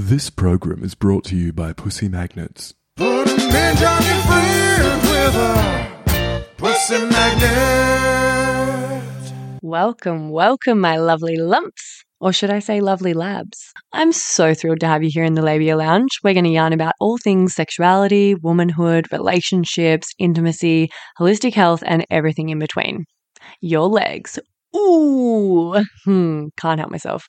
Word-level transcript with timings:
This 0.00 0.30
program 0.30 0.84
is 0.84 0.94
brought 0.94 1.24
to 1.24 1.34
you 1.36 1.52
by 1.52 1.72
Pussy 1.72 2.08
Magnets. 2.08 2.72
Put 2.96 3.26
'em 3.26 3.40
in 3.40 3.76
Johnny 3.78 4.22
Friends 4.28 5.02
with 5.10 5.34
a 5.34 6.46
pussy 6.56 7.04
magnet. 7.04 9.02
Welcome, 9.60 10.30
welcome, 10.30 10.80
my 10.80 10.98
lovely 10.98 11.36
lumps. 11.36 12.04
Or 12.20 12.32
should 12.32 12.50
I 12.50 12.60
say 12.60 12.80
lovely 12.80 13.12
labs? 13.12 13.72
I'm 13.92 14.12
so 14.12 14.54
thrilled 14.54 14.78
to 14.80 14.86
have 14.86 15.02
you 15.02 15.10
here 15.12 15.24
in 15.24 15.34
the 15.34 15.42
Labia 15.42 15.76
Lounge. 15.76 16.20
We're 16.22 16.32
going 16.32 16.44
to 16.44 16.50
yarn 16.50 16.72
about 16.72 16.94
all 17.00 17.18
things 17.18 17.54
sexuality, 17.54 18.36
womanhood, 18.36 19.10
relationships, 19.10 20.14
intimacy, 20.20 20.90
holistic 21.18 21.54
health, 21.54 21.82
and 21.84 22.06
everything 22.08 22.50
in 22.50 22.60
between. 22.60 23.04
Your 23.60 23.88
legs. 23.88 24.38
Ooh, 24.76 25.82
hmm, 26.04 26.46
can't 26.56 26.78
help 26.78 26.92
myself. 26.92 27.26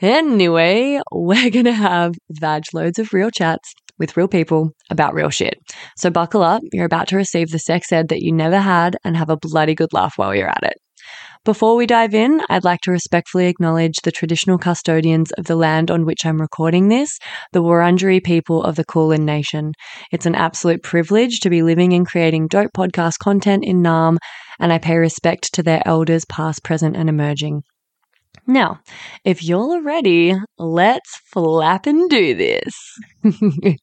Anyway, 0.00 1.00
we're 1.12 1.50
going 1.50 1.64
to 1.64 1.72
have 1.72 2.14
vag 2.30 2.64
loads 2.72 2.98
of 2.98 3.12
real 3.12 3.30
chats 3.30 3.72
with 3.98 4.16
real 4.16 4.28
people 4.28 4.70
about 4.90 5.14
real 5.14 5.30
shit. 5.30 5.54
So 5.96 6.10
buckle 6.10 6.42
up. 6.42 6.62
You're 6.72 6.84
about 6.84 7.08
to 7.08 7.16
receive 7.16 7.50
the 7.50 7.58
sex 7.58 7.92
ed 7.92 8.08
that 8.08 8.22
you 8.22 8.32
never 8.32 8.58
had 8.58 8.96
and 9.04 9.16
have 9.16 9.30
a 9.30 9.36
bloody 9.36 9.74
good 9.74 9.92
laugh 9.92 10.14
while 10.16 10.34
you're 10.34 10.48
at 10.48 10.62
it. 10.62 10.74
Before 11.44 11.76
we 11.76 11.84
dive 11.84 12.14
in, 12.14 12.40
I'd 12.48 12.64
like 12.64 12.80
to 12.84 12.90
respectfully 12.90 13.48
acknowledge 13.48 13.96
the 14.02 14.10
traditional 14.10 14.56
custodians 14.56 15.30
of 15.32 15.44
the 15.44 15.56
land 15.56 15.90
on 15.90 16.06
which 16.06 16.24
I'm 16.24 16.40
recording 16.40 16.88
this, 16.88 17.18
the 17.52 17.62
Wurundjeri 17.62 18.24
people 18.24 18.62
of 18.62 18.76
the 18.76 18.84
Kulin 18.84 19.26
Nation. 19.26 19.72
It's 20.10 20.24
an 20.24 20.34
absolute 20.34 20.82
privilege 20.82 21.40
to 21.40 21.50
be 21.50 21.62
living 21.62 21.92
and 21.92 22.06
creating 22.06 22.48
dope 22.48 22.70
podcast 22.74 23.18
content 23.18 23.62
in 23.62 23.82
Naarm, 23.82 24.16
and 24.58 24.72
I 24.72 24.78
pay 24.78 24.96
respect 24.96 25.52
to 25.52 25.62
their 25.62 25.82
elders 25.86 26.24
past, 26.24 26.64
present, 26.64 26.96
and 26.96 27.10
emerging. 27.10 27.62
Now, 28.46 28.80
if 29.24 29.48
are 29.48 29.82
ready, 29.82 30.34
let's 30.58 31.20
flap 31.32 31.86
and 31.86 32.10
do 32.10 32.34
this. 32.34 32.74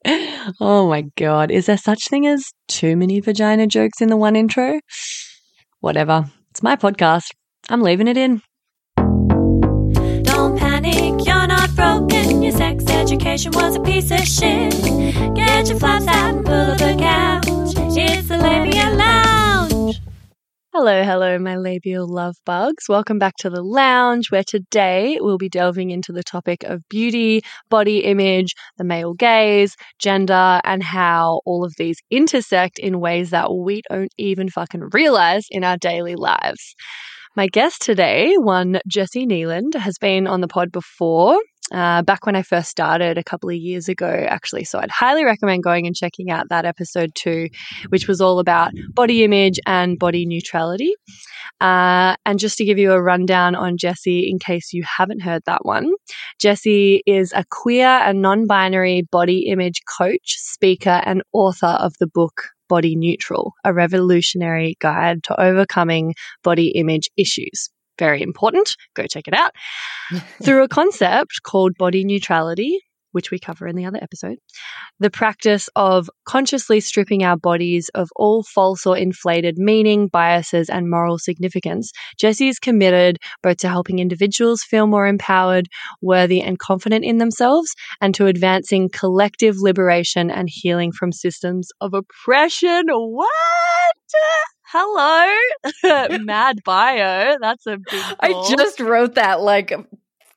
oh 0.61 0.87
my 0.87 1.05
god, 1.17 1.49
is 1.49 1.65
there 1.65 1.77
such 1.77 2.07
thing 2.07 2.27
as 2.27 2.45
too 2.67 2.95
many 2.95 3.19
vagina 3.21 3.65
jokes 3.65 4.01
in 4.01 4.09
the 4.09 4.17
one 4.17 4.35
intro? 4.35 4.79
Whatever. 5.79 6.25
It's 6.51 6.61
my 6.61 6.75
podcast. 6.75 7.31
I'm 7.69 7.81
leaving 7.81 8.07
it 8.07 8.17
in. 8.17 8.41
Don't 10.23 10.59
panic, 10.59 11.25
you're 11.25 11.47
not 11.47 11.75
broken. 11.75 12.43
Your 12.43 12.51
sex 12.51 12.83
education 12.87 13.53
was 13.53 13.75
a 13.75 13.79
piece 13.79 14.11
of 14.11 14.19
shit. 14.19 14.73
Get 15.33 15.69
your 15.69 15.79
flaps 15.79 16.07
out 16.07 16.35
and 16.35 16.45
pull 16.45 16.53
up 16.53 16.77
the 16.77 16.95
couch. 16.99 17.97
It's 17.97 18.27
the 18.27 18.37
Labia 18.37 18.91
Lounge. 18.95 19.30
Hello, 20.73 21.03
hello, 21.03 21.37
my 21.37 21.57
labial 21.57 22.07
love 22.07 22.37
bugs. 22.45 22.87
Welcome 22.87 23.19
back 23.19 23.35
to 23.39 23.49
the 23.49 23.61
lounge, 23.61 24.31
where 24.31 24.41
today 24.41 25.17
we'll 25.19 25.37
be 25.37 25.49
delving 25.49 25.89
into 25.89 26.13
the 26.13 26.23
topic 26.23 26.63
of 26.63 26.87
beauty, 26.87 27.41
body 27.69 28.05
image, 28.05 28.55
the 28.77 28.85
male 28.85 29.13
gaze, 29.13 29.75
gender, 29.99 30.61
and 30.63 30.81
how 30.81 31.41
all 31.45 31.65
of 31.65 31.73
these 31.77 31.97
intersect 32.09 32.79
in 32.79 33.01
ways 33.01 33.31
that 33.31 33.53
we 33.53 33.81
don't 33.89 34.13
even 34.17 34.47
fucking 34.47 34.87
realize 34.93 35.43
in 35.51 35.65
our 35.65 35.75
daily 35.75 36.15
lives. 36.15 36.73
My 37.35 37.47
guest 37.47 37.81
today, 37.81 38.35
one 38.37 38.79
Jessi 38.89 39.27
Kneeland, 39.27 39.75
has 39.75 39.97
been 39.97 40.25
on 40.25 40.39
the 40.39 40.47
pod 40.47 40.71
before. 40.71 41.37
Uh, 41.71 42.01
back 42.01 42.25
when 42.25 42.35
I 42.35 42.41
first 42.41 42.69
started 42.69 43.17
a 43.17 43.23
couple 43.23 43.49
of 43.49 43.55
years 43.55 43.87
ago, 43.87 44.25
actually. 44.27 44.65
So 44.65 44.79
I'd 44.79 44.91
highly 44.91 45.23
recommend 45.23 45.63
going 45.63 45.87
and 45.87 45.95
checking 45.95 46.29
out 46.29 46.49
that 46.49 46.65
episode 46.65 47.11
too, 47.15 47.47
which 47.89 48.07
was 48.07 48.19
all 48.19 48.39
about 48.39 48.73
body 48.93 49.23
image 49.23 49.59
and 49.65 49.97
body 49.97 50.25
neutrality. 50.25 50.93
Uh, 51.61 52.15
and 52.25 52.39
just 52.39 52.57
to 52.57 52.65
give 52.65 52.77
you 52.77 52.91
a 52.91 53.01
rundown 53.01 53.55
on 53.55 53.77
Jessi, 53.77 54.29
in 54.29 54.39
case 54.39 54.73
you 54.73 54.83
haven't 54.83 55.21
heard 55.21 55.43
that 55.45 55.65
one, 55.65 55.93
Jessi 56.43 57.01
is 57.05 57.31
a 57.33 57.45
queer 57.49 57.87
and 57.87 58.21
non 58.21 58.47
binary 58.47 59.03
body 59.11 59.47
image 59.47 59.81
coach, 59.97 60.37
speaker, 60.37 61.01
and 61.05 61.21
author 61.33 61.67
of 61.67 61.93
the 61.99 62.07
book 62.07 62.49
Body 62.67 62.95
Neutral, 62.95 63.53
a 63.65 63.73
revolutionary 63.73 64.77
guide 64.79 65.23
to 65.23 65.39
overcoming 65.39 66.15
body 66.41 66.69
image 66.69 67.09
issues. 67.17 67.69
Very 68.01 68.23
important. 68.23 68.75
Go 68.95 69.05
check 69.05 69.27
it 69.27 69.35
out. 69.35 69.51
Through 70.43 70.63
a 70.63 70.67
concept 70.67 71.43
called 71.43 71.77
body 71.77 72.03
neutrality, 72.03 72.79
which 73.11 73.29
we 73.29 73.37
cover 73.37 73.67
in 73.67 73.75
the 73.75 73.85
other 73.85 73.99
episode, 74.01 74.39
the 74.99 75.11
practice 75.11 75.69
of 75.75 76.09
consciously 76.25 76.79
stripping 76.79 77.23
our 77.23 77.37
bodies 77.37 77.91
of 77.93 78.09
all 78.15 78.41
false 78.41 78.87
or 78.87 78.97
inflated 78.97 79.59
meaning, 79.59 80.07
biases, 80.07 80.67
and 80.67 80.89
moral 80.89 81.19
significance, 81.19 81.91
Jessi 82.19 82.49
is 82.49 82.57
committed 82.57 83.19
both 83.43 83.57
to 83.57 83.69
helping 83.69 83.99
individuals 83.99 84.63
feel 84.63 84.87
more 84.87 85.05
empowered, 85.05 85.67
worthy, 86.01 86.41
and 86.41 86.57
confident 86.57 87.05
in 87.05 87.19
themselves, 87.19 87.75
and 88.01 88.15
to 88.15 88.25
advancing 88.25 88.89
collective 88.89 89.57
liberation 89.59 90.31
and 90.31 90.49
healing 90.51 90.91
from 90.91 91.11
systems 91.11 91.69
of 91.81 91.93
oppression. 91.93 92.87
What? 92.89 93.29
Hello, 94.73 96.17
mad 96.23 96.63
bio. 96.63 97.35
That's 97.41 97.67
a 97.67 97.77
big. 97.77 98.01
I 98.21 98.31
just 98.55 98.79
wrote 98.79 99.15
that 99.15 99.41
like 99.41 99.73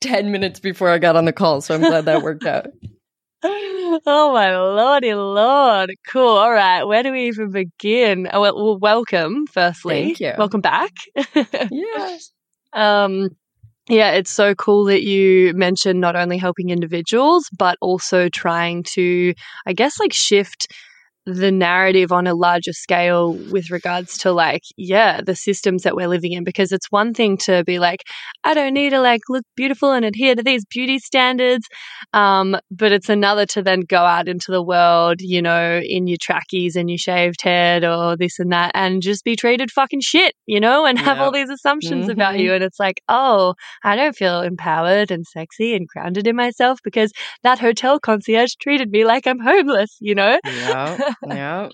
10 0.01 0.33
minutes 0.33 0.59
before 0.59 0.91
I 0.91 0.99
got 0.99 1.15
on 1.15 1.25
the 1.25 1.33
call, 1.33 1.61
so 1.61 1.73
I'm 1.73 1.83
glad 1.83 2.07
that 2.07 2.23
worked 2.23 2.45
out. 2.45 2.67
oh 3.45 4.33
my 4.35 4.57
lordy 4.57 5.15
lord. 5.15 5.95
Cool. 6.09 6.37
All 6.37 6.51
right. 6.51 6.83
Where 6.83 7.05
do 7.05 7.13
we 7.13 7.29
even 7.29 7.53
begin? 7.53 8.29
Oh, 8.33 8.41
well, 8.41 8.57
well, 8.57 8.79
welcome, 8.79 9.47
firstly. 9.47 10.03
Thank 10.03 10.21
you. 10.21 10.33
Welcome 10.37 10.61
back. 10.61 10.93
Yeah. 11.71 12.19
um, 12.73 13.29
yeah, 13.89 14.13
it's 14.13 14.33
so 14.33 14.57
cool 14.57 14.87
that 14.87 15.03
you 15.03 15.53
mentioned 15.55 16.01
not 16.01 16.17
only 16.17 16.39
helping 16.39 16.71
individuals, 16.71 17.49
but 17.57 17.79
also 17.81 18.29
trying 18.29 18.83
to, 18.95 19.35
I 19.65 19.75
guess, 19.75 20.01
like 20.01 20.13
shift 20.13 20.67
the 21.27 21.51
narrative 21.51 22.13
on 22.13 22.27
a 22.27 22.35
larger 22.35 22.73
scale 22.73 23.35
with 23.51 23.71
regards 23.71 24.19
to 24.19 24.31
like 24.33 24.63
yeah 24.77 25.21
the 25.25 25.35
systems 25.35 25.83
that 25.83 25.97
we're 25.97 26.09
living 26.09 26.33
in 26.33 26.45
because 26.45 26.71
it's 26.71 26.91
one 26.91 27.15
thing 27.15 27.37
to 27.39 27.65
be 27.65 27.79
like 27.79 28.03
i 28.45 28.53
don't 28.53 28.75
need 28.75 28.91
to 28.91 29.01
like 29.01 29.23
look 29.31 29.45
beautiful 29.57 29.93
and 29.93 30.05
adhere 30.05 30.35
to 30.35 30.43
these 30.43 30.65
beauty 30.67 30.99
standards 30.99 31.67
um, 32.13 32.57
but 32.71 32.93
it's 32.93 33.09
another 33.09 33.47
to 33.47 33.63
then 33.63 33.81
go 33.81 33.99
out 33.99 34.29
into 34.29 34.51
the 34.51 34.63
world 34.63 35.17
you 35.21 35.41
know 35.41 35.81
in 35.83 36.07
your 36.07 36.19
trackies 36.21 36.77
and 36.77 36.91
your 36.91 36.99
shaved 36.99 37.41
head 37.43 37.85
or 37.85 38.17
this 38.17 38.39
and 38.39 38.53
that 38.53 38.71
and 38.75 39.01
just 39.03 39.25
be 39.25 39.35
treated 39.37 39.71
fucking 39.71 40.01
shit 40.03 40.35
you 40.47 40.61
know 40.61 40.85
and 40.85 40.99
have 40.99 41.19
all 41.21 41.33
these 41.33 41.51
assumptions 41.51 42.09
about 42.09 42.35
Mhm. 42.35 42.41
you 42.41 42.53
and 42.53 42.65
it's 42.65 42.79
like 42.81 43.01
oh 43.09 43.55
i 43.83 43.97
don't 43.97 44.15
feel 44.17 44.41
empowered 44.43 45.11
and 45.11 45.27
sexy 45.27 45.75
and 45.75 45.87
grounded 45.89 46.27
in 46.27 46.37
myself 46.37 46.81
because 46.85 47.13
that 47.43 47.59
hotel 47.59 47.99
concierge 47.99 48.55
treated 48.61 48.91
me 48.91 49.05
like 49.05 49.27
i'm 49.27 49.39
homeless 49.41 49.97
you 50.01 50.15
know 50.15 50.39
Yeah. 50.45 50.99
Yeah. 51.27 51.69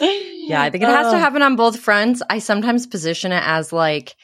Yeah, 0.00 0.62
I 0.62 0.70
think 0.70 0.84
it 0.84 0.88
has 0.88 1.10
to 1.10 1.16
Oh. 1.16 1.18
happen 1.18 1.42
on 1.42 1.56
both 1.56 1.80
fronts. 1.80 2.22
I 2.30 2.38
sometimes 2.38 2.86
position 2.86 3.32
it 3.32 3.42
as 3.44 3.72
like 3.72 4.14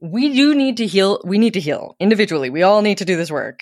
we 0.00 0.32
do 0.34 0.54
need 0.54 0.76
to 0.78 0.86
heal. 0.86 1.20
We 1.24 1.38
need 1.38 1.54
to 1.54 1.60
heal 1.60 1.96
individually. 1.98 2.50
We 2.50 2.62
all 2.62 2.82
need 2.82 2.98
to 2.98 3.04
do 3.04 3.16
this 3.16 3.30
work. 3.30 3.60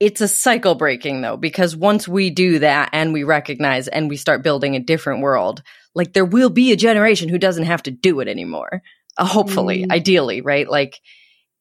It's 0.00 0.20
a 0.20 0.26
cycle 0.26 0.74
breaking 0.74 1.20
though, 1.20 1.36
because 1.36 1.76
once 1.76 2.08
we 2.08 2.30
do 2.30 2.58
that 2.58 2.90
and 2.92 3.12
we 3.12 3.22
recognize 3.22 3.86
and 3.86 4.08
we 4.08 4.16
start 4.16 4.42
building 4.42 4.74
a 4.74 4.80
different 4.80 5.22
world, 5.22 5.62
like 5.94 6.12
there 6.12 6.24
will 6.24 6.50
be 6.50 6.72
a 6.72 6.76
generation 6.76 7.28
who 7.28 7.38
doesn't 7.38 7.66
have 7.66 7.84
to 7.84 7.92
do 7.92 8.18
it 8.18 8.26
anymore. 8.26 8.82
Uh, 9.16 9.24
hopefully, 9.26 9.84
Mm. 9.84 9.92
ideally, 9.92 10.40
right? 10.40 10.68
Like 10.68 10.98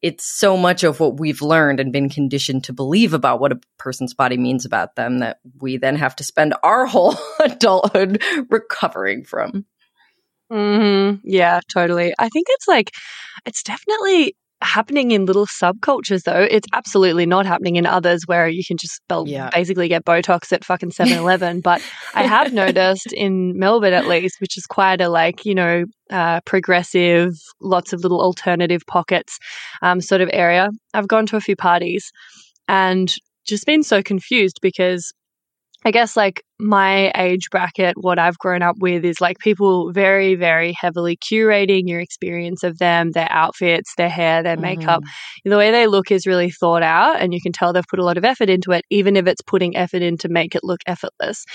it's 0.02 0.26
so 0.26 0.58
much 0.58 0.84
of 0.84 1.00
what 1.00 1.20
we've 1.20 1.42
learned 1.42 1.80
and 1.80 1.94
been 1.94 2.10
conditioned 2.10 2.64
to 2.66 2.74
believe 2.74 3.14
about 3.14 3.40
what 3.40 3.52
a 3.52 3.60
person's 3.78 4.14
body 4.14 4.38
means 4.38 4.66
about 4.66 4.96
them 4.96 5.20
that 5.20 5.40
we 5.60 5.78
then 5.78 5.96
have 5.96 6.16
to 6.18 6.24
spend 6.24 6.54
our 6.64 6.86
whole 6.88 7.16
adulthood 7.40 8.24
recovering 8.50 9.24
from. 9.24 9.66
hmm 10.52 11.14
Yeah, 11.24 11.60
totally. 11.72 12.14
I 12.18 12.30
think 12.30 12.48
it's 12.50 12.68
like, 12.68 12.92
it's 13.46 13.64
definitely 13.64 14.36
happening 14.62 15.12
in 15.12 15.26
little 15.26 15.46
subcultures, 15.48 16.24
though. 16.24 16.48
It's 16.50 16.68
absolutely 16.74 17.26
not 17.26 17.46
happening 17.46 17.76
in 17.78 17.86
others 17.86 18.24
where 18.26 18.48
you 18.48 18.64
can 18.68 18.78
just 18.78 19.00
Yeah. 19.26 19.50
basically 19.52 19.88
get 19.88 20.06
Botox 20.06 20.52
at 20.54 20.64
fucking 20.64 20.92
7 21.00 21.14
Eleven. 21.18 21.62
but 21.62 21.82
I 22.14 22.24
have 22.28 22.54
noticed 22.64 23.12
in 23.14 23.58
Melbourne, 23.58 23.94
at 23.94 24.08
least, 24.08 24.36
which 24.40 24.58
is 24.58 24.66
quite 24.66 25.02
a 25.02 25.10
like, 25.10 25.46
you 25.46 25.56
know, 25.56 25.84
uh, 26.10 26.42
progressive, 26.46 27.32
lots 27.62 27.94
of 27.94 28.02
little 28.04 28.22
alternative 28.22 28.82
pockets 28.88 29.38
um, 29.82 30.02
sort 30.02 30.22
of 30.22 30.30
area. 30.34 30.70
I've 30.94 31.08
gone 31.08 31.26
to 31.28 31.38
a 31.38 31.42
few 31.42 31.56
parties 31.56 32.12
and 32.68 33.14
just 33.48 33.66
been 33.66 33.84
so 33.84 34.04
confused 34.04 34.60
because 34.62 35.12
I 35.84 35.90
guess 35.90 36.16
like 36.16 36.44
my 36.60 37.12
age 37.16 37.50
bracket, 37.50 37.96
what 37.98 38.20
I've 38.20 38.38
grown 38.38 38.62
up 38.62 38.76
with 38.80 39.04
is 39.04 39.20
like 39.20 39.40
people 39.40 39.92
very, 39.92 40.36
very 40.36 40.74
heavily 40.80 41.18
curating 41.18 41.88
your 41.90 42.00
experience 42.00 42.64
of 42.64 42.78
them, 42.78 43.12
their 43.12 43.32
outfits, 43.32 43.96
their 43.98 44.10
hair, 44.10 44.44
their 44.44 44.58
makeup. 44.58 45.02
The 45.44 45.58
way 45.58 45.72
they 45.72 45.88
look 45.88 46.12
is 46.12 46.28
really 46.28 46.52
thought 46.52 46.84
out, 46.84 47.20
and 47.20 47.34
you 47.34 47.42
can 47.42 47.52
tell 47.52 47.74
they've 47.74 47.84
put 47.90 47.98
a 47.98 48.06
lot 48.06 48.18
of 48.18 48.24
effort 48.24 48.48
into 48.48 48.72
it, 48.72 48.86
even 48.92 49.16
if 49.16 49.26
it's 49.26 49.42
putting 49.42 49.76
effort 49.76 50.04
in 50.04 50.18
to 50.20 50.30
make 50.30 50.54
it 50.54 50.64
look 50.64 50.82
effortless. 50.86 51.46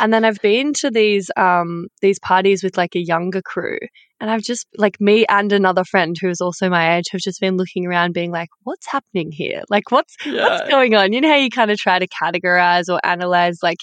And 0.00 0.14
then 0.14 0.24
I've 0.24 0.40
been 0.40 0.72
to 0.74 0.90
these 0.90 1.30
um 1.36 1.88
these 2.00 2.18
parties 2.18 2.62
with 2.64 2.78
like 2.78 2.94
a 2.96 3.00
younger 3.04 3.42
crew, 3.42 3.78
and 4.20 4.30
I've 4.30 4.42
just 4.42 4.66
like 4.76 5.00
me 5.00 5.26
and 5.28 5.52
another 5.52 5.84
friend 5.84 6.16
who 6.20 6.28
is 6.28 6.40
also 6.40 6.68
my 6.68 6.96
age 6.96 7.06
have 7.10 7.20
just 7.20 7.40
been 7.40 7.56
looking 7.56 7.86
around, 7.86 8.14
being 8.14 8.30
like, 8.30 8.48
"What's 8.62 8.86
happening 8.90 9.32
here? 9.32 9.62
Like, 9.70 9.90
what's 9.90 10.14
what's 10.24 10.68
going 10.70 10.94
on?" 10.94 11.12
You 11.12 11.20
know 11.20 11.28
how 11.28 11.36
you 11.36 11.50
kind 11.50 11.70
of 11.70 11.78
try 11.78 11.98
to 11.98 12.06
categorize 12.08 12.84
or 12.88 13.00
analyze 13.04 13.58
like 13.62 13.78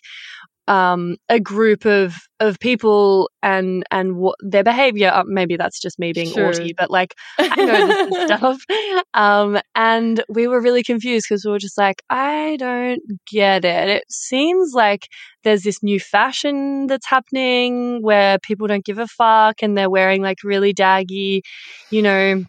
um, 0.68 1.18
a 1.30 1.40
group 1.40 1.86
of 1.86 2.16
of 2.40 2.60
people 2.60 3.30
and 3.44 3.84
and 3.92 4.16
what 4.16 4.36
their 4.42 4.63
behavior. 4.63 5.12
Uh, 5.13 5.24
maybe 5.25 5.58
that's 5.58 5.80
just 5.80 6.00
me 6.00 6.13
being 6.13 6.31
Sure. 6.31 6.54
but 6.78 6.90
like 6.90 7.16
I 7.40 7.56
know 7.56 7.88
this 7.88 8.18
is 8.18 8.25
stuff. 8.38 8.62
Um, 9.13 9.60
and 9.75 10.24
we 10.30 10.48
were 10.48 10.62
really 10.62 10.84
confused 10.84 11.25
because 11.30 11.46
we 11.46 11.52
were 11.52 11.60
just 11.60 11.78
like, 11.78 12.02
I 12.10 12.58
don't 12.58 13.02
get 13.31 13.66
it. 13.66 13.90
It 13.90 14.04
seems 14.10 14.74
like 14.74 15.08
there's 15.44 15.63
this 15.63 15.81
new 15.84 16.00
fashion 16.00 16.88
that's 16.88 17.08
happening 17.08 18.02
where 18.02 18.40
people 18.40 18.68
don't 18.68 18.86
give 18.86 19.00
a 19.00 19.08
fuck 19.08 19.62
and 19.62 19.78
they're 19.78 19.90
wearing 19.90 20.22
like 20.22 20.38
really 20.44 20.74
daggy, 20.74 21.42
you 21.90 22.02
know, 22.02 22.44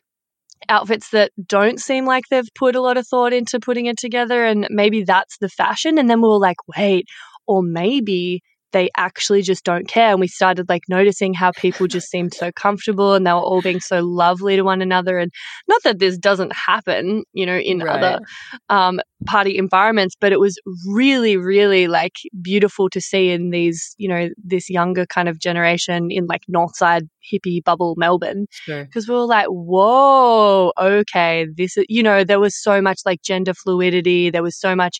outfits 0.68 1.10
that 1.10 1.32
don't 1.46 1.80
seem 1.80 2.06
like 2.06 2.24
they've 2.30 2.48
put 2.54 2.76
a 2.76 2.80
lot 2.80 2.96
of 2.96 3.06
thought 3.06 3.32
into 3.32 3.58
putting 3.58 3.86
it 3.86 3.96
together. 3.98 4.44
And 4.44 4.66
maybe 4.70 5.02
that's 5.02 5.38
the 5.38 5.48
fashion. 5.48 5.98
And 5.98 6.08
then 6.08 6.20
we 6.20 6.28
were 6.28 6.38
like, 6.38 6.56
wait, 6.76 7.06
or 7.52 7.62
maybe 7.62 8.42
they 8.72 8.88
actually 8.96 9.42
just 9.42 9.64
don't 9.64 9.86
care. 9.86 10.10
And 10.12 10.20
we 10.20 10.28
started 10.28 10.68
like 10.68 10.84
noticing 10.88 11.34
how 11.34 11.52
people 11.52 11.86
just 11.86 12.08
seemed 12.10 12.32
so 12.32 12.50
comfortable 12.52 13.12
and 13.14 13.26
they 13.26 13.30
were 13.32 13.38
all 13.38 13.60
being 13.60 13.80
so 13.80 14.00
lovely 14.00 14.56
to 14.56 14.62
one 14.62 14.80
another. 14.80 15.18
And 15.18 15.30
not 15.68 15.82
that 15.84 15.98
this 15.98 16.16
doesn't 16.16 16.54
happen, 16.54 17.24
you 17.34 17.44
know, 17.44 17.58
in 17.58 17.80
Right. 17.82 17.96
other 17.96 18.20
um, 18.70 19.00
party 19.26 19.58
environments, 19.58 20.14
but 20.18 20.32
it 20.32 20.40
was 20.40 20.58
really, 20.88 21.36
really 21.36 21.86
like 21.86 22.16
beautiful 22.40 22.88
to 22.90 23.00
see 23.00 23.30
in 23.30 23.50
these, 23.50 23.94
you 23.98 24.08
know, 24.08 24.30
this 24.42 24.70
younger 24.70 25.04
kind 25.04 25.28
of 25.28 25.38
generation 25.38 26.10
in 26.10 26.26
like 26.26 26.42
Northside 26.50 27.08
hippie 27.32 27.62
bubble 27.62 27.94
Melbourne 27.98 28.46
Sure. 28.50 28.84
because 28.86 29.06
we 29.06 29.14
were 29.14 29.26
like, 29.26 29.46
whoa, 29.48 30.72
okay, 30.80 31.46
this 31.56 31.76
is, 31.76 31.84
you 31.90 32.02
know, 32.02 32.24
there 32.24 32.40
was 32.40 32.56
so 32.60 32.80
much 32.80 33.00
like 33.04 33.22
gender 33.22 33.52
fluidity. 33.54 34.30
There 34.30 34.42
was 34.42 34.58
so 34.58 34.74
much 34.74 34.98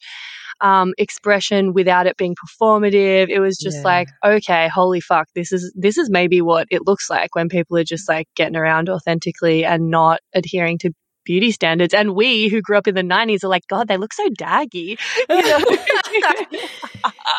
um, 0.60 0.92
expression 0.98 1.72
without 1.72 2.06
it 2.06 2.16
being 2.16 2.34
performative. 2.34 3.28
It 3.28 3.40
was 3.40 3.56
just 3.58 3.78
Yeah. 3.78 3.84
like, 3.84 4.08
okay, 4.24 4.68
holy 4.68 5.00
fuck, 5.00 5.28
this 5.34 5.52
is, 5.52 5.72
this 5.76 5.98
is 5.98 6.10
maybe 6.10 6.40
what 6.42 6.66
it 6.70 6.86
looks 6.86 7.08
like 7.10 7.34
when 7.34 7.48
people 7.48 7.76
are 7.76 7.84
just 7.84 8.08
like 8.08 8.28
getting 8.36 8.56
around 8.56 8.88
authentically 8.88 9.64
and 9.64 9.90
not 9.90 10.20
adhering 10.34 10.78
to 10.78 10.90
beauty 11.24 11.50
standards. 11.50 11.94
And 11.94 12.14
we 12.14 12.48
who 12.48 12.60
grew 12.62 12.76
up 12.78 12.86
in 12.86 12.94
the 12.94 13.02
90s 13.02 13.44
are 13.44 13.48
like, 13.48 13.66
God, 13.68 13.88
they 13.88 13.96
look 13.96 14.12
so 14.12 14.28
daggy. 14.30 14.98
You 15.28 15.42
know? 15.42 15.58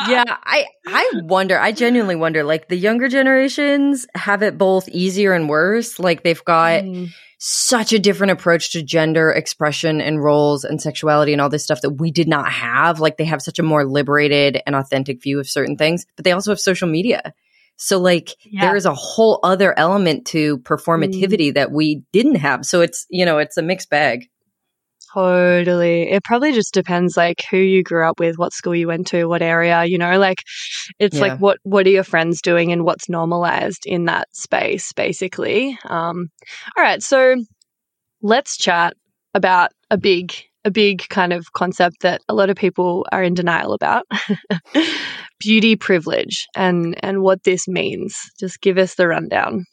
yeah, 0.08 0.24
I 0.44 0.66
I 0.86 1.10
wonder. 1.24 1.58
I 1.58 1.72
genuinely 1.72 2.16
wonder. 2.16 2.44
Like 2.44 2.68
the 2.68 2.76
younger 2.76 3.08
generations 3.08 4.06
have 4.14 4.42
it 4.42 4.58
both 4.58 4.88
easier 4.88 5.32
and 5.32 5.48
worse. 5.48 5.98
Like 5.98 6.22
they've 6.22 6.44
got 6.44 6.82
Mm. 6.84 7.08
such 7.38 7.92
a 7.92 7.98
different 7.98 8.32
approach 8.32 8.72
to 8.72 8.82
gender 8.82 9.30
expression 9.30 10.00
and 10.00 10.22
roles 10.22 10.64
and 10.64 10.80
sexuality 10.82 11.32
and 11.32 11.40
all 11.40 11.48
this 11.48 11.62
stuff 11.64 11.80
that 11.82 11.90
we 11.90 12.10
did 12.10 12.28
not 12.28 12.50
have. 12.50 13.00
Like 13.00 13.16
they 13.16 13.24
have 13.24 13.42
such 13.42 13.58
a 13.58 13.62
more 13.62 13.84
liberated 13.84 14.60
and 14.66 14.74
authentic 14.74 15.22
view 15.22 15.38
of 15.40 15.48
certain 15.48 15.76
things, 15.76 16.06
but 16.16 16.24
they 16.24 16.32
also 16.32 16.50
have 16.50 16.60
social 16.60 16.88
media. 16.88 17.32
So 17.76 17.98
like 17.98 18.34
Yeah. 18.44 18.62
there 18.62 18.76
is 18.76 18.86
a 18.86 18.94
whole 18.94 19.40
other 19.42 19.76
element 19.78 20.26
to 20.28 20.58
performativity 20.58 21.52
that 21.54 21.72
we 21.72 22.02
didn't 22.12 22.36
have. 22.36 22.64
So 22.64 22.80
it's, 22.80 23.06
you 23.10 23.24
know, 23.26 23.38
it's 23.38 23.56
a 23.56 23.62
mixed 23.62 23.90
bag. 23.90 24.28
Totally. 25.12 26.10
It 26.10 26.24
probably 26.24 26.52
just 26.52 26.74
depends 26.74 27.16
like 27.16 27.44
who 27.48 27.56
you 27.58 27.84
grew 27.84 28.08
up 28.08 28.18
with, 28.18 28.36
what 28.36 28.52
school 28.52 28.74
you 28.74 28.88
went 28.88 29.06
to, 29.08 29.26
what 29.26 29.42
area, 29.42 29.84
you 29.84 29.96
know, 29.96 30.18
like 30.18 30.38
it's 30.98 31.16
Yeah. 31.16 31.22
like 31.22 31.38
what 31.40 31.58
what 31.62 31.86
are 31.86 31.90
your 31.90 32.02
friends 32.04 32.42
doing 32.42 32.72
and 32.72 32.84
what's 32.84 33.08
normalized 33.08 33.84
in 33.86 34.06
that 34.06 34.26
space 34.34 34.92
basically. 34.92 35.78
Um 35.84 36.30
all 36.76 36.82
right, 36.82 37.00
so 37.02 37.36
let's 38.22 38.56
chat 38.56 38.94
about 39.34 39.70
a 39.90 39.98
big 39.98 40.32
a 40.64 40.70
big 40.70 41.06
kind 41.10 41.32
of 41.32 41.52
concept 41.52 41.96
that 42.00 42.22
a 42.28 42.34
lot 42.34 42.50
of 42.50 42.56
people 42.56 43.06
are 43.12 43.22
in 43.22 43.34
denial 43.34 43.72
about. 43.72 44.06
Beauty 45.44 45.76
privilege 45.76 46.46
and 46.56 46.96
and 47.04 47.22
what 47.22 47.44
this 47.44 47.68
means. 47.68 48.16
Just 48.40 48.60
give 48.60 48.78
us 48.78 48.94
the 48.94 49.06
rundown. 49.06 49.64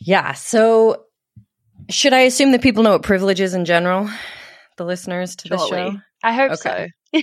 Yeah. 0.00 0.32
So 0.32 1.04
should 1.90 2.12
I 2.12 2.20
assume 2.20 2.52
that 2.52 2.62
people 2.62 2.82
know 2.82 2.92
what 2.92 3.02
privilege 3.02 3.40
is 3.40 3.54
in 3.54 3.64
general? 3.64 4.08
The 4.76 4.84
listeners 4.84 5.36
to 5.36 5.48
the 5.48 5.58
show? 5.58 5.96
I 6.22 6.32
hope 6.32 6.52
Okay. 6.52 6.88
so. 6.88 6.90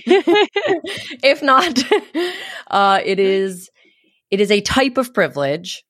if 1.22 1.42
not, 1.42 1.82
uh, 2.70 3.00
it 3.04 3.18
is 3.18 3.68
it 4.30 4.40
is 4.40 4.50
a 4.50 4.60
type 4.60 4.96
of 4.96 5.12
privilege 5.12 5.84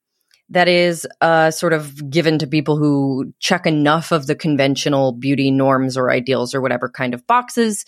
that 0.49 0.69
is 0.69 1.07
uh, 1.21 1.51
sort 1.51 1.73
of 1.73 2.11
given 2.11 2.39
to 2.39 2.47
people 2.47 2.77
who 2.77 3.33
check 3.39 3.65
enough 3.67 4.13
of 4.13 4.27
the 4.27 4.35
conventional 4.35 5.13
beauty 5.13 5.51
norms 5.51 5.97
or 5.97 6.11
ideals 6.11 6.55
or 6.55 6.61
whatever 6.61 6.89
kind 6.91 7.15
of 7.15 7.27
boxes. 7.27 7.85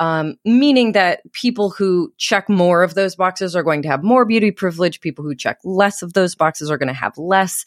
Um, 0.00 0.36
meaning 0.44 0.92
that 0.92 1.20
people 1.32 1.70
who 1.70 2.12
check 2.18 2.48
more 2.48 2.84
of 2.84 2.94
those 2.94 3.16
boxes 3.16 3.56
are 3.56 3.64
going 3.64 3.82
to 3.82 3.88
have 3.88 4.04
more 4.04 4.24
beauty 4.24 4.52
privilege. 4.52 5.00
People 5.00 5.24
who 5.24 5.34
check 5.34 5.58
less 5.64 6.02
of 6.02 6.12
those 6.12 6.36
boxes 6.36 6.70
are 6.70 6.78
going 6.78 6.86
to 6.86 6.92
have 6.94 7.18
less. 7.18 7.64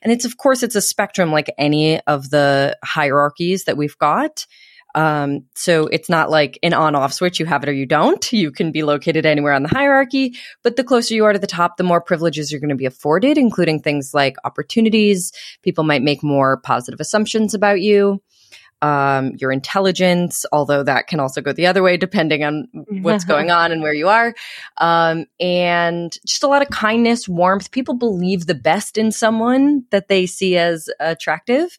And 0.00 0.12
it's, 0.12 0.24
of 0.24 0.36
course, 0.36 0.62
it's 0.62 0.76
a 0.76 0.80
spectrum 0.80 1.32
like 1.32 1.52
any 1.58 2.00
of 2.02 2.30
the 2.30 2.78
hierarchies 2.84 3.64
that 3.64 3.76
we've 3.76 3.98
got. 3.98 4.46
Um, 4.94 5.44
so 5.54 5.86
it's 5.86 6.08
not 6.08 6.30
like 6.30 6.58
an 6.62 6.74
on 6.74 6.94
off 6.94 7.12
switch. 7.12 7.40
You 7.40 7.46
have 7.46 7.62
it 7.62 7.68
or 7.68 7.72
you 7.72 7.86
don't. 7.86 8.32
You 8.32 8.50
can 8.50 8.72
be 8.72 8.82
located 8.82 9.24
anywhere 9.24 9.52
on 9.52 9.62
the 9.62 9.68
hierarchy, 9.68 10.34
but 10.62 10.76
the 10.76 10.84
closer 10.84 11.14
you 11.14 11.24
are 11.24 11.32
to 11.32 11.38
the 11.38 11.46
top, 11.46 11.76
the 11.76 11.84
more 11.84 12.00
privileges 12.00 12.50
you're 12.50 12.60
going 12.60 12.70
to 12.70 12.76
be 12.76 12.86
afforded, 12.86 13.38
including 13.38 13.80
things 13.80 14.12
like 14.12 14.36
opportunities. 14.44 15.32
People 15.62 15.84
might 15.84 16.02
make 16.02 16.22
more 16.22 16.58
positive 16.58 17.00
assumptions 17.00 17.54
about 17.54 17.80
you. 17.80 18.20
Um, 18.82 19.36
your 19.38 19.52
intelligence, 19.52 20.44
although 20.52 20.82
that 20.82 21.06
can 21.06 21.20
also 21.20 21.40
go 21.40 21.52
the 21.52 21.66
other 21.66 21.82
way 21.84 21.96
depending 21.96 22.42
on 22.42 22.68
what's 23.00 23.24
going 23.32 23.50
on 23.50 23.70
and 23.70 23.80
where 23.80 23.94
you 23.94 24.08
are. 24.08 24.34
Um, 24.78 25.26
and 25.38 26.12
just 26.26 26.42
a 26.42 26.48
lot 26.48 26.62
of 26.62 26.68
kindness, 26.70 27.28
warmth. 27.28 27.70
People 27.70 27.94
believe 27.94 28.46
the 28.46 28.56
best 28.56 28.98
in 28.98 29.12
someone 29.12 29.84
that 29.90 30.08
they 30.08 30.26
see 30.26 30.56
as 30.56 30.90
attractive. 30.98 31.78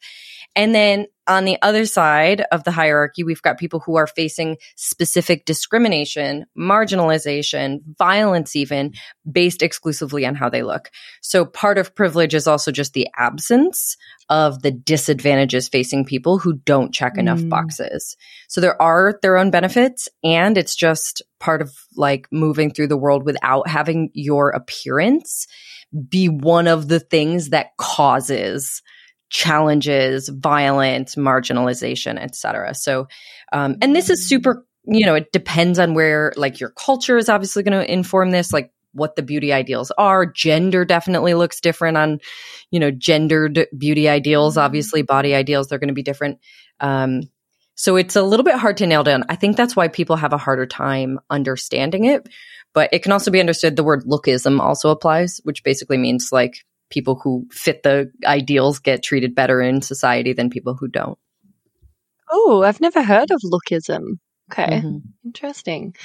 And 0.56 0.74
then 0.74 1.08
on 1.26 1.46
the 1.46 1.58
other 1.62 1.86
side 1.86 2.44
of 2.52 2.64
the 2.64 2.72
hierarchy, 2.72 3.24
we've 3.24 3.42
got 3.42 3.58
people 3.58 3.80
who 3.80 3.96
are 3.96 4.08
facing 4.08 4.58
specific 4.76 5.46
discrimination, 5.46 6.46
marginalization, 6.58 7.80
violence, 7.98 8.56
even 8.56 8.94
based 9.30 9.62
exclusively 9.62 10.26
on 10.26 10.36
how 10.36 10.50
they 10.50 10.64
look. 10.64 10.92
So 11.22 11.46
part 11.46 11.78
of 11.78 11.96
privilege 11.96 12.34
is 12.36 12.46
also 12.46 12.72
just 12.72 12.94
the 12.94 13.08
absence 13.18 13.96
of 14.30 14.62
the 14.62 14.72
disadvantages 14.72 15.70
facing 15.70 16.06
people 16.06 16.40
who 16.40 16.54
don't 16.54 16.94
check 16.94 17.18
enough 17.18 17.40
Mm. 17.40 17.50
boxes. 17.50 18.18
So 18.48 18.60
there 18.62 18.80
are 18.82 19.18
their 19.22 19.38
own 19.38 19.50
benefits 19.50 20.10
and 20.24 20.58
it's 20.58 20.76
just 20.76 21.22
part 21.40 21.62
of 21.62 21.72
like 21.96 22.28
moving 22.32 22.72
through 22.72 22.88
the 22.88 22.98
world 22.98 23.24
without 23.26 23.68
having 23.68 24.10
your 24.14 24.50
appearance 24.50 25.48
be 26.10 26.28
one 26.28 26.68
of 26.68 26.88
the 26.88 27.00
things 27.00 27.50
that 27.50 27.78
causes 27.78 28.82
challenges, 29.34 30.30
violence, 30.30 31.16
marginalization, 31.16 32.20
etc. 32.20 32.76
So, 32.76 33.08
um, 33.52 33.78
and 33.82 33.96
this 33.96 34.12
is 34.12 34.30
super, 34.30 34.66
you 34.86 35.08
know, 35.08 35.16
it 35.16 35.32
depends 35.32 35.80
on 35.80 35.96
where, 35.96 36.32
like, 36.38 36.60
your 36.60 36.70
culture 36.70 37.18
is 37.18 37.30
obviously 37.30 37.64
going 37.64 37.78
to 37.78 37.92
inform 37.92 38.30
this, 38.30 38.54
like, 38.54 38.72
what 38.92 39.16
the 39.16 39.24
beauty 39.24 39.52
ideals 39.52 39.92
are. 39.98 40.28
Gender 40.28 40.86
definitely 40.86 41.34
looks 41.34 41.60
different 41.60 41.98
on, 41.98 42.20
you 42.70 42.80
know, 42.80 42.92
gendered 42.92 43.66
beauty 43.76 44.08
ideals. 44.08 44.56
Obviously, 44.56 45.02
body 45.02 45.34
ideals, 45.34 45.68
they're 45.68 45.80
going 45.80 45.88
to 45.88 45.96
be 45.96 46.04
different. 46.04 46.40
Um, 46.80 47.24
so 47.74 47.96
it's 47.96 48.16
a 48.16 48.22
little 48.22 48.44
bit 48.44 48.54
hard 48.56 48.78
to 48.78 48.88
nail 48.88 49.04
down. 49.04 49.24
I 49.30 49.36
think 49.36 49.58
that's 49.58 49.76
why 49.76 49.88
people 49.88 50.16
have 50.16 50.34
a 50.34 50.38
harder 50.38 50.68
time 50.68 51.20
understanding 51.32 52.06
it. 52.06 52.30
But 52.72 52.90
it 52.94 53.02
can 53.02 53.12
also 53.12 53.32
be 53.32 53.40
understood 53.40 53.76
the 53.76 53.84
word 53.84 54.04
lookism 54.04 54.60
also 54.60 54.92
applies, 54.92 55.42
which 55.44 55.64
basically 55.64 55.98
means 55.98 56.30
like 56.32 56.64
people 56.94 57.20
who 57.22 57.48
fit 57.52 57.84
the 57.84 58.12
ideals 58.26 58.80
get 58.80 59.04
treated 59.04 59.36
better 59.36 59.62
in 59.62 59.82
society 59.82 60.34
than 60.34 60.50
people 60.50 60.76
who 60.80 60.88
don't. 60.88 61.18
Oh, 62.32 62.64
I've 62.64 62.82
never 62.82 63.04
heard 63.04 63.32
of 63.32 63.42
lookism. 63.44 64.18
Okay. 64.52 64.82
Mhm. 64.82 65.02
Interesting. 65.26 65.96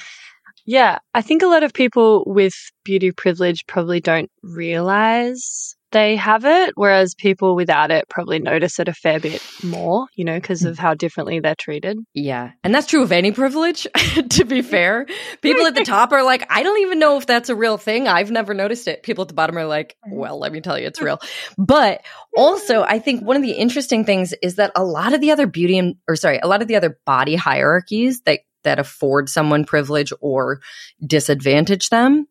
Yeah, 0.65 0.99
I 1.13 1.21
think 1.21 1.41
a 1.41 1.47
lot 1.47 1.63
of 1.63 1.73
people 1.73 2.23
with 2.27 2.53
beauty 2.83 3.11
privilege 3.11 3.65
probably 3.67 4.01
don't 4.01 4.29
realize 4.43 5.75
they 5.91 6.15
have 6.15 6.45
it, 6.45 6.73
whereas 6.75 7.15
people 7.15 7.55
without 7.55 7.91
it 7.91 8.07
probably 8.09 8.39
notice 8.39 8.79
it 8.79 8.87
a 8.87 8.93
fair 8.93 9.19
bit 9.19 9.41
more, 9.63 10.07
you 10.13 10.23
know, 10.23 10.39
because 10.39 10.63
of 10.63 10.77
how 10.77 10.93
differently 10.93 11.39
they're 11.39 11.55
treated. 11.55 11.97
Yeah. 12.13 12.51
And 12.63 12.73
that's 12.73 12.87
true 12.87 13.01
of 13.01 13.11
any 13.11 13.31
privilege, 13.31 13.87
to 14.29 14.45
be 14.45 14.61
fair. 14.61 15.07
People 15.41 15.65
at 15.65 15.75
the 15.75 15.83
top 15.85 16.11
are 16.11 16.23
like, 16.23 16.45
I 16.49 16.63
don't 16.63 16.79
even 16.81 16.99
know 16.99 17.17
if 17.17 17.25
that's 17.25 17.49
a 17.49 17.55
real 17.55 17.77
thing. 17.77 18.07
I've 18.07 18.31
never 18.31 18.53
noticed 18.53 18.87
it. 18.87 19.03
People 19.03 19.23
at 19.23 19.27
the 19.27 19.33
bottom 19.33 19.57
are 19.57 19.65
like, 19.65 19.95
well, 20.07 20.39
let 20.39 20.51
me 20.51 20.61
tell 20.61 20.77
you, 20.77 20.87
it's 20.87 21.01
real. 21.01 21.19
But 21.57 22.01
also, 22.35 22.83
I 22.83 22.99
think 22.99 23.23
one 23.23 23.35
of 23.35 23.41
the 23.41 23.51
interesting 23.51 24.03
things 24.03 24.33
is 24.41 24.55
that 24.55 24.71
a 24.75 24.83
lot 24.83 25.13
of 25.13 25.21
the 25.21 25.31
other 25.31 25.45
beauty 25.45 25.77
and, 25.77 25.95
or 26.07 26.15
sorry, 26.15 26.39
a 26.39 26.47
lot 26.47 26.61
of 26.61 26.67
the 26.67 26.75
other 26.75 26.99
body 27.05 27.35
hierarchies 27.35 28.21
that, 28.21 28.39
that 28.63 28.79
afford 28.79 29.29
someone 29.29 29.65
privilege 29.65 30.11
or 30.21 30.61
disadvantage 31.05 31.89
them, 31.89 32.27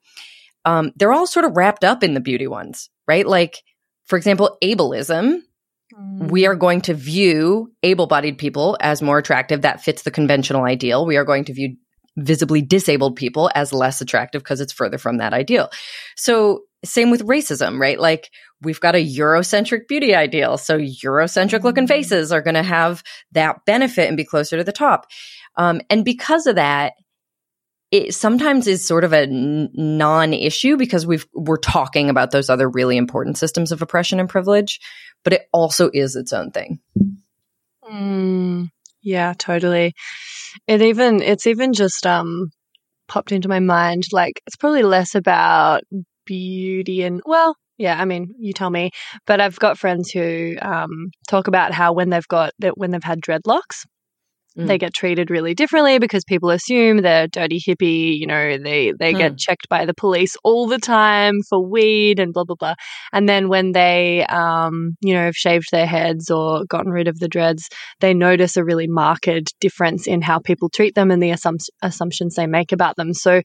um, 0.65 0.93
they're 0.97 1.13
all 1.13 1.27
sort 1.27 1.45
of 1.45 1.57
wrapped 1.57 1.85
up 1.85 2.03
in 2.03 2.15
the 2.15 2.21
beauty 2.21 2.47
ones, 2.47 2.91
right? 3.09 3.27
Like, 3.27 3.63
for 4.05 4.17
example, 4.17 4.59
ableism. 4.63 5.41
We 6.19 6.47
are 6.47 6.55
going 6.55 6.83
to 6.83 6.95
view 6.95 7.73
able 7.83 8.07
bodied 8.07 8.39
people 8.39 8.77
as 8.79 9.03
more 9.03 9.19
attractive. 9.19 9.63
That 9.63 9.83
fits 9.83 10.03
the 10.03 10.11
conventional 10.11 10.65
ideal. 10.65 11.07
We 11.07 11.17
are 11.17 11.25
going 11.25 11.47
to 11.47 11.55
view 11.55 11.77
visibly 12.17 12.61
disabled 12.61 13.17
people 13.17 13.51
as 13.55 13.73
less 13.73 14.01
attractive 14.01 14.43
because 14.43 14.61
it's 14.61 14.73
further 14.73 14.99
from 14.99 15.19
that 15.19 15.33
ideal. 15.33 15.71
So, 16.17 16.65
same 16.85 17.11
with 17.11 17.27
racism, 17.27 17.81
right? 17.81 17.99
Like, 17.99 18.31
we've 18.61 18.81
got 18.81 18.95
a 18.95 19.05
Eurocentric 19.05 19.89
beauty 19.89 20.15
ideal. 20.15 20.59
So, 20.59 20.79
Eurocentric 20.79 21.65
looking 21.65 21.87
faces 21.87 22.33
are 22.33 22.43
going 22.43 22.55
to 22.55 22.63
have 22.63 23.03
that 23.33 23.65
benefit 23.65 24.09
and 24.09 24.17
be 24.17 24.25
closer 24.25 24.59
to 24.59 24.65
the 24.65 24.73
top. 24.73 25.07
Um, 25.57 25.81
and 25.91 26.05
because 26.05 26.47
of 26.47 26.57
that, 26.57 26.93
it 27.91 28.15
sometimes 28.15 28.67
is 28.67 28.87
sort 28.87 29.05
of 29.05 29.13
a 29.13 29.27
non-issue 29.27 30.77
because 30.77 31.07
we've 31.07 31.27
we're 31.33 31.57
talking 31.57 32.11
about 32.11 32.31
those 32.31 32.51
other 32.51 32.69
really 32.69 32.97
important 32.97 33.39
systems 33.39 33.73
of 33.73 33.81
oppression 33.81 34.21
and 34.21 34.29
privilege, 34.29 34.81
but 35.25 35.33
it 35.33 35.49
also 35.53 35.91
is 35.93 36.15
its 36.15 36.33
own 36.33 36.51
thing. 36.51 36.81
Mm, 37.91 38.69
yeah, 39.01 39.33
totally. 39.39 39.95
It 40.67 40.83
even 40.83 41.23
it's 41.23 41.47
even 41.47 41.73
just 41.73 42.07
um 42.07 42.51
popped 43.09 43.33
into 43.33 43.49
my 43.49 43.61
mind 43.61 44.05
like 44.13 44.43
it's 44.47 44.57
probably 44.57 44.83
less 44.83 45.15
about 45.15 45.83
beauty 46.27 47.03
and 47.03 47.23
well, 47.25 47.57
yeah, 47.79 47.99
I 47.99 48.05
mean, 48.05 48.35
you 48.39 48.53
tell 48.53 48.69
me, 48.69 48.91
but 49.27 49.41
I've 49.41 49.59
got 49.59 49.79
friends 49.79 50.11
who 50.11 50.57
um 50.61 51.11
talk 51.27 51.49
about 51.49 51.73
how 51.73 51.95
when 51.95 52.11
they've 52.11 52.29
got 52.29 52.53
that 52.59 52.77
when 52.77 52.91
they've 52.91 53.03
had 53.03 53.23
dreadlocks 53.23 53.87
they 54.59 54.77
Mm. 54.77 54.81
get 54.81 54.95
treated 54.95 55.31
really 55.31 55.55
differently 55.55 55.99
because 55.99 56.25
people 56.25 56.51
assume 56.51 56.99
they're 57.03 57.29
dirty 57.29 57.61
hippie, 57.61 58.19
you 58.19 58.27
know, 58.27 58.59
they 58.59 58.93
they 58.99 59.13
Hmm. 59.13 59.19
get 59.19 59.39
checked 59.39 59.69
by 59.69 59.85
the 59.87 59.95
police 59.95 60.37
all 60.45 60.67
the 60.67 60.79
time 60.79 61.37
for 61.49 61.65
weed 61.65 62.19
and 62.19 62.33
blah 62.33 62.45
blah 62.45 62.57
blah. 62.57 62.75
And 63.13 63.29
then 63.29 63.49
when 63.49 63.73
they 63.73 64.27
um, 64.27 64.97
you 65.01 65.15
know, 65.15 65.25
have 65.25 65.37
shaved 65.37 65.69
their 65.71 65.87
heads 65.87 66.31
or 66.31 66.65
gotten 66.67 66.93
rid 66.93 67.09
of 67.09 67.19
the 67.19 67.29
dreads, 67.29 67.69
they 68.01 68.15
notice 68.15 68.57
a 68.57 68.65
really 68.65 68.89
marked 68.89 69.29
difference 69.61 70.07
in 70.07 70.23
how 70.23 70.39
people 70.41 70.69
treat 70.69 70.95
them 70.95 71.11
and 71.11 71.23
the 71.23 71.31
assump- 71.31 71.69
assumptions 71.83 72.35
they 72.35 72.47
make 72.47 72.73
about 72.73 72.97
them. 72.97 73.15
So 73.15 73.43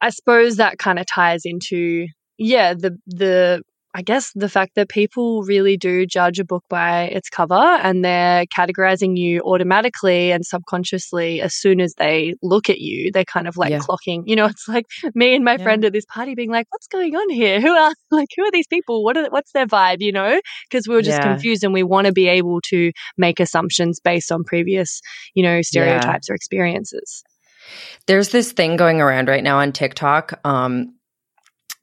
I 0.00 0.10
suppose 0.10 0.56
that 0.56 0.78
kind 0.78 0.98
of 0.98 1.06
ties 1.06 1.42
into 1.44 2.06
yeah, 2.38 2.74
the 2.74 2.96
the 3.06 3.62
I 3.96 4.02
guess 4.02 4.30
the 4.34 4.50
fact 4.50 4.74
that 4.74 4.90
people 4.90 5.42
really 5.44 5.78
do 5.78 6.04
judge 6.04 6.38
a 6.38 6.44
book 6.44 6.62
by 6.68 7.04
its 7.04 7.30
cover 7.30 7.54
and 7.54 8.04
they're 8.04 8.44
categorizing 8.54 9.16
you 9.16 9.40
automatically 9.40 10.32
and 10.32 10.44
subconsciously 10.44 11.40
as 11.40 11.54
soon 11.54 11.80
as 11.80 11.94
they 11.96 12.34
look 12.42 12.68
at 12.68 12.78
you, 12.78 13.10
they're 13.10 13.24
kind 13.24 13.48
of 13.48 13.56
like 13.56 13.70
Yeah. 13.70 13.78
clocking. 13.78 14.22
You 14.26 14.36
know, 14.36 14.44
it's 14.52 14.68
like 14.68 14.84
me 15.14 15.34
and 15.34 15.46
my 15.46 15.56
Yeah. 15.56 15.62
friend 15.64 15.82
at 15.86 15.94
this 15.94 16.04
party 16.04 16.34
being 16.34 16.50
like, 16.50 16.66
"What's 16.68 16.88
going 16.88 17.16
on 17.16 17.30
here? 17.30 17.58
Who 17.58 17.70
are 17.70 17.94
like 18.10 18.28
who 18.36 18.44
are 18.44 18.50
these 18.50 18.66
people? 18.66 19.02
What 19.02 19.16
are, 19.16 19.30
what's 19.30 19.52
their 19.52 19.66
vibe?" 19.66 20.02
You 20.02 20.12
know, 20.12 20.42
because 20.68 20.86
we 20.86 20.94
were 20.94 21.00
just 21.00 21.22
Yeah. 21.22 21.30
confused 21.30 21.64
and 21.64 21.72
we 21.72 21.82
want 21.82 22.06
to 22.06 22.12
be 22.12 22.28
able 22.28 22.60
to 22.68 22.92
make 23.16 23.40
assumptions 23.40 23.98
based 23.98 24.30
on 24.30 24.44
previous, 24.44 25.00
you 25.32 25.42
know, 25.42 25.62
stereotypes 25.62 26.28
or 26.28 26.34
experiences. 26.34 27.24
There's 28.06 28.28
this 28.28 28.52
thing 28.52 28.76
going 28.76 29.00
around 29.00 29.28
right 29.28 29.42
now 29.42 29.58
on 29.58 29.72
TikTok 29.72 30.38
um, 30.44 30.94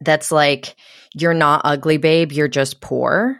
that's 0.01 0.31
like, 0.31 0.75
you're 1.13 1.33
not 1.33 1.61
ugly, 1.63 1.97
babe, 1.97 2.31
you're 2.31 2.47
just 2.47 2.81
poor. 2.81 3.39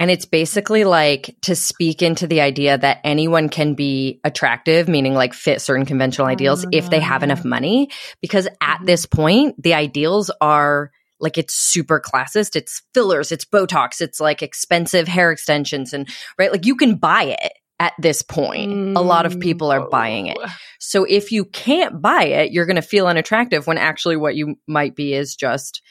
And 0.00 0.10
it's 0.10 0.24
basically 0.24 0.84
like 0.84 1.36
to 1.42 1.54
speak 1.54 2.02
into 2.02 2.26
the 2.26 2.40
idea 2.40 2.76
that 2.76 2.98
anyone 3.04 3.48
can 3.48 3.74
be 3.74 4.20
attractive, 4.24 4.88
meaning 4.88 5.14
like 5.14 5.34
fit 5.34 5.60
certain 5.60 5.86
conventional 5.86 6.26
ideals 6.26 6.66
if 6.72 6.90
they 6.90 6.98
have 6.98 7.22
enough 7.22 7.44
money. 7.44 7.90
Because 8.20 8.48
at 8.60 8.80
Mhm. 8.80 8.86
this 8.86 9.06
point, 9.06 9.62
the 9.62 9.74
ideals 9.74 10.32
are 10.40 10.90
like 11.20 11.38
it's 11.38 11.54
super 11.54 12.00
classist. 12.00 12.56
It's 12.56 12.82
fillers, 12.92 13.30
it's 13.30 13.44
Botox, 13.44 14.00
it's 14.00 14.18
like 14.18 14.42
expensive 14.42 15.06
hair 15.06 15.30
extensions, 15.30 15.92
and 15.92 16.08
right, 16.38 16.50
like 16.50 16.66
you 16.66 16.74
can 16.74 16.96
buy 16.96 17.36
it 17.40 17.52
at 17.80 17.92
this 17.98 18.22
point. 18.22 18.96
A 18.96 19.00
lot 19.00 19.26
of 19.26 19.40
people 19.40 19.70
are 19.72 19.88
buying 19.88 20.26
it. 20.26 20.38
Oh. 20.40 20.48
So 20.78 21.04
if 21.04 21.32
you 21.32 21.44
can't 21.44 22.00
buy 22.00 22.24
it, 22.24 22.52
you're 22.52 22.66
going 22.66 22.76
to 22.76 22.82
feel 22.82 23.06
unattractive 23.06 23.66
when 23.66 23.78
actually 23.78 24.16
what 24.16 24.36
you 24.36 24.56
might 24.68 24.94
be 24.94 25.12
is 25.14 25.34
just 25.34 25.82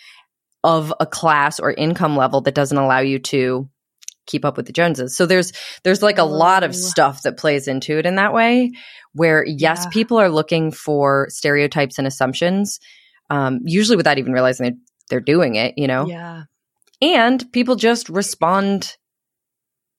of 0.63 0.93
a 0.99 1.05
class 1.05 1.59
or 1.59 1.71
income 1.73 2.15
level 2.15 2.41
that 2.41 2.55
doesn't 2.55 2.77
allow 2.77 2.99
you 2.99 3.19
to 3.19 3.69
keep 4.25 4.45
up 4.45 4.55
with 4.55 4.65
the 4.65 4.71
Joneses. 4.71 5.15
So 5.17 5.25
there's 5.25 5.51
there's 5.83 6.01
like 6.01 6.17
a 6.17 6.23
lot 6.23 6.63
of 6.63 6.73
stuff 6.73 7.23
that 7.23 7.35
plays 7.37 7.67
into 7.67 7.97
it 7.97 8.05
in 8.05 8.15
that 8.15 8.33
way 8.33 8.71
where 9.11 9.45
yes, 9.45 9.81
Yeah. 9.83 9.89
people 9.89 10.17
are 10.17 10.29
looking 10.29 10.71
for 10.71 11.27
stereotypes 11.29 11.97
and 11.97 12.07
assumptions 12.07 12.79
um, 13.29 13.59
usually 13.65 13.97
without 13.97 14.17
even 14.19 14.31
realizing 14.31 14.63
they're, 14.63 14.77
they're 15.09 15.19
doing 15.19 15.55
it, 15.55 15.73
you 15.77 15.87
know. 15.87 16.07
Yeah. 16.07 16.43
And 17.01 17.51
people 17.51 17.75
just 17.75 18.07
respond 18.07 18.95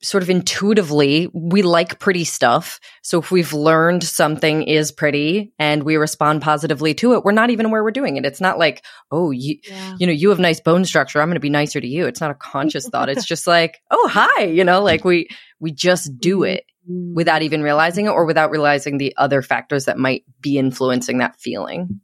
sort 0.05 0.23
of 0.23 0.31
intuitively. 0.31 1.29
We 1.33 1.63
like 1.63 1.99
pretty 1.99 2.25
stuff. 2.25 2.79
So 3.03 3.19
if 3.19 3.31
we've 3.31 3.53
learned 3.53 4.05
something 4.05 4.63
is 4.63 4.93
pretty 4.93 5.53
and 5.59 5.83
we 5.83 5.97
respond 5.97 6.43
positively 6.43 6.95
to 6.95 7.15
it, 7.15 7.25
we're 7.25 7.33
not 7.33 7.51
even 7.51 7.67
aware 7.67 7.83
we're 7.83 7.91
doing 7.91 8.17
it. 8.17 8.27
It's 8.27 8.41
not 8.41 8.59
like, 8.59 8.85
oh, 9.11 9.31
you, 9.31 9.59
Yeah. 9.65 9.97
you 9.99 10.07
know, 10.07 10.13
you 10.13 10.29
have 10.31 10.39
nice 10.39 10.61
bone 10.61 10.85
structure. 10.85 11.21
I'm 11.21 11.29
going 11.29 11.37
to 11.37 11.41
be 11.41 11.51
nicer 11.51 11.81
to 11.81 11.87
you. 11.87 12.07
It's 12.07 12.21
not 12.21 12.31
a 12.31 12.35
conscious 12.35 12.89
thought. 12.89 13.09
It's 13.09 13.25
just 13.27 13.47
like, 13.47 13.81
oh, 13.91 14.09
hi, 14.09 14.45
you 14.45 14.65
know, 14.65 14.83
like 14.83 15.05
we, 15.05 15.29
we 15.59 15.73
just 15.73 16.19
do 16.19 16.41
mm-hmm. 16.41 16.57
it 16.57 16.65
without 16.87 17.43
even 17.43 17.63
realizing 17.63 18.07
it 18.07 18.11
or 18.11 18.27
without 18.27 18.51
realizing 18.51 18.99
the 18.99 19.15
other 19.17 19.43
factors 19.43 19.87
that 19.87 19.99
might 19.99 20.25
be 20.41 20.59
influencing 20.59 21.19
that 21.19 21.41
feeling. 21.41 22.01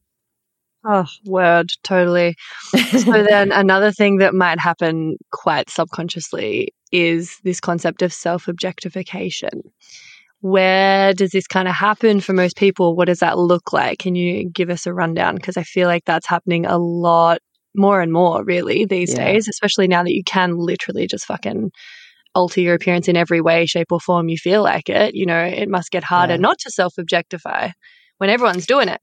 Oh, 0.84 1.06
word, 1.26 1.70
totally. 1.84 2.36
so 2.98 3.22
then 3.28 3.52
another 3.52 3.92
thing 3.92 4.16
that 4.18 4.34
might 4.34 4.58
happen 4.58 5.16
quite 5.30 5.68
subconsciously 5.68 6.68
is 6.90 7.38
this 7.44 7.60
concept 7.60 8.02
of 8.02 8.12
self-objectification. 8.12 9.50
Where 10.40 11.12
does 11.12 11.30
this 11.32 11.46
kind 11.46 11.68
of 11.68 11.74
happen 11.74 12.20
for 12.20 12.32
most 12.32 12.56
people? 12.56 12.96
What 12.96 13.06
does 13.06 13.18
that 13.18 13.36
look 13.38 13.74
like? 13.74 13.98
Can 13.98 14.14
you 14.14 14.48
give 14.48 14.70
us 14.70 14.86
a 14.86 14.94
rundown? 14.94 15.34
Because 15.36 15.58
I 15.58 15.64
feel 15.64 15.86
like 15.86 16.04
that's 16.06 16.26
happening 16.26 16.64
a 16.64 16.78
lot 16.78 17.40
more 17.76 18.00
and 18.00 18.10
more, 18.12 18.42
really, 18.42 18.86
these 18.86 19.12
Yeah. 19.12 19.24
days, 19.26 19.48
especially 19.48 19.86
now 19.86 20.02
that 20.02 20.14
you 20.14 20.24
can 20.24 20.56
literally 20.56 21.06
just 21.06 21.26
fucking 21.26 21.70
alter 22.34 22.60
your 22.62 22.74
appearance 22.74 23.06
in 23.06 23.16
every 23.16 23.40
way, 23.42 23.66
shape, 23.66 23.92
or 23.92 24.00
form 24.00 24.28
you 24.30 24.38
feel 24.38 24.62
like 24.62 24.88
it. 24.88 25.14
You 25.14 25.26
know, 25.26 25.42
it 25.44 25.68
must 25.68 25.90
get 25.90 26.04
harder 26.04 26.34
Yeah. 26.34 26.38
not 26.40 26.58
to 26.60 26.70
self-objectify 26.70 27.70
when 28.18 28.30
everyone's 28.30 28.66
doing 28.66 28.88
it. 28.88 29.00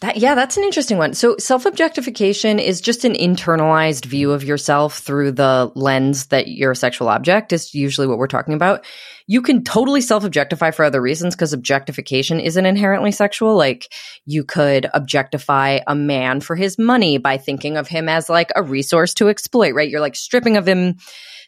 That 0.00 0.16
yeah, 0.18 0.34
that's 0.34 0.56
an 0.56 0.62
interesting 0.64 0.96
one. 0.98 1.14
So 1.14 1.36
self-objectification 1.38 2.58
is 2.58 2.80
just 2.80 3.04
an 3.04 3.14
internalized 3.14 4.04
view 4.04 4.30
of 4.32 4.44
yourself 4.44 4.98
through 4.98 5.32
the 5.32 5.72
lens 5.74 6.26
that 6.26 6.46
you're 6.46 6.72
a 6.72 6.76
sexual 6.76 7.08
object 7.08 7.52
is 7.52 7.74
usually 7.74 8.06
what 8.06 8.18
we're 8.18 8.28
talking 8.28 8.54
about. 8.54 8.84
You 9.26 9.42
can 9.42 9.64
totally 9.64 10.00
self-objectify 10.00 10.70
for 10.70 10.84
other 10.84 11.02
reasons 11.02 11.34
because 11.34 11.52
objectification 11.52 12.38
isn't 12.40 12.64
inherently 12.64 13.10
sexual. 13.10 13.56
Like 13.56 13.92
you 14.24 14.44
could 14.44 14.88
objectify 14.94 15.80
a 15.86 15.94
man 15.94 16.40
for 16.40 16.54
his 16.54 16.78
money 16.78 17.18
by 17.18 17.36
thinking 17.36 17.76
of 17.76 17.88
him 17.88 18.08
as 18.08 18.28
like 18.28 18.50
a 18.54 18.62
resource 18.62 19.14
to 19.14 19.28
exploit, 19.28 19.74
right? 19.74 19.90
You're 19.90 20.00
like 20.00 20.16
stripping 20.16 20.56
of 20.56 20.66
him 20.66 20.96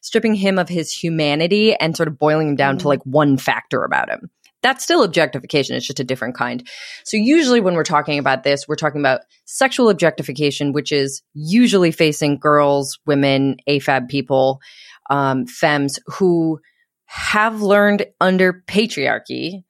stripping 0.02 0.34
him 0.34 0.58
of 0.58 0.68
his 0.68 0.90
humanity 0.90 1.74
and 1.74 1.94
sort 1.94 2.08
of 2.08 2.18
boiling 2.18 2.48
him 2.48 2.56
down 2.56 2.78
to 2.78 2.84
Mhm. 2.84 2.88
like 2.88 3.02
one 3.04 3.36
factor 3.36 3.84
about 3.84 4.08
him. 4.08 4.30
That's 4.62 4.84
still 4.84 5.02
objectification. 5.02 5.74
It's 5.76 5.86
just 5.86 6.00
a 6.00 6.04
different 6.04 6.34
kind. 6.36 6.66
So 7.04 7.16
usually 7.16 7.60
when 7.60 7.74
we're 7.74 7.82
talking 7.84 8.18
about 8.18 8.42
this, 8.42 8.68
we're 8.68 8.76
talking 8.76 9.00
about 9.00 9.22
sexual 9.46 9.88
objectification, 9.88 10.72
which 10.72 10.92
is 10.92 11.22
usually 11.34 11.92
facing 11.92 12.38
girls, 12.38 12.98
women, 13.06 13.56
AFAB 13.68 14.08
people, 14.08 14.60
um, 15.08 15.46
femmes 15.46 15.98
who 16.06 16.60
have 17.06 17.62
learned 17.62 18.06
under 18.20 18.62
patriarchy 18.68 19.62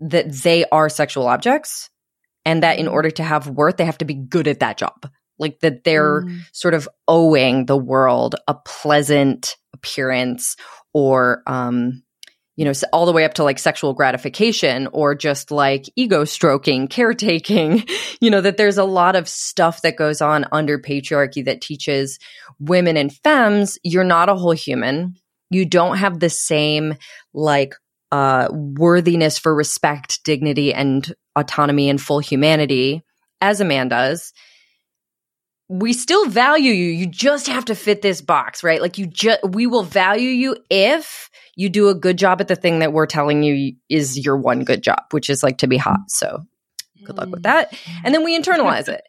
that 0.00 0.32
they 0.32 0.64
are 0.70 0.88
sexual 0.88 1.26
objects 1.26 1.90
and 2.44 2.62
that 2.62 2.78
in 2.78 2.86
Mhm. 2.86 2.92
order 2.92 3.10
to 3.10 3.22
have 3.22 3.48
worth, 3.48 3.76
they 3.76 3.84
have 3.84 3.98
to 3.98 4.04
be 4.04 4.14
good 4.14 4.46
at 4.48 4.60
that 4.60 4.78
job. 4.78 5.10
Like 5.38 5.60
that 5.60 5.84
they're 5.84 6.22
Mm. 6.22 6.40
sort 6.52 6.74
of 6.74 6.88
owing 7.06 7.66
the 7.66 7.76
world 7.76 8.36
a 8.46 8.54
pleasant 8.54 9.56
appearance 9.74 10.56
or, 10.94 11.42
um, 11.46 12.02
you 12.58 12.64
know, 12.64 12.72
all 12.92 13.06
the 13.06 13.12
way 13.12 13.24
up 13.24 13.34
to 13.34 13.44
like 13.44 13.56
sexual 13.56 13.94
gratification 13.94 14.88
or 14.88 15.14
just 15.14 15.52
like 15.52 15.84
ego 15.94 16.24
stroking, 16.24 16.88
caretaking, 16.98 17.84
you 18.20 18.30
know, 18.30 18.40
that 18.40 18.56
there's 18.56 18.78
a 18.78 18.84
lot 18.84 19.14
of 19.14 19.28
stuff 19.28 19.82
that 19.82 19.96
goes 19.96 20.20
on 20.20 20.44
under 20.50 20.76
patriarchy 20.76 21.44
that 21.44 21.60
teaches 21.60 22.18
women 22.58 22.96
and 22.96 23.14
femmes 23.14 23.78
you're 23.84 24.02
not 24.02 24.28
a 24.28 24.34
whole 24.34 24.50
human. 24.50 25.14
You 25.50 25.66
don't 25.66 25.98
have 25.98 26.18
the 26.18 26.28
same 26.28 26.96
like 27.32 27.76
uh, 28.10 28.48
worthiness 28.50 29.38
for 29.38 29.54
respect, 29.54 30.24
dignity, 30.24 30.74
and 30.74 31.14
autonomy 31.36 31.88
and 31.88 32.00
full 32.00 32.18
humanity 32.18 33.04
as 33.40 33.60
a 33.60 33.64
man 33.64 33.86
does. 33.86 34.32
We 35.68 35.92
still 35.92 36.26
value 36.26 36.72
you. 36.72 36.90
You 36.90 37.06
just 37.06 37.46
have 37.46 37.66
to 37.66 37.74
fit 37.74 38.00
this 38.00 38.22
box, 38.22 38.64
right? 38.64 38.80
Like 38.80 38.96
you 38.96 39.06
just, 39.06 39.40
we 39.44 39.66
will 39.66 39.82
value 39.82 40.30
you 40.30 40.56
if 40.70 41.28
you 41.56 41.68
do 41.68 41.88
a 41.88 41.94
good 41.94 42.16
job 42.16 42.40
at 42.40 42.48
the 42.48 42.56
thing 42.56 42.78
that 42.78 42.92
we're 42.92 43.06
telling 43.06 43.42
you 43.42 43.74
is 43.88 44.24
your 44.24 44.36
one 44.38 44.64
good 44.64 44.82
job, 44.82 45.00
which 45.10 45.28
is 45.28 45.42
like 45.42 45.58
to 45.58 45.66
be 45.66 45.76
hot. 45.76 46.00
So 46.08 46.46
good 47.04 47.18
luck 47.18 47.28
with 47.30 47.42
that. 47.42 47.76
And 48.02 48.14
then 48.14 48.24
we 48.24 48.38
internalize 48.38 48.88
it. 48.88 49.02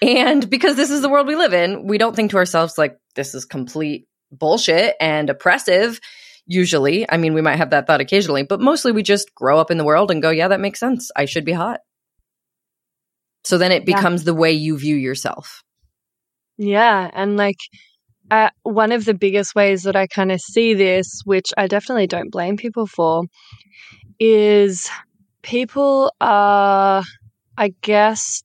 And 0.00 0.48
because 0.48 0.76
this 0.76 0.90
is 0.90 1.02
the 1.02 1.10
world 1.10 1.26
we 1.26 1.36
live 1.36 1.52
in, 1.52 1.86
we 1.86 1.98
don't 1.98 2.16
think 2.16 2.30
to 2.30 2.38
ourselves 2.38 2.78
like 2.78 2.96
this 3.14 3.34
is 3.34 3.44
complete 3.44 4.06
bullshit 4.32 4.94
and 5.00 5.28
oppressive. 5.28 6.00
Usually, 6.46 7.08
I 7.10 7.18
mean, 7.18 7.34
we 7.34 7.42
might 7.42 7.56
have 7.56 7.70
that 7.70 7.86
thought 7.86 8.00
occasionally, 8.00 8.42
but 8.44 8.60
mostly 8.60 8.92
we 8.92 9.02
just 9.02 9.34
grow 9.34 9.58
up 9.58 9.70
in 9.70 9.76
the 9.76 9.84
world 9.84 10.10
and 10.10 10.22
go, 10.22 10.30
yeah, 10.30 10.48
that 10.48 10.60
makes 10.60 10.80
sense. 10.80 11.10
I 11.14 11.26
should 11.26 11.44
be 11.44 11.52
hot. 11.52 11.80
So 13.44 13.58
then 13.58 13.72
it 13.72 13.82
Yeah. 13.86 13.96
becomes 13.96 14.24
the 14.24 14.34
way 14.34 14.52
you 14.52 14.78
view 14.78 14.96
yourself. 14.96 15.62
Yeah, 16.62 17.10
and 17.14 17.38
like 17.38 17.56
uh, 18.30 18.50
one 18.64 18.92
of 18.92 19.06
the 19.06 19.14
biggest 19.14 19.54
ways 19.54 19.84
that 19.84 19.96
I 19.96 20.06
kind 20.06 20.30
of 20.30 20.40
see 20.42 20.74
this, 20.74 21.22
which 21.24 21.46
I 21.56 21.66
definitely 21.68 22.06
don't 22.06 22.30
blame 22.30 22.58
people 22.58 22.86
for, 22.86 23.24
is 24.18 24.90
people 25.42 26.12
are, 26.20 27.02
I 27.56 27.72
guess, 27.80 28.42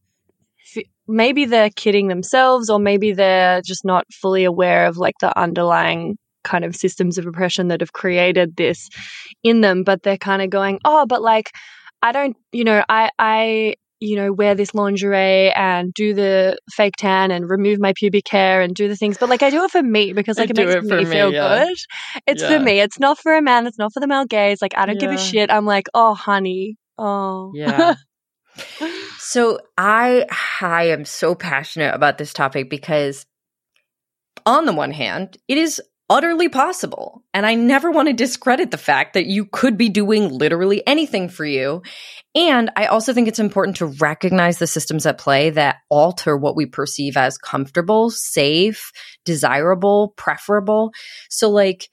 maybe 1.10 1.43
they're 1.43 1.69
kidding 1.72 2.07
themselves, 2.07 2.69
or 2.69 2.79
maybe 2.79 3.12
they're 3.12 3.62
just 3.62 3.84
not 3.84 4.05
fully 4.13 4.45
aware 4.45 4.86
of 4.88 4.95
like 4.95 5.15
the 5.19 5.38
underlying 5.38 6.17
kind 6.45 6.63
of 6.63 6.74
systems 6.74 7.17
of 7.17 7.27
oppression 7.27 7.67
that 7.67 7.81
have 7.81 7.91
created 7.91 8.55
this 8.55 8.88
in 9.43 9.60
them, 9.60 9.84
but 9.84 10.03
they're 10.03 10.17
kind 10.17 10.41
of 10.41 10.50
going, 10.50 10.79
oh, 10.86 11.05
but 11.05 11.22
like, 11.22 11.51
I 12.01 12.13
don't, 12.13 12.38
you 12.53 12.63
know, 12.63 12.81
I, 12.88 13.10
I, 13.19 13.75
you 14.00 14.16
know, 14.16 14.32
wear 14.34 14.56
this 14.56 14.74
lingerie 14.74 15.52
and 15.52 15.94
do 15.94 16.14
the 16.14 16.58
fake 16.72 16.96
tan 16.98 17.32
and 17.32 17.50
remove 17.50 17.80
my 17.80 17.94
pubic 17.96 18.28
hair 18.28 18.62
and 18.62 18.75
do 18.75 18.88
the 18.88 18.96
things. 18.96 19.18
But 19.18 19.30
like, 19.30 19.44
I 19.44 19.50
do 19.50 19.64
it 19.64 19.72
for 19.72 19.82
me 19.82 20.14
because 20.14 20.38
I 20.38 20.44
like 20.44 20.52
it 20.52 20.58
makes 20.58 20.74
it 20.75 20.84
me 20.84 20.98
me, 20.98 21.06
feel 21.06 21.32
yeah. 21.32 21.66
good. 21.66 21.78
It's 22.28 22.42
Yeah. 22.42 22.50
for 22.50 22.60
me. 22.60 22.80
It's 22.80 23.00
not 23.00 23.18
for 23.20 23.36
a 23.36 23.42
man. 23.42 23.68
It's 23.68 23.78
not 23.78 23.94
for 23.94 24.00
the 24.00 24.08
male 24.08 24.25
gaze. 24.25 24.62
Like, 24.62 24.78
I 24.78 24.86
don't 24.86 25.00
give 25.00 25.12
a 25.12 25.18
shit. 25.18 25.50
I'm 25.50 25.66
like, 25.66 25.88
oh, 25.94 26.14
honey. 26.14 26.78
Oh. 26.98 27.52
Yeah. 27.54 27.96
So 29.18 29.60
I 29.78 30.25
I 30.62 30.84
am 30.86 31.04
so 31.04 31.36
passionate 31.36 31.94
about 31.94 32.18
this 32.18 32.32
topic 32.32 32.70
because 32.70 33.25
on 34.46 34.66
the 34.66 34.72
one 34.72 34.92
hand, 34.92 35.38
it 35.48 35.58
is 35.58 35.82
utterly 36.10 36.48
possible. 36.48 37.24
And 37.34 37.46
I 37.46 37.56
never 37.56 37.92
want 37.92 38.08
to 38.08 38.14
discredit 38.14 38.72
the 38.72 38.78
fact 38.78 39.14
that 39.16 39.25
you 39.25 39.46
could 39.46 39.78
be 39.78 39.90
doing 39.90 40.30
literally 40.30 40.86
anything 40.88 41.28
for 41.28 41.46
you. 41.46 41.82
And 42.36 42.70
I 42.75 42.88
also 42.88 43.13
think 43.13 43.27
it's 43.27 43.39
important 43.39 43.77
to 43.77 43.86
recognize 43.86 44.60
the 44.60 44.68
systems 44.68 45.06
at 45.06 45.18
play 45.18 45.51
that 45.51 45.77
alter 45.89 46.36
what 46.36 46.56
we 46.56 46.65
perceive 46.65 47.15
as 47.15 47.38
comfortable, 47.38 48.10
safe, 48.10 48.92
desirable, 49.24 50.13
preferable. 50.18 50.92
So 51.30 51.50
like 51.50 51.88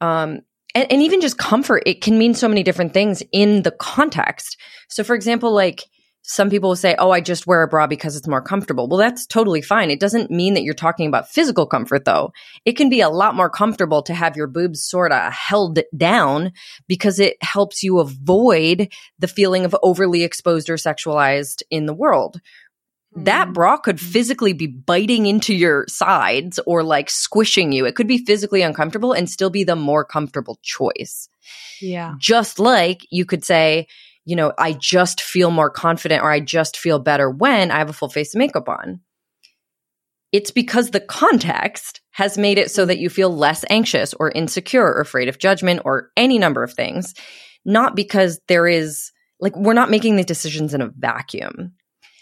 um 0.00 0.40
and, 0.74 0.92
and 0.92 1.02
even 1.02 1.20
just 1.20 1.38
comfort, 1.38 1.82
it 1.86 2.02
can 2.02 2.18
mean 2.18 2.34
so 2.34 2.46
many 2.46 2.62
different 2.62 2.92
things 2.92 3.22
in 3.32 3.62
the 3.62 3.70
context. 3.70 4.58
So, 4.88 5.02
for 5.02 5.16
example, 5.16 5.52
like 5.52 5.82
some 6.28 6.50
people 6.50 6.68
will 6.68 6.76
say, 6.76 6.94
Oh, 6.98 7.10
I 7.10 7.22
just 7.22 7.46
wear 7.46 7.62
a 7.62 7.68
bra 7.68 7.86
because 7.86 8.14
it's 8.14 8.28
more 8.28 8.42
comfortable. 8.42 8.86
Well, 8.86 8.98
that's 8.98 9.26
totally 9.26 9.62
fine. 9.62 9.90
It 9.90 9.98
doesn't 9.98 10.30
mean 10.30 10.54
that 10.54 10.62
you're 10.62 10.74
talking 10.74 11.08
about 11.08 11.30
physical 11.30 11.66
comfort, 11.66 12.04
though. 12.04 12.32
It 12.66 12.76
can 12.76 12.90
be 12.90 13.00
a 13.00 13.08
lot 13.08 13.34
more 13.34 13.48
comfortable 13.48 14.02
to 14.02 14.14
have 14.14 14.36
your 14.36 14.46
boobs 14.46 14.86
sort 14.86 15.10
of 15.10 15.32
held 15.32 15.80
down 15.96 16.52
because 16.86 17.18
it 17.18 17.42
helps 17.42 17.82
you 17.82 17.98
avoid 17.98 18.92
the 19.18 19.26
feeling 19.26 19.64
of 19.64 19.74
overly 19.82 20.22
exposed 20.22 20.68
or 20.68 20.76
sexualized 20.76 21.62
in 21.70 21.86
the 21.86 21.94
world. 21.94 22.40
That 23.16 23.44
mm-hmm. 23.44 23.52
bra 23.54 23.78
could 23.78 23.96
mm-hmm. 23.96 24.12
physically 24.12 24.52
be 24.52 24.66
biting 24.66 25.24
into 25.24 25.54
your 25.54 25.86
sides 25.88 26.60
or 26.66 26.82
like 26.82 27.08
squishing 27.08 27.72
you. 27.72 27.86
It 27.86 27.94
could 27.94 28.06
be 28.06 28.18
physically 28.18 28.60
uncomfortable 28.60 29.14
and 29.14 29.30
still 29.30 29.50
be 29.50 29.64
the 29.64 29.76
more 29.76 30.04
comfortable 30.04 30.58
choice 30.62 31.30
Yeah. 31.80 32.16
just 32.18 32.58
like 32.58 33.00
you 33.10 33.24
could 33.24 33.46
say, 33.46 33.86
you 34.28 34.36
know, 34.36 34.52
I 34.58 34.74
just 34.74 35.22
feel 35.22 35.50
more 35.50 35.70
confident 35.70 36.22
or 36.22 36.30
I 36.30 36.40
just 36.40 36.76
feel 36.76 36.98
better 36.98 37.30
when 37.30 37.70
I 37.70 37.78
have 37.78 37.88
a 37.88 37.94
full 37.94 38.10
face 38.10 38.34
of 38.34 38.38
makeup 38.38 38.68
on. 38.68 39.00
It's 40.32 40.50
because 40.50 40.90
the 40.90 41.00
context 41.00 42.02
has 42.10 42.36
made 42.36 42.58
it 42.58 42.70
so 42.70 42.84
that 42.84 42.98
you 42.98 43.08
feel 43.08 43.34
less 43.34 43.64
anxious 43.70 44.12
or 44.12 44.30
insecure 44.30 44.84
or 44.84 45.00
afraid 45.00 45.30
of 45.30 45.38
judgment 45.38 45.80
or 45.86 46.10
any 46.14 46.38
number 46.38 46.62
of 46.62 46.74
things, 46.74 47.14
not 47.64 47.96
because 47.96 48.38
there 48.48 48.66
is 48.66 49.12
like 49.40 49.56
we're 49.56 49.72
not 49.72 49.90
making 49.90 50.16
these 50.16 50.26
decisions 50.26 50.74
in 50.74 50.82
a 50.82 50.90
vacuum. 50.94 51.72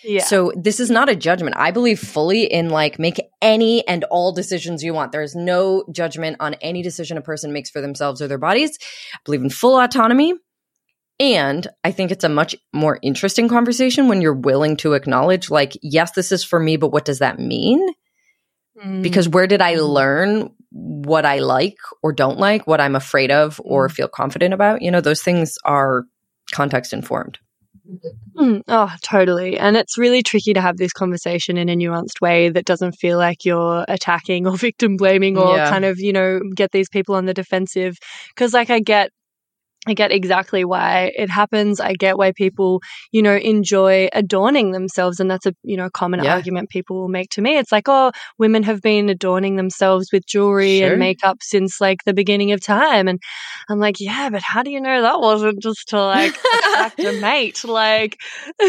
Yeah. 0.05 0.23
So 0.23 0.53
this 0.55 0.79
is 0.79 0.93
not 0.93 1.09
a 1.09 1.17
judgment. 1.17 1.57
I 1.59 1.73
believe 1.73 1.99
fully 1.99 2.45
in 2.45 2.69
like 2.69 3.01
make 3.01 3.21
any 3.43 3.85
and 3.89 4.05
all 4.05 4.33
decisions 4.33 4.85
you 4.85 4.95
want. 4.95 5.11
There 5.11 5.23
is 5.23 5.35
no 5.35 5.83
judgment 5.91 6.37
on 6.39 6.55
any 6.55 6.83
decision 6.83 7.19
a 7.19 7.21
person 7.23 7.53
makes 7.53 7.71
for 7.71 7.81
themselves 7.81 8.23
or 8.23 8.29
their 8.29 8.39
bodies. 8.39 8.79
I 9.13 9.19
believe 9.25 9.43
in 9.43 9.51
full 9.51 9.81
autonomy. 9.81 10.35
And 11.19 11.67
I 11.83 11.93
think 11.93 12.11
it's 12.11 12.25
a 12.25 12.29
much 12.29 12.55
more 12.73 12.99
interesting 13.03 13.49
conversation 13.49 14.09
when 14.09 14.21
you're 14.21 14.35
willing 14.35 14.77
to 14.79 14.93
acknowledge, 14.93 15.51
like, 15.51 15.73
yes, 15.83 16.13
this 16.13 16.31
is 16.31 16.45
for 16.45 16.61
me, 16.61 16.77
but 16.77 16.93
what 16.93 17.05
does 17.07 17.21
that 17.21 17.39
mean? 17.39 17.87
Mm. 18.83 19.03
Because 19.03 19.29
where 19.29 19.47
did 19.47 19.63
I 19.63 19.77
learn 19.77 20.51
what 20.71 21.25
I 21.25 21.39
like 21.39 21.79
or 22.03 22.13
don't 22.13 22.39
like, 22.39 22.67
what 22.67 22.81
I'm 22.83 22.97
afraid 22.97 23.31
of 23.31 23.59
or 23.65 23.89
feel 23.89 24.09
confident 24.09 24.53
about? 24.53 24.83
You 24.83 24.91
know, 24.91 25.01
those 25.01 25.23
things 25.23 25.57
are 25.65 26.05
context 26.53 26.93
informed. 26.93 27.39
Mm, 28.37 28.63
oh, 28.69 28.93
totally. 29.03 29.59
And 29.59 29.77
it's 29.77 29.97
really 29.97 30.23
tricky 30.23 30.53
to 30.55 30.61
have 30.61 30.77
this 30.77 30.93
conversation 30.93 31.57
in 31.57 31.69
a 31.69 31.77
nuanced 31.77 32.21
way 32.21 32.51
that 32.51 32.65
doesn't 32.65 32.93
feel 32.93 33.17
like 33.17 33.45
you're 33.45 33.85
attacking 33.89 34.47
or 34.47 34.57
victim 34.59 34.97
blaming 34.97 35.39
or 35.39 35.57
Yeah. 35.57 35.71
kind 35.71 35.85
of, 35.85 35.99
you 35.99 36.13
know, 36.13 36.41
get 36.55 36.73
these 36.73 36.89
people 36.89 37.15
on 37.15 37.25
the 37.27 37.35
defensive. 37.35 37.97
Because, 38.35 38.53
like, 38.53 38.71
I 38.71 38.81
get. 38.81 39.11
I 39.89 39.95
get 39.95 40.11
exactly 40.11 40.65
why 40.65 41.13
it 41.17 41.31
happens. 41.31 41.79
I 41.81 41.93
get 41.95 42.19
why 42.19 42.33
people, 42.33 42.81
you 43.13 43.23
know, 43.23 43.37
enjoy 43.37 44.09
adorning 44.13 44.73
themselves. 44.73 45.21
And 45.21 45.31
that's 45.31 45.47
a, 45.47 45.55
you 45.63 45.77
know, 45.77 45.89
common 45.91 46.21
Yeah. 46.21 46.35
argument 46.35 46.71
people 46.71 46.97
will 47.01 47.09
make 47.09 47.31
to 47.31 47.43
me. 47.43 47.57
It's 47.57 47.71
like, 47.71 47.85
oh, 47.89 48.11
women 48.39 48.65
have 48.65 48.83
been 48.83 49.09
adorning 49.09 49.57
themselves 49.57 50.11
with 50.13 50.27
jewelry 50.27 50.79
Sure. 50.79 50.89
and 50.91 50.99
makeup 50.99 51.39
since 51.41 51.81
like 51.81 52.03
the 52.05 52.15
beginning 52.15 52.51
of 52.53 52.61
time. 52.61 53.07
And 53.07 53.21
I'm 53.69 53.79
like, 53.79 54.01
yeah, 54.01 54.29
but 54.31 54.43
how 54.43 54.63
do 54.63 54.71
you 54.71 54.81
know 54.81 55.03
that 55.03 55.21
wasn't 55.21 55.63
just 55.63 55.89
to 55.91 56.03
like 56.03 56.41
attract 56.53 57.05
a 57.05 57.13
mate? 57.21 57.63
Like, 57.65 58.17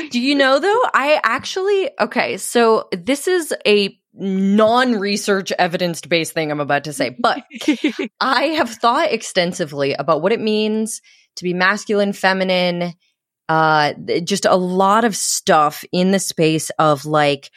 Do 0.09 0.19
you 0.19 0.35
know 0.35 0.59
though? 0.59 0.81
I 0.93 1.19
actually, 1.23 1.89
okay, 1.99 2.37
so 2.37 2.87
this 2.91 3.27
is 3.27 3.53
a 3.65 3.97
non 4.17 4.93
research 4.93 5.51
evidence 5.51 6.01
based 6.01 6.33
thing 6.33 6.51
I'm 6.51 6.59
about 6.59 6.85
to 6.85 6.93
say, 6.93 7.15
but 7.17 7.43
I 8.19 8.43
have 8.43 8.69
thought 8.69 9.11
extensively 9.11 9.93
about 9.93 10.21
what 10.21 10.31
it 10.31 10.41
means 10.41 11.01
to 11.37 11.43
be 11.43 11.53
masculine, 11.53 12.13
feminine, 12.13 12.93
uh, 13.47 13.93
just 14.23 14.45
a 14.45 14.55
lot 14.55 15.05
of 15.05 15.15
stuff 15.15 15.85
in 15.91 16.11
the 16.11 16.19
space 16.19 16.69
of 16.71 17.05
like, 17.05 17.51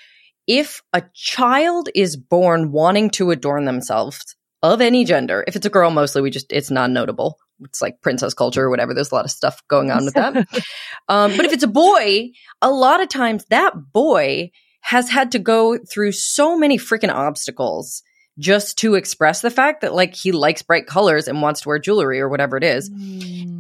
if 0.47 0.83
a 0.93 1.03
child 1.15 1.89
is 1.95 2.17
born 2.17 2.73
wanting 2.73 3.11
to 3.11 3.31
adorn 3.31 3.65
themselves 3.65 4.37
of 4.63 4.81
any 4.81 5.05
gender, 5.05 5.45
if 5.47 5.57
it's 5.57 5.67
a 5.67 5.71
girl, 5.71 5.91
mostly 5.91 6.23
we 6.23 6.31
just, 6.31 6.53
it's 6.53 6.71
non 6.71 6.93
notable. 6.93 7.39
It's 7.63 7.83
like 7.83 8.01
princess 8.01 8.35
culture 8.35 8.65
or 8.65 8.71
whatever. 8.71 8.95
There's 8.95 9.13
a 9.13 9.15
lot 9.15 9.25
of 9.25 9.31
stuff 9.31 9.63
going 9.69 9.91
on 9.91 10.05
with 10.05 10.15
that. 10.15 10.47
Um, 11.09 11.37
but 11.37 11.45
if 11.45 11.53
it's 11.53 11.65
a 11.65 11.69
boy, 11.69 12.31
a 12.63 12.71
lot 12.71 13.03
of 13.03 13.09
times 13.09 13.45
that 13.47 13.73
boy 13.93 14.53
has 14.81 15.09
had 15.11 15.33
to 15.33 15.39
go 15.39 15.79
through 15.79 16.13
so 16.13 16.57
many 16.57 16.79
freaking 16.79 17.13
obstacles 17.13 18.03
just 18.39 18.79
to 18.79 18.95
express 18.95 19.41
the 19.43 19.51
fact 19.51 19.83
that 19.83 19.95
like 19.95 20.15
he 20.15 20.33
likes 20.33 20.63
bright 20.63 20.87
colors 20.87 21.29
and 21.29 21.43
wants 21.43 21.61
to 21.61 21.69
wear 21.69 21.79
jewelry 21.79 22.21
or 22.21 22.29
whatever 22.29 22.57
it 22.57 22.65
is 22.65 22.89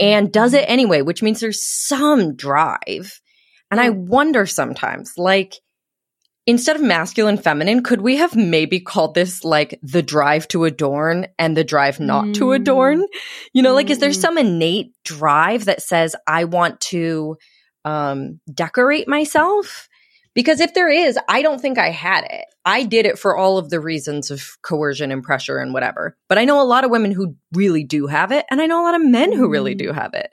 and 0.00 0.32
does 0.32 0.54
it 0.54 0.64
anyway, 0.68 1.02
which 1.02 1.22
means 1.22 1.40
there's 1.40 1.62
some 1.62 2.34
drive. 2.34 3.20
And 3.70 3.78
I 3.78 3.90
wonder 3.90 4.46
sometimes, 4.46 5.12
like, 5.18 5.54
instead 6.46 6.74
of 6.76 6.82
masculine, 6.82 7.36
feminine, 7.36 7.82
could 7.82 8.00
we 8.00 8.16
have 8.16 8.34
maybe 8.34 8.80
called 8.80 9.14
this 9.14 9.44
like 9.44 9.78
the 9.82 10.02
drive 10.02 10.48
to 10.48 10.64
adorn 10.64 11.26
and 11.38 11.56
the 11.56 11.62
drive 11.62 12.00
not 12.00 12.34
to 12.36 12.46
Mm. 12.46 12.56
adorn? 12.56 13.06
You 13.52 13.62
know, 13.62 13.74
like, 13.74 13.90
is 13.90 13.98
there 13.98 14.10
Mm. 14.10 14.20
some 14.20 14.38
innate 14.38 14.92
drive 15.04 15.66
that 15.66 15.82
says, 15.82 16.16
I 16.26 16.44
want 16.44 16.80
to 16.92 17.36
um, 17.84 18.40
decorate 18.52 19.06
myself? 19.08 19.88
Because 20.34 20.60
if 20.60 20.74
there 20.74 20.88
is, 20.88 21.18
I 21.28 21.42
don't 21.42 21.60
think 21.60 21.76
I 21.78 21.90
had 21.90 22.24
it. 22.24 22.44
I 22.64 22.84
did 22.84 23.06
it 23.06 23.18
for 23.18 23.36
all 23.36 23.58
of 23.58 23.70
the 23.70 23.80
reasons 23.80 24.30
of 24.30 24.56
coercion 24.62 25.10
and 25.10 25.22
pressure 25.22 25.58
and 25.58 25.72
whatever. 25.72 26.16
But 26.28 26.38
I 26.38 26.44
know 26.44 26.60
a 26.60 26.64
lot 26.64 26.84
of 26.84 26.90
women 26.90 27.10
who 27.10 27.36
really 27.52 27.84
do 27.84 28.06
have 28.06 28.30
it, 28.30 28.46
and 28.50 28.60
I 28.60 28.66
know 28.66 28.80
a 28.80 28.84
lot 28.84 28.94
of 28.94 29.04
men 29.04 29.32
who 29.32 29.48
really 29.48 29.74
do 29.74 29.92
have 29.92 30.14
it. 30.14 30.30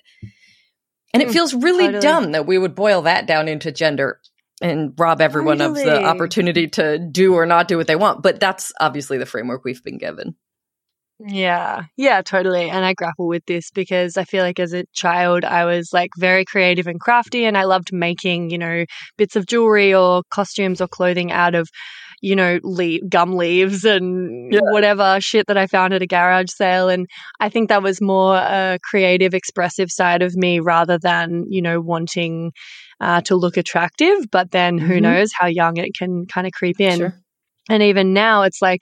And 1.13 1.23
it 1.23 1.29
Mm, 1.29 1.33
feels 1.33 1.53
really 1.53 1.85
totally. 1.85 2.01
dumb 2.01 2.31
that 2.33 2.45
we 2.45 2.57
would 2.57 2.75
boil 2.75 3.03
that 3.03 3.25
down 3.27 3.47
into 3.47 3.71
gender 3.71 4.19
and 4.61 4.93
rob 4.97 5.21
everyone 5.21 5.61
of 5.61 5.73
the 5.75 6.03
opportunity 6.03 6.67
to 6.67 6.99
do 6.99 7.33
or 7.35 7.45
not 7.45 7.67
do 7.67 7.77
what 7.77 7.87
they 7.87 7.95
want. 7.95 8.21
But 8.21 8.39
that's 8.39 8.71
obviously 8.79 9.17
the 9.17 9.25
framework 9.25 9.63
we've 9.63 9.83
been 9.83 9.97
given. 9.97 10.35
Yeah, 11.19 11.85
yeah, 11.97 12.21
totally. 12.21 12.69
And 12.69 12.85
I 12.85 12.93
grapple 12.93 13.27
with 13.27 13.43
this 13.47 13.71
because 13.71 14.17
I 14.17 14.23
feel 14.23 14.43
like 14.43 14.59
as 14.59 14.71
a 14.73 14.85
child, 14.93 15.43
I 15.43 15.65
was 15.65 15.89
like 15.91 16.11
very 16.15 16.45
creative 16.45 16.85
and 16.85 16.99
crafty, 16.99 17.43
and 17.43 17.57
I 17.57 17.63
loved 17.63 17.91
making, 17.91 18.51
you 18.51 18.57
know, 18.59 18.85
bits 19.17 19.35
of 19.35 19.47
jewelry 19.47 19.91
or 19.95 20.21
costumes 20.29 20.79
or 20.79 20.87
clothing 20.87 21.31
out 21.31 21.55
of, 21.55 21.69
you 22.21 22.35
know, 22.35 22.59
le- 22.63 22.99
gum 23.09 23.33
leaves 23.35 23.83
and 23.83 24.53
Yeah. 24.53 24.59
whatever 24.61 25.17
shit 25.19 25.47
that 25.47 25.57
I 25.57 25.65
found 25.65 25.93
at 25.95 26.03
a 26.03 26.07
garage 26.07 26.51
sale. 26.51 26.87
And 26.87 27.07
I 27.39 27.49
think 27.49 27.69
that 27.69 27.81
was 27.81 27.99
more 27.99 28.35
a 28.37 28.77
creative, 28.83 29.33
expressive 29.33 29.89
side 29.89 30.21
of 30.21 30.35
me 30.35 30.59
rather 30.59 30.99
than, 30.99 31.45
you 31.49 31.63
know, 31.63 31.81
wanting 31.81 32.51
uh, 33.01 33.21
to 33.21 33.35
look 33.35 33.57
attractive. 33.57 34.29
But 34.31 34.51
then 34.51 34.77
who 34.77 34.99
Mhm. 34.99 35.01
knows 35.01 35.31
how 35.33 35.47
young 35.47 35.77
it 35.77 35.95
can 35.97 36.27
kind 36.27 36.45
of 36.45 36.53
creep 36.53 36.79
in 36.79 36.99
Sure. 36.99 37.21
and 37.69 37.83
even 37.83 38.13
now 38.13 38.43
it's 38.43 38.61
like 38.61 38.81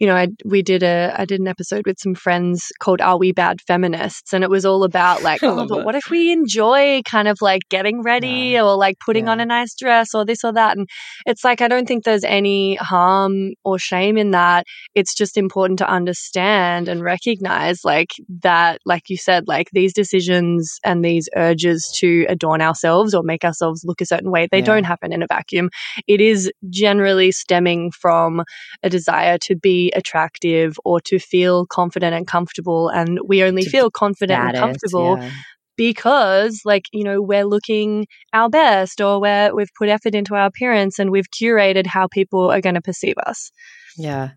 you 0.00 0.06
know 0.06 0.16
I, 0.16 0.28
we 0.44 0.62
did 0.62 0.82
a 0.82 1.14
i 1.16 1.24
did 1.24 1.40
an 1.40 1.46
episode 1.46 1.82
with 1.86 1.98
some 2.00 2.14
friends 2.14 2.72
called 2.80 3.00
are 3.00 3.18
we 3.18 3.32
bad 3.32 3.60
feminists? 3.60 4.32
And 4.32 4.42
it 4.42 4.50
was 4.50 4.64
all 4.64 4.82
about 4.82 5.22
like 5.28 5.42
oh 5.42 5.66
but 5.68 5.84
what 5.84 5.94
if 5.94 6.10
we 6.10 6.32
enjoy 6.32 7.02
kind 7.04 7.28
of 7.28 7.36
like 7.40 7.62
getting 7.70 8.02
ready 8.02 8.58
or 8.58 8.76
like 8.76 8.96
putting 9.04 9.28
on 9.28 9.40
a 9.40 9.46
nice 9.46 9.74
dress 9.74 10.14
or 10.14 10.24
this 10.24 10.42
or 10.42 10.52
that? 10.54 10.76
And 10.76 10.88
it's 11.26 11.44
like 11.44 11.60
i 11.60 11.68
don't 11.68 11.86
think 11.86 12.04
there's 12.04 12.24
any 12.24 12.76
harm 12.76 13.52
or 13.64 13.78
shame 13.78 14.16
in 14.16 14.30
that. 14.32 14.64
It's 14.94 15.14
just 15.14 15.36
important 15.36 15.78
to 15.80 15.88
understand 15.88 16.88
and 16.88 17.02
recognize 17.02 17.84
like 17.84 18.10
that 18.42 18.80
like 18.86 19.02
you 19.08 19.16
said 19.18 19.44
like 19.46 19.68
these 19.72 19.92
decisions 19.92 20.78
and 20.84 21.04
these 21.04 21.28
urges 21.36 21.90
to 22.00 22.26
adorn 22.28 22.62
ourselves 22.62 23.14
or 23.14 23.22
make 23.22 23.44
ourselves 23.44 23.84
look 23.84 24.00
a 24.00 24.06
certain 24.06 24.30
way 24.30 24.48
they 24.50 24.58
Yeah. 24.58 24.64
don't 24.64 24.84
happen 24.84 25.12
in 25.12 25.22
a 25.22 25.26
vacuum. 25.26 25.68
It 26.06 26.20
is 26.20 26.50
generally 26.70 27.32
stemming 27.32 27.90
from 27.92 28.42
a 28.82 28.88
desire 28.88 29.36
to 29.38 29.56
be 29.56 29.89
attractive 29.94 30.78
or 30.84 31.00
to 31.02 31.18
feel 31.18 31.66
confident 31.66 32.14
and 32.14 32.26
comfortable. 32.26 32.88
And 32.88 33.18
we 33.26 33.42
only 33.42 33.64
feel 33.64 33.90
confident 33.90 34.40
and 34.40 34.56
comfortable 34.56 35.18
yeah. 35.18 35.30
because, 35.76 36.62
like, 36.64 36.84
you 36.92 37.04
know, 37.04 37.20
we're 37.20 37.44
looking 37.44 38.06
our 38.32 38.48
best 38.48 39.00
or 39.00 39.20
we're, 39.20 39.54
we've 39.54 39.72
put 39.78 39.88
effort 39.88 40.14
into 40.14 40.34
our 40.34 40.46
appearance 40.46 40.98
and 40.98 41.10
we've 41.10 41.30
curated 41.30 41.86
how 41.86 42.06
people 42.06 42.50
are 42.50 42.60
going 42.60 42.74
to 42.74 42.82
perceive 42.82 43.16
us. 43.26 43.50
Yeah. 43.96 44.30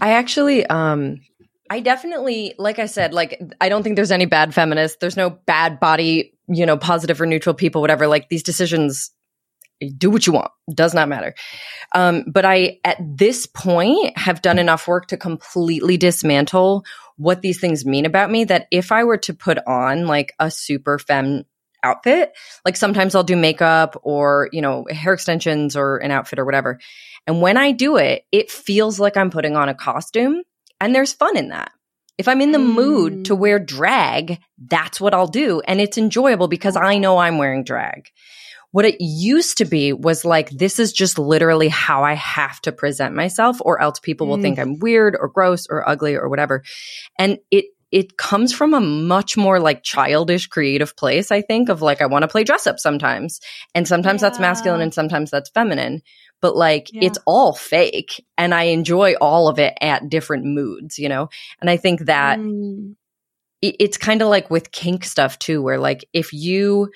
I 0.00 0.12
actually 0.12 0.66
um 0.66 1.20
I 1.68 1.80
definitely 1.80 2.54
like 2.58 2.78
I 2.78 2.86
said 2.86 3.12
like 3.12 3.40
I 3.60 3.68
don't 3.68 3.82
think 3.82 3.96
there's 3.96 4.10
any 4.10 4.26
bad 4.26 4.54
feminists. 4.54 4.98
There's 5.00 5.16
no 5.16 5.30
bad 5.30 5.80
body, 5.80 6.34
you 6.48 6.66
know, 6.66 6.76
positive 6.76 7.20
or 7.20 7.26
neutral 7.26 7.54
people 7.54 7.80
whatever. 7.80 8.06
Like 8.06 8.28
these 8.28 8.42
decisions 8.42 9.10
do 9.96 10.10
what 10.10 10.26
you 10.26 10.32
want. 10.32 10.50
Does 10.72 10.94
not 10.94 11.08
matter. 11.08 11.34
Um 11.94 12.24
but 12.26 12.44
I 12.44 12.78
at 12.84 12.98
this 13.00 13.46
point 13.46 14.16
have 14.16 14.42
done 14.42 14.58
enough 14.58 14.86
work 14.86 15.06
to 15.08 15.16
completely 15.16 15.96
dismantle 15.96 16.84
what 17.16 17.42
these 17.42 17.60
things 17.60 17.84
mean 17.84 18.06
about 18.06 18.30
me 18.30 18.44
that 18.44 18.66
if 18.70 18.92
I 18.92 19.04
were 19.04 19.18
to 19.18 19.34
put 19.34 19.58
on 19.66 20.06
like 20.06 20.32
a 20.38 20.50
super 20.50 20.98
femme 20.98 21.44
outfit, 21.82 22.32
like 22.64 22.76
sometimes 22.76 23.14
I'll 23.14 23.24
do 23.24 23.36
makeup 23.36 23.98
or, 24.02 24.48
you 24.52 24.62
know, 24.62 24.86
hair 24.90 25.14
extensions 25.14 25.76
or 25.76 25.98
an 25.98 26.10
outfit 26.10 26.38
or 26.38 26.44
whatever. 26.44 26.78
And 27.26 27.40
when 27.40 27.56
I 27.56 27.72
do 27.72 27.96
it, 27.96 28.24
it 28.32 28.50
feels 28.50 28.98
like 28.98 29.16
I'm 29.16 29.30
putting 29.30 29.56
on 29.56 29.68
a 29.68 29.74
costume 29.74 30.42
and 30.80 30.94
there's 30.94 31.12
fun 31.12 31.36
in 31.36 31.48
that. 31.48 31.72
If 32.18 32.28
I'm 32.28 32.40
in 32.42 32.52
the 32.52 32.58
mood 32.58 33.24
to 33.26 33.34
Mm. 33.34 33.38
wear 33.38 33.58
drag, 33.58 34.40
that's 34.58 35.00
what 35.00 35.14
I'll 35.14 35.26
do. 35.26 35.60
And 35.66 35.80
it's 35.80 35.96
enjoyable 35.96 36.48
because 36.48 36.76
I 36.76 36.98
know 36.98 37.16
I'm 37.18 37.38
wearing 37.38 37.64
drag. 37.64 38.08
What 38.72 38.84
it 38.84 38.96
used 39.00 39.58
to 39.58 39.64
be 39.64 39.92
was 39.92 40.24
like, 40.24 40.50
this 40.50 40.78
is 40.78 40.92
just 40.92 41.18
literally 41.18 41.68
how 41.68 42.04
I 42.04 42.14
have 42.14 42.60
to 42.62 42.72
present 42.72 43.14
myself, 43.14 43.58
or 43.60 43.80
else 43.82 43.98
people 43.98 44.28
will 44.28 44.38
Mm. 44.38 44.42
think 44.42 44.58
I'm 44.58 44.78
weird 44.78 45.16
or 45.18 45.28
gross 45.28 45.66
or 45.68 45.88
ugly 45.88 46.14
or 46.14 46.28
whatever. 46.28 46.62
And 47.18 47.38
it, 47.50 47.64
it 47.90 48.16
comes 48.16 48.52
from 48.52 48.72
a 48.72 48.80
much 48.80 49.36
more 49.36 49.58
like 49.58 49.82
childish 49.82 50.46
creative 50.46 50.94
place, 50.96 51.32
I 51.32 51.42
think, 51.42 51.68
of 51.68 51.82
like, 51.82 52.00
I 52.00 52.06
want 52.06 52.22
to 52.22 52.28
play 52.28 52.44
dress 52.44 52.68
up 52.68 52.78
sometimes. 52.78 53.40
And 53.74 53.88
sometimes 53.88 54.20
that's 54.20 54.38
masculine 54.38 54.80
and 54.80 54.94
sometimes 54.94 55.32
that's 55.32 55.50
feminine. 55.50 56.02
But 56.40 56.54
like, 56.54 56.92
Yeah. 56.92 57.06
it's 57.06 57.18
all 57.26 57.52
fake. 57.52 58.24
And 58.38 58.54
I 58.54 58.64
enjoy 58.64 59.14
all 59.20 59.48
of 59.48 59.58
it 59.58 59.74
at 59.80 60.08
different 60.08 60.44
moods, 60.44 60.96
you 60.98 61.08
know? 61.08 61.28
And 61.60 61.68
I 61.68 61.76
think 61.76 62.02
that 62.06 62.38
Mm. 62.38 62.94
it- 63.60 63.76
it's 63.80 63.96
kind 63.98 64.22
of 64.22 64.28
like 64.28 64.48
with 64.50 64.70
kink 64.70 65.04
stuff 65.04 65.40
too, 65.40 65.60
where 65.60 65.78
like 65.78 66.04
if 66.12 66.32
you 66.32 66.90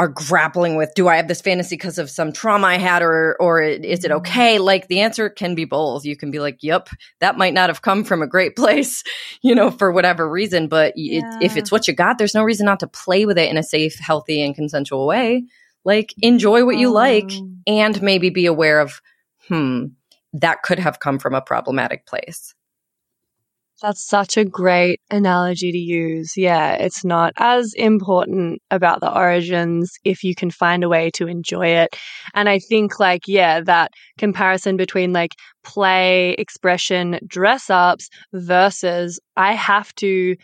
are 0.00 0.08
grappling 0.08 0.76
with, 0.76 0.92
do 0.94 1.08
I 1.08 1.16
have 1.16 1.26
this 1.26 1.40
fantasy 1.40 1.74
because 1.74 1.98
of 1.98 2.08
some 2.08 2.32
trauma 2.32 2.68
I 2.68 2.78
had, 2.78 3.02
or 3.02 3.36
or 3.40 3.60
is 3.60 4.04
it 4.04 4.12
okay? 4.12 4.58
Like 4.58 4.86
the 4.86 5.00
answer 5.00 5.28
can 5.28 5.54
be 5.56 5.64
both. 5.64 6.04
You 6.04 6.16
can 6.16 6.30
be 6.30 6.38
like, 6.38 6.58
"Yep, 6.62 6.90
that 7.20 7.36
might 7.36 7.52
not 7.52 7.68
have 7.68 7.82
come 7.82 8.04
from 8.04 8.22
a 8.22 8.26
great 8.28 8.54
place, 8.54 9.02
you 9.42 9.54
know, 9.54 9.70
for 9.72 9.90
whatever 9.90 10.28
reason." 10.28 10.68
But 10.68 10.94
y 10.96 11.18
it, 11.18 11.24
if 11.44 11.56
it's 11.56 11.72
what 11.72 11.88
you 11.88 11.94
got, 11.94 12.18
there's 12.18 12.34
no 12.34 12.44
reason 12.44 12.64
not 12.66 12.80
to 12.80 12.86
play 12.86 13.26
with 13.26 13.38
it 13.38 13.50
in 13.50 13.56
a 13.58 13.62
safe, 13.62 13.98
healthy, 13.98 14.40
and 14.42 14.54
consensual 14.54 15.06
way. 15.06 15.44
Like 15.84 16.14
enjoy 16.22 16.64
what 16.64 16.76
you 16.76 16.90
like, 16.90 17.30
Oh. 17.32 17.50
and 17.66 18.00
maybe 18.02 18.30
be 18.30 18.46
aware 18.46 18.80
of, 18.80 19.00
hmm, 19.48 19.86
that 20.34 20.62
could 20.62 20.78
have 20.78 21.00
come 21.00 21.18
from 21.18 21.34
a 21.34 21.40
problematic 21.40 22.06
place. 22.06 22.54
That's 23.80 24.04
such 24.04 24.36
a 24.36 24.44
great 24.44 25.00
analogy 25.08 25.70
to 25.70 25.78
use. 25.78 26.36
Yeah, 26.36 26.72
it's 26.74 27.04
not 27.04 27.32
as 27.36 27.72
important 27.74 28.60
about 28.72 29.00
the 29.00 29.16
origins 29.16 29.92
if 30.04 30.24
you 30.24 30.34
can 30.34 30.50
find 30.50 30.82
a 30.82 30.88
way 30.88 31.10
to 31.12 31.28
enjoy 31.28 31.68
it. 31.68 31.94
And 32.34 32.48
I 32.48 32.58
think, 32.58 32.98
like, 32.98 33.22
yeah, 33.28 33.60
that 33.60 33.92
comparison 34.18 34.76
between 34.76 35.12
like 35.12 35.30
play, 35.62 36.30
expression, 36.32 37.20
dress 37.28 37.70
ups 37.70 38.08
versus 38.32 39.20
I 39.36 39.52
have 39.54 39.94
to 39.96 40.34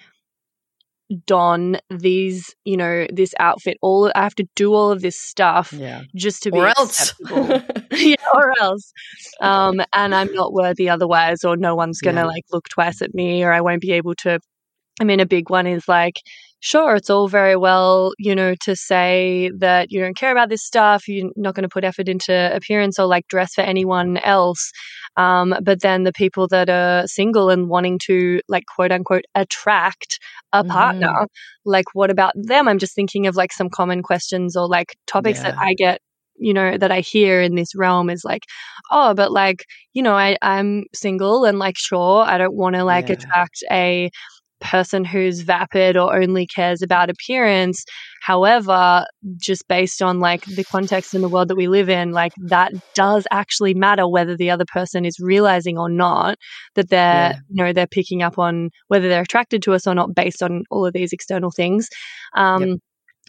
don 1.27 1.77
these, 1.90 2.55
you 2.64 2.77
know, 2.77 3.07
this 3.12 3.35
outfit, 3.38 3.77
all 3.83 4.11
I 4.14 4.23
have 4.23 4.35
to 4.37 4.47
do 4.55 4.73
all 4.75 4.90
of 4.90 5.03
this 5.03 5.19
stuff 5.19 5.73
Yeah, 5.73 6.03
just 6.14 6.43
to 6.45 6.51
be 6.51 6.59
or 6.59 6.69
else. 6.69 7.14
yeah, 7.93 8.14
or 8.35 8.53
else. 8.61 8.93
Um, 9.40 9.81
and 9.93 10.14
I'm 10.14 10.33
not 10.33 10.53
worthy 10.53 10.88
otherwise, 10.88 11.45
or 11.45 11.57
no 11.57 11.75
one's 11.75 12.01
gonna 12.01 12.23
Yeah. 12.23 12.27
like 12.27 12.45
look 12.53 12.69
twice 12.69 13.03
at 13.03 13.14
me, 13.14 13.43
or 13.45 13.53
I 13.53 13.61
won't 13.61 13.81
be 13.83 13.93
able 13.93 14.14
to. 14.17 14.38
I 15.01 15.05
mean, 15.05 15.21
a 15.21 15.27
big 15.27 15.51
one 15.51 15.67
is 15.67 15.88
like, 15.88 16.14
sure, 16.64 16.96
it's 16.96 17.11
all 17.11 17.29
very 17.29 17.57
well, 17.57 18.12
you 18.18 18.35
know, 18.35 18.55
to 18.62 18.74
say 18.77 19.50
that 19.59 19.92
you 19.92 20.00
don't 20.00 20.16
care 20.16 20.33
about 20.33 20.48
this 20.48 20.64
stuff, 20.64 21.07
you're 21.09 21.31
not 21.37 21.55
going 21.55 21.62
to 21.64 21.68
put 21.68 21.85
effort 21.85 22.09
into 22.09 22.55
appearance 22.55 22.98
or 22.98 23.07
like 23.07 23.29
dress 23.29 23.55
for 23.55 23.62
anyone 23.62 24.18
else. 24.18 24.72
Um, 25.16 25.55
but 25.62 25.81
then 25.83 26.05
the 26.05 26.12
people 26.12 26.48
that 26.48 26.68
are 26.70 27.07
single 27.07 27.50
and 27.50 27.68
wanting 27.68 27.98
to 28.07 28.40
like 28.48 28.64
quote 28.74 28.92
unquote 28.92 29.24
attract 29.35 30.18
a 30.53 30.64
partner, 30.64 31.27
like 31.64 31.87
what 31.94 32.11
about 32.11 32.33
them? 32.37 32.68
I'm 32.68 32.79
just 32.79 32.94
thinking 32.94 33.27
of 33.27 33.37
like 33.37 33.53
some 33.53 33.70
common 33.70 34.03
questions 34.03 34.57
or 34.57 34.68
like 34.68 34.96
topics 35.07 35.42
that 35.42 35.55
I 35.61 35.74
get 35.74 36.00
you 36.37 36.53
know 36.53 36.77
that 36.77 36.90
i 36.90 36.98
hear 37.00 37.40
in 37.40 37.55
this 37.55 37.77
realm 37.77 38.11
is 38.11 38.24
like 38.24 38.42
oh 38.90 39.14
but 39.14 39.31
like 39.31 39.64
you 39.92 40.03
know 40.03 40.14
I, 40.14 40.37
i'm 40.42 40.85
single 40.92 41.44
and 41.44 41.59
like 41.61 41.77
sure 41.79 42.24
i 42.27 42.38
don't 42.38 42.55
want 42.57 42.74
to 42.74 42.85
like 42.85 43.09
Yeah. 43.09 43.14
attract 43.14 43.62
a 43.70 44.11
person 44.64 45.05
who's 45.05 45.42
vapid 45.42 45.96
or 45.96 46.16
only 46.20 46.46
cares 46.46 46.83
about 46.83 47.11
appearance 47.11 47.85
however 48.22 49.05
just 49.37 49.66
based 49.68 50.03
on 50.03 50.20
like 50.20 50.44
the 50.48 50.64
context 50.64 51.14
in 51.14 51.20
the 51.20 51.29
world 51.29 51.48
that 51.48 51.57
we 51.57 51.68
live 51.68 51.88
in 51.88 52.12
like 52.12 52.33
that 52.48 52.72
does 52.94 53.27
actually 53.31 53.74
matter 53.74 54.09
whether 54.09 54.37
the 54.37 54.50
other 54.50 54.64
person 54.72 55.05
is 55.05 55.16
realizing 55.20 55.79
or 55.79 55.88
not 55.88 56.37
that 56.74 56.88
they're 56.88 57.33
Yeah. 57.33 57.38
you 57.48 57.62
know 57.64 57.72
they're 57.72 57.87
picking 57.87 58.22
up 58.22 58.38
on 58.38 58.70
whether 58.88 59.09
they're 59.09 59.22
attracted 59.22 59.62
to 59.62 59.72
us 59.74 59.87
or 59.87 59.94
not 59.94 60.14
based 60.14 60.42
on 60.42 60.64
all 60.70 60.87
of 60.87 60.92
these 60.94 61.12
external 61.12 61.50
things 61.50 61.88
um 62.37 62.62
Yep. 62.62 62.79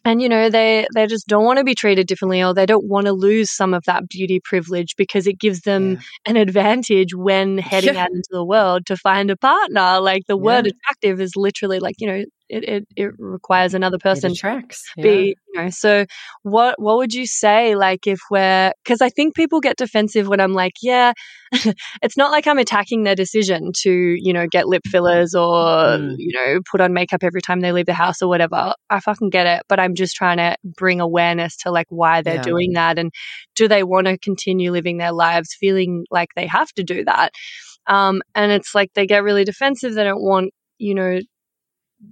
And 0.06 0.22
you 0.22 0.30
know 0.30 0.50
they 0.50 0.88
they 0.94 1.08
just 1.08 1.28
don't 1.28 1.44
want 1.46 1.58
to 1.60 1.64
be 1.66 1.76
treated 1.76 2.08
differently 2.08 2.44
or 2.44 2.54
they 2.54 2.66
don't 2.66 2.88
want 2.88 3.08
to 3.08 3.14
lose 3.14 3.52
some 3.52 3.74
of 3.74 3.84
that 3.86 4.08
beauty 4.10 4.40
privilege 4.40 4.96
because 4.98 5.28
it 5.28 5.40
gives 5.40 5.62
them 5.62 5.92
Yeah. 5.94 5.98
an 6.28 6.38
advantage 6.38 7.16
when 7.16 7.58
heading 7.58 7.96
Yeah. 7.96 8.04
out 8.06 8.12
into 8.12 8.30
the 8.32 8.46
world 8.46 8.86
to 8.88 8.98
find 8.98 9.32
a 9.32 9.38
partner 9.38 10.00
like 10.00 10.26
the 10.28 10.38
word 10.38 10.68
attractive 10.68 11.20
is 11.22 11.36
literally 11.36 11.80
like 11.80 11.96
you 12.00 12.08
know 12.08 12.24
it 12.50 12.64
it, 12.68 12.88
it 12.96 13.12
requires 13.18 13.74
another 13.74 13.98
person 13.98 14.32
attracts. 14.32 14.90
to 14.96 15.02
be 15.02 15.36
you 15.54 15.62
know 15.64 15.70
so 15.70 16.06
what 16.44 16.80
what 16.82 16.98
would 16.98 17.14
you 17.14 17.26
say 17.26 17.76
like 17.76 18.06
if 18.08 18.20
we're 18.30 18.72
because 18.84 19.02
i 19.02 19.10
think 19.10 19.36
people 19.36 19.60
get 19.60 19.78
defensive 19.78 20.28
when 20.28 20.40
i'm 20.40 20.54
like 20.54 20.74
yeah 20.82 21.14
it's 22.02 22.18
not 22.18 22.32
like 22.32 22.48
i'm 22.48 22.58
attacking 22.58 23.04
their 23.04 23.16
decision 23.16 23.72
to 23.76 23.92
you 23.92 24.34
know 24.34 24.48
get 24.48 24.68
lip 24.68 24.84
fillers 24.86 25.34
or 25.36 25.56
Mm. 25.76 26.16
you 26.18 26.32
know 26.34 26.60
put 26.70 26.82
on 26.82 26.94
makeup 26.94 27.24
every 27.24 27.42
time 27.42 27.60
they 27.62 27.72
leave 27.72 27.86
the 27.86 27.94
house 27.94 28.22
or 28.22 28.28
whatever 28.30 28.74
i 28.90 29.00
fucking 29.00 29.30
get 29.30 29.46
it 29.48 29.64
but 29.68 29.80
i'm 29.80 29.96
just 29.96 30.16
trying 30.16 30.38
to 30.38 30.56
bring 30.64 31.00
awareness 31.00 31.56
to 31.58 31.72
like 31.72 31.88
why 31.90 32.22
they're 32.22 32.36
Yeah. 32.36 32.42
doing 32.42 32.74
that 32.74 32.98
and 33.00 33.12
do 33.56 33.68
they 33.68 33.84
want 33.84 34.08
to 34.08 34.18
continue 34.18 34.72
living 34.72 34.98
their 34.98 35.12
lives 35.12 35.56
feeling 35.60 36.06
like 36.12 36.30
they 36.36 36.48
have 36.48 36.72
to 36.74 36.84
do 36.84 37.04
that 37.06 37.32
um 37.88 38.22
and 38.36 38.52
it's 38.52 38.74
like 38.76 38.92
they 38.94 39.06
get 39.06 39.24
really 39.24 39.44
defensive 39.44 39.94
they 39.94 40.04
don't 40.04 40.22
want 40.24 40.52
you 40.78 40.94
know 40.96 41.20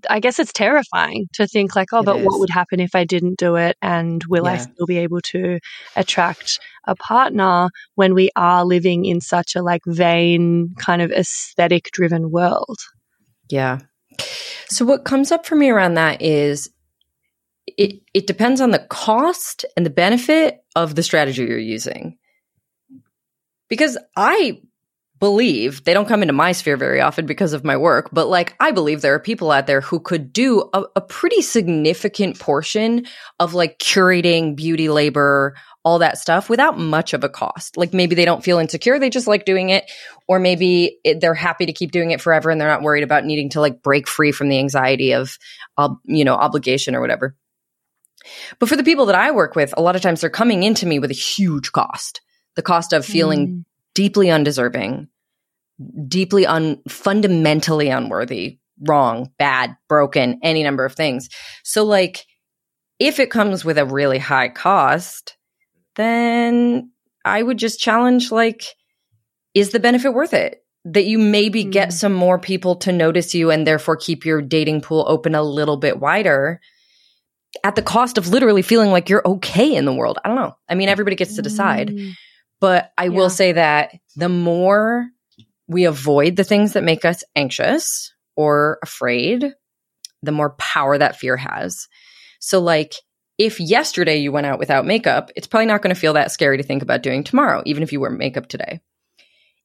I 0.09 0.19
guess 0.19 0.39
it's 0.39 0.53
terrifying 0.53 1.27
to 1.33 1.47
think 1.47 1.75
like, 1.75 1.89
oh, 1.93 1.99
It 1.99 2.05
but 2.05 2.21
what 2.21 2.39
would 2.39 2.49
happen 2.49 2.79
if 2.79 2.95
I 2.95 3.03
didn't 3.03 3.37
do 3.37 3.55
it? 3.55 3.77
And 3.81 4.23
will 4.25 4.47
I 4.47 4.57
still 4.57 4.85
be 4.85 4.99
able 4.99 5.21
to 5.21 5.59
attract 5.95 6.59
a 6.85 6.95
partner 6.95 7.69
when 7.95 8.13
we 8.13 8.29
are 8.35 8.65
living 8.65 9.05
in 9.05 9.21
such 9.21 9.55
a 9.55 9.61
like 9.61 9.81
vain 9.85 10.73
kind 10.77 11.01
of 11.01 11.11
aesthetic 11.11 11.89
driven 11.91 12.31
world? 12.31 12.79
Yeah. 13.49 13.79
So 14.69 14.85
what 14.85 15.05
comes 15.05 15.31
up 15.31 15.45
for 15.45 15.55
me 15.55 15.69
around 15.69 15.95
that 15.95 16.21
is 16.21 16.69
it 17.67 18.01
it 18.13 18.27
depends 18.27 18.61
on 18.61 18.71
the 18.71 18.85
cost 18.89 19.65
and 19.75 19.85
the 19.85 19.91
benefit 19.91 20.63
of 20.75 20.95
the 20.95 21.03
strategy 21.03 21.43
you're 21.43 21.57
using. 21.57 22.17
Because 23.69 23.97
I 24.15 24.61
believe 25.19 25.83
they 25.83 25.93
don't 25.93 26.07
come 26.07 26.21
into 26.21 26.33
my 26.33 26.51
sphere 26.51 26.75
very 26.75 26.99
often 26.99 27.25
because 27.25 27.53
of 27.53 27.63
my 27.63 27.77
work, 27.77 28.09
but 28.11 28.27
like 28.27 28.55
I 28.59 28.71
believe 28.71 29.01
there 29.01 29.13
are 29.13 29.19
people 29.19 29.51
out 29.51 29.67
there 29.67 29.81
who 29.81 29.99
could 29.99 30.33
do 30.33 30.69
a, 30.73 30.83
a 30.95 31.01
pretty 31.01 31.41
significant 31.41 32.39
portion 32.39 33.05
of 33.39 33.53
like 33.53 33.79
curating 33.79 34.55
beauty 34.55 34.89
labor, 34.89 35.55
all 35.85 35.99
that 35.99 36.17
stuff 36.17 36.49
without 36.49 36.77
much 36.77 37.13
of 37.13 37.23
a 37.23 37.29
cost. 37.29 37.77
Like 37.77 37.93
maybe 37.93 38.15
they 38.15 38.25
don't 38.25 38.43
feel 38.43 38.59
insecure, 38.59 38.99
they 38.99 39.09
just 39.09 39.27
like 39.27 39.45
doing 39.45 39.69
it 39.69 39.89
or 40.27 40.39
maybe 40.39 40.99
it, 41.03 41.21
they're 41.21 41.33
happy 41.33 41.65
to 41.65 41.73
keep 41.73 41.91
doing 41.91 42.11
it 42.11 42.21
forever 42.21 42.49
and 42.49 42.59
they're 42.59 42.67
not 42.67 42.81
worried 42.81 43.03
about 43.03 43.25
needing 43.25 43.49
to 43.51 43.61
like 43.61 43.81
break 43.81 44.07
free 44.07 44.31
from 44.31 44.49
the 44.49 44.59
anxiety 44.59 45.13
of 45.13 45.37
ob- 45.77 45.99
you 46.05 46.25
know 46.25 46.35
obligation 46.35 46.95
or 46.95 47.01
whatever 47.01 47.35
but 48.59 48.69
for 48.69 48.75
the 48.75 48.83
people 48.83 49.07
that 49.07 49.15
i 49.15 49.31
work 49.31 49.55
with 49.55 49.73
a 49.75 49.81
lot 49.81 49.95
of 49.95 50.01
times 50.01 50.21
they're 50.21 50.29
coming 50.29 50.63
into 50.63 50.85
me 50.85 50.99
with 50.99 51.11
a 51.11 51.15
huge 51.15 51.71
cost 51.71 52.21
the 52.55 52.61
cost 52.61 52.93
of 52.93 53.05
feeling 53.05 53.47
Mm. 53.47 53.63
Deeply 53.95 54.29
undeserving 54.29 55.07
deeply 56.07 56.45
un 56.45 56.81
fundamentally 56.87 57.89
unworthy 57.89 58.59
wrong 58.87 59.29
bad 59.37 59.75
broken 59.89 60.39
any 60.43 60.63
number 60.63 60.85
of 60.85 60.93
things 60.95 61.29
so 61.63 61.83
like 61.83 62.25
if 62.99 63.19
it 63.19 63.31
comes 63.31 63.65
with 63.65 63.77
a 63.77 63.85
really 63.85 64.19
high 64.19 64.49
cost 64.49 65.37
then 65.95 66.91
i 67.25 67.41
would 67.41 67.57
just 67.57 67.79
challenge 67.79 68.31
like 68.31 68.63
is 69.53 69.69
the 69.69 69.79
benefit 69.79 70.13
worth 70.13 70.33
it? 70.33 70.63
That 70.85 71.05
you 71.05 71.17
maybe 71.19 71.63
get 71.63 71.89
Mm. 71.89 71.93
some 71.93 72.13
more 72.13 72.39
people 72.39 72.75
to 72.77 72.91
notice 72.91 73.33
you 73.35 73.51
and 73.51 73.65
therefore 73.67 73.95
keep 73.95 74.25
your 74.25 74.41
dating 74.41 74.81
pool 74.81 75.05
open 75.07 75.35
a 75.35 75.43
little 75.43 75.77
bit 75.77 75.99
wider 75.99 76.59
at 77.63 77.75
the 77.75 77.81
cost 77.83 78.17
of 78.17 78.29
literally 78.29 78.63
feeling 78.63 78.89
like 78.89 79.09
you're 79.09 79.25
okay 79.25 79.75
in 79.75 79.85
the 79.85 79.93
world. 79.93 80.17
I 80.23 80.27
don't 80.27 80.37
know. 80.37 80.55
I 80.67 80.75
mean, 80.75 80.89
everybody 80.89 81.15
gets 81.15 81.35
to 81.35 81.41
decide. 81.43 81.89
Mm. 81.89 82.13
But 82.63 82.93
I 82.97 83.05
Yeah. 83.05 83.09
will 83.09 83.29
say 83.29 83.51
that 83.51 83.91
the 84.15 84.29
more 84.29 85.09
we 85.67 85.83
avoid 85.83 86.37
the 86.37 86.45
things 86.45 86.73
that 86.73 86.83
make 86.85 87.03
us 87.03 87.21
anxious 87.35 88.13
or 88.37 88.79
afraid, 88.81 89.53
the 90.21 90.31
more 90.31 90.51
power 90.51 90.97
that 90.97 91.17
fear 91.17 91.35
has. 91.35 91.89
So, 92.39 92.61
like, 92.61 92.93
if 93.37 93.59
yesterday 93.59 94.19
you 94.19 94.31
went 94.31 94.47
out 94.47 94.59
without 94.59 94.85
makeup, 94.85 95.29
it's 95.35 95.45
probably 95.45 95.65
not 95.65 95.81
going 95.81 95.93
to 95.93 95.99
feel 95.99 96.13
that 96.13 96.31
scary 96.31 96.55
to 96.55 96.63
think 96.63 96.81
about 96.81 97.03
doing 97.03 97.25
tomorrow, 97.25 97.63
even 97.65 97.83
if 97.83 97.91
you 97.91 97.99
wear 97.99 98.09
makeup 98.09 98.47
today. 98.47 98.79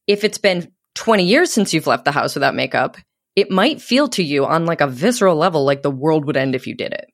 If 0.09 0.25
it's 0.25 0.39
been 0.39 0.73
20 0.97 1.23
years 1.23 1.53
since 1.53 1.73
you've 1.73 1.87
left 1.87 2.05
the 2.05 2.11
house 2.11 2.35
without 2.35 2.57
makeup, 2.57 2.97
it 3.37 3.49
might 3.49 3.81
feel 3.81 4.09
to 4.09 4.25
you 4.25 4.45
on 4.45 4.67
like 4.67 4.81
a 4.81 4.89
visceral 4.89 5.37
level 5.37 5.65
like 5.65 5.83
the 5.83 5.91
world 5.93 6.25
would 6.25 6.37
end 6.37 6.57
if 6.57 6.67
you 6.67 6.75
did 6.75 6.93
it. 6.95 7.07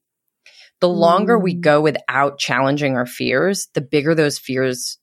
The 0.81 0.89
longer 0.89 1.39
we 1.39 1.57
Mm. 1.57 1.61
go 1.61 1.83
without 1.83 2.39
challenging 2.39 2.97
our 2.97 3.05
fears, 3.05 3.69
the 3.75 3.83
bigger 3.83 4.15
those 4.15 4.39
fears 4.39 4.97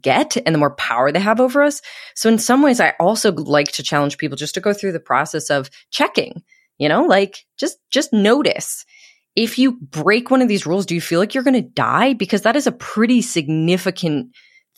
get 0.00 0.36
and 0.44 0.54
the 0.54 0.58
more 0.58 0.74
power 0.74 1.10
they 1.12 1.20
have 1.20 1.40
over 1.40 1.62
us. 1.62 1.80
So 2.14 2.28
in 2.28 2.38
some 2.38 2.62
ways 2.62 2.80
I 2.80 2.94
also 3.00 3.32
like 3.32 3.72
to 3.72 3.82
challenge 3.82 4.18
people 4.18 4.36
just 4.36 4.54
to 4.54 4.60
go 4.60 4.72
through 4.72 4.92
the 4.92 5.00
process 5.00 5.50
of 5.50 5.70
checking, 5.90 6.42
you 6.78 6.88
know, 6.88 7.04
like 7.04 7.44
just 7.58 7.78
just 7.90 8.12
notice. 8.12 8.84
If 9.36 9.58
you 9.58 9.78
break 9.80 10.30
one 10.30 10.42
of 10.42 10.48
these 10.48 10.64
rules, 10.64 10.86
do 10.86 10.94
you 10.94 11.00
feel 11.00 11.18
like 11.18 11.34
you're 11.34 11.42
going 11.42 11.54
to 11.54 11.60
die 11.62 12.12
because 12.12 12.42
that 12.42 12.54
is 12.54 12.68
a 12.68 12.72
pretty 12.72 13.20
significant 13.20 14.28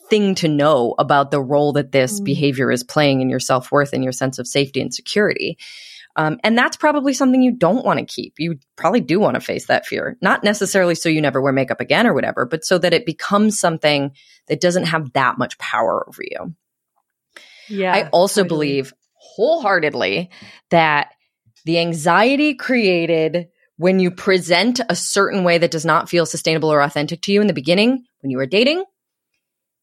thing 0.08 0.34
to 0.36 0.48
know 0.48 0.94
about 0.98 1.30
the 1.30 1.42
role 1.42 1.72
that 1.74 1.92
this 1.92 2.20
Mm. 2.20 2.24
behavior 2.24 2.70
is 2.70 2.84
playing 2.84 3.20
in 3.20 3.28
your 3.28 3.40
self-worth 3.40 3.92
and 3.92 4.02
your 4.02 4.12
sense 4.12 4.38
of 4.38 4.46
safety 4.46 4.80
and 4.80 4.94
security. 4.94 5.58
Um, 6.16 6.38
and 6.42 6.56
that's 6.56 6.76
probably 6.78 7.12
something 7.12 7.42
you 7.42 7.52
don't 7.52 7.84
want 7.84 7.98
to 7.98 8.06
keep. 8.06 8.34
You 8.38 8.58
probably 8.76 9.02
do 9.02 9.20
want 9.20 9.34
to 9.34 9.40
face 9.40 9.66
that 9.66 9.84
fear, 9.84 10.16
not 10.22 10.42
necessarily 10.42 10.94
so 10.94 11.10
you 11.10 11.20
never 11.20 11.42
wear 11.42 11.52
makeup 11.52 11.80
again 11.80 12.06
or 12.06 12.14
whatever, 12.14 12.46
but 12.46 12.64
so 12.64 12.78
that 12.78 12.94
it 12.94 13.04
becomes 13.04 13.60
something 13.60 14.12
that 14.48 14.60
doesn't 14.60 14.86
have 14.86 15.12
that 15.12 15.36
much 15.36 15.58
power 15.58 16.06
over 16.08 16.22
you. 16.22 16.54
Yeah. 17.68 17.94
I 17.94 18.08
also 18.08 18.42
totally. 18.42 18.68
believe 18.68 18.94
wholeheartedly 19.14 20.30
that 20.70 21.08
the 21.66 21.78
anxiety 21.78 22.54
created 22.54 23.48
when 23.76 23.98
you 23.98 24.10
present 24.10 24.80
a 24.88 24.96
certain 24.96 25.44
way 25.44 25.58
that 25.58 25.70
does 25.70 25.84
not 25.84 26.08
feel 26.08 26.24
sustainable 26.24 26.72
or 26.72 26.80
authentic 26.80 27.20
to 27.22 27.32
you 27.32 27.42
in 27.42 27.46
the 27.46 27.52
beginning, 27.52 28.04
when 28.20 28.30
you 28.30 28.38
are 28.38 28.46
dating, 28.46 28.82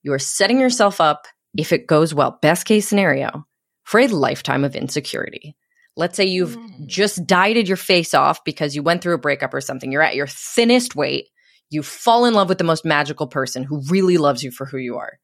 you 0.01 0.13
are 0.13 0.19
setting 0.19 0.59
yourself 0.59 0.99
up, 0.99 1.27
if 1.55 1.71
it 1.71 1.85
goes 1.85 2.11
well, 2.11 2.39
best 2.41 2.65
case 2.65 2.87
scenario, 2.87 3.45
for 3.83 3.99
a 3.99 4.07
lifetime 4.07 4.63
of 4.63 4.75
insecurity. 4.75 5.55
Let's 5.95 6.17
say 6.17 6.25
you've 6.25 6.57
mm. 6.57 6.87
just 6.87 7.25
dieted 7.27 7.67
your 7.67 7.77
face 7.77 8.13
off 8.13 8.43
because 8.43 8.75
you 8.75 8.83
went 8.83 9.01
through 9.01 9.13
a 9.13 9.19
breakup 9.19 9.53
or 9.53 9.61
something. 9.61 9.91
You're 9.91 10.01
at 10.01 10.15
your 10.15 10.27
thinnest 10.27 10.95
weight. 10.95 11.29
You 11.69 11.83
fall 11.83 12.25
in 12.25 12.33
love 12.33 12.49
with 12.49 12.57
the 12.57 12.63
most 12.63 12.85
magical 12.85 13.27
person 13.27 13.63
who 13.63 13.81
really 13.89 14.17
loves 14.17 14.43
you 14.43 14.51
for 14.51 14.65
who 14.65 14.77
you 14.77 14.97
are. 14.97 15.19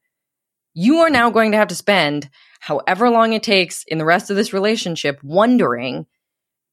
You 0.74 0.98
are 0.98 1.10
now 1.10 1.30
going 1.30 1.52
to 1.52 1.58
have 1.58 1.68
to 1.68 1.74
spend 1.74 2.30
however 2.60 3.10
long 3.10 3.32
it 3.32 3.42
takes 3.42 3.84
in 3.84 3.98
the 3.98 4.04
rest 4.04 4.30
of 4.30 4.36
this 4.36 4.52
relationship 4.52 5.18
wondering 5.22 6.06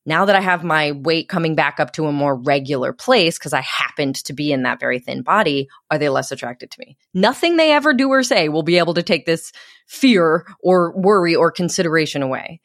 now 0.07 0.23
that 0.23 0.37
I 0.37 0.39
have 0.39 0.63
my 0.63 0.93
weight 0.93 1.27
coming 1.27 1.53
back 1.53 1.81
up 1.81 1.91
to 1.93 2.05
a 2.05 2.13
more 2.13 2.33
regular 2.33 2.93
place 2.93 3.37
because 3.37 3.51
I 3.51 3.59
happened 3.59 4.15
to 4.23 4.33
be 4.33 4.53
in 4.53 4.63
that 4.63 4.79
very 4.79 4.99
thin 4.99 5.21
body, 5.21 5.67
are 5.91 5.97
they 5.97 6.07
less 6.07 6.31
attracted 6.31 6.71
to 6.71 6.79
me? 6.79 6.97
Nothing 7.13 7.57
they 7.57 7.73
ever 7.73 7.93
do 7.93 8.07
or 8.09 8.23
say 8.23 8.47
will 8.47 8.63
be 8.63 8.77
able 8.77 8.93
to 8.93 9.03
take 9.03 9.25
this 9.25 9.51
fear 9.85 10.47
or 10.63 10.97
worry 10.97 11.35
or 11.35 11.51
consideration 11.51 12.23
away. 12.23 12.61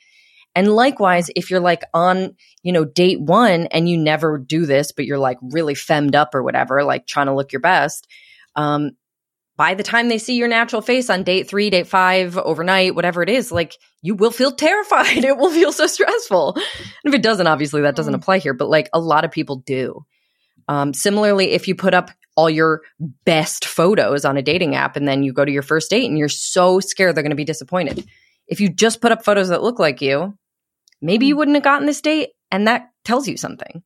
And 0.54 0.72
likewise, 0.72 1.30
if 1.34 1.50
you're 1.50 1.60
like 1.60 1.82
on, 1.94 2.36
you 2.62 2.72
know, 2.72 2.84
date 2.84 3.20
one 3.20 3.66
and 3.68 3.88
you 3.88 3.96
never 3.96 4.38
do 4.38 4.66
this, 4.66 4.92
but 4.92 5.06
you're 5.06 5.18
like 5.18 5.38
really 5.40 5.74
femmed 5.74 6.14
up 6.14 6.34
or 6.34 6.42
whatever, 6.42 6.84
like 6.84 7.06
trying 7.06 7.26
to 7.26 7.34
look 7.34 7.52
your 7.52 7.60
best, 7.60 8.06
um, 8.54 8.90
by 9.56 9.74
the 9.74 9.82
time 9.82 10.08
they 10.08 10.18
see 10.18 10.36
your 10.36 10.48
natural 10.48 10.82
face 10.82 11.08
on 11.10 11.22
date 11.22 11.48
three, 11.48 11.70
date 11.70 11.86
five, 11.86 12.36
overnight, 12.38 12.94
whatever 12.94 13.22
it 13.22 13.28
is, 13.28 13.52
like 13.52 13.76
you 14.02 14.14
will 14.14 14.30
feel 14.30 14.52
terrified. 14.52 15.24
It 15.24 15.36
will 15.36 15.50
feel 15.50 15.72
so 15.72 15.86
stressful. 15.86 16.54
And 16.54 16.64
if 17.04 17.14
it 17.14 17.22
doesn't, 17.22 17.46
obviously 17.46 17.82
that 17.82 17.94
doesn't 17.96 18.14
Mm. 18.14 18.18
apply 18.18 18.38
here, 18.38 18.54
but 18.54 18.68
like 18.68 18.88
a 18.92 19.00
lot 19.00 19.24
of 19.24 19.30
people 19.30 19.56
do. 19.56 20.04
Um, 20.68 20.94
similarly, 20.94 21.52
if 21.52 21.68
you 21.68 21.74
put 21.74 21.94
up 21.94 22.10
all 22.34 22.48
your 22.48 22.80
best 23.24 23.66
photos 23.66 24.24
on 24.24 24.36
a 24.38 24.42
dating 24.42 24.74
app 24.74 24.96
and 24.96 25.06
then 25.06 25.22
you 25.22 25.32
go 25.32 25.44
to 25.44 25.52
your 25.52 25.62
first 25.62 25.90
date 25.90 26.08
and 26.08 26.18
you're 26.18 26.28
so 26.30 26.80
scared 26.80 27.14
they're 27.14 27.22
going 27.22 27.30
to 27.30 27.36
be 27.36 27.44
disappointed. 27.44 28.06
If 28.48 28.60
you 28.60 28.70
just 28.70 29.00
put 29.02 29.12
up 29.12 29.22
photos 29.24 29.50
that 29.50 29.62
look 29.62 29.78
like 29.78 30.00
you, 30.00 30.36
maybe 31.02 31.26
you 31.26 31.36
wouldn't 31.36 31.56
have 31.56 31.64
gotten 31.64 31.86
this 31.86 32.00
date. 32.00 32.30
And 32.50 32.68
that 32.68 32.90
tells 33.04 33.28
you 33.28 33.36
something. 33.36 33.82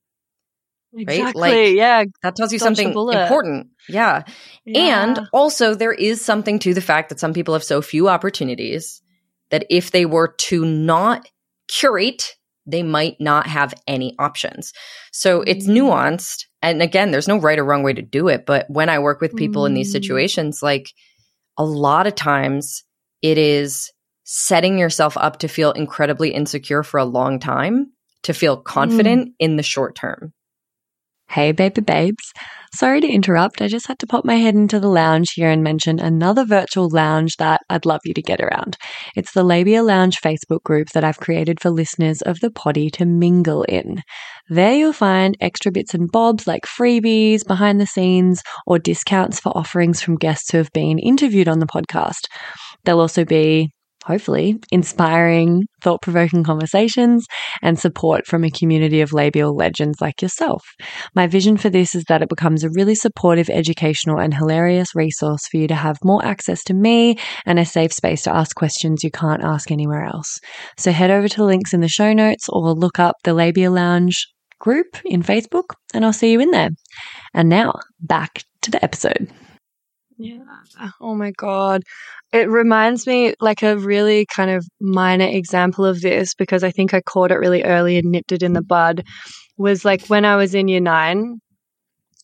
Exactly. 0.97 1.41
Like, 1.41 1.77
yeah. 1.77 2.05
That 2.23 2.37
tells 2.37 2.53
you 2.53 2.59
Dodge 2.59 2.77
something 2.77 2.89
important. 2.89 3.69
Yeah. 3.89 4.23
yeah. 4.65 5.03
And 5.03 5.29
also, 5.33 5.75
there 5.75 5.93
is 5.93 6.25
something 6.25 6.59
to 6.61 6.75
the 6.75 6.81
fact 6.81 7.09
that 7.11 7.21
some 7.21 7.33
people 7.35 7.55
have 7.55 7.65
so 7.65 7.83
few 7.83 8.09
opportunities 8.09 9.03
that 9.51 9.67
if 9.71 9.91
they 9.91 10.07
were 10.07 10.29
to 10.39 10.65
not 10.65 11.29
curate, 11.69 12.35
they 12.67 12.83
might 12.83 13.21
not 13.21 13.47
have 13.47 13.75
any 13.87 14.15
options. 14.19 14.73
So 15.13 15.43
it's 15.43 15.67
Mm. 15.67 15.77
nuanced. 15.77 16.47
And 16.63 16.83
again, 16.83 17.11
there's 17.11 17.29
no 17.29 17.39
right 17.39 17.59
or 17.59 17.65
wrong 17.65 17.83
way 17.83 17.93
to 17.93 18.03
do 18.03 18.29
it. 18.29 18.45
But 18.47 18.67
when 18.69 18.89
I 18.89 18.99
work 18.99 19.21
with 19.21 19.37
people 19.37 19.67
in 19.67 19.75
these 19.75 19.91
Mm. 19.91 19.93
situations, 19.93 20.61
like 20.63 20.91
a 21.57 21.65
lot 21.65 22.07
of 22.07 22.15
times 22.15 22.83
it 23.23 23.39
is 23.39 23.93
setting 24.27 24.77
yourself 24.77 25.17
up 25.17 25.39
to 25.39 25.49
feel 25.49 25.71
incredibly 25.73 26.35
insecure 26.35 26.83
for 26.83 26.99
a 26.99 27.05
long 27.05 27.39
time 27.39 27.93
to 28.25 28.35
feel 28.35 28.57
confident 28.57 29.29
mm. 29.29 29.33
in 29.39 29.57
the 29.57 29.62
short 29.62 29.95
term. 29.95 30.33
Hey, 31.29 31.53
baby 31.53 31.81
babes. 31.81 32.33
Sorry 32.73 33.01
to 33.01 33.09
interrupt. 33.09 33.61
I 33.61 33.69
just 33.69 33.87
had 33.87 33.99
to 34.01 34.07
pop 34.07 34.25
my 34.25 34.37
head 34.37 34.55
into 34.55 34.79
the 34.79 34.89
lounge 34.89 35.33
here 35.33 35.51
and 35.51 35.62
mention 35.62 35.99
another 35.99 36.45
virtual 36.45 36.89
lounge 36.89 37.37
that 37.37 37.62
I'd 37.69 37.87
love 37.87 38.01
you 38.05 38.15
to 38.15 38.23
get 38.23 38.41
around. 38.41 38.77
It's 39.17 39.33
the 39.33 39.43
Labia 39.43 39.83
Lounge 39.83 40.21
Facebook 40.21 40.62
group 40.62 40.91
that 40.91 41.05
I've 41.05 41.19
created 41.19 41.61
for 41.61 41.71
listeners 41.71 42.23
of 42.23 42.41
the 42.41 42.51
potty 42.51 42.91
to 42.91 43.05
mingle 43.05 43.62
in. 43.65 44.03
There 44.49 44.75
you'll 44.75 44.93
find 44.93 45.37
extra 45.41 45.73
bits 45.73 45.95
and 45.95 46.11
bobs 46.11 46.47
like 46.47 46.65
freebies, 46.65 47.47
behind 47.47 47.81
the 47.81 47.87
scenes, 47.87 48.43
or 48.67 48.79
discounts 48.79 49.41
for 49.41 49.57
offerings 49.57 50.01
from 50.01 50.17
guests 50.17 50.51
who 50.51 50.59
have 50.59 50.73
been 50.73 50.99
interviewed 50.99 51.49
on 51.49 51.59
the 51.59 51.67
podcast. 51.67 52.27
There'll 52.85 53.01
also 53.01 53.25
be 53.25 53.73
hopefully, 54.07 54.59
inspiring, 54.71 55.64
thought 55.83 56.01
provoking 56.01 56.45
conversations 56.45 57.27
and 57.62 57.79
support 57.79 58.27
from 58.27 58.45
a 58.45 58.51
community 58.51 59.01
of 59.01 59.12
labial 59.12 59.55
legends 59.55 60.01
like 60.01 60.23
yourself. 60.23 60.62
My 61.14 61.27
vision 61.27 61.57
for 61.57 61.69
this 61.69 61.95
is 61.95 62.05
that 62.09 62.23
it 62.23 62.29
becomes 62.29 62.64
a 62.64 62.71
really 62.71 62.95
supportive, 62.95 63.51
educational, 63.51 64.19
and 64.19 64.33
hilarious 64.33 64.95
resource 64.95 65.42
for 65.51 65.57
you 65.57 65.69
to 65.69 65.75
have 65.75 65.99
more 66.05 66.25
access 66.25 66.62
to 66.64 66.75
me 66.75 67.16
and 67.45 67.59
a 67.59 67.64
safe 67.64 67.92
space 67.92 68.23
to 68.23 68.35
ask 68.35 68.55
questions 68.57 69.03
you 69.03 69.11
can't 69.11 69.42
ask 69.42 69.71
anywhere 69.71 70.05
else. 70.05 70.38
So 70.79 70.92
head 70.92 71.11
over 71.11 71.29
to 71.29 71.45
links 71.45 71.75
in 71.75 71.81
the 71.81 71.88
show 71.88 72.12
notes 72.12 72.47
or 72.49 72.73
look 72.73 72.99
up 72.99 73.16
the 73.25 73.35
Labia 73.35 73.71
Lounge 73.71 74.27
group 74.59 74.97
in 75.05 75.23
Facebook 75.23 75.75
and 75.92 76.05
I'll 76.05 76.12
see 76.12 76.33
you 76.33 76.40
in 76.40 76.51
there. 76.51 76.71
And 77.35 77.49
now 77.49 77.75
back 78.01 78.45
to 78.62 78.71
the 78.71 78.83
episode. 78.83 79.31
Yeah. 80.19 80.38
Oh 81.01 81.14
my 81.14 81.33
God. 81.37 81.83
It 82.33 82.49
reminds 82.49 83.07
me 83.07 83.35
like 83.41 83.62
a 83.62 83.79
really 83.79 84.27
kind 84.27 84.51
of 84.51 84.67
minor 84.81 85.27
example 85.27 85.85
of 85.85 86.01
this 86.01 86.35
because 86.35 86.65
I 86.65 86.71
think 86.71 86.93
I 86.93 87.01
caught 87.01 87.31
it 87.31 87.37
really 87.37 87.62
early 87.62 87.99
and 87.99 88.11
nipped 88.11 88.33
it 88.33 88.43
in 88.43 88.53
the 88.53 88.62
bud 88.62 89.05
was 89.57 89.85
like 89.85 90.07
when 90.09 90.25
I 90.25 90.37
was 90.37 90.55
in 90.55 90.69
year 90.69 90.81
nine, 90.81 91.41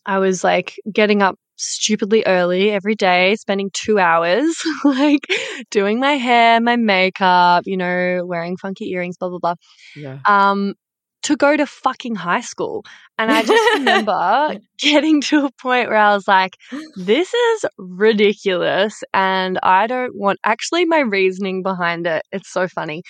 I 0.05 0.19
was 0.19 0.45
like 0.45 0.75
getting 0.93 1.23
up 1.23 1.37
stupidly 1.57 2.25
early 2.27 2.71
every 2.71 2.95
day, 2.95 3.37
spending 3.37 3.71
two 3.73 3.99
hours 3.99 4.55
like 4.85 5.27
doing 5.71 6.01
my 6.01 6.15
hair, 6.15 6.61
my 6.61 6.77
makeup, 6.77 7.65
you 7.67 7.77
know, 7.77 8.23
wearing 8.25 8.57
funky 8.57 8.91
earrings, 8.91 9.17
blah, 9.17 9.29
blah, 9.29 9.38
blah. 9.38 9.55
Yeah. 9.97 10.19
Um, 10.27 10.75
to 11.23 11.37
go 11.37 11.57
to 11.57 11.67
fucking 11.67 12.15
high 12.15 12.41
school. 12.41 12.85
And 13.19 13.31
I 13.31 13.43
just 13.43 13.75
remember 13.75 14.59
getting 14.79 15.21
to 15.23 15.47
a 15.47 15.51
point 15.61 15.89
where 15.89 15.99
I 15.99 16.15
was 16.15 16.27
like, 16.27 16.57
this 16.97 17.33
is 17.33 17.65
ridiculous. 17.79 19.03
And 19.15 19.59
I 19.63 19.87
don't 19.87 20.17
want, 20.17 20.39
actually, 20.45 20.85
my 20.85 21.01
reasoning 21.01 21.63
behind 21.63 22.07
it, 22.07 22.23
it's 22.33 22.53
so 22.53 22.69
funny. 22.69 23.03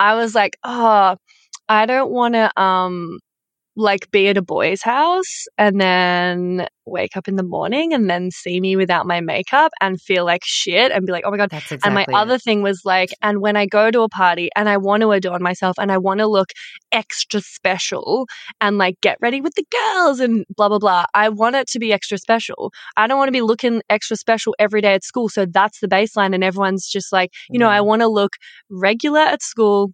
I 0.00 0.14
was 0.14 0.34
like, 0.34 0.56
oh, 0.64 1.16
I 1.68 1.86
don't 1.86 2.10
want 2.10 2.34
to, 2.34 2.60
um, 2.60 3.18
like 3.76 4.10
be 4.10 4.28
at 4.28 4.36
a 4.36 4.42
boy's 4.42 4.82
house 4.82 5.46
and 5.58 5.80
then 5.80 6.66
wake 6.86 7.16
up 7.16 7.28
in 7.28 7.36
the 7.36 7.42
morning 7.42 7.92
and 7.94 8.10
then 8.10 8.30
see 8.30 8.60
me 8.60 8.76
without 8.76 9.06
my 9.06 9.20
makeup 9.20 9.72
and 9.80 10.00
feel 10.00 10.24
like 10.24 10.42
shit 10.44 10.92
and 10.92 11.06
be 11.06 11.12
like, 11.12 11.24
oh 11.26 11.30
my 11.30 11.36
God. 11.36 11.50
That's 11.50 11.72
and 11.72 11.94
my 11.94 12.02
it. 12.02 12.14
other 12.14 12.38
thing 12.38 12.62
was 12.62 12.82
like, 12.84 13.10
and 13.22 13.40
when 13.40 13.56
I 13.56 13.66
go 13.66 13.90
to 13.90 14.02
a 14.02 14.08
party 14.08 14.50
and 14.54 14.68
I 14.68 14.76
want 14.76 15.00
to 15.00 15.10
adorn 15.12 15.42
myself 15.42 15.76
and 15.78 15.90
I 15.90 15.98
want 15.98 16.18
to 16.20 16.26
look 16.26 16.50
extra 16.92 17.40
special 17.40 18.26
and 18.60 18.78
like 18.78 19.00
get 19.00 19.16
ready 19.20 19.40
with 19.40 19.54
the 19.54 19.64
girls 19.72 20.20
and 20.20 20.44
blah, 20.56 20.68
blah, 20.68 20.78
blah, 20.78 21.06
I 21.14 21.30
want 21.30 21.56
it 21.56 21.66
to 21.68 21.78
be 21.78 21.92
extra 21.92 22.18
special. 22.18 22.70
I 22.96 23.06
don't 23.06 23.18
want 23.18 23.28
to 23.28 23.32
be 23.32 23.40
looking 23.40 23.82
extra 23.88 24.16
special 24.16 24.54
every 24.58 24.82
day 24.82 24.94
at 24.94 25.04
school. 25.04 25.28
So 25.28 25.46
that's 25.46 25.80
the 25.80 25.88
baseline. 25.88 26.34
And 26.34 26.44
everyone's 26.44 26.86
just 26.86 27.12
like, 27.12 27.30
you 27.50 27.58
know, 27.58 27.68
Yeah. 27.68 27.76
I 27.76 27.80
want 27.80 28.02
to 28.02 28.08
look 28.08 28.32
regular 28.70 29.20
at 29.20 29.42
school. 29.42 29.92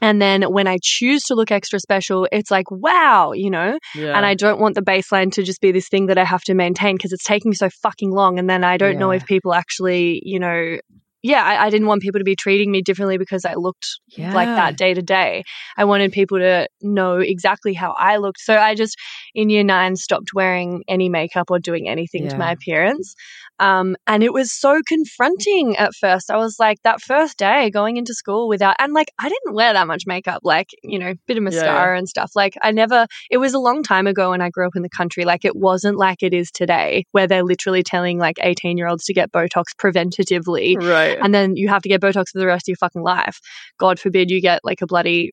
And 0.00 0.22
then 0.22 0.42
when 0.42 0.66
I 0.66 0.78
choose 0.82 1.24
to 1.24 1.34
look 1.34 1.50
extra 1.50 1.80
special, 1.80 2.28
it's 2.30 2.50
like, 2.50 2.70
wow, 2.70 3.32
you 3.32 3.50
know? 3.50 3.78
Yeah. 3.94 4.16
And 4.16 4.24
I 4.24 4.34
don't 4.34 4.60
want 4.60 4.74
the 4.74 4.82
baseline 4.82 5.32
to 5.32 5.42
just 5.42 5.60
be 5.60 5.72
this 5.72 5.88
thing 5.88 6.06
that 6.06 6.18
I 6.18 6.24
have 6.24 6.42
to 6.44 6.54
maintain 6.54 6.96
because 6.96 7.12
it's 7.12 7.24
taking 7.24 7.52
so 7.54 7.68
fucking 7.82 8.10
long. 8.10 8.38
And 8.38 8.48
then 8.48 8.64
I 8.64 8.76
don't 8.76 8.98
know 8.98 9.10
if 9.10 9.26
people 9.26 9.54
actually, 9.54 10.22
you 10.24 10.38
know, 10.38 10.78
yeah, 11.22 11.42
I, 11.44 11.66
I 11.66 11.70
didn't 11.70 11.88
want 11.88 12.02
people 12.02 12.20
to 12.20 12.24
be 12.24 12.36
treating 12.36 12.70
me 12.70 12.82
differently 12.82 13.18
because 13.18 13.44
I 13.44 13.54
looked 13.54 13.86
like 14.32 14.48
that 14.56 14.76
day 14.76 14.94
to 14.94 15.02
day. 15.02 15.42
I 15.76 15.84
wanted 15.84 16.12
people 16.12 16.38
to 16.38 16.68
know 16.82 17.18
exactly 17.18 17.74
how 17.74 17.92
I 17.98 18.16
looked. 18.18 18.40
So 18.40 18.56
I 18.56 18.74
just, 18.74 18.96
in 19.34 19.50
year 19.50 19.64
nine, 19.64 19.96
stopped 19.96 20.30
wearing 20.34 20.84
any 20.88 21.08
makeup 21.08 21.50
or 21.50 21.58
doing 21.58 21.88
anything 21.88 22.28
to 22.28 22.34
my 22.38 22.52
appearance. 22.52 23.14
Um, 23.60 23.96
and 24.06 24.22
it 24.22 24.32
was 24.32 24.52
so 24.52 24.80
confronting 24.86 25.76
at 25.76 25.92
first. 25.94 26.30
I 26.30 26.36
was 26.36 26.56
like, 26.60 26.78
that 26.84 27.00
first 27.00 27.36
day 27.38 27.70
going 27.70 27.96
into 27.96 28.14
school 28.14 28.48
without, 28.48 28.76
and 28.78 28.92
like, 28.92 29.10
I 29.18 29.28
didn't 29.28 29.54
wear 29.54 29.72
that 29.72 29.86
much 29.88 30.04
makeup, 30.06 30.40
like, 30.44 30.68
you 30.84 30.98
know, 30.98 31.14
bit 31.26 31.36
of 31.36 31.42
Yeah, 31.48 31.72
yeah. 31.72 31.86
mascara 31.86 31.98
and 31.98 32.08
stuff. 32.08 32.32
Like, 32.36 32.54
I 32.62 32.70
never, 32.70 33.06
it 33.30 33.38
was 33.38 33.54
a 33.54 33.58
long 33.58 33.82
time 33.82 34.06
ago 34.06 34.30
when 34.30 34.40
I 34.40 34.50
grew 34.50 34.66
up 34.66 34.76
in 34.76 34.82
the 34.82 34.88
country. 34.90 35.24
Like, 35.24 35.44
it 35.44 35.56
wasn't 35.56 35.96
like 35.98 36.22
it 36.22 36.32
is 36.34 36.50
today, 36.52 37.04
where 37.12 37.26
they're 37.26 37.42
literally 37.42 37.82
telling 37.82 38.18
like 38.18 38.36
18 38.40 38.76
year 38.76 38.86
olds 38.88 39.04
to 39.06 39.14
get 39.14 39.32
Botox 39.32 39.64
preventatively 39.80 40.76
Right. 40.76 41.07
And 41.22 41.34
then 41.34 41.56
you 41.56 41.68
have 41.68 41.82
to 41.82 41.88
get 41.88 42.00
Botox 42.00 42.28
for 42.32 42.38
the 42.38 42.46
rest 42.46 42.64
of 42.68 42.72
your 42.72 42.76
fucking 42.76 43.02
life. 43.02 43.38
God 43.78 43.98
forbid 43.98 44.30
you 44.30 44.40
get 44.40 44.60
like 44.64 44.82
a 44.82 44.86
bloody 44.86 45.32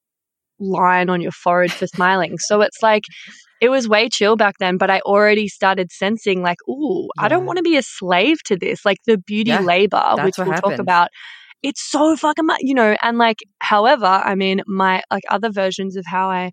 line 0.60 1.10
on 1.10 1.22
your 1.22 1.32
forehead 1.32 1.72
for 1.72 1.88
smiling. 1.88 2.38
So 2.38 2.62
it's 2.62 2.82
like 2.82 3.04
it 3.62 3.70
was 3.70 3.88
way 3.88 4.10
chill 4.10 4.36
back 4.36 4.56
then, 4.60 4.78
but 4.78 4.90
I 4.90 5.00
already 5.02 5.48
started 5.48 5.92
sensing 5.92 6.42
like, 6.42 6.58
ooh, 6.70 7.08
I 7.18 7.28
don't 7.28 7.46
want 7.46 7.58
to 7.58 7.64
be 7.64 7.78
a 7.78 7.82
slave 7.84 8.44
to 8.46 8.58
this. 8.58 8.86
Like 8.86 8.98
the 9.06 9.18
beauty 9.18 9.52
Yeah, 9.52 9.62
labor, 9.62 10.16
which 10.24 10.36
we'll 10.38 10.48
talk 10.48 10.56
happens. 10.56 10.80
about. 10.80 11.10
It's 11.64 11.82
so 11.82 12.16
fucking 12.16 12.46
much, 12.46 12.60
you 12.62 12.76
know, 12.76 12.96
and 13.02 13.18
like, 13.18 13.40
however, 13.60 14.06
I 14.06 14.36
mean, 14.36 14.62
my 14.68 15.02
like 15.10 15.24
other 15.30 15.50
versions 15.50 15.96
of 15.96 16.06
how 16.06 16.30
I 16.30 16.52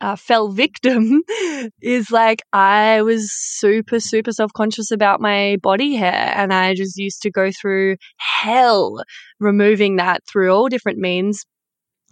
uh, 0.00 0.16
fell 0.16 0.48
victim 0.48 1.22
is 1.82 2.10
like 2.10 2.42
I 2.52 3.02
was 3.02 3.30
super, 3.32 4.00
super 4.00 4.32
self 4.32 4.52
conscious 4.52 4.90
about 4.90 5.20
my 5.20 5.56
body 5.62 5.94
hair. 5.94 6.32
And 6.34 6.52
I 6.52 6.74
just 6.74 6.96
used 6.96 7.22
to 7.22 7.30
go 7.30 7.50
through 7.50 7.96
hell 8.16 9.02
removing 9.38 9.96
that 9.96 10.22
through 10.26 10.52
all 10.52 10.68
different 10.68 10.98
means 10.98 11.44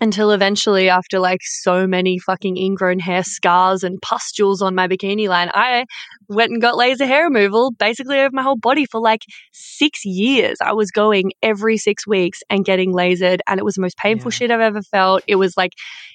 until 0.01 0.31
eventually, 0.31 0.89
after 0.89 1.19
like 1.19 1.41
so 1.43 1.87
many 1.87 2.19
fucking 2.19 2.57
ingrown 2.57 2.99
hair 2.99 3.23
scars 3.25 3.83
and 3.83 4.01
pustules 4.01 4.63
on 4.63 4.75
my 4.75 4.87
bikini 4.87 5.29
line, 5.29 5.51
I 5.55 5.87
went 6.29 6.53
and 6.53 6.61
got 6.63 6.77
laser 6.77 7.07
hair 7.07 7.25
removal 7.25 7.73
basically 7.73 8.19
over 8.21 8.31
my 8.33 8.43
whole 8.43 8.57
body 8.57 8.87
for 8.87 9.01
like 9.01 9.23
six 9.53 10.05
years. 10.05 10.59
I 10.65 10.73
was 10.73 10.91
going 10.91 11.33
every 11.43 11.77
six 11.79 12.07
weeks 12.07 12.41
and 12.49 12.65
getting 12.65 12.93
lasered, 12.93 13.41
and 13.47 13.59
it 13.59 13.65
was 13.65 13.75
the 13.75 13.83
most 13.83 13.97
painful 13.97 14.31
Yeah. 14.31 14.37
shit 14.37 14.51
I've 14.51 14.61
ever 14.61 14.83
felt. 14.83 15.23
It 15.27 15.37
was 15.37 15.57
like, 15.57 15.73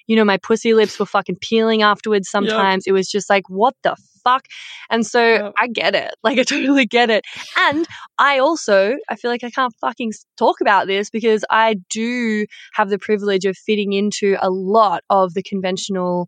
you 0.07 0.15
know, 0.15 0.25
my 0.25 0.37
pussy 0.37 0.73
lips 0.73 0.99
were 0.99 1.05
fucking 1.05 1.37
peeling 1.41 1.81
afterwards 1.81 2.29
sometimes. 2.29 2.85
It 2.87 2.91
was 2.93 3.09
just 3.09 3.29
like, 3.29 3.49
what 3.49 3.75
the 3.83 3.95
fuck? 4.23 4.45
And 4.89 5.05
so 5.05 5.21
Yep. 5.23 5.53
I 5.57 5.67
get 5.67 5.95
it. 5.95 6.13
Like, 6.23 6.39
I 6.39 6.43
totally 6.43 6.85
get 6.85 7.09
it. 7.09 7.23
And 7.57 7.85
I 8.17 8.39
also, 8.39 8.95
I 9.09 9.15
feel 9.15 9.29
like 9.31 9.43
I 9.43 9.49
can't 9.49 9.73
fucking 9.81 10.13
talk 10.37 10.61
about 10.61 10.87
this 10.87 11.09
because 11.09 11.43
I 11.49 11.75
do 11.89 12.45
have 12.73 12.89
the 12.89 12.97
privilege 12.99 13.45
of 13.45 13.57
fitting 13.57 13.93
into 13.93 14.37
a 14.41 14.49
lot 14.49 15.03
of 15.09 15.33
the 15.33 15.43
conventional 15.43 16.27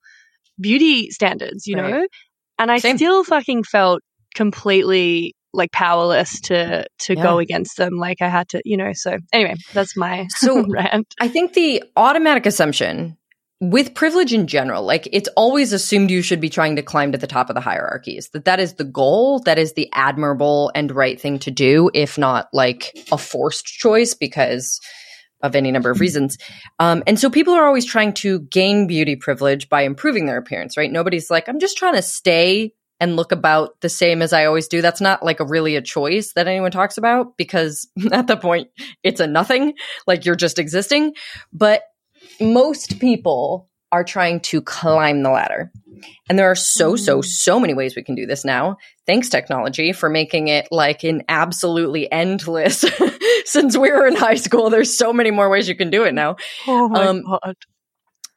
beauty 0.59 1.11
standards, 1.11 1.65
you 1.67 1.77
Right. 1.77 1.91
know? 1.91 2.07
And 2.59 2.71
I 2.71 2.77
Same. 2.79 2.97
still 2.97 3.23
fucking 3.23 3.63
felt 3.63 4.01
completely 4.33 5.33
like 5.53 5.71
powerless 5.71 6.41
to 6.41 6.85
to 6.99 7.15
go 7.15 7.39
against 7.39 7.77
them 7.77 7.93
like 7.97 8.21
I 8.21 8.27
had 8.27 8.49
to, 8.49 8.61
you 8.65 8.75
know. 8.75 8.91
So 8.93 9.17
anyway, 9.31 9.55
that's 9.73 9.95
my 9.97 10.27
So- 10.29 10.65
rant. 10.69 11.13
I 11.19 11.27
think 11.29 11.53
the 11.53 11.81
automatic 11.95 12.45
assumption 12.45 13.17
with 13.61 13.93
privilege 13.93 14.33
in 14.33 14.47
general, 14.47 14.83
like 14.83 15.07
it's 15.11 15.29
always 15.35 15.71
assumed 15.71 16.11
you 16.11 16.21
should 16.21 16.41
be 16.41 16.49
trying 16.49 16.75
to 16.75 16.81
climb 16.81 17.11
to 17.13 17.17
the 17.17 17.27
top 17.27 17.49
of 17.49 17.55
the 17.55 17.61
hierarchies. 17.61 18.29
That 18.33 18.45
that 18.45 18.59
is 18.59 18.73
the 18.73 18.83
goal. 18.83 19.39
That 19.39 19.57
is 19.57 19.73
the 19.73 19.89
admirable 19.93 20.71
and 20.75 20.91
right 20.91 21.19
thing 21.19 21.39
to 21.39 21.51
do, 21.51 21.89
if 21.93 22.17
not 22.17 22.49
like 22.53 22.97
a 23.11 23.17
forced 23.17 23.65
choice 23.65 24.13
because 24.13 24.81
of 25.41 25.55
any 25.55 25.71
number 25.71 25.91
of 25.91 25.99
reasons. 25.99 26.37
Um, 26.79 27.03
and 27.07 27.19
so 27.19 27.29
people 27.29 27.53
are 27.53 27.65
always 27.65 27.85
trying 27.85 28.13
to 28.13 28.39
gain 28.41 28.87
beauty 28.87 29.15
privilege 29.15 29.69
by 29.69 29.83
improving 29.83 30.25
their 30.25 30.37
appearance, 30.37 30.75
right? 30.75 30.91
Nobody's 30.91 31.29
like, 31.29 31.47
I'm 31.47 31.59
just 31.59 31.77
trying 31.77 31.95
to 31.95 32.01
stay 32.01 32.73
and 32.99 33.15
look 33.15 33.31
about 33.31 33.79
the 33.81 33.89
same 33.89 34.21
as 34.21 34.33
I 34.33 34.45
always 34.45 34.67
do. 34.67 34.81
That's 34.81 35.01
not 35.01 35.23
like 35.23 35.39
a 35.39 35.45
really 35.45 35.75
a 35.75 35.81
choice 35.81 36.33
that 36.33 36.47
anyone 36.47 36.71
talks 36.71 36.97
about 36.97 37.37
because 37.37 37.87
at 38.11 38.27
that 38.27 38.41
point 38.41 38.69
it's 39.03 39.19
a 39.19 39.27
nothing. 39.27 39.73
Like 40.07 40.25
you're 40.25 40.35
just 40.35 40.59
existing. 40.59 41.13
But 41.53 41.83
most 42.39 42.99
people 42.99 43.69
are 43.91 44.03
trying 44.03 44.39
to 44.41 44.61
climb 44.61 45.23
the 45.23 45.29
ladder. 45.29 45.71
And 46.27 46.37
there 46.37 46.51
are 46.51 46.55
so, 46.55 46.95
so, 46.95 47.21
so 47.21 47.59
many 47.59 47.73
ways 47.73 47.95
we 47.95 48.03
can 48.03 48.15
do 48.15 48.25
this 48.25 48.43
now. 48.43 48.77
Thanks, 49.07 49.29
technology, 49.29 49.93
for 49.93 50.09
making 50.09 50.49
it 50.49 50.67
like 50.71 51.03
an 51.03 51.23
absolutely 51.29 52.11
endless. 52.11 52.83
Since 53.45 53.77
we 53.77 53.89
were 53.91 54.05
in 54.05 54.15
high 54.15 54.35
school, 54.35 54.69
there's 54.69 54.97
so 54.97 55.13
many 55.13 55.31
more 55.31 55.49
ways 55.49 55.69
you 55.69 55.75
can 55.75 55.89
do 55.89 56.03
it 56.03 56.13
now. 56.13 56.35
Oh 56.67 56.89
my 56.89 57.05
Um, 57.05 57.21
god. 57.23 57.55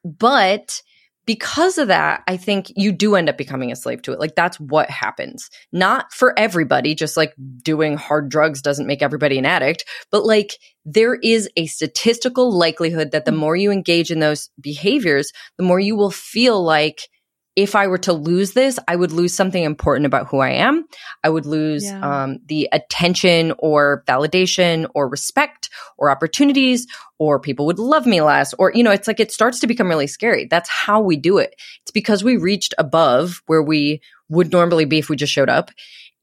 But 0.05 0.81
because 1.29 1.77
of 1.77 1.89
that, 1.89 2.23
I 2.25 2.37
think 2.37 2.73
you 2.75 2.91
do 2.91 3.13
end 3.13 3.29
up 3.29 3.37
becoming 3.37 3.71
a 3.71 3.75
slave 3.75 4.01
to 4.01 4.13
it. 4.13 4.19
Like 4.19 4.33
that's 4.33 4.59
what 4.59 4.89
happens. 4.89 5.51
Not 5.71 6.11
for 6.11 6.33
everybody, 6.39 6.95
just 6.95 7.15
like 7.15 7.35
doing 7.61 7.97
hard 7.97 8.29
drugs 8.29 8.63
doesn't 8.63 8.87
make 8.87 9.03
everybody 9.03 9.37
an 9.37 9.45
addict, 9.45 9.85
but 10.09 10.25
like 10.25 10.55
there 10.85 11.13
is 11.13 11.47
a 11.55 11.67
statistical 11.67 12.51
likelihood 12.51 13.11
that 13.11 13.25
the 13.25 13.31
mm. 13.31 13.37
more 13.37 13.55
you 13.55 13.69
engage 13.69 14.09
in 14.09 14.17
those 14.17 14.49
behaviors, 14.59 15.31
the 15.57 15.63
more 15.63 15.79
you 15.79 15.95
will 15.95 16.09
feel 16.09 16.63
like 16.63 17.07
if 17.55 17.75
I 17.75 17.87
were 17.87 17.97
to 17.99 18.13
lose 18.13 18.53
this, 18.53 18.79
I 18.87 18.95
would 18.95 19.11
lose 19.11 19.33
something 19.35 19.63
important 19.63 20.05
about 20.05 20.27
who 20.27 20.39
I 20.39 20.51
am. 20.51 20.85
I 21.23 21.29
would 21.29 21.45
lose 21.45 21.83
Yeah. 21.85 22.23
um, 22.23 22.39
the 22.47 22.69
attention 22.71 23.53
or 23.59 24.03
validation 24.07 24.87
or 24.95 25.09
respect 25.09 25.69
or 25.97 26.09
opportunities, 26.09 26.87
or 27.17 27.39
people 27.39 27.65
would 27.65 27.79
love 27.79 28.05
me 28.05 28.21
less. 28.21 28.53
Or, 28.53 28.71
you 28.73 28.83
know, 28.83 28.91
it's 28.91 29.07
like 29.07 29.19
it 29.19 29.31
starts 29.31 29.59
to 29.59 29.67
become 29.67 29.87
really 29.89 30.07
scary. 30.07 30.45
That's 30.45 30.69
how 30.69 31.01
we 31.01 31.17
do 31.17 31.37
it. 31.37 31.55
It's 31.81 31.91
because 31.91 32.23
we 32.23 32.37
reached 32.37 32.73
above 32.77 33.41
where 33.47 33.63
we 33.63 34.01
would 34.29 34.51
normally 34.51 34.85
be 34.85 34.99
if 34.99 35.09
we 35.09 35.15
just 35.17 35.33
showed 35.33 35.49
up. 35.49 35.71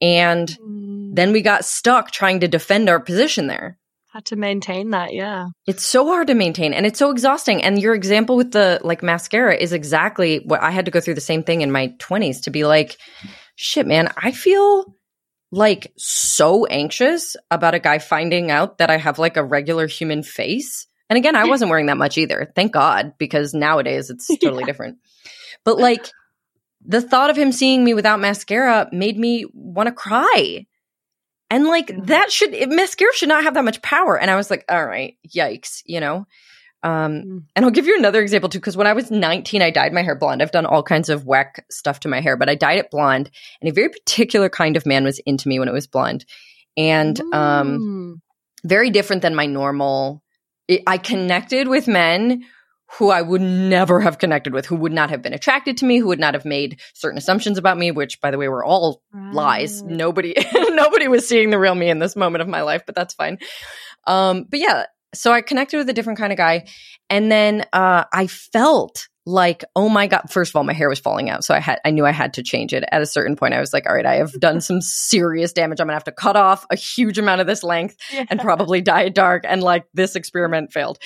And 0.00 0.48
Mm. 0.48 1.14
then 1.16 1.32
we 1.32 1.42
got 1.42 1.64
stuck 1.64 2.10
trying 2.12 2.40
to 2.40 2.48
defend 2.48 2.88
our 2.88 3.00
position 3.00 3.46
there. 3.46 3.78
To 4.24 4.36
maintain 4.36 4.90
that, 4.90 5.14
yeah. 5.14 5.48
It's 5.66 5.86
so 5.86 6.06
hard 6.06 6.28
to 6.28 6.34
maintain 6.34 6.74
and 6.74 6.86
it's 6.86 6.98
so 6.98 7.10
exhausting. 7.10 7.62
And 7.62 7.80
your 7.80 7.94
example 7.94 8.36
with 8.36 8.52
the 8.52 8.80
like 8.82 9.02
mascara 9.02 9.56
is 9.56 9.72
exactly 9.72 10.40
what 10.40 10.62
I 10.62 10.70
had 10.70 10.86
to 10.86 10.90
go 10.90 11.00
through 11.00 11.14
the 11.14 11.20
same 11.20 11.42
thing 11.42 11.60
in 11.60 11.70
my 11.70 11.88
20s 11.98 12.42
to 12.42 12.50
be 12.50 12.64
like, 12.64 12.96
shit, 13.56 13.86
man, 13.86 14.12
I 14.16 14.32
feel 14.32 14.94
like 15.52 15.92
so 15.96 16.66
anxious 16.66 17.36
about 17.50 17.74
a 17.74 17.78
guy 17.78 17.98
finding 17.98 18.50
out 18.50 18.78
that 18.78 18.90
I 18.90 18.96
have 18.96 19.18
like 19.18 19.36
a 19.36 19.44
regular 19.44 19.86
human 19.86 20.22
face. 20.22 20.86
And 21.08 21.16
again, 21.16 21.36
I 21.36 21.44
wasn't 21.48 21.70
wearing 21.70 21.86
that 21.86 21.96
much 21.96 22.18
either. 22.18 22.52
Thank 22.54 22.72
God, 22.72 23.14
because 23.18 23.54
nowadays 23.54 24.10
it's 24.10 24.26
totally 24.40 24.64
different. 24.64 24.98
But 25.64 25.78
like 25.78 26.10
the 26.84 27.00
thought 27.00 27.30
of 27.30 27.36
him 27.36 27.52
seeing 27.52 27.82
me 27.84 27.94
without 27.94 28.20
mascara 28.20 28.88
made 28.92 29.18
me 29.18 29.46
want 29.52 29.88
to 29.88 29.92
cry. 29.92 30.66
And 31.50 31.64
like 31.66 31.90
Yeah. 31.90 31.96
that 32.04 32.32
should 32.32 32.52
it, 32.54 32.68
mascara 32.68 33.12
should 33.14 33.28
not 33.28 33.44
have 33.44 33.54
that 33.54 33.64
much 33.64 33.80
power. 33.82 34.18
And 34.18 34.30
I 34.30 34.36
was 34.36 34.50
like, 34.50 34.64
all 34.68 34.84
right, 34.84 35.16
yikes, 35.28 35.82
you 35.84 36.00
know. 36.00 36.26
Um, 36.82 37.22
Mm. 37.22 37.42
and 37.56 37.64
I'll 37.64 37.70
give 37.70 37.86
you 37.86 37.96
another 37.96 38.20
example 38.20 38.48
too, 38.48 38.58
because 38.58 38.76
when 38.76 38.86
I 38.86 38.92
was 38.92 39.10
19, 39.10 39.62
I 39.62 39.70
dyed 39.70 39.92
my 39.92 40.02
hair 40.02 40.14
blonde. 40.14 40.42
I've 40.42 40.52
done 40.52 40.66
all 40.66 40.82
kinds 40.82 41.08
of 41.08 41.24
whack 41.24 41.64
stuff 41.70 42.00
to 42.00 42.08
my 42.08 42.20
hair, 42.20 42.36
but 42.36 42.48
I 42.48 42.54
dyed 42.54 42.78
it 42.78 42.90
blonde, 42.90 43.30
and 43.60 43.68
a 43.68 43.72
very 43.72 43.88
particular 43.88 44.48
kind 44.48 44.76
of 44.76 44.86
man 44.86 45.02
was 45.04 45.18
into 45.20 45.48
me 45.48 45.58
when 45.58 45.68
it 45.68 45.72
was 45.72 45.86
blonde, 45.86 46.24
and 46.76 47.18
um, 47.32 47.78
Mm. 47.80 48.20
very 48.68 48.90
different 48.90 49.22
than 49.22 49.34
my 49.34 49.46
normal. 49.46 50.22
It, 50.68 50.82
I 50.86 50.98
connected 50.98 51.66
with 51.68 51.88
men 51.88 52.42
who 52.98 53.10
I 53.10 53.20
would 53.20 53.40
never 53.40 54.00
have 54.00 54.18
connected 54.18 54.52
with, 54.52 54.66
who 54.66 54.76
would 54.76 54.92
not 54.92 55.10
have 55.10 55.22
been 55.22 55.32
attracted 55.32 55.76
to 55.78 55.84
me, 55.84 55.98
who 55.98 56.06
would 56.06 56.20
not 56.20 56.34
have 56.34 56.44
made 56.44 56.80
certain 56.94 57.18
assumptions 57.18 57.58
about 57.58 57.78
me, 57.78 57.90
which, 57.90 58.20
by 58.20 58.30
the 58.30 58.38
way, 58.38 58.48
were 58.48 58.64
all 58.64 59.02
lies. 59.32 59.82
Nobody 59.82 60.34
nobody 60.54 61.08
was 61.08 61.28
seeing 61.28 61.50
the 61.50 61.58
real 61.58 61.74
me 61.74 61.90
in 61.90 61.98
this 61.98 62.16
moment 62.16 62.42
of 62.42 62.48
my 62.48 62.62
life, 62.62 62.82
but 62.86 62.94
that's 62.94 63.14
fine. 63.14 63.38
Um, 64.06 64.46
but 64.48 64.60
yeah, 64.60 64.86
so 65.14 65.32
I 65.32 65.40
connected 65.40 65.78
with 65.78 65.88
a 65.88 65.92
different 65.92 66.18
kind 66.18 66.32
of 66.32 66.38
guy, 66.38 66.66
and 67.10 67.30
then 67.30 67.66
uh, 67.72 68.04
I 68.12 68.28
felt 68.28 69.08
like, 69.26 69.64
oh 69.74 69.88
my 69.88 70.06
god! 70.06 70.30
First 70.30 70.52
of 70.52 70.56
all, 70.56 70.64
my 70.64 70.72
hair 70.72 70.88
was 70.88 71.00
falling 71.00 71.28
out, 71.28 71.44
so 71.44 71.52
I 71.54 71.58
had 71.58 71.80
I 71.84 71.90
knew 71.90 72.06
I 72.06 72.12
had 72.12 72.34
to 72.34 72.42
change 72.42 72.72
it. 72.72 72.84
At 72.90 73.02
a 73.02 73.06
certain 73.06 73.34
point, 73.36 73.54
I 73.54 73.60
was 73.60 73.72
like, 73.72 73.86
all 73.88 73.94
right, 73.94 74.06
I 74.06 74.14
have 74.16 74.32
done 74.38 74.60
some 74.60 74.80
serious 74.80 75.52
damage. 75.52 75.80
I'm 75.80 75.86
gonna 75.88 75.94
have 75.94 76.04
to 76.04 76.12
cut 76.12 76.36
off 76.36 76.64
a 76.70 76.76
huge 76.76 77.18
amount 77.18 77.40
of 77.40 77.46
this 77.46 77.62
length 77.62 77.96
Yeah. 78.12 78.24
and 78.30 78.40
probably 78.40 78.80
dye 78.80 79.02
it 79.02 79.14
dark. 79.14 79.44
And 79.46 79.62
like 79.62 79.84
this 79.94 80.14
experiment 80.16 80.72
failed, 80.72 80.98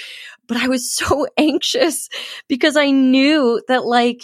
but 0.47 0.59
I 0.59 0.69
was 0.69 0.95
so 0.95 1.27
anxious 1.39 2.09
because 2.47 2.77
I 2.77 2.91
knew 2.91 3.63
that 3.69 3.85
like 3.87 4.21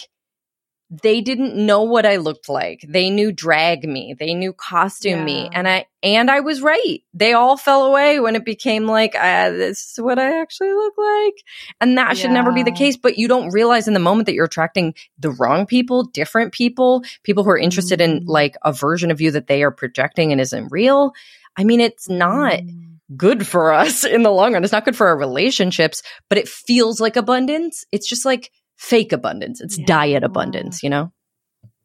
they 0.88 1.20
didn't 1.20 1.56
know 1.56 1.82
what 1.82 2.06
I 2.06 2.16
looked 2.16 2.48
like. 2.48 2.84
They 2.88 3.10
knew 3.10 3.32
drag 3.32 3.88
me. 3.88 4.14
They 4.16 4.34
knew 4.34 4.52
costume 4.52 5.24
me. 5.24 5.48
And 5.52 5.66
I 5.66 5.86
and 6.02 6.30
I 6.30 6.40
was 6.40 6.62
right. 6.62 6.98
They 7.12 7.32
all 7.32 7.56
fell 7.56 7.86
away 7.86 8.20
when 8.20 8.36
it 8.36 8.44
became 8.44 8.86
like 8.86 9.16
uh, 9.16 9.50
this 9.50 9.92
is 9.92 10.00
what 10.00 10.18
I 10.20 10.40
actually 10.40 10.72
look 10.72 10.94
like. 10.96 11.34
And 11.80 11.98
that 11.98 12.16
should 12.16 12.30
never 12.30 12.52
be 12.52 12.62
the 12.62 12.70
case, 12.70 12.96
but 12.96 13.18
you 13.18 13.26
don't 13.26 13.50
realize 13.50 13.88
in 13.88 13.94
the 13.94 14.00
moment 14.00 14.26
that 14.26 14.34
you're 14.34 14.44
attracting 14.44 14.94
the 15.18 15.30
wrong 15.32 15.66
people, 15.66 16.04
different 16.04 16.52
people, 16.52 17.02
people 17.24 17.42
who 17.42 17.50
are 17.50 17.58
interested 17.58 18.00
in 18.00 18.20
Mm. 18.20 18.28
like 18.28 18.56
a 18.62 18.72
version 18.72 19.10
of 19.10 19.20
you 19.20 19.32
that 19.32 19.48
they 19.48 19.64
are 19.64 19.72
projecting 19.72 20.30
and 20.30 20.40
isn't 20.40 20.68
real. 20.70 21.12
I 21.56 21.64
mean, 21.64 21.80
it's 21.80 22.08
not 22.08 22.52
Mm. 22.60 22.98
good 23.16 23.44
for 23.44 23.72
us 23.72 24.04
in 24.04 24.22
the 24.22 24.30
long 24.30 24.52
run. 24.52 24.62
It's 24.62 24.72
not 24.72 24.84
good 24.84 24.96
for 24.96 25.08
our 25.08 25.16
relationships, 25.18 26.02
but 26.28 26.38
it 26.38 26.48
feels 26.48 27.00
like 27.00 27.16
abundance. 27.16 27.84
It's 27.90 28.08
just 28.08 28.24
like 28.24 28.52
fake 28.78 29.12
abundance. 29.12 29.60
It's 29.60 29.78
Yeah. 29.78 29.84
diet 29.86 30.24
abundance, 30.24 30.82
you 30.82 30.90
know? 30.90 31.10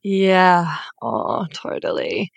Yeah. 0.04 0.78
Oh, 1.02 1.46
totally. 1.54 2.32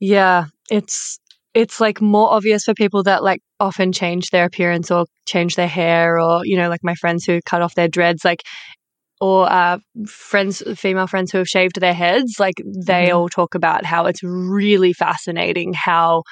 Yeah. 0.00 0.46
It's 0.70 1.18
it's 1.54 1.80
like 1.80 2.00
more 2.02 2.30
obvious 2.32 2.64
for 2.64 2.74
people 2.74 3.02
that 3.04 3.22
like 3.24 3.40
often 3.60 3.92
change 3.92 4.30
their 4.30 4.44
appearance 4.46 4.90
or 4.90 5.06
change 5.26 5.56
their 5.56 5.68
hair 5.68 6.20
or, 6.20 6.42
you 6.46 6.56
know, 6.56 6.68
like 6.68 6.84
my 6.84 6.94
friends 6.96 7.24
who 7.24 7.40
cut 7.46 7.62
off 7.62 7.74
their 7.76 7.88
dreads, 7.88 8.24
like 8.24 8.42
or 9.20 9.50
uh 9.50 9.78
friends 10.06 10.62
female 10.76 11.06
friends 11.08 11.32
who 11.32 11.38
have 11.38 11.48
shaved 11.48 11.80
their 11.80 11.94
heads, 11.94 12.34
like 12.40 12.56
they 12.86 13.08
Mhm. 13.10 13.16
all 13.16 13.28
talk 13.28 13.54
about 13.54 13.84
how 13.86 14.06
it's 14.06 14.22
really 14.24 14.92
fascinating 14.94 15.72
how 15.74 16.24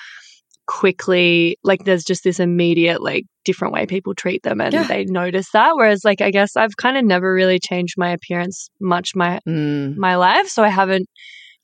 quickly 0.72 1.58
like 1.62 1.84
there's 1.84 2.02
just 2.02 2.24
this 2.24 2.40
immediate 2.40 3.02
like 3.02 3.24
different 3.44 3.74
way 3.74 3.84
people 3.84 4.14
treat 4.14 4.42
them 4.42 4.58
and 4.60 4.72
Yeah. 4.72 4.84
they 4.84 5.04
notice 5.04 5.46
that 5.52 5.76
whereas 5.76 6.02
like 6.02 6.22
i 6.22 6.30
guess 6.30 6.56
i've 6.56 6.76
kind 6.78 6.96
of 6.96 7.04
never 7.04 7.30
really 7.32 7.58
changed 7.58 7.96
my 7.98 8.10
appearance 8.12 8.70
much 8.80 9.14
my 9.14 9.38
Mm, 9.46 9.96
my 9.98 10.16
life 10.16 10.48
so 10.48 10.62
i 10.62 10.68
haven't 10.70 11.08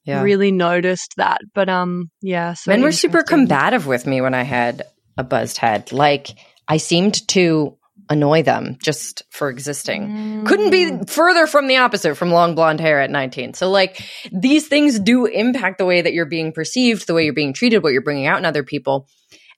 yeah. 0.05 0.21
really 0.21 0.53
noticed 0.53 1.15
that 1.17 1.41
but 1.55 1.71
um 1.71 2.11
yeah 2.21 2.53
so 2.53 2.71
Men 2.71 2.83
were 2.83 2.93
super 2.93 3.23
combative 3.23 3.87
with 3.87 4.07
me 4.07 4.21
when 4.21 4.35
I 4.35 4.43
had 4.43 4.83
a 5.17 5.25
buzzed 5.25 5.57
head. 5.57 5.91
Like 5.91 6.29
I 6.69 6.77
seemed 6.77 7.27
to 7.29 7.78
annoy 8.11 8.43
them 8.43 8.77
just 8.83 9.23
for 9.31 9.51
existing. 9.51 10.45
Couldn't 10.47 10.71
be 10.71 10.87
Mm. 10.87 11.11
further 11.11 11.47
from 11.47 11.67
the 11.67 11.77
opposite 11.77 12.15
from 12.17 12.31
long 12.31 12.55
blonde 12.55 12.81
hair 12.81 13.01
at 13.01 13.11
19. 13.11 13.55
So 13.55 13.71
like 13.71 14.01
these 14.33 14.67
things 14.69 14.99
do 14.99 15.27
impact 15.27 15.79
the 15.79 15.85
way 15.87 16.01
that 16.01 16.13
you're 16.15 16.27
being 16.27 16.53
perceived, 16.53 17.07
the 17.07 17.15
way 17.15 17.25
you're 17.25 17.33
being 17.35 17.53
treated, 17.53 17.83
what 17.83 17.93
you're 17.93 18.03
bringing 18.03 18.27
out 18.27 18.39
in 18.39 18.45
other 18.47 18.63
people. 18.63 19.07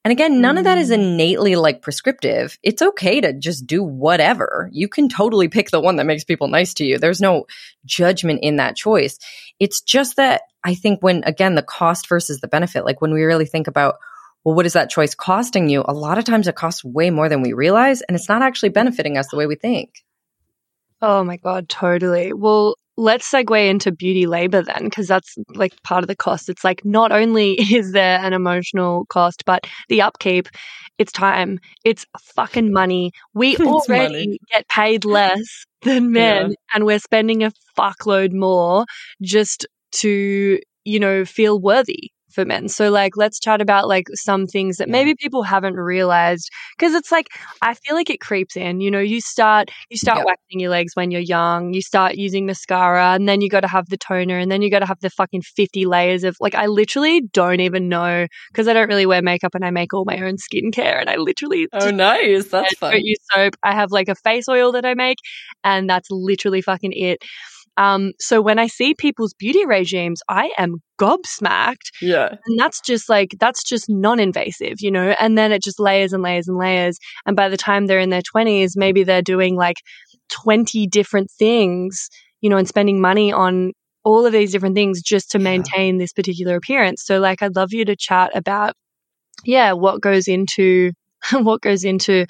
And 0.02 0.12
again, 0.12 0.40
none 0.40 0.56
of 0.56 0.64
that 0.64 0.78
is 0.78 0.90
Mm. 0.90 0.94
innately 0.94 1.56
like 1.56 1.82
prescriptive. 1.82 2.58
It's 2.62 2.80
okay 2.80 3.20
to 3.20 3.34
just 3.34 3.66
do 3.66 3.82
whatever. 3.82 4.70
You 4.72 4.88
can 4.88 5.08
totally 5.10 5.48
pick 5.48 5.70
the 5.70 5.80
one 5.80 5.96
that 5.96 6.06
makes 6.06 6.24
people 6.24 6.48
nice 6.48 6.72
to 6.74 6.84
you. 6.84 6.96
There's 6.98 7.20
no 7.20 7.44
judgment 7.84 8.40
in 8.42 8.56
that 8.56 8.76
choice. 8.76 9.18
It's 9.58 9.82
just 9.82 10.16
that 10.16 10.42
I 10.64 10.74
think 10.74 11.02
when, 11.02 11.22
again, 11.24 11.54
the 11.54 11.62
cost 11.62 12.08
versus 12.08 12.40
the 12.40 12.48
benefit, 12.48 12.84
like 12.84 13.00
when 13.02 13.12
we 13.12 13.22
really 13.22 13.46
think 13.46 13.66
about, 13.66 13.96
well, 14.44 14.54
what 14.54 14.66
is 14.66 14.72
that 14.72 14.90
choice 14.90 15.14
costing 15.14 15.68
you? 15.68 15.84
A 15.86 15.92
lot 15.92 16.18
of 16.18 16.24
times 16.24 16.48
it 16.48 16.54
costs 16.56 16.82
way 16.84 17.10
more 17.10 17.28
than 17.28 17.42
we 17.42 17.52
realize, 17.52 18.00
and 18.02 18.16
it's 18.16 18.28
not 18.28 18.42
actually 18.42 18.70
benefiting 18.70 19.18
us 19.18 19.28
the 19.28 19.36
way 19.36 19.46
we 19.46 19.54
think. 19.56 19.90
oh 21.02 21.24
my 21.24 21.36
god 21.36 21.68
totally 21.68 22.32
well 22.32 22.74
let's 22.96 23.30
segue 23.30 23.68
into 23.68 23.90
beauty 23.90 24.26
labor 24.26 24.62
then 24.62 24.84
because 24.84 25.06
that's 25.08 25.36
like 25.54 25.72
part 25.82 26.04
of 26.04 26.08
the 26.08 26.16
cost 26.16 26.48
it's 26.50 26.64
like 26.64 26.84
not 26.84 27.10
only 27.12 27.52
is 27.74 27.92
there 27.92 28.18
an 28.20 28.32
emotional 28.34 29.06
cost 29.06 29.44
but 29.46 29.60
the 29.88 30.02
upkeep 30.02 30.48
it's 30.98 31.12
time 31.12 31.58
it's 31.84 32.04
fucking 32.36 32.70
money 32.72 33.12
we 33.32 33.52
It's 33.56 33.62
already 33.62 34.12
money. 34.26 34.38
get 34.52 34.68
paid 34.68 35.04
less 35.06 35.64
than 35.82 36.12
men 36.20 36.54
and 36.74 36.84
we're 36.84 36.98
spending 36.98 37.42
a 37.42 37.52
fuckload 37.78 38.32
more 38.32 38.84
just 39.22 39.66
to 39.92 40.58
you 40.84 41.00
know 41.00 41.24
feel 41.24 41.58
worthy 41.58 42.10
for 42.32 42.44
men 42.44 42.68
so 42.68 42.90
like 42.90 43.16
let's 43.16 43.38
chat 43.40 43.60
about 43.60 43.88
like 43.88 44.06
some 44.14 44.46
things 44.46 44.76
that 44.78 44.88
Yeah. 44.88 44.92
maybe 44.92 45.14
people 45.14 45.42
haven't 45.42 45.74
realized 45.76 46.48
because 46.78 46.94
it's 46.94 47.10
like 47.12 47.28
i 47.62 47.74
feel 47.74 47.94
like 47.94 48.10
it 48.10 48.20
creeps 48.20 48.56
in 48.56 48.80
you 48.80 48.90
know 48.90 49.00
you 49.00 49.20
start 49.20 49.70
you 49.90 49.96
start 49.96 50.18
Yeah. 50.18 50.24
waxing 50.24 50.60
your 50.60 50.70
legs 50.70 50.92
when 50.94 51.10
you're 51.10 51.20
young 51.20 51.72
you 51.74 51.82
start 51.82 52.16
using 52.16 52.46
mascara 52.46 53.14
and 53.14 53.28
then 53.28 53.40
you 53.40 53.48
got 53.48 53.60
to 53.60 53.68
have 53.68 53.88
the 53.88 53.96
toner 53.98 54.38
and 54.38 54.50
then 54.50 54.62
you 54.62 54.70
got 54.70 54.80
to 54.80 54.86
have 54.86 55.00
the 55.00 55.10
fucking 55.10 55.42
50 55.42 55.86
layers 55.86 56.24
of 56.24 56.36
like 56.40 56.54
i 56.54 56.66
literally 56.66 57.22
don't 57.32 57.60
even 57.60 57.88
know 57.88 58.26
because 58.52 58.68
i 58.68 58.72
don't 58.72 58.88
really 58.88 59.06
wear 59.06 59.22
makeup 59.22 59.54
and 59.54 59.64
i 59.64 59.70
make 59.70 59.92
all 59.94 60.04
my 60.04 60.18
own 60.18 60.36
skincare 60.36 61.00
and 61.00 61.08
i 61.10 61.16
literally 61.16 61.68
oh, 61.72 61.80
just 61.80 61.94
nice. 61.94 62.46
That's 62.48 62.82
I 62.82 62.92
don't 62.92 63.04
use 63.04 63.18
soap. 63.32 63.54
I 63.62 63.74
have 63.74 63.90
like 63.90 64.08
a 64.08 64.14
face 64.14 64.48
oil 64.48 64.72
that 64.72 64.84
I 64.84 64.94
make, 64.94 65.18
and 65.64 65.88
that's 65.88 66.10
literally 66.10 66.62
fucking 66.62 66.92
it. 66.92 67.18
Um, 67.80 68.12
so 68.20 68.42
when 68.42 68.58
I 68.60 68.66
see 68.68 68.94
people's 68.94 69.34
beauty 69.34 69.64
regimes, 69.66 70.20
I 70.28 70.52
am 70.58 70.76
gobsmacked, 71.00 71.90
Yeah. 72.02 72.28
and 72.46 72.58
that's 72.60 72.80
just 72.80 73.08
like 73.08 73.30
that's 73.40 73.64
just 73.64 73.86
non-invasive, 73.88 74.76
you 74.80 74.90
know. 74.90 75.14
And 75.20 75.38
then 75.38 75.52
it 75.52 75.62
just 75.64 75.80
layers 75.80 76.12
and 76.12 76.22
layers 76.22 76.48
and 76.48 76.58
layers, 76.58 76.98
and 77.26 77.36
by 77.36 77.48
the 77.48 77.56
time 77.56 77.86
they're 77.86 78.00
in 78.00 78.10
their 78.10 78.22
twenties, 78.22 78.76
maybe 78.76 79.04
they're 79.04 79.22
doing 79.22 79.56
like 79.56 79.78
twenty 80.30 80.86
different 80.86 81.30
things, 81.38 82.08
you 82.42 82.50
know, 82.50 82.58
and 82.58 82.68
spending 82.68 83.00
money 83.00 83.32
on 83.32 83.72
all 84.04 84.26
of 84.26 84.32
these 84.32 84.52
different 84.52 84.74
things 84.76 85.02
just 85.02 85.30
to 85.32 85.38
Yeah. 85.38 85.44
maintain 85.44 85.98
this 85.98 86.12
particular 86.12 86.56
appearance. 86.56 87.02
So, 87.04 87.18
like, 87.20 87.42
I'd 87.42 87.56
love 87.56 87.72
you 87.72 87.84
to 87.86 87.96
chat 87.96 88.30
about, 88.36 88.74
yeah, 89.44 89.72
what 89.74 90.02
goes 90.02 90.28
into 90.28 90.92
what 91.32 91.62
goes 91.62 91.84
into 91.84 92.26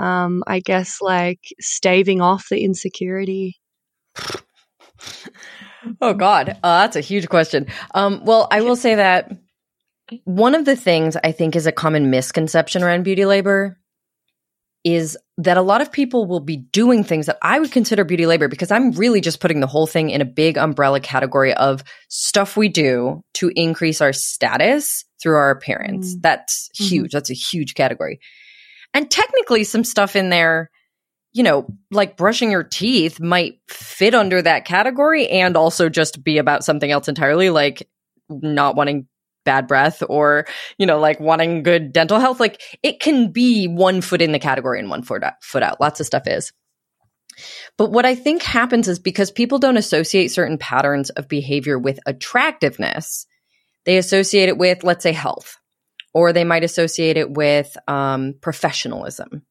um, 0.00 0.42
I 0.46 0.60
guess 0.60 0.98
like 1.02 1.40
staving 1.60 2.20
off 2.22 2.46
the 2.50 2.64
insecurity. 2.64 3.56
Oh 6.00 6.14
God, 6.14 6.50
uh, 6.62 6.82
that's 6.82 6.96
a 6.96 7.00
huge 7.00 7.28
question. 7.28 7.66
Um, 7.94 8.22
well, 8.24 8.48
I 8.50 8.60
will 8.60 8.76
say 8.76 8.96
that 8.96 9.32
one 10.24 10.54
of 10.54 10.64
the 10.64 10.76
things 10.76 11.16
I 11.22 11.32
think 11.32 11.56
is 11.56 11.66
a 11.66 11.72
common 11.72 12.10
misconception 12.10 12.82
around 12.82 13.04
beauty 13.04 13.24
labor 13.24 13.78
is 14.84 15.16
that 15.38 15.56
a 15.56 15.62
lot 15.62 15.82
of 15.82 15.92
people 15.92 16.26
will 16.26 16.40
be 16.40 16.56
doing 16.56 17.04
things 17.04 17.26
that 17.26 17.38
I 17.42 17.58
would 17.60 17.70
consider 17.70 18.02
beauty 18.04 18.26
labor 18.26 18.48
because 18.48 18.70
I'm 18.70 18.92
really 18.92 19.20
just 19.20 19.40
putting 19.40 19.60
the 19.60 19.66
whole 19.66 19.86
thing 19.86 20.10
in 20.10 20.20
a 20.20 20.26
big 20.26 20.56
umbrella 20.56 21.00
category 21.00 21.52
of 21.52 21.84
stuff 22.08 22.56
we 22.56 22.68
do 22.68 23.22
to 23.34 23.52
increase 23.54 24.00
our 24.00 24.12
status 24.12 25.04
through 25.22 25.36
our 25.36 25.50
appearance. 25.50 26.16
Mm. 26.16 26.22
That's 26.22 26.70
Mhm. 26.78 26.88
huge. 26.88 27.12
That's 27.12 27.30
a 27.30 27.34
huge 27.34 27.74
category. 27.74 28.20
And 28.94 29.10
technically, 29.10 29.64
some 29.64 29.84
stuff 29.84 30.16
in 30.16 30.30
there, 30.30 30.70
you 31.32 31.42
know, 31.42 31.66
like 31.90 32.16
brushing 32.16 32.50
your 32.50 32.64
teeth 32.64 33.20
might 33.20 33.60
fit 33.68 34.14
under 34.14 34.42
that 34.42 34.64
category 34.64 35.28
and 35.28 35.56
also 35.56 35.88
just 35.88 36.24
be 36.24 36.38
about 36.38 36.64
something 36.64 36.90
else 36.90 37.08
entirely, 37.08 37.50
like 37.50 37.88
not 38.28 38.76
wanting 38.76 39.06
bad 39.44 39.68
breath 39.68 40.02
or, 40.08 40.46
you 40.76 40.86
know, 40.86 40.98
like 40.98 41.20
wanting 41.20 41.62
good 41.62 41.92
dental 41.92 42.18
health. 42.18 42.40
Like 42.40 42.60
it 42.82 43.00
can 43.00 43.32
be 43.32 43.66
one 43.66 44.00
foot 44.00 44.22
in 44.22 44.32
the 44.32 44.38
category 44.38 44.80
and 44.80 44.90
one 44.90 45.02
foot 45.02 45.22
out, 45.22 45.34
foot 45.42 45.62
out. 45.62 45.80
Lots 45.80 46.00
of 46.00 46.06
stuff 46.06 46.26
is. 46.26 46.52
But 47.78 47.90
what 47.90 48.04
I 48.04 48.14
think 48.14 48.42
happens 48.42 48.88
is 48.88 48.98
because 48.98 49.30
people 49.30 49.58
don't 49.58 49.76
associate 49.76 50.28
certain 50.28 50.58
patterns 50.58 51.10
of 51.10 51.28
behavior 51.28 51.78
with 51.78 52.00
attractiveness, 52.06 53.26
they 53.86 53.96
associate 53.96 54.48
it 54.48 54.58
with, 54.58 54.84
let's 54.84 55.02
say, 55.02 55.12
health, 55.12 55.56
or 56.12 56.32
they 56.32 56.44
might 56.44 56.64
associate 56.64 57.16
it 57.16 57.30
with 57.30 57.74
um, 57.88 58.34
professionalism. 58.42 59.42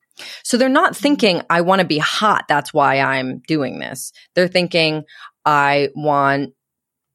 So 0.43 0.57
they're 0.57 0.69
not 0.69 0.95
thinking, 0.95 1.41
I 1.49 1.61
want 1.61 1.81
to 1.81 1.87
be 1.87 1.97
hot. 1.97 2.45
That's 2.47 2.73
why 2.73 2.99
I'm 2.99 3.39
doing 3.47 3.79
this. 3.79 4.11
They're 4.35 4.47
thinking, 4.47 5.03
I 5.45 5.89
want 5.95 6.53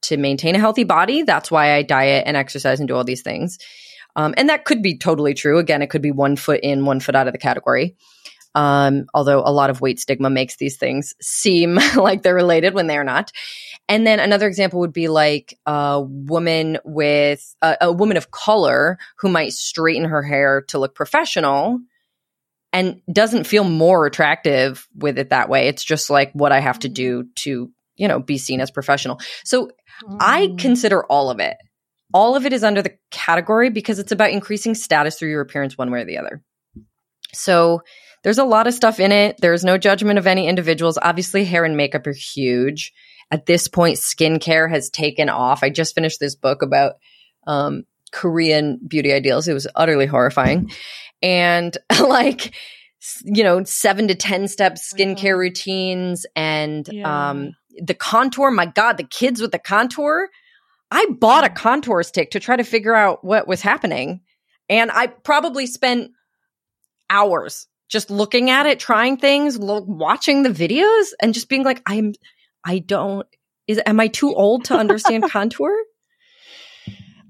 to 0.03 0.17
maintain 0.17 0.55
a 0.55 0.59
healthy 0.59 0.85
body. 0.85 1.23
That's 1.23 1.51
why 1.51 1.75
I 1.75 1.83
diet 1.83 2.25
and 2.27 2.37
exercise 2.37 2.79
and 2.79 2.89
do 2.89 2.95
all 2.95 3.05
these 3.05 3.23
things. 3.23 3.59
Um, 4.17 4.35
and 4.37 4.49
that 4.49 4.65
could 4.65 4.83
be 4.83 4.99
totally 4.99 5.35
true. 5.35 5.59
Again, 5.59 5.83
it 5.83 5.91
could 5.91 6.03
be 6.03 6.13
one 6.13 6.37
foot 6.37 6.61
in, 6.63 6.85
one 6.85 7.01
foot 7.01 7.17
out 7.17 7.27
of 7.27 7.33
the 7.33 7.39
category. 7.39 7.97
Um, 8.55 9.07
although 9.13 9.41
a 9.41 9.51
lot 9.51 9.71
of 9.71 9.81
weight 9.81 9.99
stigma 9.99 10.31
makes 10.31 10.57
these 10.57 10.77
things 10.77 11.15
seem 11.21 11.75
like 11.97 12.23
they're 12.23 12.35
related 12.35 12.75
when 12.75 12.87
they're 12.87 13.05
not. 13.05 13.33
And 13.89 14.07
then 14.07 14.21
another 14.21 14.47
example 14.47 14.81
would 14.81 14.93
be 14.93 15.09
like 15.09 15.59
a 15.67 16.01
woman 16.01 16.79
with 16.85 17.55
a, 17.61 17.77
a 17.83 17.93
woman 17.93 18.17
of 18.17 18.31
color 18.31 18.99
who 19.19 19.29
might 19.29 19.53
straighten 19.53 20.05
her 20.05 20.23
hair 20.23 20.63
to 20.69 20.79
look 20.79 20.95
professional 20.95 21.81
and 22.75 23.01
doesn't 23.11 23.45
feel 23.45 23.63
more 23.65 24.05
attractive 24.05 24.87
with 24.97 25.17
it 25.17 25.31
that 25.31 25.49
way. 25.49 25.69
It's 25.69 25.85
just 25.85 26.11
like 26.11 26.33
what 26.33 26.51
I 26.53 26.59
have 26.59 26.81
to 26.81 26.89
do 26.89 27.29
to, 27.37 27.71
you 27.95 28.09
know, 28.09 28.19
be 28.19 28.37
seen 28.37 28.61
as 28.61 28.71
professional. 28.73 29.21
So 29.45 29.71
I 30.21 30.49
Mm. 30.49 30.59
consider 30.59 31.05
all 31.07 31.31
of 31.31 31.39
it. 31.39 31.57
All 32.13 32.35
of 32.35 32.47
it 32.47 32.53
is 32.53 32.65
under 32.65 32.83
the 32.83 32.97
category 33.13 33.71
because 33.71 34.01
it's 34.01 34.11
about 34.13 34.33
increasing 34.33 34.75
status 34.75 35.17
through 35.17 35.31
your 35.31 35.41
appearance 35.41 35.79
one 35.79 35.91
way 35.93 36.01
or 36.01 36.05
the 36.05 36.19
other. 36.19 36.43
So 37.33 37.83
there's 38.25 38.39
a 38.39 38.45
lot 38.45 38.67
of 38.67 38.75
stuff 38.75 38.99
in 38.99 39.13
it. 39.13 39.37
There's 39.41 39.65
no 39.65 39.79
judgment 39.79 40.19
of 40.19 40.27
any 40.27 40.49
individuals. 40.49 40.99
Obviously, 41.01 41.45
hair 41.45 41.65
and 41.65 41.77
makeup 41.77 42.07
are 42.09 42.13
huge. 42.13 42.93
At 43.31 43.47
this 43.47 43.69
point, 43.69 43.99
skincare 43.99 44.69
has 44.69 44.91
taken 44.91 45.29
off. 45.29 45.63
I 45.63 45.71
just 45.71 45.95
finished 45.95 46.19
this 46.21 46.35
book 46.35 46.63
about 46.63 46.95
um, 47.47 47.85
Korean 48.13 48.79
beauty 48.87 49.13
ideals. 49.13 49.49
It 49.49 49.55
was 49.55 49.67
utterly 49.75 50.07
horrifying. 50.07 50.71
And 51.25 51.77
like, 52.01 52.55
you 53.25 53.43
know, 53.43 53.65
seven 53.65 54.07
to 54.09 54.15
10 54.15 54.47
step 54.49 54.75
skincare 54.77 55.37
routines 55.37 56.25
and 56.37 56.89
Yeah. 56.93 57.31
um, 57.31 57.53
the 57.85 57.95
contour. 57.95 58.51
My 58.53 58.67
God, 58.67 58.99
the 58.99 59.05
kids 59.05 59.41
with 59.41 59.51
the 59.51 59.59
contour. 59.59 60.29
I 60.91 61.07
bought 61.19 61.45
a 61.45 61.49
contour 61.51 62.03
stick 62.05 62.31
to 62.33 62.41
try 62.41 62.55
to 62.57 62.63
figure 62.63 62.95
out 62.95 63.25
what 63.25 63.49
was 63.49 63.61
happening. 63.63 64.21
And 64.69 64.91
I 64.93 65.09
probably 65.09 65.67
spent 65.67 66.13
hours 67.11 67.67
just 67.89 68.11
looking 68.11 68.51
at 68.51 68.67
it, 68.67 68.79
trying 68.81 69.17
things, 69.17 69.59
lo- 69.59 69.85
watching 69.87 70.43
the 70.43 70.51
videos, 70.51 71.07
and 71.21 71.35
just 71.35 71.49
being 71.49 71.65
like, 71.65 71.83
I'm, 71.87 72.15
I 72.65 72.79
don't, 72.79 73.27
is, 73.67 73.81
am 73.85 73.99
I 74.01 74.09
too 74.09 74.33
old 74.35 74.67
to 74.67 74.75
understand 74.77 75.25
contour? 75.31 75.75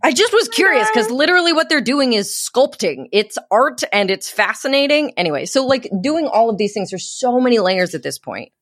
I 0.05 0.13
just 0.13 0.35
was 0.35 0.51
curious 0.51 0.87
because 0.91 1.11
literally 1.11 1.55
what 1.55 1.71
they're 1.71 1.81
doing 1.81 2.13
is 2.13 2.29
sculpting. 2.29 3.07
It's 3.11 3.39
art 3.51 3.83
and 3.91 4.11
it's 4.11 4.31
fascinating. 4.31 5.15
Anyway, 5.17 5.47
so 5.47 5.65
like 5.67 5.89
doing 6.03 6.27
all 6.27 6.51
of 6.51 6.59
these 6.59 6.75
things, 6.75 6.91
there's 6.91 7.11
so 7.11 7.41
many 7.41 7.59
layers 7.59 7.95
at 7.95 8.03
this 8.03 8.19
point. 8.19 8.53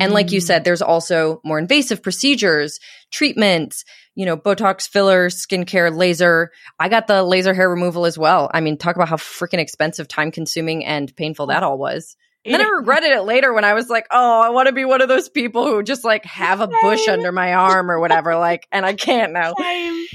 And 0.00 0.14
like 0.14 0.32
you 0.32 0.40
Mm. 0.40 0.44
said, 0.44 0.64
there's 0.64 0.80
also 0.80 1.42
more 1.44 1.58
invasive 1.58 2.02
procedures, 2.02 2.80
treatments, 3.12 3.84
you 4.14 4.24
know, 4.24 4.34
Botox, 4.34 4.88
fillers, 4.88 5.46
skincare, 5.46 5.94
laser. 5.94 6.50
I 6.78 6.88
got 6.88 7.06
the 7.06 7.22
laser 7.22 7.52
hair 7.52 7.68
removal 7.68 8.06
as 8.06 8.16
well. 8.16 8.50
I 8.54 8.62
mean, 8.62 8.78
talk 8.78 8.96
about 8.96 9.10
how 9.10 9.16
freaking 9.16 9.58
expensive, 9.58 10.08
time 10.08 10.30
consuming, 10.30 10.86
and 10.86 11.14
painful 11.14 11.48
that 11.48 11.62
all 11.62 11.76
was. 11.76 12.16
And 12.46 12.54
then 12.54 12.62
I 12.62 12.70
regretted 12.70 13.10
it 13.10 13.22
later 13.22 13.52
when 13.52 13.64
I 13.64 13.74
was 13.74 13.88
like, 13.88 14.06
oh, 14.10 14.40
I 14.40 14.50
want 14.50 14.68
to 14.68 14.72
be 14.72 14.84
one 14.84 15.02
of 15.02 15.08
those 15.08 15.28
people 15.28 15.66
who 15.66 15.82
just 15.82 16.04
like 16.04 16.24
have 16.24 16.60
a 16.60 16.68
bush 16.80 17.04
Same. 17.04 17.14
under 17.14 17.32
my 17.32 17.54
arm 17.54 17.90
or 17.90 17.98
whatever. 17.98 18.36
Like, 18.36 18.68
and 18.70 18.86
I 18.86 18.94
can't 18.94 19.32
now. 19.32 19.54
Same. 19.58 20.06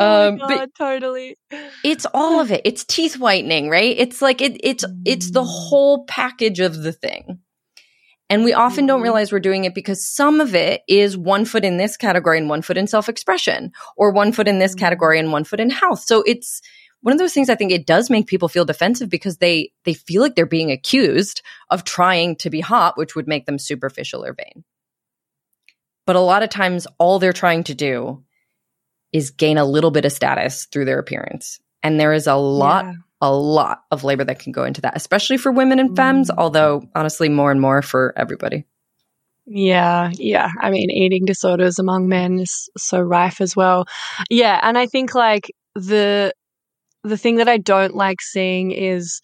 Oh 0.00 0.28
Um, 0.28 0.38
my 0.38 0.46
but- 0.48 0.56
god, 0.58 0.68
totally. 0.78 1.36
It's 1.84 2.06
all 2.14 2.40
of 2.40 2.50
it. 2.50 2.62
It's 2.64 2.84
teeth 2.84 3.18
whitening, 3.18 3.68
right? 3.68 3.94
It's 3.98 4.22
like 4.22 4.40
it, 4.40 4.56
it's 4.64 4.84
it's 5.04 5.30
the 5.30 5.44
whole 5.44 6.04
package 6.06 6.60
of 6.60 6.74
the 6.82 6.92
thing. 6.92 7.40
And 8.30 8.44
we 8.44 8.52
often 8.52 8.86
don't 8.86 9.00
Mhm. 9.00 9.04
realize 9.04 9.32
we're 9.32 9.40
doing 9.40 9.64
it 9.64 9.74
because 9.74 10.04
some 10.08 10.40
of 10.40 10.54
it 10.54 10.82
is 10.88 11.16
one 11.18 11.44
foot 11.44 11.64
in 11.64 11.76
this 11.78 11.96
category 11.96 12.38
and 12.38 12.48
one 12.48 12.62
foot 12.62 12.78
in 12.78 12.86
self 12.86 13.08
expression, 13.08 13.72
or 13.96 14.12
one 14.12 14.32
foot 14.32 14.48
in 14.48 14.58
this 14.58 14.74
Mhm. 14.74 14.78
category 14.78 15.18
and 15.18 15.32
one 15.32 15.44
foot 15.44 15.60
in 15.60 15.68
health. 15.70 16.00
So 16.00 16.22
it's 16.22 16.60
one 17.02 17.12
of 17.12 17.18
those 17.18 17.32
things 17.34 17.50
I 17.50 17.54
think 17.56 17.72
it 17.72 17.86
does 17.86 18.08
make 18.10 18.26
people 18.26 18.48
feel 18.48 18.64
defensive 18.64 19.08
because 19.10 19.38
they 19.38 19.72
they 19.84 19.94
feel 19.94 20.22
like 20.22 20.34
they're 20.36 20.46
being 20.46 20.70
accused 20.70 21.42
of 21.70 21.84
trying 21.84 22.36
to 22.36 22.50
be 22.50 22.60
hot, 22.60 22.96
which 22.96 23.14
would 23.16 23.26
make 23.28 23.46
them 23.46 23.58
superficial 23.58 24.24
or 24.24 24.32
vain. 24.32 24.64
But 26.06 26.16
a 26.16 26.20
lot 26.20 26.42
of 26.42 26.50
times 26.50 26.86
all 26.98 27.18
they're 27.18 27.32
trying 27.32 27.64
to 27.64 27.74
do 27.74 28.22
is 29.12 29.30
gain 29.30 29.58
a 29.58 29.64
little 29.64 29.90
bit 29.90 30.04
of 30.04 30.12
status 30.12 30.66
through 30.66 30.84
their 30.84 30.98
appearance. 30.98 31.58
And 31.82 31.98
there 31.98 32.12
is 32.12 32.26
a 32.26 32.34
lot 32.36 32.84
Yeah. 32.84 32.92
a 33.22 33.30
lot 33.32 33.82
of 33.90 34.02
labor 34.02 34.24
that 34.24 34.38
can 34.38 34.50
go 34.52 34.64
into 34.64 34.80
that, 34.80 34.96
especially 34.96 35.36
for 35.36 35.52
women 35.52 35.78
and 35.78 35.94
femmes, 35.94 36.30
Mm. 36.30 36.34
although 36.38 36.82
honestly, 36.94 37.28
more 37.28 37.50
and 37.50 37.60
more 37.60 37.82
for 37.82 38.14
everybody. 38.16 38.64
Yeah, 39.46 40.10
yeah. 40.14 40.48
I 40.60 40.70
mean, 40.70 40.90
eating 40.90 41.24
disorders 41.26 41.78
among 41.78 42.08
men 42.08 42.38
is 42.38 42.68
so 42.78 43.00
rife 43.00 43.40
as 43.40 43.56
well. 43.56 43.86
Yeah, 44.30 44.58
and 44.62 44.78
I 44.78 44.86
think 44.86 45.14
like 45.14 45.50
the 45.74 46.32
the 47.02 47.16
thing 47.16 47.36
that 47.36 47.48
I 47.48 47.56
don't 47.56 47.94
like 47.94 48.20
seeing 48.20 48.70
is 48.72 49.20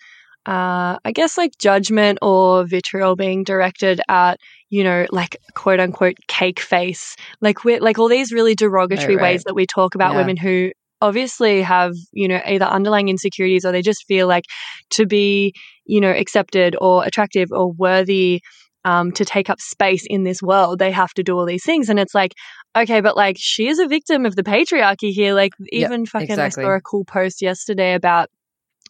uh 0.47 0.99
I 1.05 1.13
guess 1.13 1.37
like 1.37 1.59
judgment 1.59 2.19
or 2.23 2.65
vitriol 2.67 3.17
being 3.17 3.45
directed 3.45 4.01
at, 4.09 4.39
you 4.71 4.85
know, 4.85 5.07
like 5.11 5.37
quote 5.55 5.81
unquote 5.81 6.17
cake 6.29 6.61
face. 6.61 7.17
Like 7.41 7.65
we 7.65 7.79
like 7.81 7.99
all 7.99 8.09
these 8.09 8.33
really 8.33 8.55
derogatory 8.55 9.17
Right, 9.17 9.23
right. 9.23 9.33
ways 9.33 9.43
that 9.45 9.55
we 9.55 9.67
talk 9.67 9.95
about 9.95 10.13
Yeah. 10.13 10.19
women 10.19 10.37
who 10.37 10.73
obviously 11.03 11.63
have, 11.63 11.93
you 12.13 12.29
know, 12.29 12.41
either 12.47 12.65
underlying 12.65 13.09
insecurities 13.09 13.65
or 13.65 13.73
they 13.73 13.83
just 13.83 14.05
feel 14.07 14.27
like 14.29 14.45
to 14.91 15.07
be, 15.07 15.53
you 15.85 16.01
know, 16.01 16.11
accepted 16.11 16.77
or 16.81 17.05
attractive 17.05 17.49
or 17.53 17.73
worthy 17.73 18.41
um, 18.85 19.11
to 19.13 19.25
take 19.25 19.51
up 19.51 19.61
space 19.61 20.07
in 20.09 20.23
this 20.25 20.41
world, 20.43 20.79
they 20.79 20.93
have 20.93 21.13
to 21.15 21.23
do 21.25 21.37
all 21.37 21.45
these 21.45 21.65
things. 21.65 21.89
And 21.89 21.99
it's 21.99 22.15
like, 22.15 22.33
okay, 22.77 23.01
but 23.01 23.17
like 23.17 23.37
she 23.39 23.67
is 23.69 23.79
a 23.81 23.89
victim 23.89 24.25
of 24.25 24.37
the 24.37 24.45
patriarchy 24.45 25.11
here. 25.11 25.35
Like 25.35 25.53
even 25.71 26.07
fucking 26.07 26.39
exactly. 26.39 26.65
I 26.65 26.67
saw 26.67 26.77
a 26.77 26.81
cool 26.81 27.05
post 27.05 27.43
yesterday 27.43 27.95
about 27.95 28.29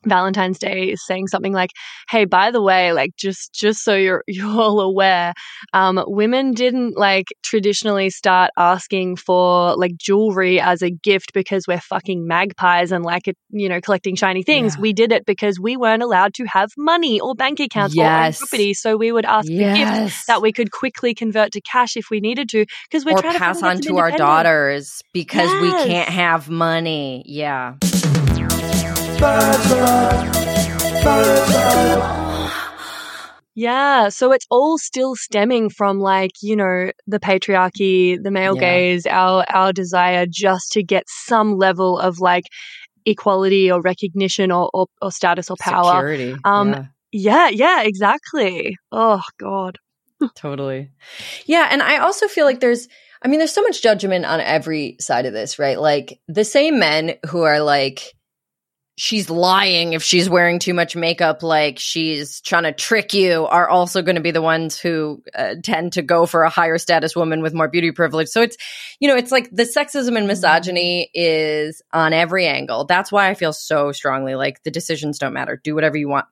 Valentine's 0.04 0.58
Day 0.58 0.84
is 0.84 1.04
saying 1.06 1.28
something 1.28 1.52
like, 1.52 1.70
"Hey, 2.10 2.24
by 2.24 2.50
the 2.50 2.62
way, 2.62 2.92
like 2.92 3.16
just 3.16 3.52
just 3.54 3.82
so 3.84 3.94
you're 3.94 4.22
you're 4.28 4.48
all 4.48 4.80
aware, 4.80 5.32
um, 5.72 6.02
women 6.06 6.52
didn't 6.52 6.96
like 6.96 7.26
traditionally 7.42 8.10
start 8.10 8.50
asking 8.56 9.16
for 9.16 9.76
like 9.76 9.96
jewelry 9.96 10.60
as 10.60 10.82
a 10.82 10.90
gift 10.90 11.32
because 11.32 11.66
we're 11.66 11.80
fucking 11.80 12.26
magpies 12.26 12.92
and 12.92 13.04
like 13.04 13.28
it, 13.28 13.36
you 13.50 13.68
know, 13.68 13.80
collecting 13.80 14.16
shiny 14.16 14.42
things. 14.42 14.74
Yeah. 14.76 14.80
We 14.82 14.92
did 14.92 15.12
it 15.12 15.26
because 15.26 15.58
we 15.60 15.76
weren't 15.76 16.02
allowed 16.02 16.34
to 16.34 16.44
have 16.44 16.70
money 16.76 17.20
or 17.20 17.34
bank 17.34 17.60
accounts 17.60 17.96
or 17.96 18.02
property, 18.04 18.74
so 18.74 18.96
we 18.96 19.12
would 19.12 19.24
ask 19.24 19.46
for 19.46 19.52
gifts 19.52 19.76
Yes. 19.76 20.24
that 20.26 20.42
we 20.42 20.52
could 20.52 20.70
quickly 20.70 21.14
convert 21.14 21.52
to 21.52 21.60
cash 21.60 21.96
if 21.96 22.06
we 22.10 22.20
needed 22.20 22.48
to 22.50 22.64
because 22.88 23.04
we're 23.04 23.12
or 23.12 23.20
trying 23.22 23.38
pass 23.38 23.58
to 23.58 23.62
pass 23.64 23.76
on 23.76 23.80
to 23.82 23.98
our 23.98 24.10
daughters 24.12 25.02
because 25.12 25.50
we 25.60 25.70
can't 25.70 26.08
have 26.08 26.48
money. 26.48 27.22
Yeah. 27.26 27.74
Yeah, 33.58 34.10
so 34.10 34.32
it's 34.32 34.46
all 34.50 34.76
still 34.76 35.14
stemming 35.16 35.70
from 35.70 35.98
like, 35.98 36.32
you 36.42 36.56
know, 36.56 36.90
the 37.06 37.18
patriarchy, 37.18 38.22
the 38.22 38.30
male 38.30 38.54
Yeah. 38.54 38.60
gaze, 38.60 39.06
our 39.06 39.46
our 39.48 39.72
desire 39.72 40.26
just 40.28 40.72
to 40.72 40.82
get 40.82 41.04
some 41.06 41.56
level 41.56 41.98
of 41.98 42.20
like 42.20 42.44
equality 43.06 43.72
or 43.72 43.80
recognition 43.80 44.52
or 44.52 44.68
or, 44.74 44.86
or 45.00 45.10
status 45.10 45.50
or 45.50 45.56
power. 45.58 46.12
Security. 46.12 46.36
Um, 46.44 46.68
yeah. 46.68 46.84
Yeah, 47.12 47.48
yeah, 47.48 47.82
exactly. 47.84 48.76
Oh 48.92 49.22
god. 49.38 49.78
Totally. 50.34 50.90
Yeah. 51.46 51.68
And 51.70 51.82
I 51.82 51.98
also 51.98 52.28
feel 52.28 52.44
like 52.44 52.60
there's, 52.60 52.88
I 53.22 53.28
mean, 53.28 53.38
there's 53.38 53.54
so 53.54 53.62
much 53.62 53.82
judgment 53.82 54.26
on 54.26 54.40
every 54.40 54.96
side 55.00 55.24
of 55.24 55.32
this, 55.32 55.58
right? 55.58 55.80
Like 55.80 56.20
the 56.28 56.44
same 56.44 56.78
men 56.78 57.14
who 57.30 57.42
are 57.42 57.60
like, 57.60 58.12
she's 58.96 59.28
lying 59.28 59.92
if 59.92 60.02
she's 60.02 60.28
wearing 60.28 60.58
too 60.58 60.72
much 60.72 60.96
makeup, 60.96 61.42
like 61.42 61.78
she's 61.78 62.40
trying 62.40 62.62
to 62.62 62.72
trick 62.72 63.12
you, 63.12 63.46
are 63.46 63.68
also 63.68 64.02
going 64.02 64.16
to 64.16 64.22
be 64.22 64.30
the 64.30 64.42
ones 64.42 64.78
who 64.78 65.22
uh, 65.34 65.54
tend 65.62 65.92
to 65.92 66.02
go 66.02 66.24
for 66.24 66.42
a 66.42 66.50
higher 66.50 66.78
status 66.78 67.14
woman 67.14 67.42
with 67.42 67.54
more 67.54 67.68
beauty 67.68 67.92
privilege. 67.92 68.28
So 68.28 68.40
it's, 68.40 68.56
you 68.98 69.08
know, 69.08 69.16
it's 69.16 69.30
like 69.30 69.50
the 69.50 69.64
sexism 69.64 70.16
and 70.16 70.26
misogyny 70.26 71.10
is 71.12 71.82
on 71.92 72.12
every 72.14 72.46
angle. 72.46 72.86
That's 72.86 73.12
why 73.12 73.28
I 73.28 73.34
feel 73.34 73.52
so 73.52 73.92
strongly 73.92 74.34
like 74.34 74.62
the 74.62 74.70
decisions 74.70 75.18
don't 75.18 75.34
matter. 75.34 75.60
Do 75.62 75.74
whatever 75.74 75.98
you 75.98 76.08
want. 76.08 76.26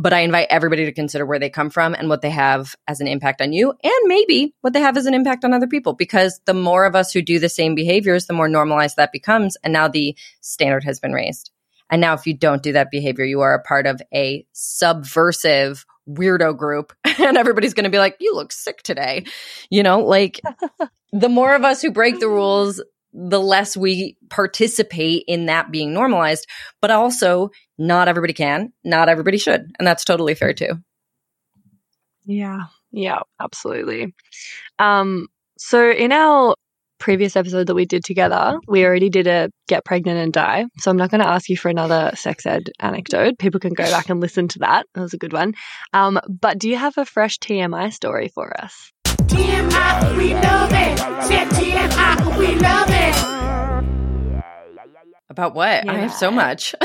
But 0.00 0.12
I 0.12 0.20
invite 0.20 0.46
everybody 0.50 0.84
to 0.84 0.92
consider 0.92 1.26
where 1.26 1.40
they 1.40 1.50
come 1.50 1.70
from 1.70 1.94
and 1.94 2.08
what 2.08 2.20
they 2.22 2.30
have 2.30 2.76
as 2.86 3.00
an 3.00 3.08
impact 3.08 3.40
on 3.40 3.52
you, 3.52 3.74
and 3.82 3.92
maybe 4.04 4.54
what 4.60 4.72
they 4.72 4.80
have 4.80 4.96
as 4.96 5.06
an 5.06 5.14
impact 5.14 5.44
on 5.44 5.52
other 5.52 5.66
people. 5.66 5.92
Because 5.92 6.40
the 6.44 6.54
more 6.54 6.84
of 6.84 6.94
us 6.94 7.12
who 7.12 7.20
do 7.20 7.40
the 7.40 7.48
same 7.48 7.74
behaviors, 7.74 8.26
the 8.26 8.32
more 8.32 8.48
normalized 8.48 8.94
that 8.94 9.10
becomes. 9.10 9.56
And 9.64 9.72
now 9.72 9.88
the 9.88 10.16
standard 10.40 10.84
has 10.84 11.00
been 11.00 11.12
raised. 11.12 11.50
And 11.90 12.00
now, 12.00 12.14
if 12.14 12.26
you 12.26 12.34
don't 12.34 12.62
do 12.62 12.72
that 12.72 12.90
behavior, 12.90 13.24
you 13.24 13.40
are 13.40 13.54
a 13.54 13.62
part 13.62 13.86
of 13.86 14.00
a 14.14 14.46
subversive 14.52 15.84
weirdo 16.08 16.56
group. 16.56 16.92
And 17.20 17.36
everybody's 17.36 17.74
going 17.74 17.84
to 17.84 17.90
be 17.90 17.98
like, 17.98 18.16
you 18.20 18.32
look 18.34 18.52
sick 18.52 18.82
today. 18.82 19.24
You 19.70 19.82
know, 19.82 20.00
like 20.00 20.40
the 21.12 21.28
more 21.28 21.54
of 21.54 21.64
us 21.64 21.82
who 21.82 21.90
break 21.90 22.20
the 22.20 22.28
rules, 22.28 22.80
the 23.12 23.40
less 23.40 23.76
we 23.76 24.16
participate 24.30 25.24
in 25.26 25.46
that 25.46 25.72
being 25.72 25.92
normalized. 25.92 26.46
But 26.80 26.92
also, 26.92 27.50
not 27.76 28.06
everybody 28.06 28.32
can, 28.32 28.72
not 28.84 29.08
everybody 29.08 29.36
should. 29.36 29.72
And 29.78 29.86
that's 29.86 30.04
totally 30.04 30.34
fair 30.34 30.52
too. 30.52 30.74
Yeah. 32.24 32.66
Yeah, 32.92 33.20
absolutely. 33.40 34.14
Um, 34.78 35.28
so 35.58 35.90
in 35.90 36.12
our 36.12 36.54
previous 36.98 37.36
episode 37.36 37.66
that 37.66 37.74
we 37.74 37.86
did 37.86 38.04
together, 38.04 38.58
we 38.66 38.84
already 38.84 39.10
did 39.10 39.26
a 39.26 39.50
get 39.68 39.84
pregnant 39.84 40.18
and 40.18 40.32
die. 40.32 40.66
So 40.78 40.90
I'm 40.90 40.96
not 40.96 41.10
going 41.10 41.20
to 41.20 41.28
ask 41.28 41.48
you 41.48 41.56
for 41.56 41.68
another 41.68 42.12
sex 42.14 42.46
ed 42.46 42.70
anecdote. 42.80 43.38
People 43.38 43.60
can 43.60 43.74
go 43.74 43.84
back 43.84 44.08
and 44.08 44.20
listen 44.20 44.48
to 44.48 44.58
that. 44.60 44.86
That 44.94 45.00
was 45.00 45.14
a 45.14 45.18
good 45.18 45.32
one. 45.32 45.54
Um, 45.92 46.20
but 46.28 46.58
do 46.58 46.68
you 46.68 46.76
have 46.76 46.98
a 46.98 47.04
fresh 47.04 47.38
TMI 47.38 47.92
story 47.92 48.28
for 48.28 48.52
us? 48.60 48.92
TMI, 49.06 50.16
we 50.16 50.34
love 50.34 50.70
it. 50.72 50.98
Said 51.24 51.48
TMI, 51.48 52.38
we 52.38 52.56
love 52.56 52.88
it. 52.90 53.37
About 55.38 55.54
what? 55.54 55.88
I 55.88 55.98
have 55.98 56.12
so 56.12 56.32
much. 56.32 56.74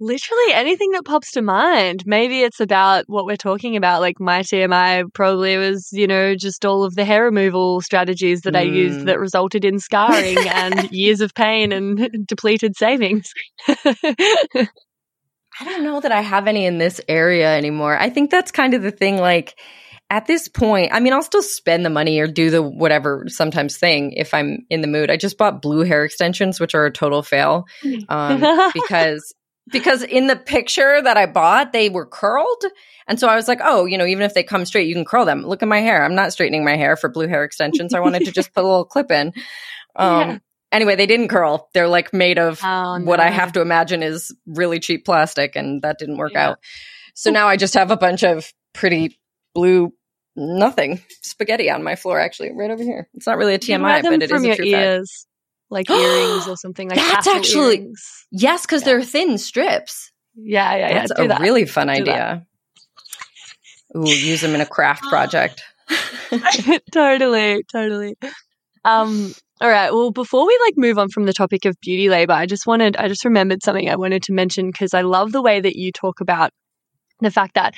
Literally 0.00 0.52
anything 0.52 0.90
that 0.90 1.04
pops 1.04 1.30
to 1.30 1.40
mind. 1.40 2.02
Maybe 2.04 2.40
it's 2.40 2.58
about 2.58 3.04
what 3.06 3.26
we're 3.26 3.36
talking 3.36 3.76
about. 3.76 4.00
Like 4.00 4.18
my 4.18 4.40
TMI 4.40 5.04
probably 5.14 5.56
was, 5.56 5.90
you 5.92 6.08
know, 6.08 6.34
just 6.34 6.64
all 6.66 6.82
of 6.82 6.96
the 6.96 7.04
hair 7.04 7.22
removal 7.22 7.80
strategies 7.80 8.40
that 8.40 8.56
I 8.56 8.62
used 8.62 9.02
Mm. 9.02 9.04
that 9.04 9.20
resulted 9.20 9.64
in 9.64 9.78
scarring 9.78 10.48
and 10.48 10.82
years 10.90 11.20
of 11.20 11.32
pain 11.32 11.70
and 11.70 12.10
depleted 12.26 12.76
savings. 12.76 13.32
I 13.68 14.66
don't 15.64 15.84
know 15.84 16.00
that 16.00 16.10
I 16.10 16.22
have 16.22 16.48
any 16.48 16.66
in 16.66 16.78
this 16.78 17.00
area 17.08 17.56
anymore. 17.56 17.96
I 17.96 18.10
think 18.10 18.32
that's 18.32 18.50
kind 18.50 18.74
of 18.74 18.82
the 18.82 18.90
thing. 18.90 19.18
Like 19.18 19.56
at 20.10 20.26
this 20.26 20.48
point, 20.48 20.90
I 20.92 21.00
mean, 21.00 21.12
I'll 21.12 21.22
still 21.22 21.42
spend 21.42 21.84
the 21.84 21.90
money 21.90 22.18
or 22.20 22.26
do 22.26 22.50
the 22.50 22.62
whatever 22.62 23.24
sometimes 23.28 23.76
thing 23.76 24.12
if 24.12 24.34
I'm 24.34 24.66
in 24.70 24.80
the 24.80 24.86
mood. 24.86 25.10
I 25.10 25.16
just 25.16 25.38
bought 25.38 25.62
blue 25.62 25.82
hair 25.82 26.04
extensions, 26.04 26.60
which 26.60 26.74
are 26.74 26.86
a 26.86 26.90
total 26.92 27.22
fail 27.22 27.64
um, 28.08 28.70
because 28.74 29.34
because 29.72 30.02
in 30.02 30.26
the 30.26 30.36
picture 30.36 31.00
that 31.00 31.16
I 31.16 31.26
bought, 31.26 31.72
they 31.72 31.88
were 31.88 32.04
curled. 32.04 32.64
And 33.08 33.18
so 33.18 33.28
I 33.28 33.34
was 33.36 33.48
like, 33.48 33.60
oh, 33.62 33.86
you 33.86 33.96
know, 33.96 34.06
even 34.06 34.22
if 34.24 34.34
they 34.34 34.42
come 34.42 34.66
straight, 34.66 34.88
you 34.88 34.94
can 34.94 35.06
curl 35.06 35.24
them. 35.24 35.42
Look 35.42 35.62
at 35.62 35.68
my 35.68 35.80
hair. 35.80 36.04
I'm 36.04 36.14
not 36.14 36.32
straightening 36.32 36.64
my 36.64 36.76
hair 36.76 36.96
for 36.96 37.08
blue 37.08 37.26
hair 37.26 37.44
extensions. 37.44 37.94
I 37.94 38.00
wanted 38.00 38.24
to 38.26 38.32
just 38.32 38.52
put 38.54 38.62
a 38.64 38.68
little 38.68 38.84
clip 38.84 39.10
in. 39.10 39.32
Um, 39.96 40.10
Yeah. 40.10 40.38
Anyway, 40.72 40.96
they 40.96 41.06
didn't 41.06 41.28
curl. 41.28 41.70
They're 41.72 41.86
like 41.86 42.12
made 42.12 42.36
of 42.36 42.58
Oh, 42.64 42.98
what 42.98 43.20
I 43.20 43.30
have 43.30 43.52
to 43.52 43.60
imagine 43.60 44.02
is 44.02 44.34
really 44.44 44.80
cheap 44.80 45.04
plastic, 45.04 45.54
and 45.54 45.82
that 45.82 46.00
didn't 46.00 46.16
work 46.16 46.32
Yeah. 46.34 46.48
out. 46.48 46.58
So 47.14 47.30
now 47.30 47.46
I 47.46 47.56
just 47.56 47.74
have 47.74 47.92
a 47.92 47.96
bunch 47.96 48.24
of 48.24 48.52
pretty 48.72 49.16
blue 49.54 49.92
nothing 50.36 51.00
spaghetti 51.22 51.70
on 51.70 51.82
my 51.82 51.94
floor, 51.96 52.18
actually, 52.20 52.50
right 52.52 52.70
over 52.70 52.82
here. 52.82 53.08
It's 53.14 53.26
not 53.26 53.38
really 53.38 53.54
a 53.54 53.58
TMI, 53.58 54.02
but 54.02 54.12
it 54.14 54.22
is 54.24 54.30
a 54.32 54.36
true 54.38 54.48
fact. 54.56 54.60
ears, 54.64 55.26
like 55.70 55.88
earrings 55.90 56.48
or 56.48 56.56
something 56.56 56.88
like 56.88 56.98
That's 56.98 57.26
actually- 57.26 57.76
earrings. 57.76 58.26
Yes, 58.30 58.62
because 58.62 58.82
Yeah. 58.82 58.86
they're 58.86 59.02
thin 59.04 59.38
strips. 59.38 60.10
Yeah, 60.36 60.74
yeah, 60.76 60.88
yeah. 60.88 60.94
That's 61.06 61.12
a 61.20 61.28
that. 61.28 61.40
really 61.40 61.64
fun 61.66 61.86
Do 61.86 62.04
that. 62.04 62.10
idea. 62.10 62.46
Ooh, 63.96 64.08
use 64.08 64.40
them 64.40 64.54
in 64.56 64.60
a 64.60 64.66
craft 64.66 65.04
project. 65.04 65.62
totally, 66.92 67.62
totally. 67.70 68.16
Um, 68.84 69.32
all 69.60 69.68
right. 69.70 69.92
Well, 69.92 70.10
before 70.10 70.46
we 70.46 70.58
like 70.66 70.74
move 70.76 70.98
on 70.98 71.08
from 71.08 71.26
the 71.26 71.32
topic 71.32 71.64
of 71.64 71.76
beauty 71.80 72.08
labor, 72.08 72.32
I 72.32 72.46
just 72.46 72.66
wanted, 72.66 72.96
I 72.96 73.06
just 73.08 73.24
remembered 73.24 73.62
something 73.62 73.88
I 73.88 73.94
wanted 73.96 74.24
to 74.24 74.32
mention 74.32 74.66
because 74.70 74.94
I 74.94 75.02
love 75.02 75.30
the 75.30 75.42
way 75.42 75.60
that 75.60 75.76
you 75.76 75.92
talk 75.92 76.20
about 76.20 76.50
the 77.20 77.30
fact 77.30 77.54
that 77.54 77.74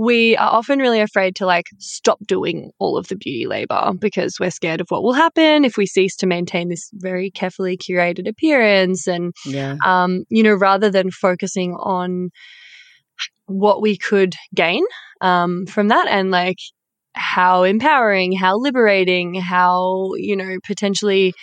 we 0.00 0.34
are 0.38 0.48
often 0.48 0.78
really 0.78 1.02
afraid 1.02 1.36
to 1.36 1.44
like 1.44 1.66
stop 1.78 2.18
doing 2.26 2.70
all 2.78 2.96
of 2.96 3.08
the 3.08 3.16
beauty 3.16 3.46
labor 3.46 3.92
because 3.98 4.40
we're 4.40 4.50
scared 4.50 4.80
of 4.80 4.86
what 4.88 5.02
will 5.02 5.12
happen 5.12 5.62
if 5.62 5.76
we 5.76 5.84
cease 5.84 6.16
to 6.16 6.26
maintain 6.26 6.70
this 6.70 6.88
very 6.94 7.30
carefully 7.30 7.76
curated 7.76 8.26
appearance 8.26 9.06
and 9.06 9.34
yeah. 9.44 9.76
um, 9.84 10.24
you 10.30 10.42
know, 10.42 10.54
rather 10.54 10.88
than 10.88 11.10
focusing 11.10 11.74
on 11.74 12.30
what 13.44 13.82
we 13.82 13.94
could 13.94 14.34
gain 14.54 14.82
um, 15.20 15.66
from 15.66 15.88
that 15.88 16.08
and 16.08 16.30
like 16.30 16.56
how 17.12 17.64
empowering, 17.64 18.32
how 18.32 18.56
liberating, 18.56 19.34
how, 19.34 20.12
you 20.14 20.34
know, 20.34 20.56
potentially 20.64 21.34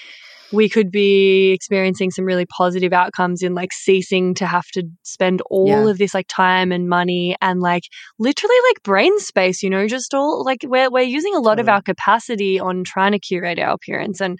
we 0.52 0.70
could 0.70 0.92
be 0.92 1.52
experiencing 1.52 2.10
some 2.12 2.26
really 2.26 2.46
positive 2.46 2.94
outcomes 2.94 3.42
in 3.44 3.54
like 3.54 3.74
ceasing 3.74 4.34
to 4.36 4.46
have 4.46 4.66
to 4.74 4.84
spend 5.04 5.42
all 5.50 5.68
Yeah. 5.68 5.92
of 5.92 5.98
this 5.98 6.14
like 6.14 6.28
time 6.28 6.72
and 6.72 6.88
money 6.88 7.36
and 7.42 7.60
like 7.60 7.84
literally 8.18 8.56
like 8.70 8.84
brain 8.84 9.18
space, 9.20 9.62
you 9.62 9.70
know, 9.70 9.88
just 9.88 10.14
all 10.14 10.44
like 10.46 10.60
we're 10.64 10.90
we're 10.90 11.02
using 11.04 11.36
a 11.36 11.40
lot 11.40 11.60
of 11.60 11.68
our 11.68 11.82
capacity 11.82 12.60
on 12.60 12.84
trying 12.84 13.12
to 13.12 13.20
curate 13.20 13.60
our 13.60 13.74
appearance 13.74 14.22
and 14.22 14.38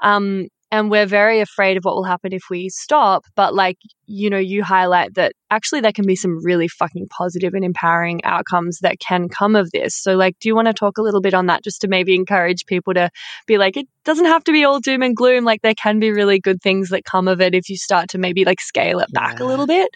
um 0.00 0.46
and 0.70 0.90
we're 0.90 1.06
very 1.06 1.40
afraid 1.40 1.76
of 1.76 1.84
what 1.84 1.94
will 1.94 2.04
happen 2.04 2.32
if 2.32 2.42
we 2.50 2.68
stop 2.68 3.24
but 3.36 3.54
like 3.54 3.78
you 4.06 4.30
know 4.30 4.38
you 4.38 4.62
highlight 4.62 5.14
that 5.14 5.32
actually 5.50 5.80
there 5.80 5.92
can 5.92 6.06
be 6.06 6.16
some 6.16 6.44
really 6.44 6.68
fucking 6.68 7.06
positive 7.08 7.54
and 7.54 7.64
empowering 7.64 8.22
outcomes 8.24 8.78
that 8.80 8.98
can 9.00 9.28
come 9.28 9.56
of 9.56 9.70
this. 9.70 9.94
So 9.94 10.14
like 10.14 10.38
do 10.40 10.48
you 10.48 10.54
want 10.54 10.68
to 10.68 10.74
talk 10.74 10.98
a 10.98 11.02
little 11.02 11.20
bit 11.20 11.34
on 11.34 11.46
that 11.46 11.64
just 11.64 11.80
to 11.82 11.88
maybe 11.88 12.14
encourage 12.14 12.66
people 12.66 12.94
to 12.94 13.10
be 13.46 13.58
like 13.58 13.76
it 13.76 13.86
doesn't 14.04 14.26
have 14.26 14.44
to 14.44 14.52
be 14.52 14.64
all 14.64 14.80
doom 14.80 15.02
and 15.02 15.16
gloom 15.16 15.44
like 15.44 15.62
there 15.62 15.74
can 15.74 16.00
be 16.00 16.10
really 16.10 16.38
good 16.38 16.60
things 16.62 16.90
that 16.90 17.04
come 17.04 17.28
of 17.28 17.40
it 17.40 17.54
if 17.54 17.68
you 17.68 17.76
start 17.76 18.10
to 18.10 18.18
maybe 18.18 18.44
like 18.44 18.60
scale 18.60 18.98
it 19.00 19.12
back 19.12 19.40
a 19.40 19.44
little 19.44 19.66
bit 19.66 19.90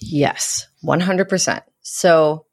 Yes, 0.00 0.66
100%. 0.84 1.62
So, 1.82 2.46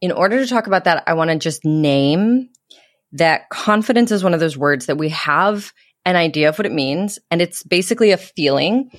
in 0.00 0.12
order 0.12 0.40
to 0.40 0.46
talk 0.46 0.66
about 0.66 0.84
that, 0.84 1.04
I 1.06 1.14
want 1.14 1.30
to 1.30 1.38
just 1.38 1.64
name 1.64 2.50
that 3.12 3.48
confidence 3.50 4.10
is 4.10 4.22
one 4.22 4.34
of 4.34 4.40
those 4.40 4.56
words 4.56 4.86
that 4.86 4.98
we 4.98 5.08
have 5.10 5.72
an 6.04 6.16
idea 6.16 6.48
of 6.48 6.58
what 6.58 6.66
it 6.66 6.72
means. 6.72 7.18
And 7.30 7.42
it's 7.42 7.62
basically 7.62 8.10
a 8.12 8.16
feeling. 8.16 8.90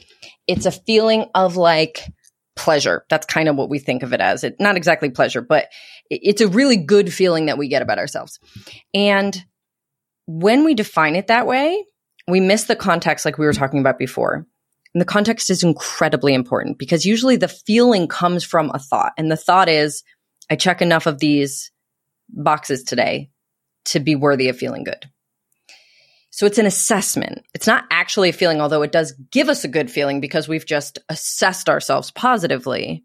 It's 0.47 0.66
a 0.66 0.72
feeling 0.72 1.26
of 1.34 1.57
like 1.57 2.03
pleasure. 2.55 3.05
That's 3.10 3.26
kind 3.26 3.47
of 3.47 3.55
what 3.55 3.70
we 3.70 3.80
think 3.80 4.03
of 4.03 4.14
it 4.14 4.20
as. 4.20 4.43
It, 4.43 4.55
not 4.60 4.78
exactly 4.78 5.10
pleasure, 5.10 5.41
but 5.41 5.68
it's 6.10 6.41
a 6.41 6.47
really 6.47 6.78
good 6.78 7.14
feeling 7.14 7.45
that 7.45 7.57
we 7.57 7.68
get 7.68 7.82
about 7.82 7.99
ourselves. 7.99 8.39
And 8.93 9.43
when 10.28 10.64
we 10.64 10.74
define 10.74 11.16
it 11.16 11.28
that 11.28 11.47
way, 11.47 11.84
we 12.28 12.39
miss 12.39 12.66
the 12.66 12.76
context 12.76 13.26
like 13.26 13.38
we 13.38 13.45
were 13.45 13.53
talking 13.53 13.80
about 13.80 13.97
before. 13.97 14.45
And 14.93 15.01
the 15.01 15.05
context 15.05 15.49
is 15.49 15.64
incredibly 15.64 16.34
important 16.34 16.78
because 16.78 17.05
usually 17.05 17.38
the 17.38 17.47
feeling 17.47 18.07
comes 18.07 18.43
from 18.43 18.72
a 18.74 18.80
thought. 18.80 19.14
And 19.18 19.32
the 19.32 19.38
thought 19.38 19.70
is, 19.70 20.03
I 20.49 20.55
check 20.55 20.82
enough 20.82 21.05
of 21.05 21.20
these 21.20 21.72
boxes 22.30 22.84
today 22.84 23.30
to 23.89 23.99
be 23.99 24.15
worthy 24.15 24.49
of 24.49 24.57
feeling 24.57 24.83
good. 24.83 25.09
So 26.31 26.45
it's 26.45 26.57
an 26.57 26.65
assessment. 26.65 27.43
It's 27.53 27.67
not 27.67 27.85
actually 27.89 28.29
a 28.29 28.33
feeling, 28.33 28.61
although 28.61 28.83
it 28.83 28.91
does 28.91 29.13
give 29.31 29.49
us 29.49 29.63
a 29.63 29.67
good 29.67 29.89
feeling 29.89 30.21
because 30.21 30.47
we've 30.47 30.65
just 30.65 30.99
assessed 31.09 31.69
ourselves 31.69 32.11
positively. 32.11 33.03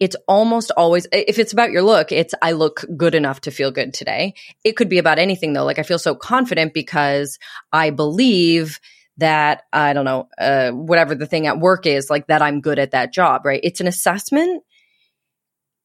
It's 0.00 0.16
almost 0.28 0.70
always, 0.76 1.06
if 1.12 1.38
it's 1.38 1.52
about 1.52 1.70
your 1.70 1.82
look, 1.82 2.12
it's 2.12 2.34
I 2.42 2.52
look 2.52 2.84
good 2.96 3.14
enough 3.14 3.42
to 3.42 3.50
feel 3.50 3.70
good 3.70 3.94
today. 3.94 4.34
It 4.64 4.72
could 4.76 4.90
be 4.90 4.98
about 4.98 5.18
anything 5.18 5.52
though. 5.52 5.64
Like 5.64 5.78
I 5.78 5.84
feel 5.84 5.98
so 5.98 6.14
confident 6.14 6.74
because 6.74 7.38
I 7.72 7.90
believe 7.90 8.78
that 9.16 9.62
I 9.72 9.94
don't 9.94 10.04
know, 10.04 10.28
uh, 10.38 10.72
whatever 10.72 11.14
the 11.14 11.26
thing 11.26 11.46
at 11.46 11.58
work 11.58 11.86
is, 11.86 12.10
like 12.10 12.26
that 12.26 12.42
I'm 12.42 12.60
good 12.60 12.78
at 12.78 12.90
that 12.90 13.14
job, 13.14 13.46
right? 13.46 13.60
It's 13.62 13.80
an 13.80 13.86
assessment. 13.86 14.62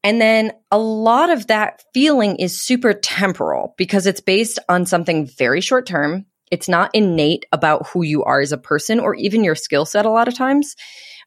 And 0.04 0.20
then 0.20 0.52
a 0.72 0.80
lot 0.80 1.30
of 1.30 1.48
that 1.48 1.84
feeling 1.94 2.38
is 2.38 2.60
super 2.60 2.94
temporal 2.94 3.76
because 3.78 4.08
it's 4.08 4.22
based 4.22 4.60
on 4.68 4.86
something 4.86 5.28
very 5.28 5.62
short 5.62 5.86
term. 5.86 6.26
It's 6.50 6.68
not 6.68 6.92
innate 6.94 7.46
about 7.52 7.88
who 7.88 8.04
you 8.04 8.24
are 8.24 8.42
as 8.42 8.52
a 8.52 8.58
person 8.58 9.00
or 9.00 9.16
even 9.16 9.44
your 9.44 9.56
skill 9.56 9.86
set 9.86 10.06
a 10.06 10.10
lot 10.10 10.28
of 10.28 10.36
times. 10.36 10.76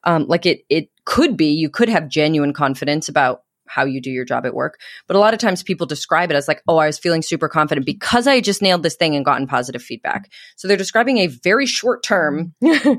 Um, 0.02 0.26
like 0.26 0.44
it, 0.44 0.62
it 0.68 0.90
could 1.04 1.36
be, 1.36 1.52
you 1.52 1.70
could 1.70 1.88
have 1.88 2.08
genuine 2.08 2.52
confidence 2.52 3.08
about 3.08 3.42
how 3.66 3.84
you 3.84 4.00
do 4.00 4.10
your 4.10 4.24
job 4.24 4.44
at 4.44 4.54
work. 4.54 4.78
But 5.06 5.16
a 5.16 5.18
lot 5.18 5.32
of 5.32 5.40
times 5.40 5.62
people 5.62 5.86
describe 5.86 6.30
it 6.30 6.36
as 6.36 6.48
like, 6.48 6.62
oh, 6.68 6.76
I 6.76 6.86
was 6.86 6.98
feeling 6.98 7.22
super 7.22 7.48
confident 7.48 7.86
because 7.86 8.26
I 8.26 8.40
just 8.40 8.60
nailed 8.60 8.82
this 8.82 8.96
thing 8.96 9.16
and 9.16 9.24
gotten 9.24 9.46
positive 9.46 9.82
feedback. 9.82 10.30
So 10.56 10.68
they're 10.68 10.76
describing 10.76 11.18
a 11.18 11.28
very 11.28 11.66
short 11.66 12.02
term 12.02 12.54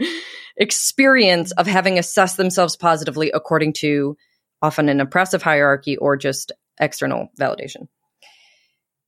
experience 0.57 1.51
of 1.51 1.67
having 1.67 1.99
assessed 1.99 2.37
themselves 2.37 2.75
positively 2.75 3.31
according 3.31 3.73
to 3.73 4.17
often 4.61 4.89
an 4.89 5.01
oppressive 5.01 5.43
hierarchy 5.43 5.97
or 5.97 6.17
just 6.17 6.51
external 6.79 7.29
validation. 7.39 7.87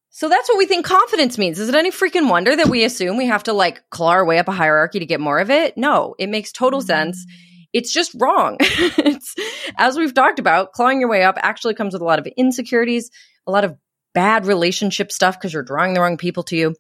So 0.09 0.29
that's 0.29 0.49
what 0.49 0.57
we 0.57 0.65
think 0.65 0.85
confidence 0.85 1.37
means. 1.37 1.59
Is 1.59 1.69
it 1.69 1.75
any 1.75 1.91
freaking 1.91 2.27
wonder 2.27 2.55
that 2.55 2.69
we 2.69 2.83
assume 2.83 3.17
we 3.17 3.27
have 3.27 3.43
to 3.43 3.53
like 3.53 3.87
claw 3.91 4.09
our 4.09 4.25
way 4.25 4.39
up 4.39 4.47
a 4.47 4.51
hierarchy 4.51 4.97
to 4.97 5.05
get 5.05 5.19
more 5.19 5.37
of 5.39 5.51
it? 5.51 5.77
No, 5.77 6.15
it 6.17 6.27
makes 6.27 6.51
total 6.51 6.81
sense. 6.81 7.23
It's 7.71 7.93
just 7.93 8.15
wrong. 8.17 8.57
it's, 8.59 9.35
as 9.77 9.95
we've 9.95 10.15
talked 10.15 10.39
about, 10.39 10.71
clawing 10.71 10.99
your 10.99 11.09
way 11.09 11.23
up 11.23 11.37
actually 11.39 11.75
comes 11.75 11.93
with 11.93 12.01
a 12.01 12.05
lot 12.05 12.17
of 12.17 12.27
insecurities, 12.35 13.11
a 13.45 13.51
lot 13.51 13.63
of 13.63 13.77
bad 14.15 14.47
relationship 14.47 15.11
stuff 15.11 15.37
because 15.37 15.53
you're 15.53 15.61
drawing 15.61 15.93
the 15.93 16.01
wrong 16.01 16.17
people 16.17 16.41
to 16.41 16.55
you. 16.55 16.75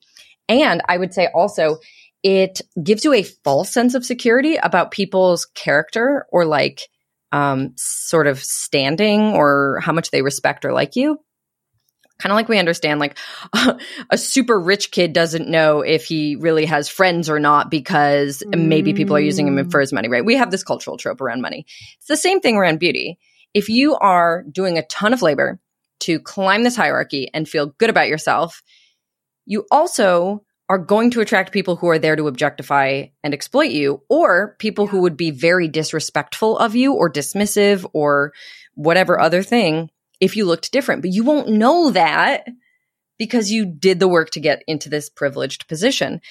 And 0.49 0.81
I 0.87 0.97
would 0.97 1.13
say 1.13 1.27
also, 1.31 1.77
it 2.23 2.61
gives 2.81 3.05
you 3.05 3.13
a 3.13 3.21
false 3.21 3.69
sense 3.69 3.93
of 3.93 4.03
security 4.03 4.55
about 4.55 4.89
people's 4.89 5.45
character 5.45 6.25
or 6.31 6.45
like 6.45 6.81
um, 7.37 7.73
sort 7.75 8.25
of 8.25 8.43
standing 8.43 9.33
or 9.33 9.79
how 9.81 9.93
much 9.93 10.09
they 10.09 10.23
respect 10.23 10.65
or 10.65 10.73
like 10.73 10.95
you. 10.95 11.19
Kind 12.17 12.31
of 12.31 12.35
like 12.35 12.49
we 12.49 12.57
understand 12.57 12.99
like 12.99 13.15
a 14.09 14.17
super 14.17 14.59
rich 14.59 14.89
kid 14.89 15.13
doesn't 15.13 15.47
know 15.47 15.81
if 15.81 16.05
he 16.05 16.35
really 16.35 16.65
has 16.65 16.89
friends 16.89 17.29
or 17.29 17.39
not 17.39 17.69
because 17.69 18.41
maybe 18.47 18.93
people 18.93 19.15
are 19.15 19.19
using 19.19 19.47
him 19.47 19.69
for 19.69 19.79
his 19.79 19.93
money 19.93 20.09
right? 20.09 20.25
We 20.25 20.37
have 20.37 20.49
this 20.49 20.63
cultural 20.63 20.97
trope 20.97 21.21
around 21.21 21.41
money. 21.41 21.67
It's 21.99 22.07
the 22.07 22.17
same 22.17 22.39
thing 22.39 22.57
around 22.57 22.79
beauty. 22.79 23.19
If 23.53 23.69
you 23.69 23.95
are 23.97 24.43
doing 24.51 24.79
a 24.79 24.85
ton 24.87 25.13
of 25.13 25.21
labor 25.21 25.59
to 26.01 26.19
climb 26.19 26.63
this 26.63 26.75
hierarchy 26.75 27.29
and 27.35 27.47
feel 27.47 27.67
good 27.67 27.91
about 27.91 28.07
yourself 28.07 28.63
you 29.45 29.65
also 29.71 30.43
are 30.69 30.77
going 30.77 31.11
to 31.11 31.21
attract 31.21 31.53
people 31.53 31.77
who 31.77 31.87
are 31.87 31.99
there 31.99 32.15
to 32.15 32.27
objectify 32.27 33.05
and 33.23 33.33
exploit 33.33 33.71
you 33.71 34.01
or 34.09 34.55
people 34.59 34.87
who 34.87 35.01
would 35.01 35.15
be 35.15 35.31
very 35.31 35.67
disrespectful 35.67 36.57
of 36.57 36.75
you 36.75 36.93
or 36.93 37.11
dismissive 37.11 37.89
or 37.93 38.33
whatever 38.75 39.19
other 39.19 39.43
thing 39.43 39.89
if 40.19 40.35
you 40.35 40.45
looked 40.45 40.71
different. 40.71 41.01
But 41.01 41.11
you 41.11 41.23
won't 41.23 41.49
know 41.49 41.91
that 41.91 42.45
because 43.17 43.51
you 43.51 43.65
did 43.65 43.99
the 43.99 44.07
work 44.07 44.31
to 44.31 44.39
get 44.39 44.63
into 44.67 44.89
this 44.89 45.09
privileged 45.09 45.67
position. 45.67 46.21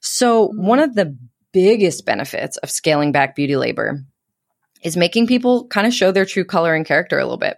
So, 0.00 0.48
mm-hmm. 0.48 0.66
one 0.66 0.78
of 0.78 0.94
the 0.94 1.16
biggest 1.52 2.04
benefits 2.04 2.58
of 2.58 2.70
scaling 2.70 3.12
back 3.12 3.34
beauty 3.34 3.56
labor 3.56 4.04
is 4.82 4.96
making 4.96 5.26
people 5.26 5.66
kind 5.68 5.86
of 5.86 5.94
show 5.94 6.12
their 6.12 6.26
true 6.26 6.44
color 6.44 6.74
and 6.74 6.84
character 6.84 7.18
a 7.18 7.24
little 7.24 7.38
bit. 7.38 7.56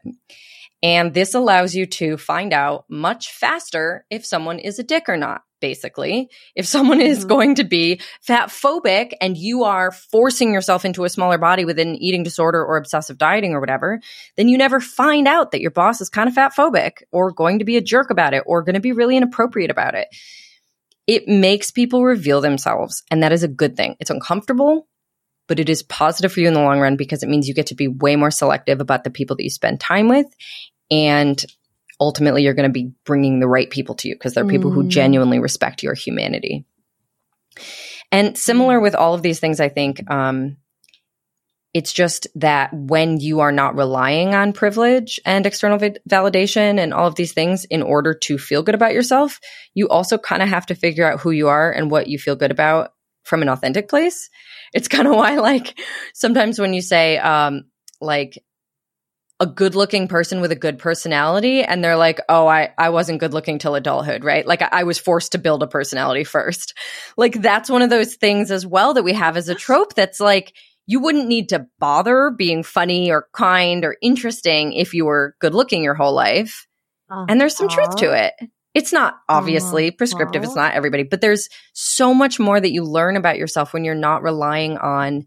And 0.83 1.13
this 1.13 1.35
allows 1.35 1.75
you 1.75 1.87
to 1.87 2.17
find 2.17 2.53
out 2.53 2.85
much 2.89 3.33
faster 3.33 4.07
if 4.11 4.25
someone 4.25 4.61
is 4.61 4.79
a 4.79 4.85
dick 4.85 5.09
or 5.09 5.17
not. 5.17 5.43
Basically, 5.61 6.31
if 6.55 6.67
someone 6.67 7.01
is 7.01 7.25
Mhm. 7.25 7.29
going 7.29 7.55
to 7.57 7.65
be 7.65 8.01
fat 8.21 8.49
phobic 8.49 9.13
and 9.21 9.37
you 9.37 9.65
are 9.65 9.91
forcing 9.91 10.53
yourself 10.53 10.85
into 10.85 11.05
a 11.05 11.09
smaller 11.09 11.37
body 11.37 11.65
with 11.65 11.79
an 11.79 11.97
eating 11.97 12.23
disorder 12.23 12.65
or 12.65 12.77
obsessive 12.77 13.19
dieting 13.19 13.55
or 13.55 13.61
whatever, 13.61 14.01
then 14.37 14.49
you 14.49 14.57
never 14.57 14.79
find 14.79 15.27
out 15.27 15.51
that 15.51 15.61
your 15.61 15.73
boss 15.73 16.01
is 16.01 16.09
kind 16.09 16.29
of 16.29 16.35
fat 16.35 16.53
phobic 16.57 17.03
or 17.11 17.33
going 17.33 17.59
to 17.59 17.65
be 17.65 17.77
a 17.77 17.81
jerk 17.81 18.11
about 18.11 18.35
it 18.35 18.45
or 18.47 18.63
going 18.63 18.75
to 18.75 18.81
be 18.81 18.93
really 18.93 19.17
inappropriate 19.17 19.71
about 19.71 19.95
it. 19.95 20.09
It 21.09 21.27
makes 21.27 21.71
people 21.71 22.05
reveal 22.05 22.41
themselves, 22.41 23.03
and 23.11 23.23
that 23.23 23.33
is 23.33 23.43
a 23.43 23.49
good 23.49 23.77
thing. 23.77 23.97
It's 23.99 24.11
uncomfortable, 24.11 24.87
but 25.49 25.59
it 25.59 25.69
is 25.69 25.83
positive 25.83 26.33
for 26.33 26.41
you 26.41 26.49
in 26.49 26.55
the 26.55 26.63
long 26.63 26.81
run 26.81 26.97
because 26.97 27.23
it 27.23 27.29
means 27.29 27.49
you 27.49 27.55
get 27.55 27.69
to 27.69 27.75
be 27.75 27.89
way 27.89 28.15
more 28.15 28.31
selective 28.31 28.81
about 28.81 29.05
the 29.05 29.11
people 29.11 29.35
that 29.37 29.43
you 29.43 29.51
spend 29.51 29.81
time 29.81 30.09
with. 30.09 30.27
And 30.91 31.43
ultimately, 32.01 32.43
you're 32.43 32.55
going 32.55 32.69
to 32.69 32.73
be 32.73 32.93
bringing 33.05 33.41
the 33.41 33.49
right 33.49 33.69
people 33.69 33.95
to 33.97 34.09
you 34.09 34.15
because 34.15 34.35
they're 34.35 34.45
people 34.47 34.71
who 34.71 34.85
Mm. 34.85 34.89
genuinely 34.89 35.39
respect 35.39 35.83
your 35.83 35.95
humanity. 35.95 36.65
And 38.13 38.39
similar 38.39 38.81
with 38.81 38.95
all 38.95 39.15
of 39.15 39.23
these 39.23 39.41
things, 39.41 39.61
I 39.61 39.69
think 39.69 40.09
um, 40.11 40.57
it's 41.75 41.93
just 41.93 42.27
that 42.37 42.73
when 42.73 43.21
you 43.21 43.41
are 43.41 43.53
not 43.53 43.77
relying 43.77 44.35
on 44.35 44.53
privilege 44.53 45.21
and 45.27 45.45
external 45.45 45.79
va- 45.79 45.97
validation 46.09 46.79
and 46.79 46.95
all 46.95 47.07
of 47.07 47.15
these 47.17 47.33
things 47.33 47.65
in 47.65 47.83
order 47.83 48.15
to 48.15 48.39
feel 48.39 48.63
good 48.63 48.75
about 48.75 48.95
yourself, 48.95 49.39
you 49.75 49.89
also 49.89 50.17
kind 50.17 50.43
of 50.43 50.49
have 50.49 50.67
to 50.67 50.75
figure 50.75 51.11
out 51.11 51.21
who 51.21 51.31
you 51.31 51.49
are 51.49 51.71
and 51.71 51.91
what 51.91 52.07
you 52.07 52.19
feel 52.19 52.37
good 52.37 52.51
about 52.51 52.93
from 53.25 53.43
an 53.43 53.49
authentic 53.49 53.89
place. 53.89 54.31
It's 54.73 54.89
kind 54.89 55.07
of 55.07 55.15
why, 55.17 55.37
like, 55.37 55.79
sometimes 56.15 56.59
when 56.59 56.73
you 56.73 56.81
say, 56.81 57.19
um, 57.19 57.65
like, 58.01 58.43
a 59.41 59.47
good 59.47 59.75
looking 59.75 60.09
person 60.09 60.41
with 60.41 60.51
a 60.51 60.57
good 60.57 60.79
personality 60.79 61.63
and 61.63 61.83
they're 61.83 61.97
like, 61.97 62.21
oh, 62.29 62.49
I, 62.49 62.73
I 62.77 62.89
wasn't 62.91 63.21
good 63.21 63.33
looking 63.33 63.59
till 63.59 63.77
adulthood, 63.77 64.25
right? 64.25 64.45
Like 64.45 64.63
I, 64.63 64.69
I 64.73 64.83
was 64.83 64.99
forced 64.99 65.33
to 65.33 65.39
build 65.39 65.63
a 65.63 65.67
personality 65.69 66.25
first. 66.25 66.75
Like 67.17 67.41
that's 67.43 67.69
one 67.69 67.83
of 67.83 67.91
those 67.91 68.15
things 68.15 68.53
as 68.53 68.65
well 68.65 68.95
that 68.95 69.03
we 69.03 69.13
have 69.13 69.37
as 69.37 69.49
a 69.49 69.55
trope 69.55 69.95
that's 69.95 70.21
like, 70.21 70.55
you 70.87 71.01
wouldn't 71.01 71.27
need 71.27 71.49
to 71.49 71.67
bother 71.81 72.31
being 72.31 72.63
funny 72.63 73.11
or 73.11 73.27
kind 73.33 73.85
or 73.85 73.97
interesting 74.01 74.73
if 74.73 74.95
you 74.95 75.05
were 75.05 75.35
good 75.41 75.53
looking 75.53 75.83
your 75.83 75.95
whole 75.95 76.15
life. 76.15 76.67
And 77.11 77.41
there's 77.41 77.57
some 77.57 77.69
truth 77.69 77.97
to 77.97 78.11
uh-huh. 78.11 78.31
it. 78.41 78.51
It's 78.75 78.93
not 78.93 79.19
obviously 79.29 79.89
uh-huh. 79.89 79.97
prescriptive. 79.99 80.45
It's 80.45 80.55
not 80.55 80.75
everybody, 80.75 81.03
but 81.03 81.21
there's 81.21 81.49
so 81.73 82.15
much 82.15 82.39
more 82.39 82.61
that 82.61 82.73
you 82.73 82.85
learn 82.85 83.17
about 83.17 83.39
yourself 83.39 83.73
when 83.73 83.85
you're 83.85 83.95
not 83.95 84.23
relying 84.23 84.79
on 84.79 85.27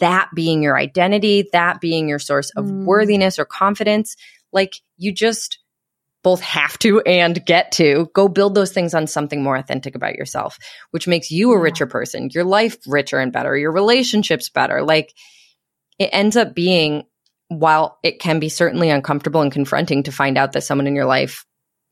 that 0.00 0.28
being 0.34 0.62
your 0.62 0.76
identity, 0.76 1.48
that 1.52 1.80
being 1.80 2.08
your 2.08 2.18
source 2.18 2.50
of 2.50 2.66
Mm. 2.66 2.84
worthiness 2.84 3.38
or 3.38 3.44
confidence. 3.44 4.16
Like 4.52 4.74
you 4.96 5.12
just 5.12 5.58
both 6.22 6.40
have 6.42 6.78
to 6.80 7.00
and 7.00 7.44
get 7.46 7.72
to 7.72 8.10
go 8.14 8.28
build 8.28 8.54
those 8.54 8.72
things 8.72 8.92
on 8.94 9.06
something 9.06 9.42
more 9.42 9.56
authentic 9.56 9.94
about 9.94 10.16
yourself, 10.16 10.58
which 10.90 11.08
makes 11.08 11.30
you 11.30 11.52
a 11.52 11.58
richer 11.58 11.86
person, 11.86 12.28
your 12.34 12.44
life 12.44 12.76
richer 12.86 13.18
and 13.18 13.32
better, 13.32 13.56
your 13.56 13.72
relationships 13.72 14.50
better. 14.50 14.82
Like 14.82 15.14
it 15.98 16.10
ends 16.12 16.36
up 16.36 16.54
being, 16.54 17.04
while 17.48 17.98
it 18.02 18.20
can 18.20 18.38
be 18.38 18.48
certainly 18.48 18.90
uncomfortable 18.90 19.40
and 19.40 19.50
confronting 19.50 20.02
to 20.04 20.12
find 20.12 20.36
out 20.36 20.52
that 20.52 20.62
someone 20.62 20.86
in 20.86 20.94
your 20.94 21.06
life 21.06 21.46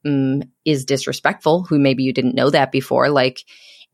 mm, 0.06 0.42
is 0.64 0.84
disrespectful, 0.84 1.64
who 1.64 1.78
maybe 1.78 2.02
you 2.02 2.12
didn't 2.12 2.34
know 2.34 2.50
that 2.50 2.70
before, 2.70 3.08
like 3.08 3.40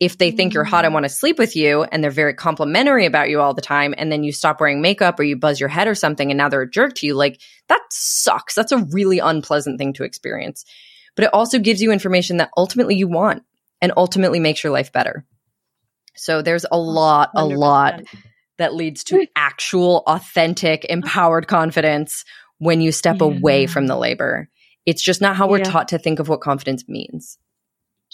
if 0.01 0.19
they 0.19 0.31
think 0.31 0.55
you're 0.55 0.65
hot 0.65 0.85
and 0.85 0.93
want 0.93 1.05
to 1.05 1.09
sleep 1.09 1.39
with 1.39 1.55
you 1.55 1.85
and 1.85 2.03
they're 2.03 2.11
very 2.11 2.35
complimentary 2.35 3.07
about 3.07 3.31
you 3.31 3.41
all 3.41 3.55
the 3.55 3.63
time 3.63 3.95
and 3.97 4.11
then 4.11 4.25
you 4.25 4.33
stop 4.33 4.61
wearing 4.61 4.81
makeup 4.83 5.19
or 5.21 5.23
you 5.23 5.37
buzz 5.37 5.61
your 5.61 5.69
head 5.69 5.87
or 5.87 5.95
something 5.95 6.31
and 6.31 6.39
now 6.39 6.49
they're 6.49 6.63
a 6.63 6.71
jerk 6.71 6.95
to 6.95 7.07
you 7.07 7.15
like 7.15 7.41
that 7.69 7.81
sucks. 7.91 8.55
That's 8.55 8.73
a 8.73 8.85
really 8.91 9.21
unpleasant 9.21 9.79
thing 9.79 9.93
to 9.95 10.05
experience. 10.05 10.65
But 11.17 11.27
it 11.27 11.31
also 11.33 11.59
gives 11.59 11.81
you 11.81 11.93
information 11.93 12.39
that 12.39 12.51
ultimately 12.57 12.97
you 12.97 13.07
want 13.07 13.45
and 13.81 13.93
ultimately 13.97 14.41
makes 14.41 14.65
your 14.65 14.73
life 14.73 14.93
better. 14.93 15.25
So 16.17 16.43
there's 16.43 16.67
a 16.71 16.79
lot 16.79 17.31
a 17.37 17.45
lot 17.45 18.03
that 18.59 18.75
leads 18.75 19.05
to 19.05 19.27
actual 19.37 20.03
authentic 20.07 20.85
empowered 20.87 21.47
confidence 21.47 22.25
when 22.59 22.81
you 22.81 22.93
step 22.93 23.21
away 23.21 23.67
from 23.67 23.87
the 23.87 23.97
labor. 23.97 24.49
It's 24.87 25.03
just 25.03 25.21
not 25.21 25.37
how 25.37 25.49
we're 25.49 25.59
Yeah. 25.59 25.65
taught 25.65 25.89
to 25.89 25.99
think 25.99 26.19
of 26.19 26.29
what 26.29 26.41
confidence 26.41 26.85
means 26.89 27.39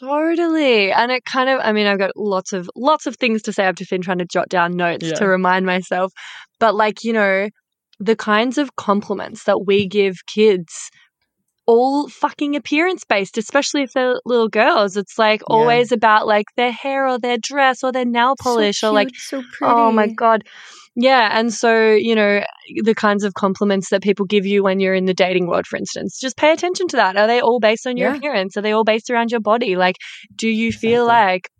Totally. 0.01 0.91
And 0.93 1.13
it 1.13 1.25
kind 1.27 1.51
of 1.51 1.61
I 1.63 1.73
mean 1.73 1.87
I've 1.87 1.99
got 1.99 2.13
lots 2.17 2.53
of 2.53 2.71
lots 2.75 3.07
of 3.07 3.17
things 3.17 3.43
to 3.43 3.53
say. 3.53 3.67
I've 3.67 3.75
just 3.75 3.91
been 3.91 4.01
trying 4.03 4.19
to 4.19 4.25
jot 4.25 4.49
down 4.49 4.77
notes 4.77 5.07
Yeah. 5.07 5.15
to 5.17 5.27
remind 5.27 5.67
myself. 5.67 6.13
But 6.59 6.75
like, 6.75 7.05
you 7.05 7.13
know, 7.13 7.49
the 7.99 8.17
kinds 8.17 8.57
of 8.59 8.77
compliments 8.77 9.45
that 9.45 9.67
we 9.67 9.87
give 9.87 10.17
kids 10.27 10.91
all 11.67 12.09
fucking 12.09 12.57
appearance 12.57 13.05
based, 13.05 13.39
especially 13.39 13.83
if 13.83 13.93
they're 13.93 14.21
little 14.25 14.49
girls. 14.49 14.97
It's 14.97 15.19
like 15.19 15.43
Yeah. 15.43 15.55
always 15.55 15.93
about 15.93 16.27
like 16.27 16.47
their 16.57 16.73
hair 16.73 17.07
or 17.07 17.19
their 17.19 17.39
dress 17.39 17.85
or 17.85 17.93
their 17.93 18.07
nail 18.07 18.35
polish 18.41 18.83
or 18.83 18.91
like 18.93 19.11
so 19.15 19.43
Oh 19.63 19.93
my 19.93 20.09
god. 20.09 20.45
Yeah, 21.01 21.31
and 21.33 21.53
so, 21.53 21.93
you 21.93 22.15
know, 22.15 22.43
the 22.83 22.95
kinds 22.95 23.25
of 23.25 23.33
compliments 23.35 23.89
that 23.89 24.03
people 24.03 24.27
give 24.27 24.45
you 24.45 24.63
when 24.63 24.81
you're 24.81 24.95
in 24.95 25.07
the 25.07 25.15
dating 25.15 25.47
world, 25.47 25.67
for 25.67 25.77
instance, 25.79 26.19
just 26.21 26.37
pay 26.37 26.53
attention 26.53 26.89
to 26.89 26.97
that. 26.97 27.17
Are 27.17 27.27
they 27.27 27.41
all 27.41 27.59
based 27.59 27.87
on 27.87 27.97
your 27.97 28.11
Yeah. 28.11 28.17
appearance? 28.17 28.57
Are 28.57 28.61
they 28.61 28.73
all 28.73 28.85
based 28.85 29.09
around 29.09 29.31
your 29.31 29.41
body? 29.41 29.77
Like, 29.77 29.97
do 30.37 30.49
you 30.49 30.73
feel 30.73 31.05
Exactly. 31.05 31.15
like, 31.15 31.51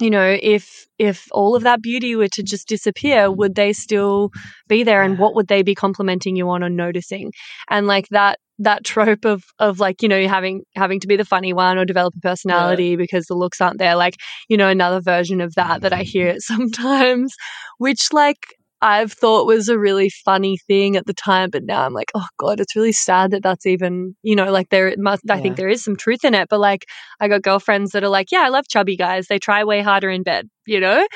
you 0.00 0.10
know, 0.10 0.38
if 0.42 0.86
if 0.98 1.26
all 1.32 1.56
of 1.56 1.62
that 1.64 1.82
beauty 1.82 2.16
were 2.16 2.28
to 2.28 2.42
just 2.42 2.68
disappear, 2.68 3.30
would 3.30 3.54
they 3.54 3.72
still 3.72 4.30
be 4.68 4.82
there? 4.84 5.02
And 5.02 5.18
what 5.18 5.34
would 5.34 5.48
they 5.48 5.62
be 5.62 5.74
complimenting 5.74 6.36
you 6.36 6.48
on 6.50 6.62
or 6.64 6.70
noticing? 6.70 7.32
And 7.70 7.86
like 7.86 8.08
that 8.10 8.38
that 8.58 8.84
trope 8.84 9.24
of 9.24 9.44
of 9.58 9.80
like 9.80 10.02
you 10.02 10.08
know 10.08 10.26
having 10.28 10.62
having 10.76 11.00
to 11.00 11.08
be 11.08 11.16
the 11.16 11.24
funny 11.24 11.52
one 11.52 11.78
or 11.78 11.84
develop 11.86 12.14
a 12.16 12.20
personality 12.20 12.96
because 12.96 13.26
the 13.26 13.34
looks 13.34 13.60
aren't 13.60 13.78
there 13.78 13.96
like 13.96 14.16
you 14.48 14.56
know 14.56 14.68
another 14.68 15.00
version 15.00 15.40
of 15.40 15.54
that 15.54 15.82
that 15.82 15.92
i 15.94 16.02
hear 16.02 16.34
sometimes 16.40 17.34
which 17.78 18.08
like 18.12 18.38
I've 18.82 19.12
thought 19.12 19.46
was 19.46 19.68
a 19.68 19.78
really 19.78 20.10
funny 20.24 20.56
thing 20.66 20.96
at 20.96 21.06
the 21.06 21.12
time, 21.12 21.50
but 21.50 21.64
now 21.64 21.84
I'm 21.84 21.92
like, 21.92 22.10
oh 22.14 22.26
god, 22.38 22.60
it's 22.60 22.74
really 22.74 22.92
sad 22.92 23.32
that 23.32 23.42
that's 23.42 23.66
even, 23.66 24.16
you 24.22 24.34
know, 24.34 24.50
like 24.50 24.70
there 24.70 24.94
must. 24.98 25.22
I 25.30 25.40
think 25.40 25.56
there 25.56 25.68
is 25.68 25.84
some 25.84 25.96
truth 25.96 26.24
in 26.24 26.34
it, 26.34 26.48
but 26.48 26.60
like 26.60 26.86
I 27.20 27.28
got 27.28 27.42
girlfriends 27.42 27.92
that 27.92 28.04
are 28.04 28.08
like, 28.08 28.32
yeah, 28.32 28.40
I 28.40 28.48
love 28.48 28.68
chubby 28.68 28.96
guys. 28.96 29.26
They 29.26 29.38
try 29.38 29.64
way 29.64 29.82
harder 29.82 30.10
in 30.10 30.22
bed, 30.22 30.48
you 30.66 30.80
know. 30.80 31.06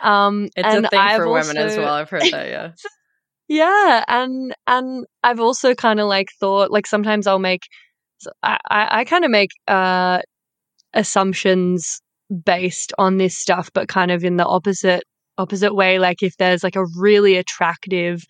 Um, 0.00 0.48
It's 0.56 0.66
and 0.66 0.84
a 0.86 0.88
thing 0.88 0.98
I've 1.00 1.16
for 1.16 1.30
women 1.30 1.56
as 1.56 1.76
well. 1.76 1.94
I've 1.94 2.10
heard 2.10 2.22
that. 2.22 2.48
Yeah. 2.48 2.72
Yeah, 3.48 4.04
and 4.08 4.54
and 4.66 5.06
I've 5.22 5.38
also 5.38 5.74
kind 5.74 6.00
of 6.00 6.08
like 6.08 6.28
thought 6.40 6.72
like 6.72 6.84
sometimes 6.86 7.28
I'll 7.28 7.38
make 7.38 7.62
I 8.42 8.58
I, 8.68 9.00
I 9.00 9.04
kind 9.04 9.24
of 9.24 9.30
make 9.30 9.50
uh 9.68 10.18
assumptions 10.94 12.00
based 12.44 12.92
on 12.98 13.18
this 13.18 13.38
stuff, 13.38 13.70
but 13.72 13.88
kind 13.88 14.10
of 14.10 14.24
in 14.24 14.36
the 14.36 14.46
opposite 14.46 15.04
opposite 15.38 15.74
way. 15.74 15.98
Like 15.98 16.22
if 16.22 16.36
there's 16.36 16.62
like 16.62 16.76
a 16.76 16.86
really 16.96 17.36
attractive 17.36 18.24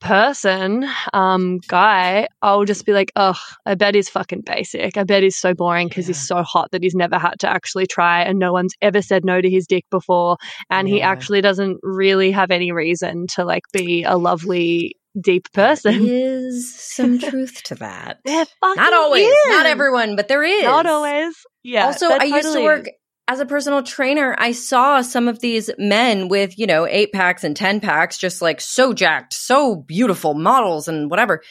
person, 0.00 0.88
um, 1.12 1.58
guy, 1.66 2.28
I'll 2.42 2.64
just 2.64 2.86
be 2.86 2.92
like, 2.92 3.10
oh, 3.16 3.38
I 3.66 3.74
bet 3.74 3.94
he's 3.94 4.08
fucking 4.08 4.42
basic. 4.42 4.96
I 4.96 5.04
bet 5.04 5.22
he's 5.22 5.36
so 5.36 5.54
boring 5.54 5.88
because 5.88 6.06
he's 6.06 6.26
so 6.26 6.42
hot 6.42 6.70
that 6.70 6.82
he's 6.82 6.94
never 6.94 7.18
had 7.18 7.40
to 7.40 7.48
actually 7.48 7.86
try 7.86 8.22
and 8.22 8.38
no 8.38 8.52
one's 8.52 8.74
ever 8.80 9.02
said 9.02 9.24
no 9.24 9.40
to 9.40 9.50
his 9.50 9.66
dick 9.66 9.84
before. 9.90 10.36
And 10.70 10.88
he 10.88 11.02
actually 11.02 11.40
doesn't 11.40 11.78
really 11.82 12.30
have 12.30 12.50
any 12.50 12.72
reason 12.72 13.26
to 13.34 13.44
like 13.44 13.64
be 13.72 14.04
a 14.04 14.16
lovely, 14.16 14.96
deep 15.20 15.50
person. 15.52 16.04
there 16.04 16.46
is 16.46 16.74
some 16.78 17.18
truth 17.30 17.62
to 17.64 17.74
that. 17.76 18.20
Not 18.24 18.92
always, 18.92 19.28
not 19.46 19.66
everyone, 19.66 20.16
but 20.16 20.28
there 20.28 20.44
is. 20.44 20.62
Not 20.62 20.86
always. 20.86 21.34
Yeah. 21.62 21.86
also, 21.86 22.08
I 22.08 22.24
used 22.24 22.52
to 22.52 22.62
work 22.62 22.86
is. 22.86 22.94
As 23.28 23.40
a 23.40 23.46
personal 23.46 23.82
trainer. 23.82 24.34
I 24.38 24.52
saw 24.52 25.02
some 25.02 25.28
of 25.28 25.38
these 25.38 25.70
men 25.78 26.28
with, 26.28 26.58
you 26.58 26.66
know, 26.66 26.86
eight 26.86 27.12
packs 27.12 27.44
and 27.44 27.54
10 27.54 27.80
packs, 27.80 28.16
just 28.16 28.40
like 28.40 28.60
so 28.60 28.94
jacked, 28.94 29.34
so 29.34 29.76
beautiful 29.76 30.32
models 30.32 30.88
and 30.88 31.10
whatever. 31.10 31.42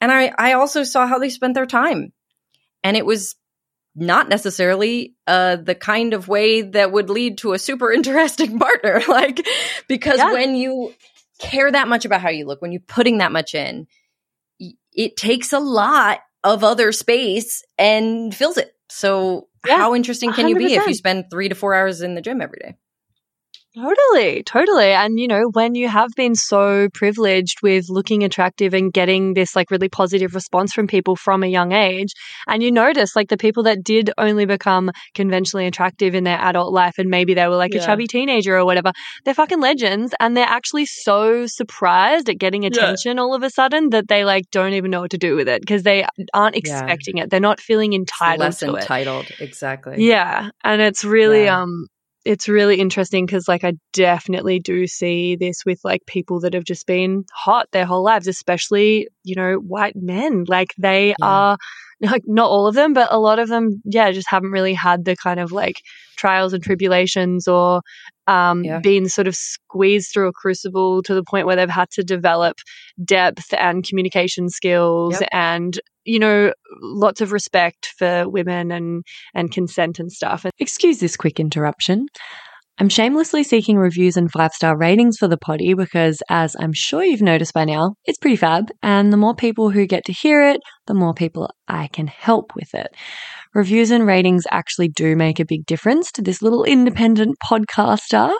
And 0.00 0.12
I, 0.12 0.32
I 0.36 0.52
also 0.52 0.84
saw 0.84 1.06
how 1.06 1.18
they 1.18 1.30
spent 1.30 1.54
their 1.54 1.66
time. 1.66 2.12
And 2.84 2.96
it 2.96 3.06
was 3.06 3.34
not 3.94 4.28
necessarily 4.28 5.14
uh, 5.26 5.56
the 5.56 5.74
kind 5.74 6.12
of 6.12 6.28
way 6.28 6.62
that 6.62 6.92
would 6.92 7.08
lead 7.08 7.38
to 7.38 7.54
a 7.54 7.58
super 7.58 7.90
interesting 7.98 8.58
partner. 8.58 9.02
like, 9.08 9.46
because 9.88 10.18
Yeah. 10.18 10.32
when 10.32 10.54
you 10.54 10.92
care 11.38 11.70
that 11.72 11.88
much 11.88 12.04
about 12.04 12.20
how 12.20 12.28
you 12.28 12.44
look, 12.46 12.60
when 12.60 12.72
you're 12.72 12.82
putting 12.86 13.18
that 13.18 13.32
much 13.32 13.54
in, 13.54 13.86
it 14.92 15.16
takes 15.16 15.54
a 15.54 15.58
lot 15.58 16.20
of 16.44 16.62
other 16.62 16.92
space 16.92 17.64
and 17.78 18.34
fills 18.34 18.58
it. 18.58 18.72
So, 18.90 19.48
Yeah, 19.66 19.78
how 19.78 19.94
interesting 19.94 20.32
can 20.32 20.48
you 20.48 20.56
be 20.56 20.74
if 20.74 20.86
you 20.86 20.94
spend 20.94 21.26
three 21.30 21.48
to 21.48 21.54
four 21.54 21.74
hours 21.74 22.00
in 22.00 22.14
the 22.14 22.20
gym 22.20 22.40
every 22.40 22.58
day? 22.62 22.76
Totally, 23.74 24.42
totally. 24.42 24.90
And 24.92 25.18
you 25.18 25.26
know, 25.26 25.48
when 25.54 25.74
you 25.74 25.88
have 25.88 26.10
been 26.14 26.34
so 26.34 26.88
privileged 26.92 27.62
with 27.62 27.86
looking 27.88 28.22
attractive 28.22 28.74
and 28.74 28.92
getting 28.92 29.32
this 29.32 29.56
like 29.56 29.70
really 29.70 29.88
positive 29.88 30.34
response 30.34 30.74
from 30.74 30.86
people 30.86 31.16
from 31.16 31.42
a 31.42 31.46
young 31.46 31.72
age, 31.72 32.12
and 32.46 32.62
you 32.62 32.70
notice 32.70 33.16
like 33.16 33.30
the 33.30 33.38
people 33.38 33.62
that 33.62 33.82
did 33.82 34.10
only 34.18 34.44
become 34.44 34.90
conventionally 35.14 35.66
attractive 35.66 36.14
in 36.14 36.24
their 36.24 36.38
adult 36.38 36.70
life 36.74 36.98
and 36.98 37.08
maybe 37.08 37.32
they 37.32 37.48
were 37.48 37.56
like 37.56 37.74
a 37.74 37.78
chubby 37.80 38.06
teenager 38.06 38.58
or 38.58 38.66
whatever, 38.66 38.92
they're 39.24 39.32
fucking 39.32 39.60
legends 39.60 40.14
and 40.20 40.36
they're 40.36 40.44
actually 40.46 40.84
so 40.84 41.46
surprised 41.46 42.28
at 42.28 42.36
getting 42.38 42.66
attention 42.66 43.18
all 43.18 43.34
of 43.34 43.42
a 43.42 43.48
sudden 43.48 43.88
that 43.88 44.06
they 44.08 44.22
like 44.26 44.44
don't 44.50 44.74
even 44.74 44.90
know 44.90 45.00
what 45.00 45.10
to 45.12 45.18
do 45.18 45.34
with 45.34 45.48
it 45.48 45.62
because 45.62 45.82
they 45.82 46.04
aren't 46.34 46.56
Yeah. 46.56 46.58
expecting 46.58 47.16
it. 47.16 47.30
They're 47.30 47.40
not 47.40 47.58
feeling 47.58 47.94
entitled 47.94 48.40
Less 48.40 48.58
to 48.58 48.74
it. 48.74 48.82
entitled, 48.82 49.32
exactly. 49.38 49.94
Yeah, 50.06 50.50
and 50.62 50.82
it's 50.82 51.04
really 51.04 51.44
Yeah. 51.46 51.62
um 51.62 51.86
it's 52.24 52.48
really 52.48 52.76
interesting 52.80 53.26
because 53.26 53.48
like 53.48 53.64
I 53.64 53.74
definitely 53.92 54.60
do 54.60 54.86
see 54.86 55.36
this 55.36 55.64
with 55.66 55.80
like 55.84 56.06
people 56.06 56.40
that 56.40 56.54
have 56.54 56.64
just 56.64 56.86
been 56.86 57.24
hot 57.32 57.68
their 57.72 57.86
whole 57.86 58.04
lives, 58.04 58.28
especially, 58.28 59.08
you 59.24 59.34
know, 59.34 59.54
white 59.54 59.96
men. 59.96 60.44
Like 60.46 60.68
they 60.78 61.14
Yeah. 61.18 61.26
are 61.26 61.58
like 62.02 62.22
not 62.26 62.50
all 62.50 62.66
of 62.66 62.74
them, 62.74 62.92
but 62.92 63.08
a 63.12 63.18
lot 63.18 63.38
of 63.38 63.48
them, 63.48 63.80
yeah, 63.84 64.10
just 64.10 64.28
haven't 64.30 64.50
really 64.50 64.74
had 64.74 65.04
the 65.04 65.16
kind 65.16 65.40
of 65.40 65.52
like 65.52 65.76
trials 66.16 66.52
and 66.52 66.62
tribulations 66.62 67.48
or 67.48 67.80
um 68.28 68.62
Yeah. 68.64 68.78
been 68.80 69.08
sort 69.08 69.26
of 69.26 69.34
squeezed 69.34 70.12
through 70.12 70.28
a 70.28 70.32
crucible 70.32 71.02
to 71.04 71.14
the 71.14 71.24
point 71.24 71.46
where 71.46 71.56
they've 71.56 71.68
had 71.70 71.90
to 71.92 72.04
develop 72.04 72.56
depth 73.04 73.52
and 73.54 73.84
communication 73.84 74.48
skills 74.48 75.20
Yep. 75.20 75.28
and 75.32 75.80
you 76.04 76.18
know 76.18 76.52
lots 76.80 77.20
of 77.20 77.32
respect 77.32 77.92
for 77.98 78.28
women 78.28 78.70
and 78.70 79.04
and 79.34 79.50
consent 79.52 79.98
and 79.98 80.12
stuff. 80.12 80.44
Excuse 80.58 80.98
this 81.00 81.16
quick 81.16 81.40
interruption. 81.40 82.06
I'm 82.78 82.88
shamelessly 82.88 83.42
seeking 83.44 83.76
reviews 83.76 84.16
and 84.16 84.32
five 84.32 84.52
star 84.52 84.76
ratings 84.76 85.18
for 85.18 85.28
the 85.28 85.36
potty 85.36 85.74
because, 85.74 86.22
as 86.30 86.56
I'm 86.58 86.72
sure 86.72 87.04
you've 87.04 87.20
noticed 87.22 87.52
by 87.52 87.64
now, 87.64 87.94
it's 88.06 88.18
pretty 88.18 88.36
fab. 88.36 88.70
And 88.82 89.12
the 89.12 89.18
more 89.18 89.34
people 89.34 89.70
who 89.70 89.86
get 89.86 90.04
to 90.06 90.12
hear 90.12 90.42
it, 90.42 90.58
the 90.86 90.94
more 90.94 91.12
people 91.14 91.50
I 91.72 91.88
can 91.88 92.06
help 92.06 92.54
with 92.54 92.74
it. 92.74 92.94
Reviews 93.54 93.90
and 93.90 94.06
ratings 94.06 94.44
actually 94.50 94.88
do 94.88 95.16
make 95.16 95.40
a 95.40 95.44
big 95.44 95.64
difference 95.66 96.12
to 96.12 96.22
this 96.22 96.42
little 96.42 96.64
independent 96.64 97.36
podcaster. 97.44 98.34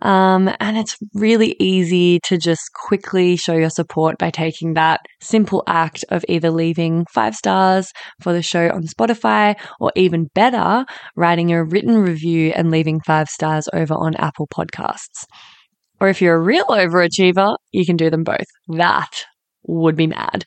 Um, 0.00 0.50
and 0.60 0.76
it's 0.78 0.96
really 1.14 1.56
easy 1.60 2.20
to 2.24 2.38
just 2.38 2.62
quickly 2.74 3.36
show 3.36 3.54
your 3.54 3.70
support 3.70 4.18
by 4.18 4.30
taking 4.30 4.74
that 4.74 5.00
simple 5.20 5.62
act 5.66 6.04
of 6.08 6.24
either 6.28 6.50
leaving 6.50 7.04
five 7.12 7.34
stars 7.34 7.90
for 8.22 8.32
the 8.32 8.42
show 8.42 8.70
on 8.70 8.84
Spotify 8.84 9.56
or 9.78 9.92
even 9.94 10.28
better, 10.34 10.84
writing 11.16 11.52
a 11.52 11.64
written 11.64 11.98
review 11.98 12.52
and 12.56 12.70
leaving 12.70 13.00
five 13.00 13.28
stars 13.28 13.68
over 13.72 13.94
on 13.94 14.14
Apple 14.16 14.48
Podcasts. 14.48 15.24
Or 16.00 16.08
if 16.08 16.22
you're 16.22 16.36
a 16.36 16.40
real 16.40 16.64
overachiever, 16.64 17.56
you 17.72 17.84
can 17.84 17.96
do 17.96 18.08
them 18.08 18.24
both. 18.24 18.46
That 18.68 19.10
would 19.66 19.96
be 19.96 20.06
mad. 20.06 20.44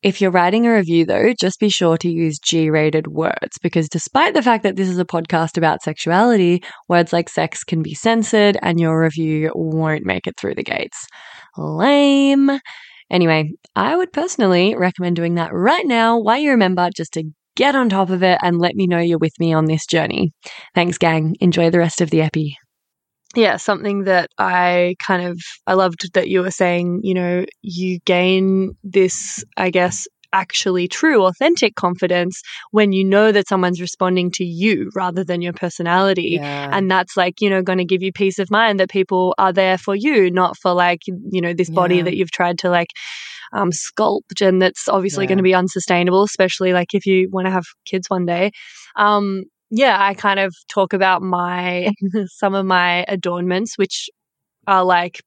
If 0.00 0.20
you're 0.20 0.30
writing 0.30 0.64
a 0.64 0.74
review, 0.74 1.04
though, 1.06 1.32
just 1.32 1.58
be 1.58 1.68
sure 1.68 1.98
to 1.98 2.08
use 2.08 2.38
G 2.38 2.70
rated 2.70 3.08
words 3.08 3.58
because 3.60 3.88
despite 3.88 4.32
the 4.32 4.42
fact 4.42 4.62
that 4.62 4.76
this 4.76 4.88
is 4.88 4.98
a 4.98 5.04
podcast 5.04 5.56
about 5.56 5.82
sexuality, 5.82 6.62
words 6.88 7.12
like 7.12 7.28
sex 7.28 7.64
can 7.64 7.82
be 7.82 7.94
censored 7.94 8.56
and 8.62 8.78
your 8.78 9.00
review 9.00 9.50
won't 9.56 10.06
make 10.06 10.28
it 10.28 10.34
through 10.38 10.54
the 10.54 10.62
gates. 10.62 11.04
Lame. 11.56 12.60
Anyway, 13.10 13.50
I 13.74 13.96
would 13.96 14.12
personally 14.12 14.76
recommend 14.76 15.16
doing 15.16 15.34
that 15.34 15.52
right 15.52 15.86
now 15.86 16.18
while 16.18 16.38
you 16.38 16.50
remember 16.50 16.90
just 16.96 17.14
to 17.14 17.24
get 17.56 17.74
on 17.74 17.88
top 17.88 18.10
of 18.10 18.22
it 18.22 18.38
and 18.40 18.60
let 18.60 18.76
me 18.76 18.86
know 18.86 19.00
you're 19.00 19.18
with 19.18 19.38
me 19.40 19.52
on 19.52 19.64
this 19.64 19.84
journey. 19.84 20.30
Thanks, 20.76 20.96
gang. 20.96 21.34
Enjoy 21.40 21.70
the 21.70 21.78
rest 21.78 22.00
of 22.00 22.10
the 22.10 22.20
epi. 22.20 22.56
Yeah, 23.36 23.56
something 23.58 24.04
that 24.04 24.30
I 24.38 24.96
kind 25.04 25.22
of 25.26 25.38
I 25.66 25.74
loved 25.74 26.12
that 26.14 26.28
you 26.28 26.40
were 26.40 26.50
saying, 26.50 27.00
you 27.02 27.14
know, 27.14 27.44
you 27.62 27.98
gain 28.06 28.74
this, 28.82 29.44
I 29.56 29.70
guess, 29.70 30.06
actually 30.32 30.88
true, 30.88 31.24
authentic 31.24 31.74
confidence 31.74 32.40
when 32.70 32.92
you 32.92 33.04
know 33.04 33.32
that 33.32 33.48
someone's 33.48 33.80
responding 33.80 34.30
to 34.30 34.44
you 34.44 34.90
rather 34.94 35.24
than 35.24 35.42
your 35.42 35.52
personality. 35.52 36.38
Yeah. 36.40 36.68
And 36.72 36.90
that's 36.90 37.16
like, 37.16 37.40
you 37.40 37.48
know, 37.50 37.62
going 37.62 37.78
to 37.78 37.84
give 37.84 38.02
you 38.02 38.12
peace 38.12 38.38
of 38.38 38.50
mind 38.50 38.80
that 38.80 38.90
people 38.90 39.34
are 39.38 39.52
there 39.52 39.78
for 39.78 39.94
you, 39.94 40.30
not 40.30 40.56
for 40.58 40.72
like, 40.72 41.00
you 41.06 41.40
know, 41.40 41.54
this 41.54 41.70
body 41.70 41.96
Yeah. 41.96 42.02
that 42.04 42.16
you've 42.16 42.30
tried 42.30 42.58
to 42.60 42.70
like 42.70 42.88
um, 43.52 43.70
sculpt 43.70 44.46
and 44.46 44.60
that's 44.60 44.88
obviously 44.88 45.24
Yeah. 45.24 45.28
going 45.28 45.38
to 45.38 45.42
be 45.44 45.54
unsustainable, 45.54 46.22
especially 46.24 46.72
like 46.72 46.94
if 46.94 47.06
you 47.06 47.28
want 47.30 47.46
to 47.46 47.50
have 47.50 47.64
kids 47.86 48.08
one 48.10 48.26
day. 48.26 48.50
Um, 48.96 49.44
yeah, 49.70 49.96
I 50.00 50.14
kind 50.14 50.40
of 50.40 50.54
talk 50.68 50.92
about 50.92 51.22
my, 51.22 51.92
some 52.26 52.54
of 52.54 52.66
my 52.66 53.04
adornments, 53.08 53.76
which 53.76 54.08
are 54.66 54.84
like, 54.84 55.20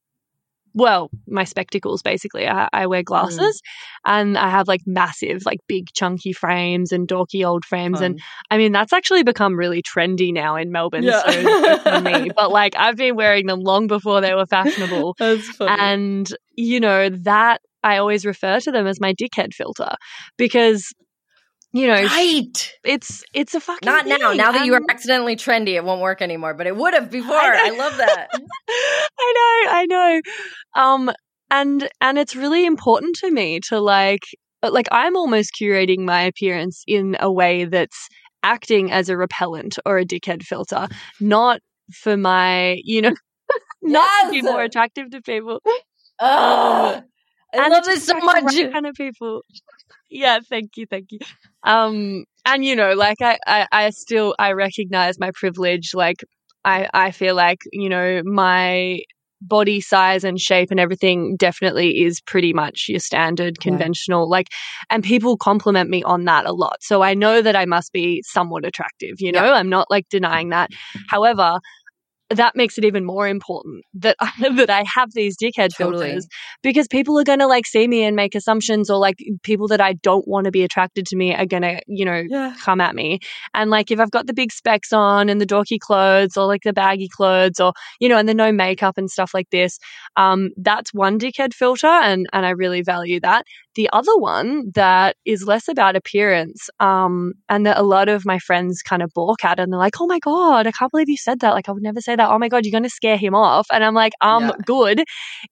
well, 0.74 1.10
my 1.28 1.44
spectacles 1.44 2.02
basically. 2.02 2.48
I, 2.48 2.70
I 2.72 2.88
wear 2.88 3.02
mm. 3.02 3.06
glasses 3.06 3.62
and 4.06 4.38
I 4.38 4.50
have 4.50 4.68
like 4.68 4.82
massive, 4.86 5.46
like 5.46 5.60
big 5.68 5.88
chunky 5.94 6.34
frames 6.34 6.92
and 6.92 7.08
dorky 7.08 7.46
old 7.46 7.66
frames. 7.66 8.02
And 8.02 8.22
I 8.50 8.58
mean, 8.58 8.72
that's 8.72 8.94
actually 8.94 9.24
become 9.24 9.58
really 9.58 9.82
trendy 9.82 10.34
now 10.34 10.56
in 10.56 10.72
Melbourne. 10.72 11.04
Yeah. 11.04 11.30
So 11.30 11.78
for 11.80 12.02
me. 12.02 12.30
But 12.42 12.52
like, 12.52 12.76
I've 12.78 12.96
been 12.96 13.16
wearing 13.16 13.46
them 13.46 13.60
long 13.60 13.88
before 13.88 14.22
they 14.22 14.34
were 14.34 14.46
fashionable. 14.46 15.16
That's 15.20 15.48
funny. 15.50 15.76
And, 15.80 16.30
you 16.56 16.80
know, 16.80 17.10
that 17.10 17.62
I 17.84 17.98
always 17.98 18.26
refer 18.26 18.60
to 18.62 18.72
them 18.72 18.88
as 18.88 19.02
my 19.02 19.14
dickhead 19.14 19.54
filter 19.54 19.96
because, 20.38 20.94
you 21.74 21.88
know, 21.88 22.04
right. 22.04 22.74
it's 22.84 23.24
it's 23.34 23.56
a 23.56 23.60
fucking 23.60 23.86
Not 23.86 24.06
now. 24.06 24.18
thing. 24.18 24.38
Now 24.38 24.52
that 24.52 24.66
you 24.66 24.74
are 24.74 24.82
accidentally 24.90 25.36
trendy, 25.36 25.76
it 25.76 25.84
won't 25.84 26.02
work 26.02 26.22
anymore. 26.22 26.54
But 26.54 26.68
it 26.68 26.76
would 26.76 26.94
have 26.94 27.10
before. 27.10 27.36
I 27.36 27.68
I, 27.68 27.70
love 27.70 27.98
that. 27.98 28.28
I 28.70 29.34
know, 29.36 29.72
I 29.72 29.86
know. 29.86 30.22
Um, 30.76 31.12
and 31.50 31.90
and 32.02 32.18
it's 32.18 32.36
really 32.36 32.66
important 32.66 33.16
to 33.18 33.32
me 33.32 33.60
to 33.70 33.80
like, 33.80 34.24
like 34.64 34.88
I'm 34.92 35.16
almost 35.16 35.52
curating 35.60 36.00
my 36.00 36.22
appearance 36.24 36.84
in 36.88 37.16
a 37.20 37.32
way 37.32 37.66
that's 37.66 38.10
acting 38.44 38.92
as 38.92 39.08
a 39.10 39.16
repellent 39.16 39.80
or 39.86 39.98
a 39.98 40.06
dickhead 40.06 40.44
filter, 40.44 40.88
not 41.20 41.62
for 41.94 42.18
my, 42.18 42.82
you 42.84 43.02
know, 43.02 43.16
not 43.82 44.26
to 44.26 44.32
be 44.32 44.42
more 44.42 44.62
attractive 44.62 45.10
to 45.12 45.22
people. 45.22 45.62
Oh, 46.20 47.02
I 47.54 47.58
and 47.58 47.72
love 47.72 47.86
this 47.86 48.06
so 48.06 48.18
much. 48.20 48.44
right 48.44 48.72
kind 48.72 48.86
of 48.86 48.96
people. 48.96 49.42
Yeah, 50.14 50.40
thank 50.42 50.76
you, 50.76 50.86
thank 50.88 51.14
you. 51.14 51.20
Um, 51.64 52.26
and 52.46 52.66
you 52.66 52.76
know, 52.76 52.94
like 52.94 53.22
I, 53.22 53.38
I, 53.46 53.68
I 53.72 53.90
still 53.92 54.36
I 54.40 54.52
recognize 54.54 55.20
my 55.20 55.32
privilege. 55.34 55.92
Like 55.94 56.24
I, 56.66 56.90
I 56.94 57.12
feel 57.12 57.36
like 57.36 57.60
you 57.72 57.90
know 57.90 58.22
my 58.26 59.02
body 59.42 59.82
size 59.82 60.24
and 60.24 60.40
shape 60.40 60.70
and 60.70 60.80
everything 60.80 61.36
definitely 61.36 62.04
is 62.04 62.22
pretty 62.22 62.54
much 62.54 62.86
your 62.88 63.00
standard 63.00 63.58
Yeah. 63.58 63.64
conventional 63.64 64.30
like 64.30 64.50
and 64.92 65.04
people 65.04 65.36
compliment 65.36 65.90
me 65.90 66.04
on 66.04 66.26
that 66.26 66.46
a 66.46 66.52
lot 66.54 66.78
so 66.80 67.02
i 67.02 67.16
know 67.16 67.42
that 67.42 67.56
i 67.56 67.66
must 67.66 67.92
be 67.92 68.22
somewhat 68.24 68.64
attractive 68.64 69.16
you 69.20 69.32
know 69.32 69.52
i'm 69.54 69.68
not 69.68 69.90
like 69.90 70.08
denying 70.10 70.50
that 70.50 70.70
however 71.10 71.60
that 72.36 72.56
makes 72.56 72.78
it 72.78 72.86
even 72.86 73.06
more 73.06 73.28
important 73.28 73.84
that 73.94 74.16
I, 74.20 74.32
that 74.56 74.70
I 74.70 74.84
have 74.96 75.14
these 75.14 75.36
dickhead 75.38 75.76
Totally. 75.78 76.08
filters 76.08 76.28
because 76.64 76.88
people 76.88 77.18
are 77.20 77.24
going 77.24 77.40
to 77.40 77.48
like 77.48 77.66
see 77.66 77.88
me 77.88 78.04
and 78.04 78.16
make 78.16 78.36
assumptions 78.36 78.90
or 78.90 78.98
like 78.98 79.18
people 79.44 79.68
that 79.70 79.82
I 79.82 79.94
don't 79.94 80.28
want 80.28 80.46
to 80.46 80.52
be 80.52 80.64
attracted 80.64 81.06
to 81.08 81.16
me 81.16 81.34
are 81.36 81.46
going 81.46 81.64
to, 81.64 81.82
you 81.88 82.06
know, 82.06 82.24
Yeah. 82.28 82.54
come 82.64 82.82
at 82.82 82.96
me. 82.96 83.20
And 83.54 83.70
like 83.70 83.92
if 83.92 84.00
I've 84.00 84.12
got 84.12 84.28
the 84.28 84.34
big 84.34 84.52
specs 84.52 84.94
on 84.94 85.30
and 85.30 85.40
the 85.42 85.46
dorky 85.46 85.80
clothes 85.80 86.38
or 86.38 86.46
like 86.46 86.62
the 86.64 86.74
baggy 86.74 87.08
clothes 87.10 87.60
or, 87.60 87.74
you 88.00 88.10
know, 88.10 88.18
and 88.18 88.28
the 88.30 88.34
no 88.34 88.52
makeup 88.52 88.98
and 88.98 89.10
stuff 89.10 89.32
like 89.34 89.50
this, 89.52 89.78
um, 90.18 90.50
that's 90.58 90.94
one 90.94 91.20
dickhead 91.20 91.54
filter 91.54 91.88
and, 91.88 92.28
and 92.34 92.46
I 92.46 92.52
really 92.52 92.82
value 92.82 93.20
that. 93.22 93.46
The 93.76 93.90
other 93.94 94.16
one 94.18 94.72
that 94.76 95.16
is 95.26 95.46
less 95.46 95.68
about 95.68 95.96
appearance, 95.96 96.70
um, 96.80 97.34
and 97.50 97.66
that 97.66 97.78
a 97.78 97.84
lot 97.84 98.10
of 98.10 98.26
my 98.26 98.38
friends 98.40 98.82
kind 98.82 99.02
of 99.02 99.12
balk 99.16 99.46
at 99.46 99.60
and 99.60 99.72
they're 99.72 99.80
like, 99.80 99.96
Oh 100.00 100.08
my 100.08 100.20
God, 100.20 100.68
I 100.68 100.72
can't 100.72 100.92
believe 100.92 101.10
you 101.10 101.18
said 101.18 101.40
that. 101.40 101.52
Like 101.52 101.70
I 101.70 101.72
would 101.72 101.84
never 101.84 102.02
say 102.02 102.16
that. 102.16 102.30
Oh 102.30 102.38
my 102.38 102.50
God, 102.50 102.66
you're 102.66 102.72
going 102.72 102.84
to 102.84 102.90
scare 102.90 103.18
him 103.18 103.34
off. 103.36 103.68
And 103.72 103.84
I'm 103.84 103.94
like, 103.94 104.14
um, 104.22 104.44
Yeah. 104.44 104.52
good 104.66 105.04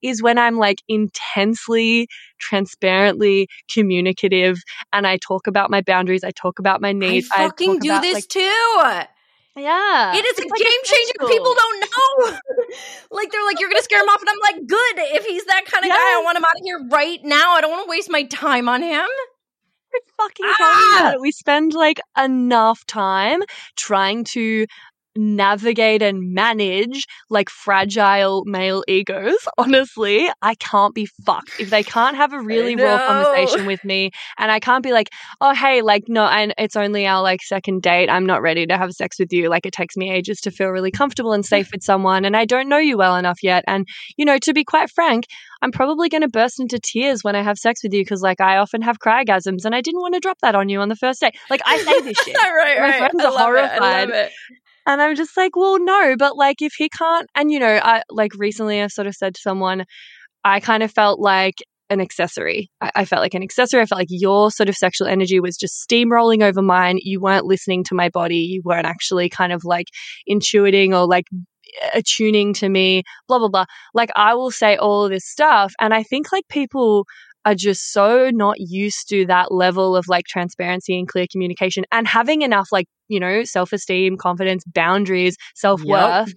is 0.01 0.21
when 0.21 0.37
I'm 0.37 0.57
like 0.57 0.77
intensely, 0.87 2.07
transparently 2.39 3.47
communicative 3.71 4.57
and 4.93 5.07
I 5.07 5.17
talk 5.17 5.47
about 5.47 5.69
my 5.69 5.81
boundaries. 5.81 6.23
I 6.23 6.31
talk 6.31 6.59
about 6.59 6.81
my 6.81 6.91
needs. 6.91 7.27
I 7.33 7.43
fucking 7.43 7.75
talk 7.75 7.81
do 7.81 7.89
about, 7.89 8.01
this 8.01 8.15
like, 8.15 8.27
too. 8.27 9.01
Yeah. 9.55 10.15
It 10.15 10.25
is 10.25 10.39
a 10.39 10.47
like, 10.47 10.59
game 10.59 10.83
changer. 10.83 11.33
People 11.33 11.53
don't 11.53 11.79
know. 11.81 12.37
like 13.11 13.31
they're 13.31 13.45
like, 13.45 13.59
you're 13.59 13.69
gonna 13.69 13.81
scare 13.81 14.01
him 14.01 14.09
off, 14.09 14.21
and 14.21 14.29
I'm 14.29 14.39
like, 14.41 14.67
good. 14.67 14.95
If 15.15 15.25
he's 15.25 15.45
that 15.45 15.65
kind 15.65 15.83
of 15.83 15.89
guy, 15.89 15.95
I 15.95 16.21
want 16.23 16.37
him 16.37 16.43
out 16.43 16.55
of 16.55 16.63
here 16.63 16.79
right 16.91 17.19
now. 17.23 17.53
I 17.53 17.61
don't 17.61 17.71
want 17.71 17.85
to 17.85 17.89
waste 17.89 18.09
my 18.09 18.23
time 18.23 18.69
on 18.69 18.81
him. 18.81 19.07
fucking 20.17 20.45
tell 20.57 20.69
me 20.69 20.81
Ah! 20.81 21.15
We 21.19 21.31
spend 21.31 21.73
like 21.73 21.99
enough 22.17 22.85
time 22.85 23.41
trying 23.75 24.23
to 24.25 24.65
navigate 25.19 26.01
and 26.01 26.33
manage 26.33 27.05
like 27.29 27.49
fragile 27.49 28.43
male 28.45 28.83
egos. 28.87 29.35
Honestly, 29.57 30.29
I 30.41 30.55
can't 30.55 30.95
be 30.95 31.05
fucked 31.25 31.59
if 31.59 31.69
they 31.69 31.83
can't 31.83 32.15
have 32.15 32.33
a 32.33 32.41
really 32.41 32.75
raw 32.75 32.97
conversation 33.05 33.65
with 33.65 33.83
me 33.83 34.11
and 34.37 34.51
I 34.51 34.59
can't 34.59 34.83
be 34.83 34.93
like, 34.93 35.09
"Oh, 35.41 35.53
hey, 35.53 35.81
like 35.81 36.05
no, 36.07 36.23
and 36.25 36.53
it's 36.57 36.75
only 36.75 37.05
our 37.05 37.21
like 37.21 37.41
second 37.43 37.81
date. 37.81 38.09
I'm 38.09 38.25
not 38.25 38.41
ready 38.41 38.65
to 38.65 38.77
have 38.77 38.91
sex 38.93 39.19
with 39.19 39.31
you." 39.33 39.49
Like 39.49 39.65
it 39.65 39.73
takes 39.73 39.97
me 39.97 40.11
ages 40.11 40.39
to 40.41 40.51
feel 40.51 40.69
really 40.69 40.91
comfortable 40.91 41.33
and 41.33 41.45
safe 41.45 41.71
with 41.71 41.83
someone 41.83 42.25
and 42.25 42.35
I 42.37 42.45
don't 42.45 42.69
know 42.69 42.77
you 42.77 42.97
well 42.97 43.15
enough 43.15 43.39
yet. 43.43 43.63
And 43.67 43.85
you 44.17 44.25
know, 44.25 44.37
to 44.39 44.53
be 44.53 44.63
quite 44.63 44.89
frank, 44.89 45.25
I'm 45.61 45.71
probably 45.71 46.09
going 46.09 46.21
to 46.21 46.29
burst 46.29 46.59
into 46.59 46.79
tears 46.79 47.23
when 47.23 47.35
I 47.35 47.41
have 47.41 47.57
sex 47.57 47.83
with 47.83 47.93
you 47.93 48.01
because, 48.01 48.21
like, 48.21 48.39
I 48.39 48.57
often 48.57 48.81
have 48.81 48.99
crygasms 48.99 49.65
and 49.65 49.75
I 49.75 49.81
didn't 49.81 50.01
want 50.01 50.13
to 50.13 50.19
drop 50.19 50.37
that 50.41 50.55
on 50.55 50.69
you 50.69 50.79
on 50.79 50.89
the 50.89 50.95
first 50.95 51.19
date. 51.19 51.35
Like, 51.49 51.61
I 51.65 51.77
say 51.79 52.01
this 52.01 52.17
shit. 52.23 52.35
right, 52.37 52.77
My 52.79 52.83
right. 52.83 52.97
friends 52.97 53.25
are 53.25 53.31
love 53.33 53.55
it. 53.55 53.59
I 53.59 53.79
love 53.79 54.09
horrified. 54.09 54.31
And 54.89 54.99
I'm 55.03 55.15
just 55.15 55.37
like, 55.37 55.55
well, 55.55 55.77
no, 55.79 56.15
but 56.17 56.35
like, 56.35 56.63
if 56.63 56.73
he 56.75 56.89
can't, 56.89 57.29
and 57.35 57.51
you 57.51 57.59
know, 57.59 57.79
I 57.81 58.01
like 58.09 58.31
recently 58.35 58.81
I 58.81 58.87
sort 58.87 59.05
of 59.05 59.13
said 59.13 59.35
to 59.35 59.41
someone, 59.41 59.85
I 60.43 60.59
kind 60.59 60.81
of 60.81 60.91
felt 60.91 61.19
like 61.19 61.57
an 61.91 62.01
accessory. 62.01 62.71
I, 62.81 62.91
I 62.95 63.05
felt 63.05 63.21
like 63.21 63.35
an 63.35 63.43
accessory. 63.43 63.81
I 63.81 63.85
felt 63.85 63.99
like 63.99 64.07
your 64.09 64.49
sort 64.49 64.67
of 64.67 64.75
sexual 64.75 65.07
energy 65.07 65.39
was 65.39 65.57
just 65.57 65.87
steamrolling 65.87 66.41
over 66.41 66.63
mine. 66.63 66.97
You 67.03 67.21
weren't 67.21 67.45
listening 67.45 67.83
to 67.85 67.93
my 67.93 68.09
body. 68.09 68.37
You 68.37 68.63
weren't 68.65 68.87
actually 68.87 69.29
kind 69.29 69.53
of 69.53 69.63
like 69.63 69.85
intuiting 70.27 70.91
or 70.97 71.05
like 71.05 71.25
attuning 71.93 72.55
to 72.55 72.67
me, 72.67 73.03
blah, 73.27 73.37
blah, 73.37 73.49
blah. 73.49 73.65
Like, 73.93 74.09
I 74.15 74.33
will 74.33 74.49
say 74.49 74.75
all 74.75 75.07
this 75.07 75.23
stuff. 75.23 75.71
And 75.79 75.93
I 75.93 76.01
think 76.01 76.31
like 76.31 76.47
people 76.49 77.05
are 77.45 77.55
just 77.55 77.91
so 77.91 78.29
not 78.31 78.55
used 78.59 79.09
to 79.09 79.25
that 79.27 79.51
level 79.51 79.95
of 79.95 80.07
like 80.07 80.25
transparency 80.25 80.97
and 80.97 81.07
clear 81.07 81.25
communication 81.31 81.85
and 81.91 82.07
having 82.07 82.41
enough 82.41 82.69
like, 82.71 82.87
you 83.07 83.19
know, 83.19 83.43
self 83.43 83.73
esteem, 83.73 84.17
confidence, 84.17 84.63
boundaries, 84.65 85.35
self 85.55 85.83
worth 85.83 86.33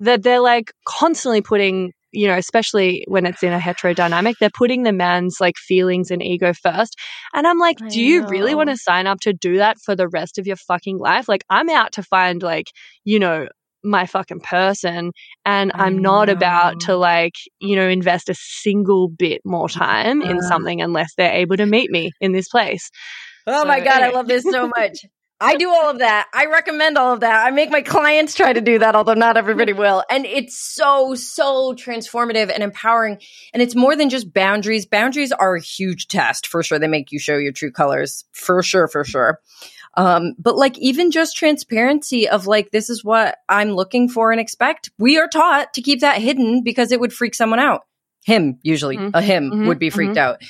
that 0.00 0.22
they're 0.22 0.40
like 0.40 0.72
constantly 0.86 1.40
putting, 1.40 1.92
you 2.10 2.26
know, 2.26 2.36
especially 2.36 3.04
when 3.08 3.24
it's 3.24 3.42
in 3.42 3.52
a 3.52 3.58
hetero 3.58 3.94
dynamic, 3.94 4.36
they're 4.38 4.50
putting 4.50 4.82
the 4.82 4.92
man's 4.92 5.36
like 5.40 5.56
feelings 5.56 6.10
and 6.10 6.22
ego 6.22 6.52
first. 6.52 6.96
And 7.32 7.46
I'm 7.46 7.58
like, 7.58 7.80
I 7.80 7.88
do 7.88 8.00
you 8.00 8.26
really 8.26 8.54
want 8.54 8.68
to 8.68 8.76
sign 8.76 9.06
up 9.06 9.20
to 9.20 9.32
do 9.32 9.58
that 9.58 9.78
for 9.78 9.94
the 9.94 10.08
rest 10.08 10.38
of 10.38 10.46
your 10.46 10.56
fucking 10.56 10.98
life? 10.98 11.28
Like, 11.28 11.44
I'm 11.48 11.70
out 11.70 11.92
to 11.92 12.02
find 12.02 12.42
like, 12.42 12.66
you 13.04 13.18
know, 13.18 13.46
my 13.82 14.06
fucking 14.06 14.40
person 14.40 15.12
and 15.44 15.72
I'm 15.74 15.98
not 15.98 16.28
about 16.28 16.80
to 16.82 16.96
like, 16.96 17.34
you 17.60 17.76
know, 17.76 17.88
invest 17.88 18.28
a 18.28 18.34
single 18.34 19.08
bit 19.08 19.42
more 19.44 19.68
time 19.68 20.22
in 20.22 20.40
something 20.42 20.80
unless 20.80 21.14
they're 21.16 21.32
able 21.32 21.56
to 21.56 21.66
meet 21.66 21.90
me 21.90 22.12
in 22.20 22.32
this 22.32 22.48
place. 22.48 22.90
Oh 23.46 23.62
So, 23.62 23.68
my 23.68 23.80
god, 23.80 24.02
I 24.02 24.10
love 24.10 24.28
this 24.28 24.44
so 24.44 24.68
much. 24.76 24.98
I 25.42 25.56
do 25.56 25.68
all 25.68 25.90
of 25.90 25.98
that. 25.98 26.28
I 26.32 26.46
recommend 26.46 26.96
all 26.96 27.14
of 27.14 27.20
that. 27.20 27.44
I 27.44 27.50
make 27.50 27.68
my 27.68 27.82
clients 27.82 28.34
try 28.34 28.52
to 28.52 28.60
do 28.60 28.78
that, 28.78 28.94
although 28.94 29.14
not 29.14 29.36
everybody 29.36 29.72
will. 29.72 30.04
And 30.08 30.24
it's 30.24 30.56
so, 30.56 31.16
so 31.16 31.74
transformative 31.74 32.48
and 32.54 32.62
empowering. 32.62 33.18
And 33.52 33.60
it's 33.60 33.74
more 33.74 33.96
than 33.96 34.08
just 34.08 34.32
boundaries. 34.32 34.86
Boundaries 34.86 35.32
are 35.32 35.56
a 35.56 35.60
huge 35.60 36.06
test 36.06 36.46
for 36.46 36.62
sure. 36.62 36.78
They 36.78 36.86
make 36.86 37.10
you 37.10 37.18
show 37.18 37.38
your 37.38 37.50
true 37.50 37.72
colors 37.72 38.24
for 38.30 38.62
sure, 38.62 38.86
for 38.86 39.04
sure. 39.04 39.40
Um, 39.94 40.34
but 40.38 40.56
like 40.56 40.78
even 40.78 41.10
just 41.10 41.36
transparency 41.36 42.28
of 42.28 42.46
like, 42.46 42.70
this 42.70 42.88
is 42.88 43.04
what 43.04 43.38
I'm 43.48 43.72
looking 43.72 44.08
for 44.08 44.32
and 44.32 44.40
expect. 44.40 44.90
We 44.98 45.18
are 45.18 45.28
taught 45.28 45.74
to 45.74 45.82
keep 45.82 46.00
that 46.00 46.20
hidden 46.20 46.62
because 46.62 46.92
it 46.92 47.00
would 47.00 47.12
freak 47.12 47.34
someone 47.34 47.60
out. 47.60 47.82
Him, 48.24 48.58
usually, 48.62 48.96
Mhm. 48.96 49.10
a 49.14 49.20
him 49.20 49.50
Mhm. 49.50 49.66
would 49.66 49.78
be 49.78 49.90
freaked 49.90 50.16
out. 50.16 50.40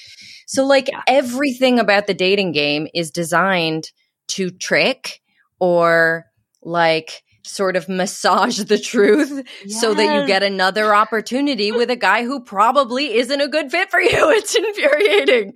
So 0.46 0.64
like 0.64 0.88
Yeah. 0.88 1.00
everything 1.06 1.78
about 1.78 2.06
the 2.06 2.14
dating 2.14 2.52
game 2.52 2.86
is 2.94 3.10
designed 3.10 3.90
to 4.28 4.50
trick 4.50 5.20
or 5.58 6.26
like 6.62 7.22
sort 7.44 7.76
of 7.76 7.88
massage 7.88 8.58
the 8.58 8.78
truth 8.78 9.46
so 9.68 9.94
that 9.94 10.14
you 10.20 10.26
get 10.26 10.42
another 10.42 10.94
opportunity 10.94 11.72
with 11.72 11.90
a 11.90 11.96
guy 11.96 12.24
who 12.24 12.40
probably 12.40 13.14
isn't 13.14 13.40
a 13.40 13.48
good 13.48 13.70
fit 13.70 13.90
for 13.90 14.00
you. 14.00 14.10
It's 14.32 14.54
infuriating. 14.54 15.54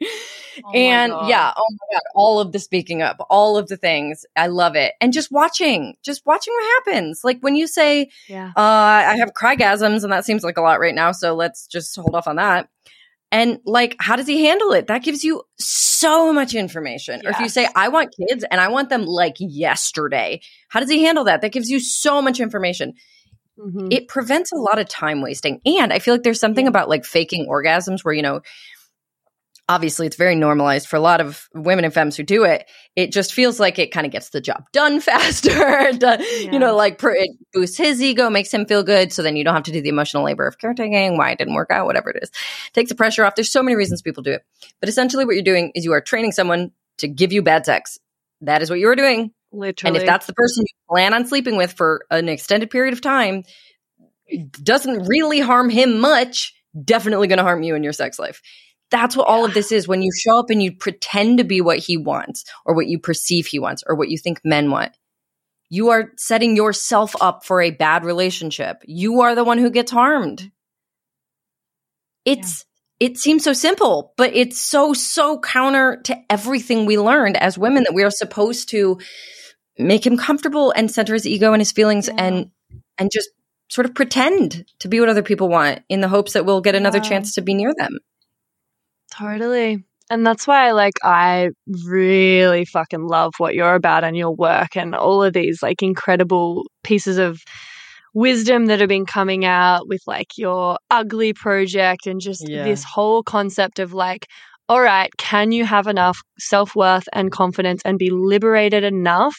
Oh 0.64 0.70
and 0.72 1.12
yeah, 1.28 1.52
oh 1.56 1.66
my 1.70 1.94
god, 1.94 2.02
all 2.14 2.40
of 2.40 2.52
the 2.52 2.58
speaking 2.58 3.02
up, 3.02 3.18
all 3.28 3.56
of 3.58 3.68
the 3.68 3.76
things. 3.76 4.24
I 4.36 4.46
love 4.46 4.74
it. 4.74 4.94
And 5.00 5.12
just 5.12 5.30
watching, 5.30 5.96
just 6.02 6.24
watching 6.24 6.54
what 6.54 6.84
happens. 6.86 7.20
Like 7.24 7.40
when 7.40 7.56
you 7.56 7.66
say, 7.66 8.10
Yeah. 8.28 8.52
uh, 8.56 8.60
I 8.60 9.16
have 9.18 9.32
crygasms, 9.34 10.02
and 10.02 10.12
that 10.12 10.24
seems 10.24 10.42
like 10.44 10.56
a 10.56 10.62
lot 10.62 10.80
right 10.80 10.94
now. 10.94 11.12
So 11.12 11.34
let's 11.34 11.66
just 11.66 11.94
hold 11.96 12.14
off 12.14 12.26
on 12.26 12.36
that. 12.36 12.68
And 13.32 13.58
like, 13.64 13.96
how 13.98 14.16
does 14.16 14.26
he 14.26 14.44
handle 14.44 14.72
it? 14.72 14.86
That 14.86 15.02
gives 15.02 15.24
you 15.24 15.42
so 15.58 16.32
much 16.32 16.54
information. 16.54 17.26
Or 17.26 17.30
if 17.30 17.40
you 17.40 17.48
say, 17.48 17.68
I 17.74 17.88
want 17.88 18.14
kids 18.16 18.44
and 18.50 18.60
I 18.60 18.68
want 18.68 18.88
them 18.88 19.04
like 19.04 19.34
yesterday, 19.38 20.40
how 20.68 20.80
does 20.80 20.90
he 20.90 21.04
handle 21.04 21.24
that? 21.24 21.40
That 21.40 21.52
gives 21.52 21.68
you 21.68 21.80
so 21.80 22.22
much 22.22 22.38
information. 22.38 22.94
Mhm. 23.58 23.92
It 23.92 24.06
prevents 24.06 24.52
a 24.52 24.56
lot 24.56 24.78
of 24.78 24.88
time 24.88 25.22
wasting. 25.22 25.60
And 25.66 25.92
I 25.92 25.98
feel 25.98 26.14
like 26.14 26.22
there's 26.22 26.40
something 26.40 26.68
about 26.68 26.88
like 26.88 27.04
faking 27.04 27.46
orgasms 27.48 28.04
where, 28.04 28.14
you 28.14 28.22
know, 28.22 28.42
obviously 29.68 30.06
it's 30.06 30.16
very 30.16 30.36
normalized 30.36 30.86
for 30.86 30.96
a 30.96 31.00
lot 31.00 31.20
of 31.20 31.48
women 31.54 31.84
and 31.84 31.92
femmes 31.92 32.16
who 32.16 32.22
do 32.22 32.44
it. 32.44 32.68
It 32.94 33.12
just 33.12 33.32
feels 33.32 33.58
like 33.58 33.78
it 33.78 33.90
kind 33.90 34.06
of 34.06 34.12
gets 34.12 34.30
the 34.30 34.40
job 34.40 34.64
done 34.72 35.00
faster. 35.00 35.50
Yeah. 36.06 36.20
You 36.52 36.58
know, 36.58 36.76
like 36.76 36.98
pr- 36.98 37.10
it 37.10 37.30
boosts 37.52 37.76
his 37.76 38.02
ego, 38.02 38.30
makes 38.30 38.52
him 38.52 38.66
feel 38.66 38.82
good. 38.82 39.12
So 39.12 39.22
then 39.22 39.36
you 39.36 39.44
don't 39.44 39.54
have 39.54 39.64
to 39.64 39.72
do 39.72 39.80
the 39.80 39.88
emotional 39.88 40.24
labor 40.24 40.46
of 40.46 40.58
caretaking, 40.58 41.16
why 41.16 41.30
it 41.30 41.38
didn't 41.38 41.54
work 41.54 41.70
out, 41.70 41.86
whatever 41.86 42.10
it 42.10 42.22
is. 42.22 42.30
Takes 42.72 42.90
the 42.90 42.94
pressure 42.94 43.24
off. 43.24 43.34
There's 43.34 43.50
so 43.50 43.62
many 43.62 43.76
reasons 43.76 44.02
people 44.02 44.22
do 44.22 44.32
it. 44.32 44.42
But 44.80 44.88
essentially 44.88 45.24
what 45.24 45.34
you're 45.34 45.44
doing 45.44 45.72
is 45.74 45.84
you 45.84 45.92
are 45.92 46.00
training 46.00 46.32
someone 46.32 46.72
to 46.98 47.08
give 47.08 47.32
you 47.32 47.42
bad 47.42 47.66
sex. 47.66 47.98
That 48.42 48.62
is 48.62 48.70
what 48.70 48.78
you 48.78 48.88
are 48.88 48.96
doing. 48.96 49.32
Literally. 49.52 49.88
And 49.88 49.96
if 49.96 50.06
that's 50.06 50.26
the 50.26 50.34
person 50.34 50.62
you 50.62 50.74
plan 50.88 51.14
on 51.14 51.26
sleeping 51.26 51.56
with 51.56 51.72
for 51.72 52.04
an 52.10 52.28
extended 52.28 52.70
period 52.70 52.92
of 52.92 53.00
time, 53.00 53.44
it 54.26 54.52
doesn't 54.52 55.06
really 55.06 55.40
harm 55.40 55.70
him 55.70 56.00
much, 56.00 56.54
definitely 56.84 57.28
going 57.28 57.38
to 57.38 57.44
harm 57.44 57.62
you 57.62 57.74
in 57.74 57.82
your 57.82 57.92
sex 57.92 58.18
life. 58.18 58.42
That's 58.90 59.16
what 59.16 59.26
all 59.26 59.44
of 59.44 59.52
this 59.54 59.72
is 59.72 59.88
when 59.88 60.02
you 60.02 60.10
show 60.12 60.38
up 60.38 60.50
and 60.50 60.62
you 60.62 60.72
pretend 60.72 61.38
to 61.38 61.44
be 61.44 61.60
what 61.60 61.78
he 61.78 61.96
wants 61.96 62.44
or 62.64 62.74
what 62.74 62.86
you 62.86 62.98
perceive 62.98 63.46
he 63.46 63.58
wants 63.58 63.82
or 63.86 63.96
what 63.96 64.08
you 64.08 64.18
think 64.18 64.40
men 64.44 64.70
want. 64.70 64.92
You 65.68 65.88
are 65.90 66.12
setting 66.16 66.54
yourself 66.54 67.16
up 67.20 67.44
for 67.44 67.60
a 67.60 67.72
bad 67.72 68.04
relationship. 68.04 68.82
You 68.86 69.22
are 69.22 69.34
the 69.34 69.42
one 69.42 69.58
who 69.58 69.70
gets 69.70 69.90
harmed. 69.90 70.50
It's 72.24 72.64
it 72.98 73.18
seems 73.18 73.44
so 73.44 73.52
simple, 73.52 74.14
but 74.16 74.34
it's 74.34 74.58
so 74.60 74.94
so 74.94 75.38
counter 75.40 76.00
to 76.04 76.16
everything 76.30 76.86
we 76.86 76.98
learned 76.98 77.36
as 77.36 77.58
women 77.58 77.82
that 77.84 77.94
we 77.94 78.04
are 78.04 78.10
supposed 78.10 78.70
to 78.70 78.98
make 79.78 80.06
him 80.06 80.16
comfortable 80.16 80.70
and 80.70 80.90
center 80.90 81.12
his 81.14 81.26
ego 81.26 81.52
and 81.52 81.60
his 81.60 81.72
feelings 81.72 82.08
Yeah. 82.08 82.14
and 82.24 82.50
and 82.98 83.10
just 83.12 83.28
sort 83.68 83.84
of 83.86 83.94
pretend 83.94 84.64
to 84.78 84.88
be 84.88 85.00
what 85.00 85.08
other 85.08 85.22
people 85.22 85.48
want 85.48 85.82
in 85.88 86.00
the 86.00 86.08
hopes 86.08 86.32
that 86.32 86.46
we'll 86.46 86.60
get 86.62 86.74
another 86.76 86.98
Yeah. 86.98 87.08
chance 87.08 87.34
to 87.34 87.42
be 87.42 87.52
near 87.54 87.74
them. 87.76 87.98
Totally. 89.18 89.84
And 90.10 90.24
that's 90.24 90.46
why 90.46 90.70
like 90.72 90.94
I 91.02 91.50
really 91.84 92.64
fucking 92.64 93.06
love 93.06 93.34
what 93.38 93.54
you're 93.54 93.74
about 93.74 94.04
and 94.04 94.16
your 94.16 94.30
work 94.34 94.76
and 94.76 94.94
all 94.94 95.22
of 95.22 95.32
these 95.32 95.62
like 95.62 95.82
incredible 95.82 96.66
pieces 96.84 97.18
of 97.18 97.40
wisdom 98.14 98.66
that 98.66 98.80
have 98.80 98.88
been 98.88 99.06
coming 99.06 99.44
out 99.44 99.88
with 99.88 100.02
like 100.06 100.38
your 100.38 100.78
ugly 100.90 101.32
project 101.32 102.06
and 102.06 102.20
just 102.20 102.48
Yeah. 102.48 102.64
this 102.64 102.84
whole 102.84 103.22
concept 103.22 103.78
of 103.78 103.92
like 103.92 104.26
all 104.68 104.80
right, 104.80 105.10
can 105.18 105.52
you 105.52 105.64
have 105.64 105.86
enough 105.86 106.18
self 106.38 106.74
worth 106.74 107.08
and 107.12 107.30
confidence 107.30 107.82
and 107.84 107.98
be 107.98 108.10
liberated 108.10 108.84
enough 108.84 109.36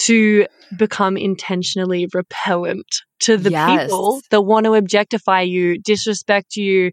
to 0.00 0.46
become 0.76 1.16
intentionally 1.16 2.08
repellent 2.12 2.86
to 3.20 3.36
the 3.36 3.50
Yes. 3.50 3.86
people 3.86 4.20
that 4.30 4.42
want 4.42 4.64
to 4.66 4.74
objectify 4.74 5.40
you, 5.42 5.78
disrespect 5.78 6.56
you, 6.56 6.90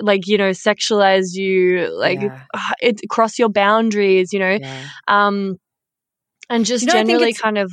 like, 0.00 0.26
you 0.26 0.36
know, 0.38 0.50
sexualize 0.50 1.34
you, 1.34 1.88
like, 1.98 2.20
Yeah. 2.20 2.38
it, 2.80 3.00
cross 3.08 3.38
your 3.38 3.48
boundaries, 3.48 4.32
you 4.32 4.38
know, 4.40 4.58
Yeah. 4.60 4.88
um, 5.08 5.56
and 6.50 6.64
just 6.66 6.82
You 6.82 6.88
know, 6.88 7.02
generally 7.04 7.34
kind 7.34 7.58
of, 7.58 7.70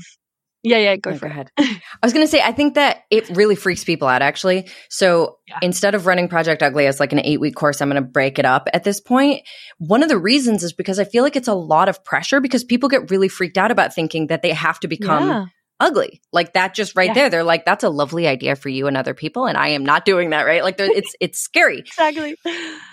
yeah, 0.63 0.77
yeah, 0.77 0.95
go 0.97 1.11
Oh, 1.11 1.17
for 1.17 1.27
it. 1.27 1.31
ahead. 1.31 1.51
I 1.57 1.79
was 2.03 2.13
going 2.13 2.25
to 2.25 2.29
say, 2.29 2.41
I 2.41 2.51
think 2.51 2.75
that 2.75 3.03
it 3.09 3.29
really 3.29 3.55
freaks 3.55 3.83
people 3.83 4.07
out, 4.07 4.21
actually. 4.21 4.67
So 4.89 5.37
Yeah. 5.47 5.59
instead 5.61 5.95
of 5.95 6.05
running 6.05 6.27
Project 6.27 6.61
Ugly 6.63 6.85
as 6.87 6.99
like 6.99 7.13
an 7.13 7.19
eight 7.19 7.39
week 7.39 7.55
course, 7.55 7.81
I'm 7.81 7.89
going 7.89 8.01
to 8.03 8.07
break 8.09 8.39
it 8.39 8.45
up 8.45 8.67
at 8.73 8.83
this 8.83 8.99
point. 8.99 9.41
One 9.77 10.03
of 10.03 10.09
the 10.09 10.17
reasons 10.17 10.63
is 10.63 10.73
because 10.73 10.99
I 10.99 11.05
feel 11.05 11.23
like 11.23 11.35
it's 11.35 11.47
a 11.47 11.53
lot 11.53 11.87
of 11.89 12.03
pressure 12.03 12.39
because 12.41 12.63
people 12.63 12.89
get 12.89 13.09
really 13.09 13.29
freaked 13.29 13.57
out 13.57 13.71
about 13.71 13.93
thinking 13.93 14.27
that 14.27 14.41
they 14.41 14.51
have 14.51 14.79
to 14.81 14.87
become 14.87 15.27
Yeah. 15.27 15.45
ugly. 15.79 16.21
Like 16.33 16.53
that 16.53 16.73
just 16.73 16.95
right 16.97 17.07
Yeah. 17.07 17.13
there. 17.13 17.29
They're 17.29 17.43
like, 17.45 17.63
that's 17.63 17.85
a 17.85 17.89
lovely 17.89 18.27
idea 18.27 18.57
for 18.57 18.67
you 18.67 18.87
and 18.87 18.97
other 18.97 19.13
people. 19.13 19.45
And 19.47 19.57
I 19.57 19.69
am 19.69 19.85
not 19.85 20.03
doing 20.03 20.31
that, 20.31 20.43
right? 20.43 20.61
Like 20.63 20.75
it's, 20.79 21.15
it's 21.21 21.39
scary. 21.39 21.79
Exactly. 21.87 22.35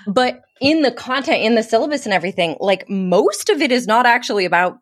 But 0.07 0.41
in 0.61 0.83
the 0.83 0.93
content, 0.93 1.43
in 1.43 1.57
the 1.57 1.63
syllabus 1.65 2.05
and 2.07 2.15
everything, 2.15 2.57
like 2.61 2.89
most 2.89 3.51
of 3.51 3.61
it 3.61 3.73
is 3.73 3.87
not 3.89 4.07
actually 4.07 4.45
about 4.45 4.79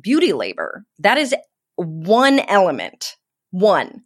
beauty 0.00 0.32
labor. 0.34 0.84
That 0.98 1.16
is 1.18 1.34
one 1.80 2.38
element. 2.40 3.16
One. 3.50 4.02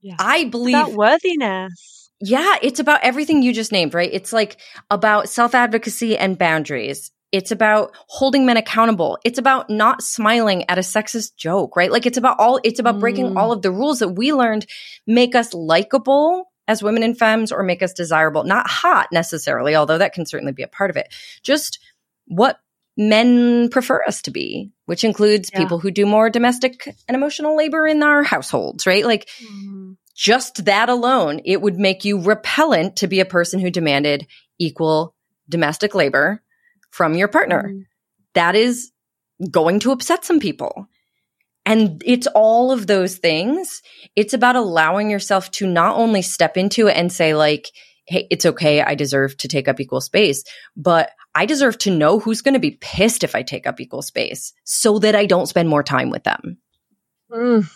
Yeah. 0.00 0.16
I 0.18 0.44
believe, 0.44 0.74
About 0.74 0.92
worthiness. 0.92 2.10
yeah, 2.20 2.56
it's 2.62 2.78
about 2.80 3.00
everything 3.02 3.42
you 3.42 3.52
just 3.52 3.72
named, 3.72 3.94
right? 3.94 4.10
It's 4.12 4.32
like 4.32 4.58
about 4.90 5.28
self 5.28 5.54
advocacy 5.54 6.16
and 6.16 6.38
boundaries. 6.38 7.10
It's 7.32 7.50
about 7.50 7.92
holding 8.06 8.46
men 8.46 8.56
accountable. 8.56 9.18
It's 9.24 9.38
about 9.38 9.68
not 9.68 10.02
smiling 10.02 10.68
at 10.70 10.78
a 10.78 10.82
sexist 10.82 11.36
joke, 11.36 11.74
right? 11.76 11.90
Like 11.90 12.06
it's 12.06 12.18
about 12.18 12.38
all, 12.38 12.60
it's 12.62 12.78
about 12.78 13.00
breaking 13.00 13.30
Mm. 13.32 13.36
all 13.38 13.50
of 13.50 13.62
the 13.62 13.72
rules 13.72 13.98
that 13.98 14.10
we 14.10 14.32
learned 14.32 14.66
make 15.06 15.34
us 15.34 15.52
likable 15.52 16.52
as 16.68 16.82
women 16.82 17.02
and 17.02 17.18
femmes 17.18 17.50
or 17.50 17.62
make 17.64 17.82
us 17.82 17.92
desirable, 17.92 18.44
not 18.44 18.68
hot 18.70 19.08
necessarily, 19.10 19.74
although 19.74 19.98
that 19.98 20.12
can 20.14 20.24
certainly 20.26 20.52
be 20.52 20.62
a 20.62 20.68
part 20.68 20.90
of 20.90 20.96
it. 20.96 21.12
Just 21.42 21.80
what 22.26 22.58
men 22.96 23.68
prefer 23.70 24.02
us 24.06 24.22
to 24.22 24.30
be, 24.30 24.70
which 24.86 25.04
includes 25.04 25.50
Yeah. 25.52 25.60
people 25.60 25.78
who 25.78 25.90
do 25.90 26.06
more 26.06 26.30
domestic 26.30 26.86
and 27.08 27.14
emotional 27.14 27.56
labor 27.56 27.86
in 27.86 28.02
our 28.02 28.22
households, 28.22 28.86
right? 28.86 29.04
Like 29.04 29.28
just 30.14 30.64
that 30.66 30.88
alone, 30.88 31.40
it 31.44 31.60
would 31.60 31.78
make 31.78 32.04
you 32.04 32.20
repellent 32.20 32.96
to 32.96 33.08
be 33.08 33.20
a 33.20 33.24
person 33.24 33.58
who 33.58 33.70
demanded 33.70 34.26
equal 34.58 35.14
domestic 35.48 35.94
labor 35.94 36.42
from 36.90 37.14
your 37.14 37.28
partner. 37.28 37.70
Mm. 37.72 37.86
That 38.34 38.54
is 38.54 38.92
going 39.50 39.80
to 39.80 39.90
upset 39.92 40.24
some 40.24 40.38
people. 40.38 40.86
And 41.66 42.02
it's 42.04 42.26
all 42.28 42.70
of 42.70 42.86
those 42.86 43.16
things. 43.16 43.82
It's 44.14 44.34
about 44.34 44.54
allowing 44.54 45.10
yourself 45.10 45.50
to 45.52 45.66
not 45.66 45.96
only 45.96 46.22
step 46.22 46.56
into 46.56 46.86
it 46.86 46.96
and 46.96 47.10
say, 47.10 47.34
like, 47.34 47.68
hey, 48.06 48.26
it's 48.30 48.46
okay. 48.46 48.82
I 48.82 48.94
deserve 48.94 49.36
to 49.38 49.48
take 49.48 49.66
up 49.66 49.80
equal 49.80 50.02
space, 50.02 50.44
but 50.76 51.10
I 51.34 51.46
deserve 51.46 51.78
to 51.78 51.90
know 51.90 52.20
who's 52.20 52.42
going 52.42 52.54
to 52.54 52.60
be 52.60 52.78
pissed 52.80 53.24
if 53.24 53.34
I 53.34 53.42
take 53.42 53.66
up 53.66 53.80
equal 53.80 54.02
space 54.02 54.52
so 54.64 54.98
that 55.00 55.16
I 55.16 55.26
don't 55.26 55.46
spend 55.48 55.68
more 55.68 55.82
time 55.82 56.10
with 56.10 56.24
them. 56.24 56.58
Mm. 57.30 57.68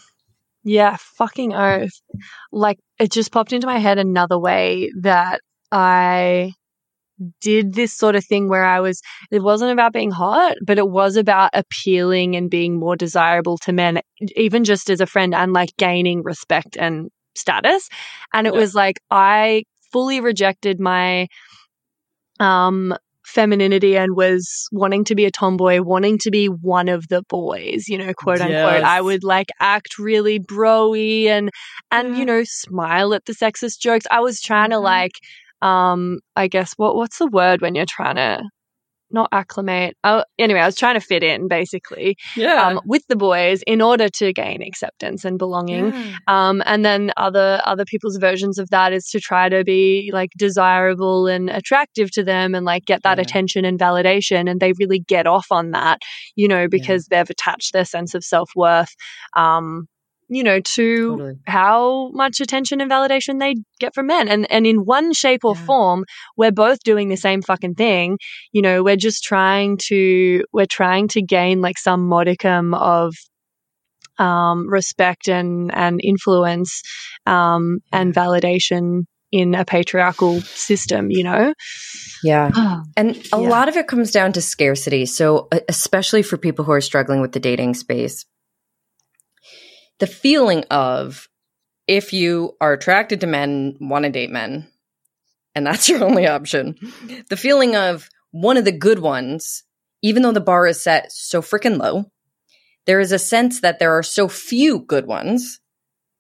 Yeah, 0.65 0.97
fucking 1.01 1.55
oath. 1.55 1.91
Like 2.53 2.79
it 2.99 3.11
just 3.13 3.33
popped 3.33 3.53
into 3.53 3.67
my 3.67 3.79
head 3.79 3.99
another 3.99 4.39
way 4.39 4.91
that 5.01 5.41
I 5.73 6.53
did 7.41 7.75
this 7.75 7.93
sort 7.93 8.15
of 8.17 8.25
thing 8.25 8.49
where 8.49 8.65
I 8.65 8.81
was 8.81 9.01
it 9.31 9.43
wasn't 9.43 9.73
about 9.73 9.93
being 9.93 10.11
hot, 10.11 10.57
but 10.65 10.79
it 10.79 10.89
was 10.89 11.17
about 11.17 11.51
appealing 11.53 12.37
and 12.37 12.51
being 12.51 12.79
more 12.79 12.97
desirable 12.97 13.59
to 13.59 13.73
men, 13.73 14.01
even 14.37 14.65
just 14.65 14.91
as 14.91 15.01
a 15.01 15.07
friend 15.07 15.35
and 15.35 15.53
like 15.53 15.71
gaining 15.79 16.23
respect 16.23 16.77
and 16.79 17.11
status. 17.35 17.89
And 18.33 18.47
it 18.47 18.55
Yeah. 18.55 18.61
was 18.61 18.75
like 18.75 19.01
I 19.11 19.65
fully 19.93 20.21
rejected 20.21 20.79
my 20.81 21.29
um 22.41 22.97
femininity 23.35 23.97
and 23.97 24.17
was 24.17 24.69
wanting 24.73 25.05
to 25.05 25.15
be 25.15 25.25
a 25.25 25.31
tomboy, 25.31 25.81
wanting 25.83 26.19
to 26.19 26.31
be 26.31 26.47
one 26.49 26.89
of 26.89 27.09
the 27.09 27.23
boys, 27.29 27.89
you 27.89 27.99
know, 27.99 28.13
quote 28.15 28.41
unquote. 28.41 28.83
Yes. 28.83 28.85
I 28.85 29.01
would 29.01 29.25
like 29.25 29.49
act 29.61 29.99
really 29.99 30.39
broy 30.41 31.27
and 31.27 31.51
and 31.91 32.17
you 32.17 32.25
know, 32.25 32.43
smile 32.45 33.15
at 33.15 33.25
the 33.27 33.33
sexist 33.35 33.79
jokes. 33.81 34.07
I 34.11 34.21
was 34.21 34.41
trying 34.41 34.71
to 34.71 34.77
Mhm. 34.77 34.83
like 34.83 35.13
um 35.63 36.21
I 36.37 36.49
guess 36.49 36.73
what 36.77 36.97
what's 36.97 37.19
the 37.19 37.27
word 37.29 37.61
when 37.61 37.75
you're 37.75 37.87
trying 37.87 38.17
to 38.17 38.43
not 39.11 39.29
acclimate. 39.33 39.97
Oh, 40.05 40.25
anyway, 40.39 40.61
I 40.61 40.67
was 40.67 40.77
trying 40.77 40.95
to 40.95 41.01
fit 41.01 41.23
in 41.23 41.49
basically 41.49 42.17
Yeah. 42.37 42.67
um, 42.67 42.81
with 42.85 43.07
the 43.09 43.17
boys 43.17 43.63
in 43.67 43.81
order 43.81 44.09
to 44.09 44.33
gain 44.33 44.63
acceptance 44.63 45.25
and 45.25 45.39
belonging. 45.39 45.93
Um, 46.27 46.63
and 46.67 46.85
then 46.85 47.13
other 47.17 47.61
other 47.65 47.85
people's 47.85 48.19
versions 48.19 48.59
of 48.59 48.71
that 48.71 48.93
is 48.93 49.09
to 49.11 49.21
try 49.21 49.49
to 49.49 49.65
be 49.65 50.11
like 50.13 50.31
desirable 50.37 51.27
and 51.27 51.49
attractive 51.51 52.11
to 52.13 52.23
them 52.25 52.55
and 52.55 52.65
like 52.67 52.85
get 52.85 53.03
that 53.05 53.19
Yeah. 53.19 53.23
attention 53.23 53.65
and 53.65 53.79
validation. 53.79 54.51
And 54.51 54.61
they 54.61 54.73
really 54.79 55.01
get 55.01 55.27
off 55.27 55.47
on 55.51 55.71
that, 55.73 56.01
you 56.37 56.49
know, 56.49 56.69
because 56.69 57.07
they've 57.07 57.29
attached 57.31 57.73
their 57.73 57.85
sense 57.85 58.15
of 58.15 58.25
self 58.25 58.51
worth, 58.55 58.95
um, 59.37 59.87
you 60.29 60.43
know, 60.45 60.61
to 60.61 61.09
Totally. 61.17 61.35
how 61.47 62.11
much 62.13 62.41
attention 62.41 62.81
and 62.81 62.91
validation 62.91 63.39
they 63.41 63.55
get 63.81 63.95
from 63.95 64.07
men. 64.07 64.29
And 64.29 64.51
and 64.51 64.67
in 64.67 64.79
one 64.85 65.13
shape 65.13 65.45
or 65.45 65.55
Yeah. 65.55 65.65
form, 65.65 66.05
we're 66.37 66.53
both 66.53 66.79
doing 66.85 67.09
the 67.09 67.17
same 67.17 67.43
fucking 67.43 67.75
thing. 67.75 68.19
You 68.53 68.63
know, 68.63 68.83
we're 68.83 68.97
just 68.97 69.23
trying 69.25 69.79
to 69.89 70.45
we're 70.53 70.67
trying 70.67 71.09
to 71.09 71.23
gain 71.23 71.61
like 71.61 71.79
some 71.79 72.07
modicum 72.09 72.75
of 72.75 73.15
um, 74.19 74.69
respect 74.69 75.29
and 75.29 75.73
and 75.75 76.01
influence 76.03 76.83
um, 77.27 77.79
and 77.93 78.15
validation 78.15 79.05
in 79.31 79.55
a 79.55 79.65
patriarchal 79.65 80.41
system. 80.41 81.11
You 81.11 81.25
know. 81.25 81.55
Yeah. 82.23 82.51
And 82.97 83.17
a 83.33 83.41
Yeah. 83.41 83.49
lot 83.49 83.69
of 83.69 83.77
it 83.77 83.87
comes 83.87 84.11
down 84.11 84.33
to 84.33 84.41
scarcity. 84.41 85.07
So, 85.07 85.49
especially 85.69 86.25
for 86.25 86.37
people 86.37 86.65
who 86.65 86.73
are 86.73 86.81
struggling 86.81 87.21
with 87.21 87.31
the 87.31 87.39
dating 87.39 87.75
space, 87.75 88.25
the 89.99 90.07
feeling 90.07 90.65
of 90.71 91.29
if 91.87 92.13
you 92.13 92.57
are 92.61 92.73
attracted 92.73 93.21
to 93.21 93.27
men, 93.27 93.77
want 93.81 94.05
to 94.05 94.11
date 94.11 94.31
men, 94.31 94.69
and 95.55 95.67
that's 95.67 95.89
your 95.89 96.05
only 96.05 96.27
option, 96.27 96.77
the 97.29 97.37
feeling 97.37 97.77
of 97.77 98.09
one 98.31 98.57
of 98.57 98.65
the 98.65 98.73
good 98.73 98.99
ones, 98.99 99.65
even 100.03 100.23
though 100.23 100.33
the 100.33 100.41
bar 100.41 100.67
is 100.67 100.83
set 100.83 101.11
so 101.11 101.41
freaking 101.43 101.79
low, 101.79 102.05
there 102.87 103.01
is 103.01 103.13
a 103.13 103.19
sense 103.19 103.61
that 103.61 103.79
there 103.79 103.97
are 103.97 104.03
so 104.03 104.29
few 104.29 104.81
good 104.81 105.07
ones 105.07 105.61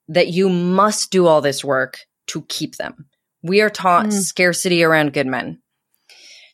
that 0.09 0.29
you 0.29 0.49
must 0.49 1.11
do 1.11 1.27
all 1.27 1.41
this 1.41 1.65
work 1.65 2.01
to 2.27 2.43
keep 2.49 2.77
them. 2.77 3.07
We 3.43 3.61
are 3.61 3.71
taught 3.71 4.07
Mm. 4.07 4.13
scarcity 4.13 4.83
around 4.83 5.13
good 5.13 5.27
men. 5.27 5.61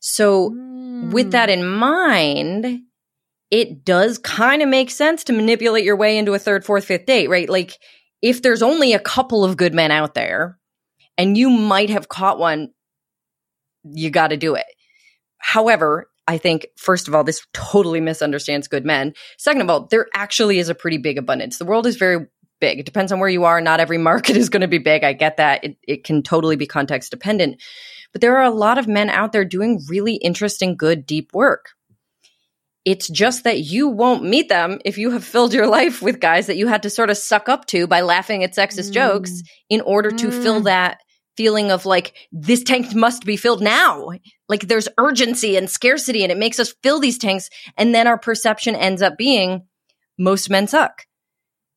So, 0.01 0.55
with 1.13 1.33
that 1.33 1.49
Mm. 1.49 1.53
in 1.53 1.67
mind, 1.67 2.81
it 3.55 3.85
does 3.85 4.19
kind 4.19 4.63
of 4.63 4.69
make 4.69 4.91
sense 4.91 5.23
to 5.23 5.33
manipulate 5.33 5.85
your 5.85 5.95
way 5.95 6.19
into 6.19 6.35
a 6.35 6.41
third, 6.41 6.65
fourth, 6.65 6.87
fifth 6.87 7.07
date, 7.07 7.29
right? 7.29 7.49
Like, 7.49 7.79
if 8.21 8.43
there's 8.43 8.63
only 8.63 8.95
a 8.95 8.99
couple 8.99 9.45
of 9.45 9.57
good 9.57 9.73
men 9.73 9.93
out 9.93 10.15
there 10.15 10.59
and 11.17 11.39
you 11.39 11.49
might 11.49 11.89
have 11.89 12.09
caught 12.09 12.41
one, 12.41 12.73
you 13.85 14.11
got 14.11 14.29
to 14.29 14.37
do 14.37 14.57
it. 14.57 14.67
However, 15.39 16.11
I 16.27 16.37
think, 16.37 16.67
first 16.77 17.07
of 17.07 17.15
all, 17.15 17.23
this 17.23 17.47
totally 17.53 18.01
misunderstands 18.01 18.67
good 18.67 18.85
men. 18.85 19.15
Second 19.39 19.63
of 19.63 19.71
all, 19.71 19.87
there 19.87 20.09
actually 20.13 20.59
is 20.59 20.69
a 20.69 20.75
pretty 20.75 20.99
big 20.99 21.17
abundance. 21.17 21.59
The 21.59 21.65
world 21.65 21.87
is 21.87 21.95
very 21.95 22.27
big. 22.61 22.81
It 22.81 22.87
depends 22.87 23.13
on 23.13 23.21
where 23.21 23.29
you 23.29 23.45
are. 23.45 23.61
Not 23.61 23.79
every 23.79 23.99
market 24.11 24.37
is 24.37 24.49
going 24.49 24.63
to 24.63 24.69
be 24.69 24.79
big. 24.79 25.05
I 25.05 25.13
get 25.13 25.37
that. 25.37 25.63
It, 25.63 25.77
it 25.87 26.03
can 26.03 26.25
totally 26.25 26.57
be 26.57 26.67
context 26.67 27.13
dependent. 27.13 27.63
But 28.11 28.21
there 28.21 28.37
are 28.37 28.45
a 28.45 28.51
lot 28.51 28.79
of 28.79 28.89
men 28.89 29.11
out 29.11 29.31
there 29.31 29.45
doing 29.45 29.81
really 29.89 30.15
interesting, 30.15 30.77
good, 30.77 31.07
deep 31.07 31.33
work. 31.33 31.69
It's 32.85 33.09
just 33.09 33.45
that 33.45 33.61
you 33.61 33.89
won't 33.89 34.25
meet 34.25 34.49
them 34.49 34.79
if 34.85 34.99
you 34.99 35.11
have 35.13 35.25
filled 35.25 35.55
your 35.55 35.67
life 35.67 36.03
with 36.03 36.21
guys 36.21 36.47
that 36.49 36.57
you 36.57 36.67
had 36.69 36.83
to 36.83 36.91
sort 36.91 37.11
of 37.11 37.17
suck 37.17 37.49
up 37.49 37.67
to 37.69 37.87
by 37.87 38.03
laughing 38.03 38.45
at 38.45 38.55
sexist 38.55 38.91
Mm. 38.91 38.95
jokes 38.95 39.43
in 39.71 39.81
order 39.81 40.11
to 40.11 40.31
fill 40.31 40.61
Mm. 40.61 40.65
that 40.65 40.99
feeling 41.37 41.71
of 41.73 41.87
like, 41.87 42.15
this 42.31 42.63
tank 42.63 42.95
must 42.95 43.25
be 43.25 43.37
filled 43.37 43.63
now. 43.63 44.11
Like 44.49 44.69
there's 44.69 44.89
urgency 44.99 45.57
and 45.57 45.69
scarcity 45.69 46.23
and 46.23 46.31
it 46.31 46.39
makes 46.39 46.61
us 46.61 46.75
fill 46.83 47.01
these 47.01 47.19
tanks. 47.19 47.49
And 47.77 47.95
then 47.95 48.07
our 48.07 48.19
perception 48.19 48.77
ends 48.77 49.03
up 49.03 49.17
being 49.17 49.63
most 50.19 50.49
men 50.51 50.67
suck. 50.69 51.07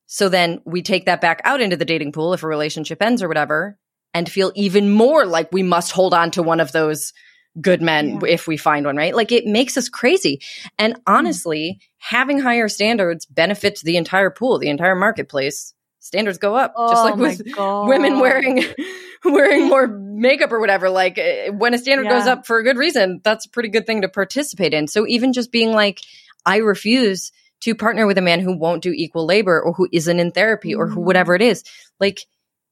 So 0.06 0.28
then 0.28 0.60
we 0.64 0.82
take 0.82 1.06
that 1.06 1.20
back 1.20 1.40
out 1.44 1.60
into 1.60 1.76
the 1.76 1.84
dating 1.84 2.12
pool 2.12 2.34
if 2.34 2.42
a 2.42 2.46
relationship 2.46 3.02
ends 3.02 3.22
or 3.22 3.28
whatever 3.28 3.78
and 4.14 4.30
feel 4.30 4.52
even 4.54 4.90
more 4.90 5.26
like 5.26 5.52
we 5.52 5.62
must 5.62 5.92
hold 5.92 6.14
on 6.14 6.30
to 6.32 6.42
one 6.42 6.60
of 6.60 6.72
those 6.72 7.12
good 7.60 7.82
men 7.82 8.20
if 8.26 8.46
we 8.46 8.56
find 8.56 8.86
one, 8.86 8.96
right? 8.96 9.14
Like 9.14 9.32
it 9.32 9.46
makes 9.46 9.76
us 9.76 9.88
crazy. 9.88 10.40
And 10.78 11.00
honestly, 11.06 11.80
having 11.98 12.38
higher 12.38 12.68
standards 12.68 13.26
benefits 13.26 13.82
the 13.82 13.96
entire 13.96 14.30
pool, 14.30 14.58
the 14.58 14.68
entire 14.68 14.94
marketplace. 14.94 15.74
Standards 16.00 16.38
go 16.38 16.54
up, 16.54 16.74
just 16.88 17.02
Oh 17.02 17.08
like 17.08 17.16
with 17.16 17.52
God. 17.52 17.88
women 17.88 18.18
wearing 18.20 18.64
wearing 19.24 19.68
more 19.68 19.86
makeup 19.88 20.52
or 20.52 20.60
whatever. 20.60 20.88
Like 20.88 21.18
eh, 21.18 21.50
when 21.50 21.74
a 21.74 21.78
standard 21.78 22.08
goes 22.08 22.26
up 22.26 22.46
for 22.46 22.58
a 22.58 22.62
good 22.64 22.78
reason, 22.78 23.20
that's 23.24 23.46
a 23.46 23.50
pretty 23.50 23.68
good 23.68 23.86
thing 23.86 24.02
to 24.02 24.08
participate 24.08 24.72
in. 24.72 24.86
So 24.86 25.06
even 25.06 25.32
just 25.32 25.52
being 25.52 25.72
like, 25.72 26.00
I 26.46 26.58
refuse 26.58 27.30
to 27.62 27.74
partner 27.74 28.06
with 28.06 28.16
a 28.16 28.22
man 28.22 28.40
who 28.40 28.56
won't 28.56 28.82
do 28.82 28.92
equal 28.94 29.26
labor 29.26 29.60
or 29.60 29.72
who 29.72 29.88
isn't 29.92 30.20
in 30.20 30.30
therapy 30.30 30.74
or 30.74 30.86
who 30.86 31.00
Mm. 31.00 31.04
whatever 31.04 31.34
it 31.34 31.42
is. 31.42 31.64
Like, 31.98 32.20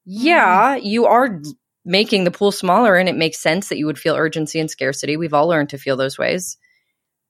yeah, 0.05 0.77
you 0.77 1.07
are 1.07 1.43
making 1.87 2.25
the 2.25 2.31
pool 2.33 2.51
smaller 2.51 2.97
and 2.97 3.09
it 3.09 3.17
makes 3.17 3.39
sense 3.39 3.69
that 3.69 3.79
you 3.79 3.87
would 3.87 3.99
feel 3.99 4.17
urgency 4.17 4.59
and 4.59 4.71
scarcity. 4.71 5.17
We've 5.17 5.33
all 5.33 5.47
learned 5.47 5.71
to 5.71 5.79
feel 5.79 5.97
those 5.97 6.19
ways. 6.19 6.59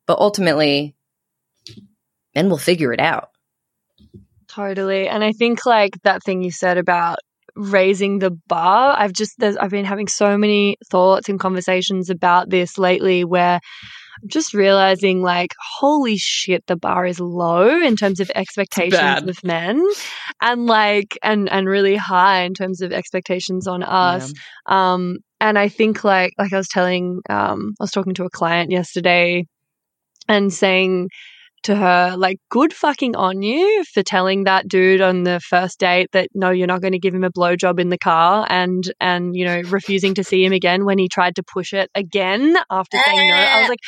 But 0.07 0.19
ultimately, 0.19 0.97
men 2.35 2.49
will 2.49 2.59
figure 2.59 2.93
it 2.93 3.01
out. 3.01 3.29
Totally. 4.49 5.09
And 5.09 5.23
I 5.23 5.33
think 5.33 5.67
like 5.67 6.01
that 6.05 6.23
thing 6.23 6.43
you 6.43 6.51
said 6.51 6.79
about 6.79 7.19
raising 7.55 8.19
the 8.19 8.31
bar, 8.31 8.97
I've 8.99 9.13
just 9.13 9.43
I've 9.43 9.71
been 9.71 9.85
having 9.85 10.09
so 10.09 10.39
many 10.39 10.77
thoughts 10.91 11.29
and 11.29 11.39
conversations 11.39 12.09
about 12.09 12.49
this 12.49 12.79
lately 12.79 13.25
where 13.25 13.61
I'm 14.23 14.29
just 14.29 14.55
realizing 14.55 15.23
like 15.23 15.53
holy 15.79 16.17
shit 16.17 16.67
the 16.67 16.77
bar 16.77 17.07
is 17.07 17.21
low 17.21 17.69
in 17.81 17.97
terms 17.97 18.21
of 18.21 18.31
expectations 18.35 19.29
of 19.29 19.45
men 19.45 19.83
and 20.41 20.67
like 20.67 21.19
and 21.23 21.49
and 21.51 21.69
really 21.69 21.97
high 21.97 22.43
in 22.43 22.55
terms 22.55 22.81
of 22.81 22.93
expectations 22.93 23.67
on 23.67 23.83
us. 23.83 24.33
Um, 24.67 25.19
and 25.41 25.59
I 25.59 25.69
think 25.69 26.05
like 26.05 26.33
like 26.39 26.53
I 26.53 26.57
was 26.57 26.69
telling, 26.69 27.21
um, 27.29 27.75
I 27.81 27.85
was 27.85 27.91
talking 27.91 28.15
to 28.15 28.25
a 28.25 28.31
client 28.31 28.71
yesterday, 28.71 29.45
and 30.29 30.53
saying 30.53 31.09
to 31.67 31.77
her 31.77 32.15
like, 32.17 32.39
"Good 32.51 32.73
fucking 32.73 33.15
on 33.17 33.43
you 33.43 33.85
for 33.95 34.03
telling 34.03 34.45
that 34.45 34.69
dude 34.69 35.01
on 35.01 35.23
the 35.25 35.41
first 35.41 35.79
date 35.79 36.11
that 36.13 36.29
no, 36.35 36.51
you're 36.51 36.67
not 36.67 36.81
going 36.81 36.93
to 36.93 36.99
give 36.99 37.15
him 37.15 37.25
a 37.25 37.31
blowjob 37.31 37.79
in 37.81 37.91
the 37.91 37.99
car, 37.99 38.47
and 38.51 38.85
and 39.01 39.37
you 39.37 39.45
know 39.45 39.61
refusing 39.69 40.15
to 40.15 40.25
see 40.25 40.45
him 40.45 40.53
again 40.53 40.85
when 40.85 40.99
he 40.99 41.09
tried 41.09 41.37
to 41.37 41.43
push 41.43 41.73
it 41.73 41.91
again 41.95 42.57
after 42.71 42.99
saying 43.07 43.29
no." 43.29 43.35
I 43.35 43.61
was 43.61 43.69
like, 43.75 43.81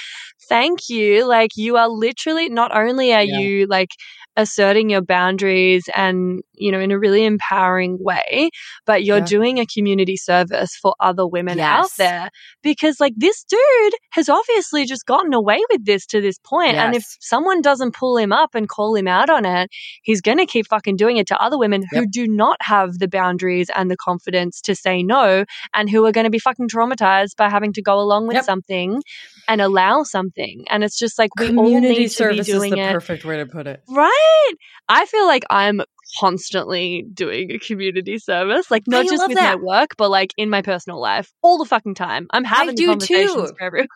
"Thank 0.49 0.89
you, 0.89 1.27
like 1.27 1.51
you 1.57 1.77
are 1.77 1.89
literally 1.89 2.49
not 2.49 2.77
only 2.77 3.13
are 3.15 3.23
Yeah. 3.23 3.39
you 3.41 3.67
like." 3.67 3.91
Asserting 4.39 4.89
your 4.89 5.03
boundaries 5.03 5.85
and 5.95 6.41
you 6.55 6.71
know 6.73 6.79
in 6.81 6.91
a 6.93 6.99
really 6.99 7.25
empowering 7.25 7.99
way 8.01 8.49
but 8.87 9.05
you're 9.05 9.19
Yeah. 9.19 9.25
doing 9.25 9.59
a 9.59 9.67
community 9.67 10.17
service 10.17 10.75
for 10.81 10.95
other 11.01 11.27
women 11.27 11.59
out 11.61 11.91
there 11.99 12.31
because 12.63 13.01
like 13.01 13.13
this 13.17 13.45
dude 13.45 13.93
has 14.13 14.29
obviously 14.29 14.87
just 14.87 15.05
gotten 15.07 15.35
away 15.35 15.61
with 15.71 15.85
this 15.85 16.07
to 16.07 16.21
this 16.21 16.39
point 16.39 16.77
and 16.77 16.95
if 16.95 17.05
someone 17.21 17.61
doesn't 17.61 17.95
pull 17.95 18.17
him 18.17 18.33
up 18.33 18.55
and 18.55 18.69
call 18.69 18.95
him 18.95 19.09
out 19.09 19.29
on 19.29 19.45
it 19.45 19.69
he's 20.03 20.21
going 20.21 20.39
to 20.39 20.47
keep 20.47 20.67
fucking 20.69 20.97
doing 20.97 21.17
it 21.17 21.27
to 21.27 21.37
other 21.43 21.59
women 21.59 21.83
who 21.91 22.07
do 22.07 22.27
not 22.29 22.57
have 22.61 22.99
the 23.01 23.09
boundaries 23.09 23.69
and 23.75 23.91
the 23.91 23.97
confidence 23.97 24.61
to 24.61 24.75
say 24.75 25.03
no 25.03 25.45
and 25.75 25.91
who 25.91 26.07
are 26.07 26.13
going 26.13 26.25
to 26.25 26.31
be 26.31 26.39
fucking 26.39 26.69
traumatized 26.69 27.35
by 27.37 27.51
having 27.51 27.73
to 27.73 27.83
go 27.83 27.99
along 27.99 28.27
with 28.29 28.37
Yep. 28.37 28.45
something 28.45 29.03
and 29.49 29.61
allow 29.61 30.03
something 30.03 30.65
and 30.69 30.85
it's 30.85 30.99
just 30.99 31.19
like 31.19 31.31
we 31.39 31.49
all 31.49 31.65
Community 31.65 31.89
need 31.89 31.95
to 31.95 32.01
be 32.03 32.09
service 32.09 32.49
is 32.49 32.61
the 32.61 32.79
it 32.79 32.93
perfect 32.93 33.25
way 33.25 33.39
to 33.39 33.47
put 33.47 33.67
it. 33.67 33.83
Right. 33.89 34.53
I 34.89 35.07
feel 35.07 35.27
like 35.27 35.45
I'm 35.51 35.81
constantly 36.21 37.05
doing 37.13 37.51
a 37.51 37.59
community 37.59 38.19
service, 38.19 38.71
like 38.71 38.85
not 38.87 39.05
I 39.05 39.09
just 39.09 39.29
with 39.29 39.37
my 39.37 39.57
work, 39.57 39.97
but 39.97 40.11
like 40.11 40.33
in 40.37 40.51
my 40.51 40.63
personal 40.63 41.01
life, 41.01 41.33
all 41.43 41.59
the 41.59 41.65
fucking 41.65 41.95
time. 41.95 42.27
I'm 42.31 42.45
having 42.45 42.75
do 42.75 42.87
conversations 42.89 43.51
too. 43.51 43.57
for 43.57 43.63
everyone. 43.63 43.89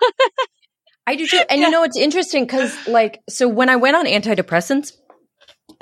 I 1.06 1.16
do 1.16 1.26
too. 1.26 1.40
And 1.50 1.60
you 1.60 1.70
know, 1.70 1.82
it's 1.82 1.96
interesting 1.96 2.44
because, 2.44 2.86
like, 2.86 3.20
so 3.28 3.48
when 3.48 3.68
I 3.68 3.76
went 3.76 3.96
on 3.96 4.06
antidepressants 4.06 4.92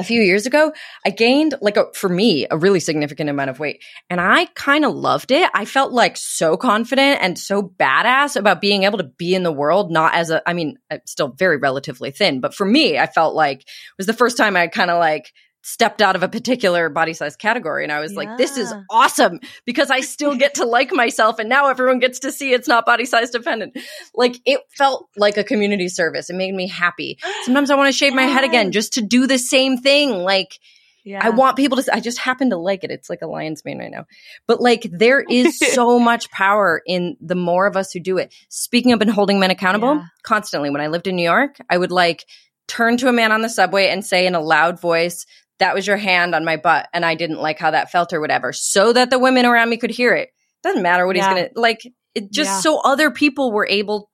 a 0.00 0.02
few 0.02 0.22
years 0.22 0.46
ago, 0.46 0.72
I 1.04 1.10
gained, 1.10 1.54
like, 1.60 1.76
a, 1.76 1.92
for 1.92 2.08
me, 2.08 2.46
a 2.50 2.56
really 2.56 2.80
significant 2.80 3.28
amount 3.28 3.50
of 3.50 3.60
weight. 3.60 3.84
And 4.08 4.20
I 4.20 4.46
kind 4.54 4.86
of 4.86 4.94
loved 4.94 5.30
it. 5.30 5.48
I 5.54 5.66
felt 5.66 5.92
like 5.92 6.16
so 6.16 6.56
confident 6.56 7.20
and 7.20 7.38
so 7.38 7.62
badass 7.62 8.34
about 8.34 8.62
being 8.62 8.84
able 8.84 8.98
to 8.98 9.04
be 9.04 9.34
in 9.34 9.42
the 9.42 9.52
world, 9.52 9.92
not 9.92 10.14
as 10.14 10.30
a, 10.30 10.42
I 10.48 10.54
mean, 10.54 10.78
I'm 10.90 11.00
still 11.04 11.28
very 11.28 11.58
relatively 11.58 12.10
thin, 12.10 12.40
but 12.40 12.54
for 12.54 12.64
me, 12.64 12.98
I 12.98 13.06
felt 13.06 13.34
like 13.34 13.60
it 13.60 13.66
was 13.98 14.06
the 14.06 14.14
first 14.14 14.38
time 14.38 14.56
I 14.56 14.66
kind 14.68 14.90
of 14.90 14.98
like, 14.98 15.30
stepped 15.62 16.00
out 16.00 16.16
of 16.16 16.22
a 16.22 16.28
particular 16.28 16.88
body 16.88 17.12
size 17.12 17.36
category 17.36 17.82
and 17.84 17.92
I 17.92 18.00
was 18.00 18.14
like 18.14 18.38
this 18.38 18.56
is 18.56 18.72
awesome 18.88 19.40
because 19.66 19.90
I 19.90 20.00
still 20.00 20.34
get 20.34 20.54
to 20.54 20.64
like 20.78 20.90
myself 20.92 21.38
and 21.38 21.48
now 21.48 21.68
everyone 21.68 21.98
gets 21.98 22.20
to 22.20 22.32
see 22.32 22.52
it's 22.52 22.66
not 22.66 22.86
body 22.86 23.04
size 23.04 23.30
dependent 23.30 23.76
like 24.14 24.40
it 24.46 24.60
felt 24.70 25.08
like 25.16 25.36
a 25.36 25.44
community 25.44 25.88
service. 25.88 26.30
It 26.30 26.34
made 26.36 26.54
me 26.54 26.66
happy. 26.66 27.18
Sometimes 27.44 27.70
I 27.70 27.74
want 27.76 27.88
to 27.92 27.96
shave 27.96 28.14
my 28.14 28.22
head 28.22 28.44
again 28.44 28.72
just 28.72 28.94
to 28.94 29.02
do 29.02 29.26
the 29.26 29.38
same 29.38 29.76
thing. 29.78 30.10
Like 30.10 30.58
Yeah. 31.04 31.20
I 31.22 31.30
want 31.30 31.56
people 31.56 31.82
to. 31.82 31.94
I 31.94 32.00
just 32.00 32.18
happen 32.18 32.50
to 32.50 32.56
like 32.56 32.84
it. 32.84 32.90
It's 32.90 33.08
like 33.10 33.22
a 33.22 33.26
lion's 33.26 33.64
mane 33.64 33.78
right 33.78 33.90
now. 33.90 34.06
But 34.46 34.60
like 34.60 34.86
there 34.90 35.20
is 35.20 35.58
so 35.58 35.98
much 36.10 36.30
power 36.30 36.82
in 36.86 37.16
the 37.20 37.34
more 37.34 37.66
of 37.66 37.76
us 37.76 37.92
who 37.92 38.00
do 38.00 38.18
it. 38.18 38.32
Speaking 38.48 38.92
of 38.92 39.00
and 39.00 39.10
holding 39.10 39.40
men 39.40 39.50
accountable 39.50 39.96
Yeah. 39.96 40.04
constantly. 40.22 40.70
When 40.70 40.80
I 40.80 40.88
lived 40.88 41.06
in 41.06 41.16
New 41.16 41.22
York, 41.24 41.56
I 41.68 41.76
would 41.78 41.92
like 41.92 42.24
turn 42.68 42.96
to 42.98 43.08
a 43.08 43.12
man 43.12 43.32
on 43.32 43.40
the 43.42 43.48
subway 43.48 43.88
and 43.88 44.04
say 44.04 44.26
in 44.26 44.34
a 44.34 44.40
loud 44.40 44.80
voice. 44.80 45.26
That 45.60 45.74
was 45.74 45.86
your 45.86 45.96
hand 45.96 46.34
on 46.34 46.44
my 46.44 46.56
butt, 46.56 46.88
and 46.92 47.04
I 47.04 47.14
didn't 47.14 47.40
like 47.40 47.58
how 47.58 47.70
that 47.70 47.90
felt, 47.90 48.12
or 48.12 48.20
whatever, 48.20 48.52
so 48.52 48.92
that 48.92 49.10
the 49.10 49.18
women 49.18 49.46
around 49.46 49.70
me 49.70 49.76
could 49.76 49.90
hear 49.90 50.14
it. 50.14 50.30
Doesn't 50.62 50.82
matter 50.82 51.06
what 51.06 51.16
Yeah. 51.16 51.28
he's 51.28 51.34
gonna 51.42 51.50
like. 51.54 51.80
It 52.14 52.32
just 52.32 52.50
Yeah. 52.50 52.60
so 52.60 52.80
other 52.80 53.10
people 53.10 53.52
were 53.52 53.66
able 53.66 54.10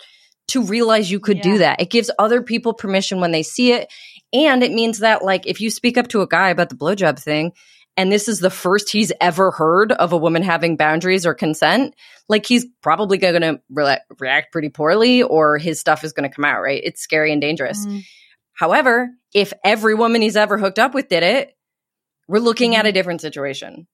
to 0.48 0.62
realize 0.62 1.10
you 1.10 1.18
could 1.18 1.38
Yeah. 1.38 1.42
do 1.42 1.58
that. 1.58 1.80
It 1.80 1.90
gives 1.90 2.10
other 2.18 2.42
people 2.42 2.72
permission 2.74 3.20
when 3.20 3.32
they 3.32 3.42
see 3.42 3.72
it. 3.72 3.88
And 4.32 4.62
it 4.62 4.70
means 4.72 4.98
that, 5.00 5.24
like, 5.24 5.46
if 5.46 5.60
you 5.60 5.70
speak 5.70 5.96
up 5.98 6.08
to 6.08 6.20
a 6.20 6.26
guy 6.28 6.50
about 6.50 6.68
the 6.68 6.76
blowjob 6.76 7.18
thing, 7.20 7.52
and 7.96 8.12
this 8.12 8.28
is 8.28 8.38
the 8.40 8.50
first 8.50 8.90
he's 8.90 9.10
ever 9.20 9.50
heard 9.50 9.90
of 9.92 10.12
a 10.12 10.16
woman 10.16 10.42
having 10.42 10.76
boundaries 10.76 11.24
or 11.26 11.34
consent, 11.34 11.94
like, 12.28 12.44
he's 12.46 12.66
probably 12.82 13.18
going 13.18 13.40
to 13.40 13.60
re- 13.70 13.98
react 14.20 14.52
pretty 14.52 14.68
poorly 14.68 15.22
or 15.22 15.58
his 15.58 15.80
stuff 15.80 16.04
is 16.04 16.12
going 16.12 16.28
to 16.28 16.34
come 16.34 16.44
out, 16.44 16.60
right? 16.60 16.80
It's 16.84 17.00
scary 17.00 17.32
and 17.32 17.40
dangerous. 17.40 17.86
Mm. 17.86 18.02
However, 18.56 19.10
if 19.34 19.52
every 19.64 19.94
woman 19.94 20.22
he's 20.22 20.36
ever 20.36 20.58
hooked 20.58 20.78
up 20.78 20.94
with 20.94 21.08
did 21.08 21.22
it, 21.22 21.52
we're 22.26 22.38
looking 22.40 22.74
at 22.74 22.86
a 22.86 22.92
different 22.92 23.20
situation. 23.20 23.86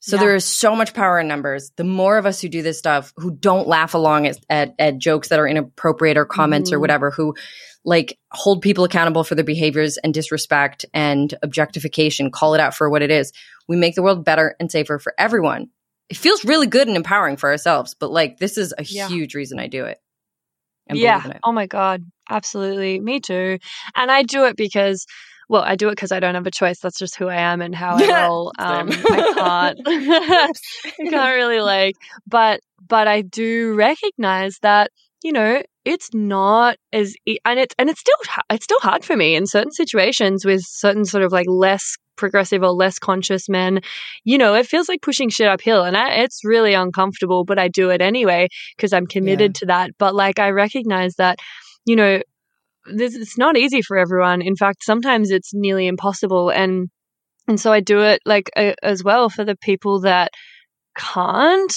So 0.00 0.16
Mm-hmm. 0.16 0.22
Yeah. 0.22 0.26
there 0.28 0.36
is 0.36 0.44
so 0.44 0.76
much 0.76 0.94
power 0.94 1.18
in 1.18 1.26
numbers. 1.28 1.72
The 1.76 1.84
more 1.84 2.16
of 2.18 2.24
us 2.24 2.40
who 2.40 2.48
do 2.48 2.62
this 2.62 2.78
stuff, 2.78 3.12
who 3.16 3.32
don't 3.32 3.66
laugh 3.66 3.94
along 3.94 4.26
at, 4.28 4.38
at, 4.48 4.74
at 4.78 4.98
jokes 4.98 5.28
that 5.28 5.40
are 5.40 5.46
inappropriate 5.48 6.16
or 6.16 6.24
comments 6.24 6.70
or 6.72 6.78
Mhm. 6.78 6.80
whatever, 6.82 7.10
who 7.10 7.34
like 7.84 8.16
hold 8.30 8.62
people 8.62 8.84
accountable 8.84 9.24
for 9.24 9.34
their 9.34 9.44
behaviors 9.44 9.96
and 9.98 10.14
disrespect 10.14 10.84
and 10.94 11.34
objectification, 11.42 12.30
call 12.30 12.54
it 12.54 12.60
out 12.60 12.74
for 12.76 12.88
what 12.88 13.02
it 13.02 13.10
is. 13.10 13.32
We 13.66 13.76
make 13.76 13.96
the 13.96 14.02
world 14.02 14.24
better 14.24 14.54
and 14.60 14.70
safer 14.70 14.98
for 15.00 15.14
everyone. 15.18 15.70
It 16.08 16.16
feels 16.16 16.44
really 16.44 16.66
good 16.68 16.86
and 16.88 16.96
empowering 16.96 17.36
for 17.36 17.50
ourselves, 17.50 17.94
but 17.98 18.10
like 18.10 18.38
this 18.38 18.56
is 18.56 18.72
a 18.78 18.84
Yeah. 18.84 19.08
huge 19.08 19.34
reason 19.34 19.58
I 19.58 19.66
do 19.66 19.84
it. 19.84 19.98
and 20.90 20.98
yeah. 20.98 21.28
it. 21.28 21.36
Oh 21.42 21.52
my 21.52 21.66
God. 21.66 22.04
Absolutely. 22.28 23.00
Me 23.00 23.20
too. 23.20 23.58
And 23.96 24.10
I 24.10 24.22
do 24.22 24.44
it 24.44 24.56
because, 24.56 25.06
well, 25.48 25.62
I 25.62 25.76
do 25.76 25.88
it 25.88 25.92
because 25.92 26.12
I 26.12 26.20
don't 26.20 26.34
have 26.34 26.46
a 26.46 26.50
choice. 26.50 26.80
That's 26.80 26.98
just 26.98 27.16
who 27.16 27.28
I 27.28 27.36
am 27.36 27.62
and 27.62 27.74
how 27.74 27.96
I 27.96 28.22
roll. 28.26 28.52
Um, 28.58 28.88
I 28.90 29.32
can't. 29.34 29.80
I 29.86 31.10
can't 31.10 31.36
really 31.36 31.60
like, 31.60 31.96
but, 32.26 32.60
but 32.86 33.08
I 33.08 33.22
do 33.22 33.74
recognize 33.74 34.58
that, 34.62 34.90
you 35.22 35.32
know, 35.32 35.62
it's 35.84 36.10
not 36.12 36.76
as, 36.92 37.14
and 37.44 37.58
it's, 37.58 37.74
and 37.78 37.88
it's 37.88 38.00
still, 38.00 38.14
it's 38.50 38.64
still 38.64 38.80
hard 38.80 39.04
for 39.04 39.16
me 39.16 39.34
in 39.34 39.46
certain 39.46 39.72
situations 39.72 40.44
with 40.44 40.62
certain 40.64 41.04
sort 41.04 41.24
of 41.24 41.32
like 41.32 41.46
less 41.48 41.96
progressive 42.16 42.62
or 42.62 42.70
less 42.70 42.98
conscious 42.98 43.48
men. 43.48 43.80
You 44.24 44.36
know, 44.36 44.54
it 44.54 44.66
feels 44.66 44.88
like 44.88 45.00
pushing 45.00 45.30
shit 45.30 45.48
uphill 45.48 45.84
and 45.84 45.96
I, 45.96 46.10
it's 46.16 46.44
really 46.44 46.74
uncomfortable, 46.74 47.44
but 47.44 47.58
I 47.58 47.68
do 47.68 47.88
it 47.90 48.02
anyway 48.02 48.48
because 48.76 48.92
I'm 48.92 49.06
committed 49.06 49.54
to 49.56 49.66
that. 49.66 49.92
But 49.98 50.14
like, 50.14 50.38
I 50.38 50.50
recognize 50.50 51.14
that, 51.14 51.38
you 51.88 51.96
know, 51.96 52.22
this, 52.92 53.14
it's 53.14 53.38
not 53.38 53.56
easy 53.56 53.82
for 53.82 53.96
everyone. 53.98 54.42
In 54.42 54.56
fact, 54.56 54.84
sometimes 54.84 55.30
it's 55.30 55.50
nearly 55.52 55.86
impossible. 55.86 56.50
And, 56.50 56.88
and 57.48 57.58
so 57.60 57.72
I 57.72 57.80
do 57.80 58.00
it 58.02 58.20
like 58.24 58.50
uh, 58.56 58.74
as 58.82 59.02
well 59.02 59.28
for 59.30 59.44
the 59.44 59.56
people 59.56 60.00
that 60.02 60.30
can't 60.96 61.72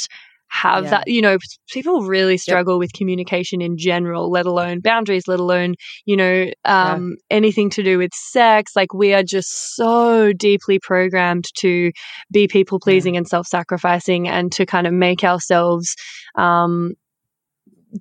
have 0.49 0.83
Yeah. 0.83 0.89
that, 0.89 1.07
you 1.07 1.21
know, 1.21 1.37
people 1.71 2.01
really 2.01 2.37
struggle 2.37 2.77
with 2.77 2.91
communication 2.91 3.61
in 3.61 3.77
general, 3.77 4.29
let 4.29 4.45
alone 4.45 4.81
boundaries, 4.81 5.27
let 5.27 5.39
alone, 5.39 5.75
you 6.05 6.17
know, 6.17 6.51
um, 6.65 7.15
anything 7.29 7.69
to 7.71 7.83
do 7.83 7.97
with 7.97 8.11
sex. 8.13 8.73
Like 8.75 8.93
we 8.93 9.13
are 9.13 9.23
just 9.23 9.75
so 9.75 10.33
deeply 10.33 10.77
programmed 10.79 11.45
to 11.59 11.91
be 12.31 12.47
people 12.49 12.79
pleasing 12.81 13.15
and 13.15 13.27
self 13.27 13.47
sacrificing 13.47 14.27
and 14.27 14.51
to 14.51 14.65
kind 14.65 14.87
of 14.87 14.93
make 14.93 15.23
ourselves, 15.23 15.95
um, 16.35 16.95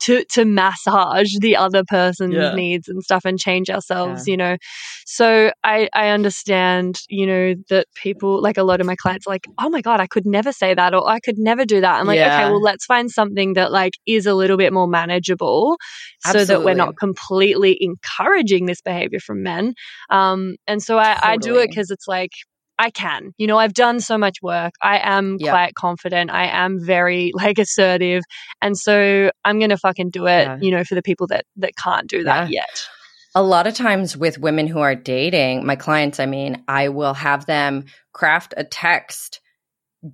to 0.00 0.24
to 0.26 0.44
massage 0.44 1.32
the 1.40 1.56
other 1.56 1.82
person's 1.84 2.34
Yeah. 2.34 2.54
needs 2.54 2.88
and 2.88 3.02
stuff 3.02 3.24
and 3.24 3.38
change 3.38 3.70
ourselves 3.70 4.26
you 4.26 4.36
know? 4.36 4.56
So 5.06 5.50
i 5.64 5.88
i 5.94 6.08
understand 6.08 7.00
you 7.08 7.26
know 7.26 7.54
that 7.68 7.86
people 7.94 8.40
like 8.42 8.56
a 8.58 8.62
lot 8.62 8.80
of 8.80 8.86
my 8.86 8.96
clients 8.96 9.26
are 9.26 9.30
like 9.30 9.46
oh 9.58 9.68
my 9.68 9.80
god 9.80 10.00
i 10.00 10.06
could 10.06 10.26
never 10.26 10.52
say 10.52 10.74
that 10.74 10.94
or 10.94 11.08
i 11.08 11.18
could 11.20 11.38
never 11.38 11.64
do 11.64 11.80
that. 11.80 12.00
I'm 12.00 12.06
like 12.06 12.20
okay 12.20 12.44
well 12.44 12.60
let's 12.62 12.84
find 12.84 13.10
something 13.10 13.54
that 13.54 13.72
like 13.72 13.94
is 14.06 14.26
a 14.26 14.34
little 14.34 14.56
bit 14.56 14.72
more 14.72 14.86
manageable 14.88 15.76
so 16.20 16.44
that 16.44 16.62
we're 16.62 16.74
not 16.74 16.96
completely 16.98 17.76
encouraging 17.80 18.66
this 18.66 18.80
behavior 18.80 19.20
from 19.20 19.42
men. 19.42 19.74
Um 20.10 20.56
and 20.66 20.82
so 20.82 20.98
i 20.98 21.16
i 21.22 21.36
do 21.36 21.58
it 21.58 21.68
because 21.70 21.90
it's 21.90 22.06
like 22.06 22.30
I 22.80 22.90
can. 22.90 23.32
You 23.36 23.46
know, 23.46 23.58
I've 23.58 23.74
done 23.74 24.00
so 24.00 24.16
much 24.16 24.38
work. 24.42 24.72
I 24.80 24.98
am 25.02 25.36
Yeah. 25.38 25.50
quite 25.52 25.74
confident. 25.74 26.30
I 26.30 26.46
am 26.46 26.78
very 26.84 27.30
like 27.34 27.58
assertive. 27.58 28.22
And 28.62 28.76
so 28.76 29.30
I'm 29.44 29.58
going 29.58 29.70
to 29.70 29.76
fucking 29.76 30.10
do 30.10 30.26
it, 30.26 30.44
Yeah. 30.46 30.58
you 30.60 30.70
know, 30.70 30.82
for 30.84 30.94
the 30.94 31.02
people 31.02 31.26
that 31.28 31.44
that 31.56 31.76
can't 31.76 32.08
do 32.08 32.24
that 32.24 32.50
yet. 32.50 32.86
a 33.34 33.42
lot 33.42 33.66
of 33.68 33.74
times 33.74 34.16
with 34.16 34.38
women 34.38 34.66
who 34.66 34.80
are 34.80 34.94
dating, 34.96 35.64
my 35.64 35.76
clients, 35.76 36.18
I 36.18 36.26
mean, 36.26 36.64
I 36.66 36.88
will 36.88 37.14
have 37.14 37.46
them 37.46 37.84
craft 38.12 38.54
a 38.56 38.64
text 38.64 39.40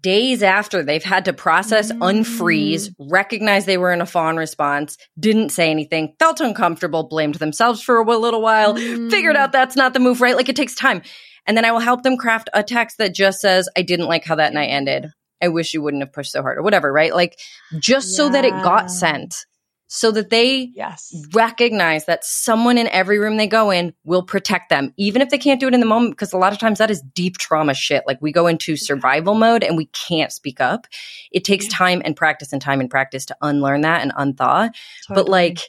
days 0.03 0.43
after 0.43 0.83
they've 0.83 1.05
had 1.05 1.25
to 1.27 1.33
process, 1.33 1.93
Mm. 1.93 1.99
unfreeze, 2.01 2.91
recognize 2.99 3.65
they 3.65 3.79
were 3.79 3.93
in 3.93 4.01
a 4.01 4.07
fawn 4.07 4.37
response, 4.37 4.99
didn't 5.19 5.51
say 5.51 5.71
anything, 5.71 6.13
felt 6.19 6.41
uncomfortable, 6.41 7.05
blamed 7.05 7.37
themselves 7.37 7.81
for 7.81 7.99
a 8.01 8.19
little 8.19 8.43
while, 8.43 8.75
Mm. 8.75 9.11
figured 9.11 9.37
out 9.37 9.53
that's 9.53 9.77
not 9.77 9.95
the 9.95 10.01
move, 10.01 10.21
right? 10.21 10.37
Like 10.37 10.49
it 10.49 10.57
takes 10.57 10.75
time. 10.75 11.03
And 11.47 11.57
then 11.57 11.65
I 11.65 11.73
will 11.73 11.81
help 11.81 12.03
them 12.03 12.17
craft 12.17 12.49
a 12.53 12.63
text 12.63 12.99
that 12.99 13.15
just 13.15 13.41
says, 13.41 13.69
I 13.77 13.83
didn't 13.83 14.07
like 14.07 14.25
how 14.25 14.35
that 14.37 14.53
night 14.53 14.69
ended. 14.69 15.11
I 15.43 15.49
wish 15.49 15.75
you 15.75 15.83
wouldn't 15.83 16.03
have 16.03 16.13
pushed 16.13 16.33
so 16.33 16.43
hard 16.43 16.59
or 16.59 16.63
whatever, 16.63 16.93
right? 16.93 17.15
Like 17.15 17.39
just 17.79 18.17
so 18.17 18.29
that 18.31 18.45
it 18.45 18.63
got 18.63 18.91
sent. 18.91 19.47
So 19.89 20.11
that 20.11 20.31
they 20.31 20.73
Yes. 20.75 21.15
recognize 21.33 22.07
that 22.07 22.25
someone 22.25 22.77
in 22.77 22.89
every 22.89 23.21
room 23.21 23.37
they 23.37 23.47
go 23.47 23.71
in 23.71 23.95
will 24.03 24.25
protect 24.25 24.69
them, 24.69 24.93
even 24.97 25.23
if 25.23 25.29
they 25.29 25.39
can't 25.39 25.61
do 25.61 25.69
it 25.69 25.75
in 25.75 25.79
the 25.79 25.87
moment, 25.87 26.11
because 26.11 26.33
a 26.33 26.39
lot 26.39 26.53
of 26.53 26.59
times 26.59 26.79
that 26.79 26.91
is 26.91 27.01
deep 27.15 27.39
trauma 27.39 27.73
shit. 27.73 28.03
Like 28.05 28.21
we 28.21 28.33
go 28.33 28.49
into 28.49 28.75
survival 28.75 29.37
mode 29.37 29.63
and 29.63 29.77
we 29.77 29.87
can't 29.87 30.33
speak 30.33 30.61
up. 30.61 30.89
It 31.31 31.45
takes 31.45 31.69
time 31.69 32.03
and 32.05 32.17
practice 32.17 32.53
and 32.53 32.61
time 32.61 32.81
and 32.81 32.91
practice 32.91 33.27
to 33.27 33.37
unlearn 33.41 33.83
that 33.83 34.03
and 34.03 34.13
unthaw. 34.15 34.71
But 35.09 35.29
like 35.29 35.61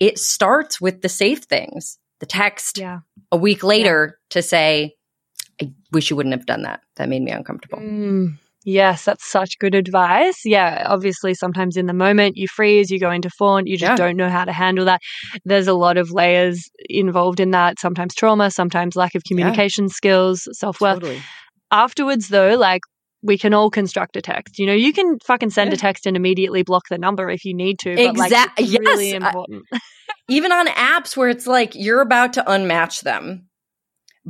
it 0.00 0.18
starts 0.18 0.80
with 0.80 1.02
the 1.02 1.08
safe 1.08 1.44
things, 1.44 1.98
the 2.18 2.26
text 2.26 2.78
yeah. 2.78 3.00
a 3.30 3.36
week 3.36 3.62
later 3.62 4.18
to 4.30 4.42
say, 4.42 4.96
wish 5.92 6.10
you 6.10 6.16
wouldn't 6.16 6.34
have 6.34 6.46
done 6.46 6.62
that. 6.62 6.80
That 6.96 7.08
made 7.08 7.22
me 7.22 7.30
uncomfortable. 7.32 7.78
Mm, 7.78 8.38
yes, 8.64 9.04
that's 9.04 9.24
such 9.30 9.58
good 9.58 9.74
advice. 9.74 10.40
Yeah, 10.44 10.84
obviously, 10.86 11.34
sometimes 11.34 11.76
in 11.76 11.86
the 11.86 11.92
moment 11.94 12.36
you 12.36 12.46
freeze, 12.48 12.90
you 12.90 12.98
go 13.00 13.10
into 13.10 13.30
fawn, 13.30 13.66
you 13.66 13.76
just 13.76 13.90
Yeah. 13.92 13.96
don't 13.96 14.16
know 14.16 14.28
how 14.28 14.44
to 14.44 14.52
handle 14.52 14.84
that. 14.86 15.00
There's 15.44 15.66
a 15.68 15.74
lot 15.74 15.96
of 15.96 16.10
layers 16.12 16.68
involved 16.88 17.40
in 17.40 17.50
that. 17.52 17.80
Sometimes 17.80 18.14
trauma, 18.14 18.50
sometimes 18.50 18.96
lack 18.96 19.14
of 19.14 19.22
communication 19.24 19.88
skills, 19.88 20.46
self 20.52 20.80
worth. 20.80 21.00
Totally. 21.00 21.22
Afterwards, 21.72 22.28
though, 22.28 22.56
like 22.56 22.82
we 23.22 23.36
can 23.36 23.52
all 23.52 23.68
construct 23.70 24.16
a 24.16 24.22
text. 24.22 24.58
You 24.58 24.64
know, 24.66 24.72
you 24.72 24.92
can 24.94 25.18
fucking 25.26 25.50
send 25.50 25.68
Yeah. 25.70 25.74
a 25.74 25.78
text 25.78 26.06
and 26.06 26.16
immediately 26.16 26.62
block 26.62 26.84
the 26.88 26.96
number 26.96 27.28
if 27.28 27.44
you 27.44 27.54
need 27.54 27.78
to. 27.80 27.94
But 27.94 28.16
like, 28.16 28.32
it's 28.56 28.78
really 28.78 29.10
yes, 29.10 29.22
I- 29.22 29.26
important. 29.26 29.64
even 30.28 30.52
on 30.52 30.66
apps 30.68 31.16
where 31.18 31.28
it's 31.28 31.46
like 31.46 31.74
you're 31.74 32.00
about 32.00 32.32
to 32.34 32.42
unmatch 32.44 33.02
them, 33.02 33.49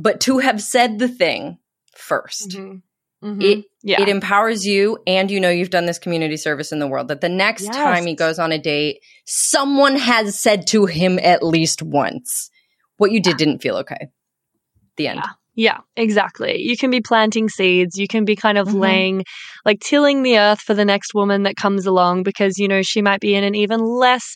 but 0.01 0.19
to 0.21 0.39
have 0.39 0.61
said 0.61 0.99
the 0.99 1.07
thing 1.07 1.57
1st 1.95 2.49
Mhm. 2.57 2.81
Mhm. 3.23 3.43
It 3.43 3.65
yeah. 3.83 4.01
it 4.01 4.09
empowers 4.09 4.65
you 4.65 4.97
and 5.05 5.29
you 5.29 5.39
know 5.39 5.49
you've 5.49 5.69
done 5.69 5.85
this 5.85 5.99
community 5.99 6.37
service 6.37 6.71
in 6.71 6.79
the 6.79 6.87
world 6.87 7.07
that 7.09 7.21
the 7.21 7.29
next 7.29 7.65
Yes. 7.65 7.75
time 7.75 8.05
he 8.07 8.15
goes 8.15 8.39
on 8.39 8.51
a 8.51 8.57
date, 8.57 8.97
someone 9.25 9.95
has 9.95 10.37
said 10.39 10.65
to 10.67 10.85
him 10.87 11.19
at 11.21 11.43
least 11.43 11.83
once, 11.83 12.49
what 12.97 13.11
you 13.11 13.21
did 13.21 13.37
didn't 13.37 13.59
feel 13.59 13.75
okay. 13.77 14.07
The 14.97 15.07
end. 15.07 15.19
Yeah. 15.23 15.29
Yeah, 15.53 15.77
exactly. 15.97 16.61
You 16.61 16.77
can 16.77 16.89
be 16.91 17.01
planting 17.01 17.49
seeds. 17.49 17.97
You 17.97 18.07
can 18.07 18.23
be 18.23 18.37
kind 18.37 18.57
of 18.57 18.69
Mhm. 18.69 18.79
laying, 18.79 19.23
like 19.65 19.81
tilling 19.81 20.23
the 20.23 20.39
earth 20.39 20.61
for 20.61 20.73
the 20.73 20.85
next 20.85 21.13
woman 21.13 21.43
that 21.43 21.57
comes 21.57 21.85
along 21.85 22.23
because, 22.23 22.57
you 22.57 22.69
know, 22.69 22.81
she 22.81 23.01
might 23.01 23.19
be 23.19 23.35
in 23.35 23.43
an 23.43 23.53
even 23.53 23.81
less 23.81 24.35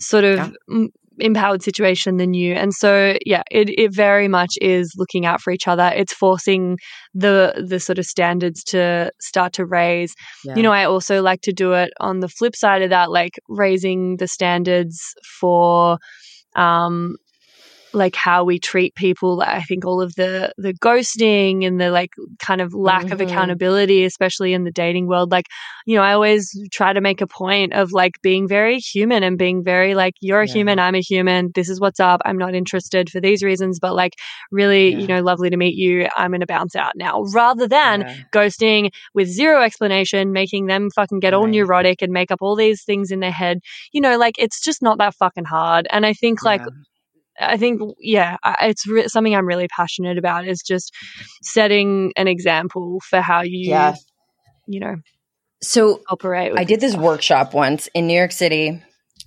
sort 0.00 0.24
of 0.24 0.36
Yeah. 0.38 0.50
m- 0.70 0.88
empowered 1.18 1.62
situation 1.62 2.16
than 2.16 2.34
you. 2.34 2.54
And 2.54 2.72
so, 2.74 3.16
yeah, 3.24 3.42
it, 3.50 3.70
it 3.78 3.94
very 3.94 4.28
much 4.28 4.58
is 4.60 4.92
looking 4.96 5.26
out 5.26 5.40
for 5.40 5.52
each 5.52 5.66
other. 5.68 5.92
It's 5.94 6.12
forcing 6.12 6.78
the, 7.14 7.64
the 7.66 7.80
sort 7.80 7.98
of 7.98 8.06
standards 8.06 8.62
to 8.64 9.10
start 9.20 9.52
to 9.54 9.64
raise. 9.64 10.14
You 10.56 10.62
know, 10.62 10.72
I 10.72 10.84
also 10.84 11.22
like 11.22 11.40
to 11.42 11.52
do 11.52 11.72
it 11.72 11.92
on 12.00 12.20
the 12.20 12.28
flip 12.28 12.54
side 12.56 12.82
of 12.82 12.90
that, 12.90 13.10
like 13.10 13.38
raising 13.48 14.16
the 14.18 14.28
standards 14.28 15.00
for, 15.40 15.98
um, 16.54 17.16
like 17.96 18.14
how 18.14 18.44
we 18.44 18.58
treat 18.58 18.94
people. 18.94 19.42
I 19.42 19.62
think 19.62 19.84
all 19.84 20.00
of 20.00 20.14
the 20.14 20.52
the 20.58 20.74
ghosting 20.74 21.66
and 21.66 21.80
the 21.80 21.90
like 21.90 22.10
kind 22.38 22.60
of 22.60 22.74
lack 22.74 23.10
of 23.10 23.18
Mhm. 23.18 23.24
accountability, 23.30 24.04
especially 24.04 24.52
in 24.52 24.64
the 24.64 24.70
dating 24.70 25.08
world. 25.08 25.32
Like, 25.32 25.46
you 25.86 25.96
know, 25.96 26.02
I 26.02 26.12
always 26.12 26.50
try 26.70 26.92
to 26.92 27.00
make 27.00 27.20
a 27.20 27.26
point 27.26 27.72
of 27.72 27.92
like 27.92 28.20
being 28.22 28.46
very 28.46 28.78
human 28.78 29.22
and 29.24 29.36
being 29.38 29.64
very 29.64 29.94
like, 29.94 30.14
you're 30.20 30.42
a 30.42 30.46
Yeah. 30.46 30.52
human, 30.52 30.78
I'm 30.78 30.94
a 30.94 31.00
human. 31.00 31.50
This 31.54 31.68
is 31.68 31.80
what's 31.80 31.98
up. 32.00 32.20
I'm 32.24 32.38
not 32.38 32.54
interested 32.54 33.10
for 33.10 33.20
these 33.20 33.42
reasons, 33.42 33.80
but 33.80 33.94
like, 33.94 34.12
really, 34.52 34.94
you 34.94 35.06
know, 35.08 35.20
lovely 35.22 35.50
to 35.50 35.56
meet 35.56 35.74
you. 35.74 36.06
I'm 36.16 36.32
to 36.38 36.46
bounce 36.46 36.76
out 36.76 36.92
now, 36.96 37.22
rather 37.34 37.66
than 37.66 38.02
Yeah. 38.02 38.14
ghosting 38.32 38.90
with 39.14 39.26
zero 39.28 39.62
explanation, 39.62 40.32
making 40.32 40.66
them 40.66 40.90
fucking 40.94 41.20
get 41.20 41.32
all 41.34 41.46
neurotic 41.46 42.02
and 42.02 42.12
make 42.12 42.30
up 42.30 42.38
all 42.42 42.56
these 42.56 42.84
things 42.84 43.10
in 43.10 43.20
their 43.20 43.32
head. 43.32 43.60
You 43.92 44.02
know, 44.02 44.18
like 44.18 44.34
it's 44.38 44.60
just 44.62 44.82
not 44.82 44.98
that 44.98 45.14
fucking 45.14 45.46
hard. 45.46 45.86
And 45.90 46.04
I 46.04 46.12
think 46.12 46.44
like 46.44 46.60
Yeah. 46.60 46.72
I 47.38 47.56
think 47.56 47.80
yeah, 47.98 48.36
it's 48.60 48.86
re- 48.86 49.08
something 49.08 49.34
I'm 49.34 49.46
really 49.46 49.68
passionate 49.68 50.18
about 50.18 50.46
is 50.46 50.62
just 50.62 50.94
setting 51.42 52.12
an 52.16 52.28
example 52.28 53.00
for 53.08 53.20
how 53.20 53.42
you 53.42 53.70
Yeah. 53.70 53.94
you 54.66 54.80
know 54.80 54.96
So 55.62 56.00
operate. 56.08 56.52
I 56.56 56.64
did 56.64 56.80
this 56.80 56.96
workshop 56.96 57.54
once 57.54 57.88
in 57.94 58.06
New 58.06 58.16
York 58.16 58.32
City 58.32 58.82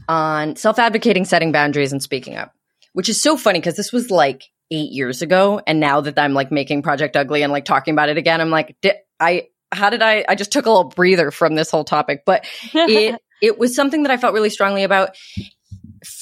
on 0.07 0.55
self 0.55 0.79
advocating, 0.79 1.25
setting 1.25 1.51
boundaries, 1.51 1.91
and 1.91 2.01
speaking 2.01 2.35
up, 2.35 2.53
which 2.93 3.09
is 3.09 3.21
so 3.21 3.37
funny 3.37 3.59
because 3.59 3.75
this 3.75 3.91
was 3.91 4.09
like 4.09 4.43
eight 4.71 4.91
years 4.91 5.21
ago. 5.21 5.61
And 5.65 5.79
now 5.79 6.01
that 6.01 6.17
I'm 6.19 6.33
like 6.33 6.51
making 6.51 6.83
Project 6.83 7.15
Ugly 7.15 7.41
and 7.41 7.51
like 7.51 7.65
talking 7.65 7.93
about 7.93 8.09
it 8.09 8.17
again, 8.17 8.39
I'm 8.41 8.51
like, 8.51 8.75
I, 9.19 9.47
how 9.71 9.89
did 9.89 10.01
I, 10.01 10.25
I 10.27 10.35
just 10.35 10.51
took 10.51 10.65
a 10.65 10.69
little 10.69 10.89
breather 10.89 11.31
from 11.31 11.55
this 11.55 11.71
whole 11.71 11.83
topic, 11.83 12.23
but 12.25 12.45
it, 12.73 13.19
it 13.41 13.57
was 13.57 13.75
something 13.75 14.03
that 14.03 14.11
I 14.11 14.17
felt 14.17 14.33
really 14.33 14.49
strongly 14.49 14.83
about 14.83 15.15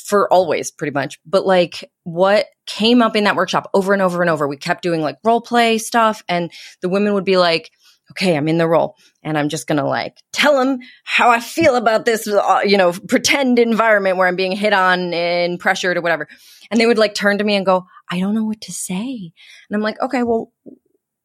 for 0.07 0.31
always 0.31 0.71
pretty 0.71 0.93
much. 0.93 1.19
But 1.25 1.45
like 1.45 1.91
what 2.03 2.45
came 2.65 3.01
up 3.01 3.17
in 3.17 3.25
that 3.25 3.35
workshop 3.35 3.69
over 3.73 3.91
and 3.91 4.01
over 4.01 4.21
and 4.21 4.29
over, 4.29 4.47
we 4.47 4.55
kept 4.55 4.81
doing 4.81 5.01
like 5.01 5.17
role 5.21 5.41
play 5.41 5.77
stuff 5.77 6.23
and 6.29 6.49
the 6.81 6.87
women 6.87 7.13
would 7.13 7.25
be 7.25 7.35
like, 7.35 7.71
okay, 8.11 8.37
I'm 8.37 8.47
in 8.47 8.57
the 8.57 8.69
role 8.69 8.95
and 9.21 9.37
I'm 9.37 9.49
just 9.49 9.67
going 9.67 9.79
to 9.79 9.83
like 9.83 10.17
tell 10.31 10.57
them 10.57 10.79
how 11.03 11.29
I 11.29 11.41
feel 11.41 11.75
about 11.75 12.05
this, 12.05 12.25
uh, 12.25 12.61
you 12.63 12.77
know, 12.77 12.93
pretend 12.93 13.59
environment 13.59 14.15
where 14.15 14.29
I'm 14.29 14.37
being 14.37 14.53
hit 14.53 14.71
on 14.71 15.13
and 15.13 15.59
pressured 15.59 15.97
or 15.97 16.01
whatever. 16.01 16.29
And 16.71 16.79
they 16.79 16.85
would 16.85 16.97
like 16.97 17.13
turn 17.13 17.37
to 17.39 17.43
me 17.43 17.55
and 17.55 17.65
go, 17.65 17.85
I 18.09 18.21
don't 18.21 18.33
know 18.33 18.45
what 18.45 18.61
to 18.61 18.71
say. 18.71 19.33
And 19.69 19.75
I'm 19.75 19.81
like, 19.81 20.01
okay, 20.01 20.23
well, 20.23 20.53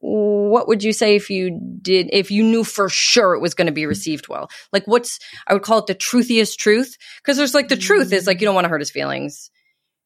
what 0.03 0.66
would 0.66 0.83
you 0.83 0.93
say 0.93 1.15
if 1.15 1.31
you 1.31 1.61
did, 1.81 2.11
if 2.12 2.33
you 2.33 2.43
knew 2.43 2.65
for 2.65 2.89
sure 2.89 3.35
it 3.35 3.41
was 3.41 3.55
going 3.55 3.69
to 3.69 3.73
be 3.73 3.87
received 3.87 4.27
well? 4.27 4.51
Like, 4.73 4.85
what's, 4.87 5.20
I 5.47 5.53
would 5.53 5.62
call 5.62 5.79
it 5.79 5.87
the 5.87 5.95
truthiest 5.95 6.59
truth. 6.59 6.97
Cause 7.24 7.37
there's 7.37 7.55
like 7.55 7.69
the 7.69 7.77
truth 7.77 8.12
is 8.12 8.27
like, 8.27 8.41
you 8.41 8.45
don't 8.45 8.55
want 8.55 8.65
to 8.65 8.69
hurt 8.69 8.81
his 8.81 8.91
feelings. 8.91 9.51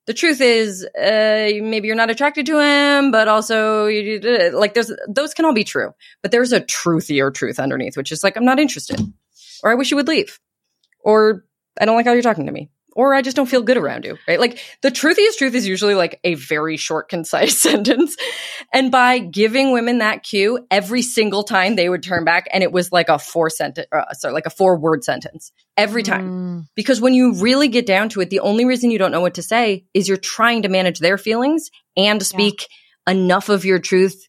The 0.06 0.12
truth 0.12 0.42
is, 0.42 0.84
uh, 0.84 1.50
maybe 1.62 1.86
you're 1.86 1.96
not 1.96 2.10
attracted 2.10 2.44
to 2.46 2.60
him, 2.60 3.10
but 3.10 3.26
also 3.26 3.86
you, 3.86 4.20
like 4.52 4.74
there's, 4.74 4.92
those 5.08 5.32
can 5.32 5.46
all 5.46 5.54
be 5.54 5.64
true, 5.64 5.92
but 6.22 6.30
there's 6.30 6.52
a 6.52 6.60
truthier 6.60 7.30
truth 7.30 7.58
underneath, 7.58 7.96
which 7.96 8.12
is 8.12 8.22
like, 8.22 8.36
I'm 8.36 8.44
not 8.44 8.60
interested 8.60 9.00
or 9.64 9.70
I 9.70 9.74
wish 9.76 9.90
you 9.90 9.96
would 9.96 10.08
leave 10.08 10.38
or 11.00 11.46
I 11.80 11.86
don't 11.86 11.96
like 11.96 12.04
how 12.04 12.12
you're 12.12 12.22
talking 12.22 12.46
to 12.46 12.52
me 12.52 12.68
or 12.96 13.14
I 13.14 13.20
just 13.20 13.36
don't 13.36 13.46
feel 13.46 13.62
good 13.62 13.76
around 13.76 14.04
you, 14.06 14.16
right? 14.26 14.40
Like 14.40 14.58
the 14.80 14.90
truthiest 14.90 15.38
truth 15.38 15.54
is 15.54 15.68
usually 15.68 15.94
like 15.94 16.18
a 16.24 16.34
very 16.34 16.78
short, 16.78 17.08
concise 17.08 17.58
sentence. 17.62 18.16
And 18.72 18.90
by 18.90 19.18
giving 19.18 19.72
women 19.72 19.98
that 19.98 20.22
cue 20.22 20.66
every 20.70 21.02
single 21.02 21.44
time 21.44 21.76
they 21.76 21.88
would 21.88 22.02
turn 22.02 22.24
back 22.24 22.48
and 22.52 22.62
it 22.62 22.72
was 22.72 22.90
like 22.90 23.10
a 23.10 23.18
four 23.18 23.50
sentence, 23.50 23.86
uh, 23.92 24.12
sorry, 24.14 24.34
like 24.34 24.46
a 24.46 24.50
four 24.50 24.78
word 24.78 25.04
sentence 25.04 25.52
every 25.76 26.02
time. 26.02 26.28
Mm, 26.28 26.66
Because 26.74 27.00
when 27.00 27.12
you 27.12 27.34
really 27.34 27.68
get 27.68 27.86
down 27.86 28.08
to 28.10 28.22
it, 28.22 28.30
the 28.30 28.40
only 28.40 28.64
reason 28.64 28.90
you 28.90 28.98
don't 28.98 29.12
know 29.12 29.20
what 29.20 29.34
to 29.34 29.42
say 29.42 29.84
is 29.92 30.08
you're 30.08 30.16
trying 30.16 30.62
to 30.62 30.68
manage 30.68 30.98
their 30.98 31.18
feelings 31.18 31.70
and 31.96 32.24
speak 32.24 32.66
enough 33.06 33.50
of 33.50 33.64
your 33.64 33.78
truth. 33.78 34.26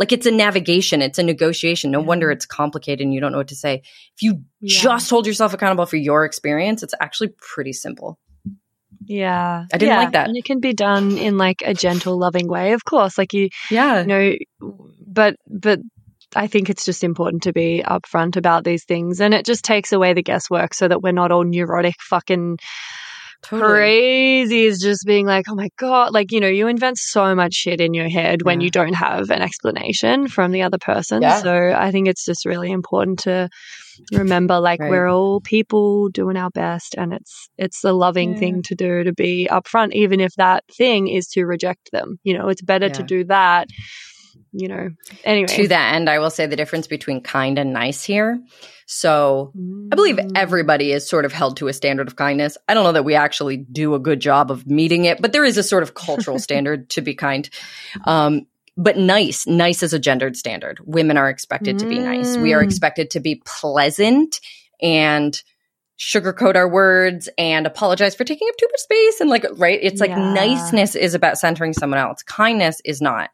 Like 0.00 0.10
it's 0.12 0.26
a 0.26 0.30
navigation, 0.32 1.02
it's 1.02 1.18
a 1.18 1.22
negotiation. 1.22 1.92
No 1.92 2.00
wonder 2.00 2.26
mm-hmm. 2.26 2.32
it's 2.32 2.46
complicated 2.46 3.02
and 3.02 3.14
you 3.14 3.20
don't 3.20 3.30
know 3.32 3.38
what 3.38 3.48
to 3.48 3.54
say. 3.54 3.82
If 4.16 4.22
you 4.22 4.42
Yeah. 4.60 4.80
just 4.82 5.10
hold 5.10 5.26
yourself 5.26 5.52
accountable 5.54 5.86
for 5.86 5.96
your 5.98 6.24
experience, 6.24 6.82
it's 6.82 6.94
actually 7.00 7.34
pretty 7.38 7.72
simple. 7.74 8.18
yeah, 9.06 9.64
I 9.72 9.78
didn't 9.78 9.92
Yeah, 9.94 9.98
like 9.98 10.12
that. 10.12 10.28
and 10.28 10.36
it 10.36 10.44
can 10.44 10.60
be 10.60 10.72
done 10.74 11.16
in 11.18 11.38
like 11.38 11.62
a 11.64 11.74
gentle, 11.74 12.18
loving 12.18 12.48
way. 12.48 12.72
Of 12.72 12.84
course, 12.84 13.16
like 13.18 13.32
you, 13.32 13.48
Yeah. 13.70 14.00
you 14.02 14.06
know, 14.06 14.34
but 15.06 15.36
but 15.46 15.80
I 16.36 16.46
think 16.46 16.70
it's 16.70 16.84
just 16.84 17.02
important 17.02 17.42
to 17.44 17.52
be 17.52 17.82
upfront 17.84 18.36
about 18.36 18.62
these 18.64 18.84
things, 18.84 19.20
and 19.20 19.34
it 19.34 19.44
just 19.46 19.64
takes 19.64 19.92
away 19.92 20.12
the 20.14 20.22
guesswork, 20.22 20.74
so 20.74 20.86
that 20.88 21.02
we're 21.02 21.12
not 21.12 21.32
all 21.32 21.44
neurotic, 21.44 21.96
fucking 22.00 22.58
crazy. 23.42 24.64
Is 24.64 24.80
just 24.80 25.04
being 25.06 25.26
like, 25.26 25.46
oh 25.48 25.54
my 25.54 25.68
god, 25.78 26.12
like 26.12 26.32
you 26.32 26.40
know, 26.40 26.48
you 26.48 26.66
invent 26.68 26.98
so 26.98 27.34
much 27.34 27.54
shit 27.54 27.80
in 27.80 27.94
your 27.94 28.08
head 28.08 28.42
when 28.42 28.60
you 28.60 28.70
don't 28.70 28.94
have 28.94 29.30
an 29.30 29.42
explanation 29.42 30.28
from 30.28 30.52
the 30.52 30.62
other 30.62 30.78
person. 30.78 31.22
Yeah. 31.22 31.40
So 31.40 31.74
I 31.76 31.90
think 31.90 32.08
it's 32.08 32.24
just 32.24 32.44
really 32.44 32.70
important 32.70 33.20
to 33.20 33.48
remember, 34.12 34.58
like 34.60 34.80
Right. 34.80 34.90
we're 34.90 35.08
all 35.08 35.40
people 35.40 36.08
doing 36.08 36.36
our 36.36 36.50
best, 36.50 36.94
and 36.96 37.12
it's 37.12 37.48
it's 37.58 37.84
a 37.84 37.92
loving 37.92 38.32
Yeah. 38.32 38.38
thing 38.40 38.62
to 38.64 38.74
do 38.74 39.04
to 39.04 39.12
be 39.12 39.48
upfront, 39.50 39.92
even 39.92 40.20
if 40.20 40.32
that 40.36 40.64
thing 40.76 41.08
is 41.08 41.26
to 41.28 41.44
reject 41.44 41.90
them. 41.92 42.16
You 42.24 42.36
know, 42.36 42.48
it's 42.48 42.62
better 42.62 42.88
to 42.88 43.02
do 43.02 43.24
that 43.24 43.68
you 44.52 44.68
know. 44.68 44.90
Anyway, 45.24 45.46
To 45.48 45.68
that 45.68 45.94
end, 45.94 46.08
I 46.10 46.18
will 46.18 46.30
say 46.30 46.46
the 46.46 46.56
difference 46.56 46.86
between 46.86 47.20
kind 47.22 47.58
and 47.58 47.72
nice 47.72 48.02
here. 48.04 48.40
So 48.86 49.52
I 49.92 49.96
believe 49.96 50.16
Mm. 50.16 50.32
everybody 50.34 50.92
is 50.92 51.08
sort 51.08 51.24
of 51.24 51.32
held 51.32 51.56
to 51.58 51.68
a 51.68 51.72
standard 51.72 52.08
of 52.08 52.16
kindness. 52.16 52.56
I 52.68 52.74
don't 52.74 52.84
know 52.84 52.92
that 52.92 53.04
we 53.04 53.14
actually 53.14 53.56
do 53.58 53.94
a 53.94 53.98
good 53.98 54.20
job 54.20 54.50
of 54.50 54.66
meeting 54.66 55.04
it, 55.04 55.20
but 55.22 55.32
there 55.32 55.44
is 55.44 55.58
a 55.58 55.62
sort 55.62 55.82
of 55.82 55.94
cultural 55.94 56.38
standard 56.46 56.90
to 56.90 57.00
be 57.00 57.14
kind. 57.14 57.48
Um, 58.04 58.46
but 58.76 58.96
nice, 58.96 59.46
nice 59.46 59.82
is 59.82 59.92
a 59.92 59.98
gendered 59.98 60.36
standard. 60.36 60.80
Women 60.84 61.16
are 61.16 61.28
expected 61.28 61.78
to 61.80 61.86
be 61.86 61.98
nice. 61.98 62.38
We 62.38 62.52
are 62.52 62.60
Mm. 62.60 62.64
expected 62.64 63.10
to 63.10 63.20
be 63.20 63.42
pleasant 63.44 64.40
and 64.82 65.40
sugarcoat 65.98 66.56
our 66.56 66.66
words 66.68 67.28
and 67.36 67.66
apologize 67.66 68.14
for 68.14 68.24
taking 68.24 68.48
up 68.48 68.56
too 68.56 68.66
much 68.70 68.80
space. 68.80 69.20
And 69.20 69.28
like, 69.28 69.44
right? 69.56 69.78
It's 69.82 70.00
like 70.00 70.10
Yeah. 70.10 70.32
niceness 70.32 70.94
is 70.94 71.14
about 71.14 71.36
centering 71.38 71.74
someone 71.74 71.98
else. 72.00 72.22
Kindness 72.22 72.80
is 72.84 73.02
not. 73.02 73.28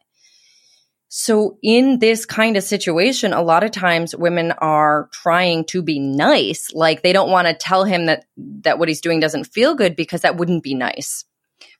So 1.18 1.56
in 1.62 1.98
this 1.98 2.26
kind 2.26 2.58
of 2.58 2.62
situation, 2.62 3.32
a 3.32 3.40
lot 3.40 3.64
of 3.64 3.70
times 3.70 4.14
women 4.14 4.52
are 4.58 5.08
trying 5.14 5.64
to 5.68 5.80
be 5.80 5.98
nice. 5.98 6.70
Like 6.74 7.00
they 7.00 7.14
don't 7.14 7.30
want 7.30 7.48
to 7.48 7.54
tell 7.54 7.84
him 7.84 8.04
that, 8.04 8.26
that 8.36 8.78
what 8.78 8.88
he's 8.88 9.00
doing 9.00 9.18
doesn't 9.18 9.44
feel 9.44 9.74
good 9.74 9.96
because 9.96 10.20
that 10.20 10.36
wouldn't 10.36 10.62
be 10.62 10.74
nice. 10.74 11.24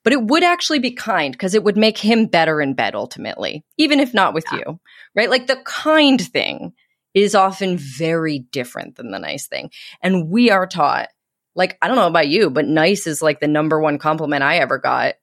But 0.05 0.15
it 0.15 0.23
would 0.23 0.43
actually 0.43 0.79
be 0.79 0.93
kind 0.93 1.33
because 1.33 1.55
it 1.55 1.63
would 1.63 1.77
make 1.77 1.99
him 1.99 2.29
better 2.29 2.63
in 2.63 2.73
bed 2.73 2.95
ultimately, 2.95 3.63
even 3.77 4.01
if 4.01 4.15
not 4.15 4.33
with 4.33 4.47
you, 4.53 4.81
right? 5.15 5.29
Like 5.29 5.49
the 5.49 5.61
kind 5.67 6.19
thing 6.19 6.73
is 7.13 7.35
often 7.35 7.77
very 7.77 8.39
different 8.39 8.97
than 8.97 9.11
the 9.11 9.19
nice 9.19 9.49
thing. 9.49 9.71
And 10.01 10.31
we 10.31 10.51
are 10.51 10.67
taught, 10.67 11.11
like, 11.55 11.77
I 11.83 11.89
don't 11.89 11.97
know 11.97 12.07
about 12.07 12.29
you, 12.29 12.49
but 12.49 12.65
nice 12.65 13.07
is 13.07 13.21
like 13.21 13.41
the 13.41 13.49
number 13.49 13.79
one 13.79 13.99
compliment 13.99 14.43
I 14.43 14.61
ever 14.61 14.79
got. 14.79 15.17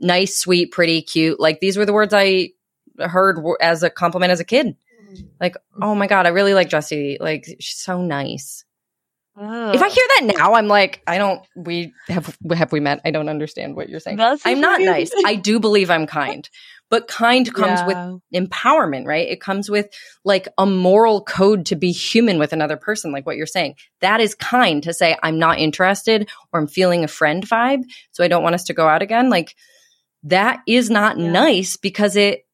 Nice, 0.00 0.36
sweet, 0.36 0.72
pretty, 0.72 1.02
cute. 1.02 1.38
Like 1.38 1.60
these 1.60 1.76
were 1.76 1.86
the 1.86 1.92
words 1.92 2.12
I 2.12 2.48
heard 2.98 3.38
as 3.60 3.82
a 3.82 3.90
compliment 3.90 4.32
as 4.32 4.40
a 4.40 4.44
kid. 4.44 4.76
Mm-hmm. 5.10 5.26
Like, 5.40 5.56
oh 5.80 5.94
my 5.94 6.06
God, 6.06 6.26
I 6.26 6.30
really 6.30 6.54
like 6.54 6.68
Jessi. 6.68 7.18
Like, 7.20 7.44
she's 7.60 7.78
so 7.78 8.02
nice. 8.02 8.64
If 9.34 9.82
I 9.82 9.88
hear 9.88 10.04
that 10.08 10.34
now, 10.36 10.54
I'm 10.54 10.68
like, 10.68 11.02
I 11.06 11.16
don't. 11.16 11.40
We 11.56 11.94
have 12.08 12.36
have 12.54 12.70
we 12.70 12.80
met? 12.80 13.00
I 13.02 13.10
don't 13.10 13.30
understand 13.30 13.76
what 13.76 13.88
you're 13.88 13.98
saying. 13.98 14.18
That's 14.18 14.42
I'm 14.44 14.60
not 14.60 14.82
nice. 14.82 15.10
I 15.24 15.36
do 15.36 15.58
believe 15.58 15.90
I'm 15.90 16.06
kind, 16.06 16.46
but 16.90 17.08
kind 17.08 17.50
comes 17.54 17.80
with 17.86 17.96
empowerment, 18.34 19.06
right? 19.06 19.26
It 19.26 19.40
comes 19.40 19.70
with 19.70 19.88
like 20.22 20.48
a 20.58 20.66
moral 20.66 21.24
code 21.24 21.64
to 21.66 21.76
be 21.76 21.92
human 21.92 22.38
with 22.38 22.52
another 22.52 22.76
person, 22.76 23.10
like 23.10 23.24
what 23.24 23.36
you're 23.38 23.46
saying. 23.46 23.76
That 24.00 24.20
is 24.20 24.34
kind 24.34 24.82
to 24.82 24.92
say, 24.92 25.16
I'm 25.22 25.38
not 25.38 25.58
interested 25.58 26.28
or 26.52 26.60
I'm 26.60 26.66
feeling 26.66 27.02
a 27.02 27.08
friend 27.08 27.42
vibe, 27.42 27.84
so 28.10 28.22
I 28.22 28.28
don't 28.28 28.42
want 28.42 28.54
us 28.54 28.64
to 28.64 28.74
go 28.74 28.86
out 28.86 29.00
again. 29.00 29.30
Like 29.30 29.56
that 30.24 30.60
is 30.66 30.90
not 30.90 31.18
Yeah. 31.18 31.30
nice 31.30 31.78
because 31.78 32.16
it 32.16 32.44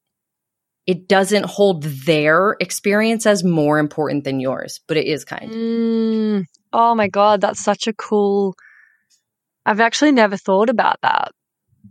it 0.89 1.06
doesn't 1.06 1.44
hold 1.44 1.82
their 1.82 2.56
experience 2.60 3.27
as 3.27 3.44
more 3.44 3.78
important 3.78 4.24
than 4.24 4.40
yours, 4.40 4.81
but 4.89 4.97
it 4.97 5.06
is 5.06 5.23
kind. 5.23 5.52
Mm. 5.52 6.44
Oh 6.73 6.94
my 6.94 7.09
god, 7.09 7.43
that's 7.43 7.60
such 7.60 7.86
a 7.86 7.93
cool. 7.93 8.55
I've 9.66 9.81
actually 9.81 10.12
never 10.12 10.39
thought 10.39 10.70
about 10.70 10.97
that. 11.02 11.32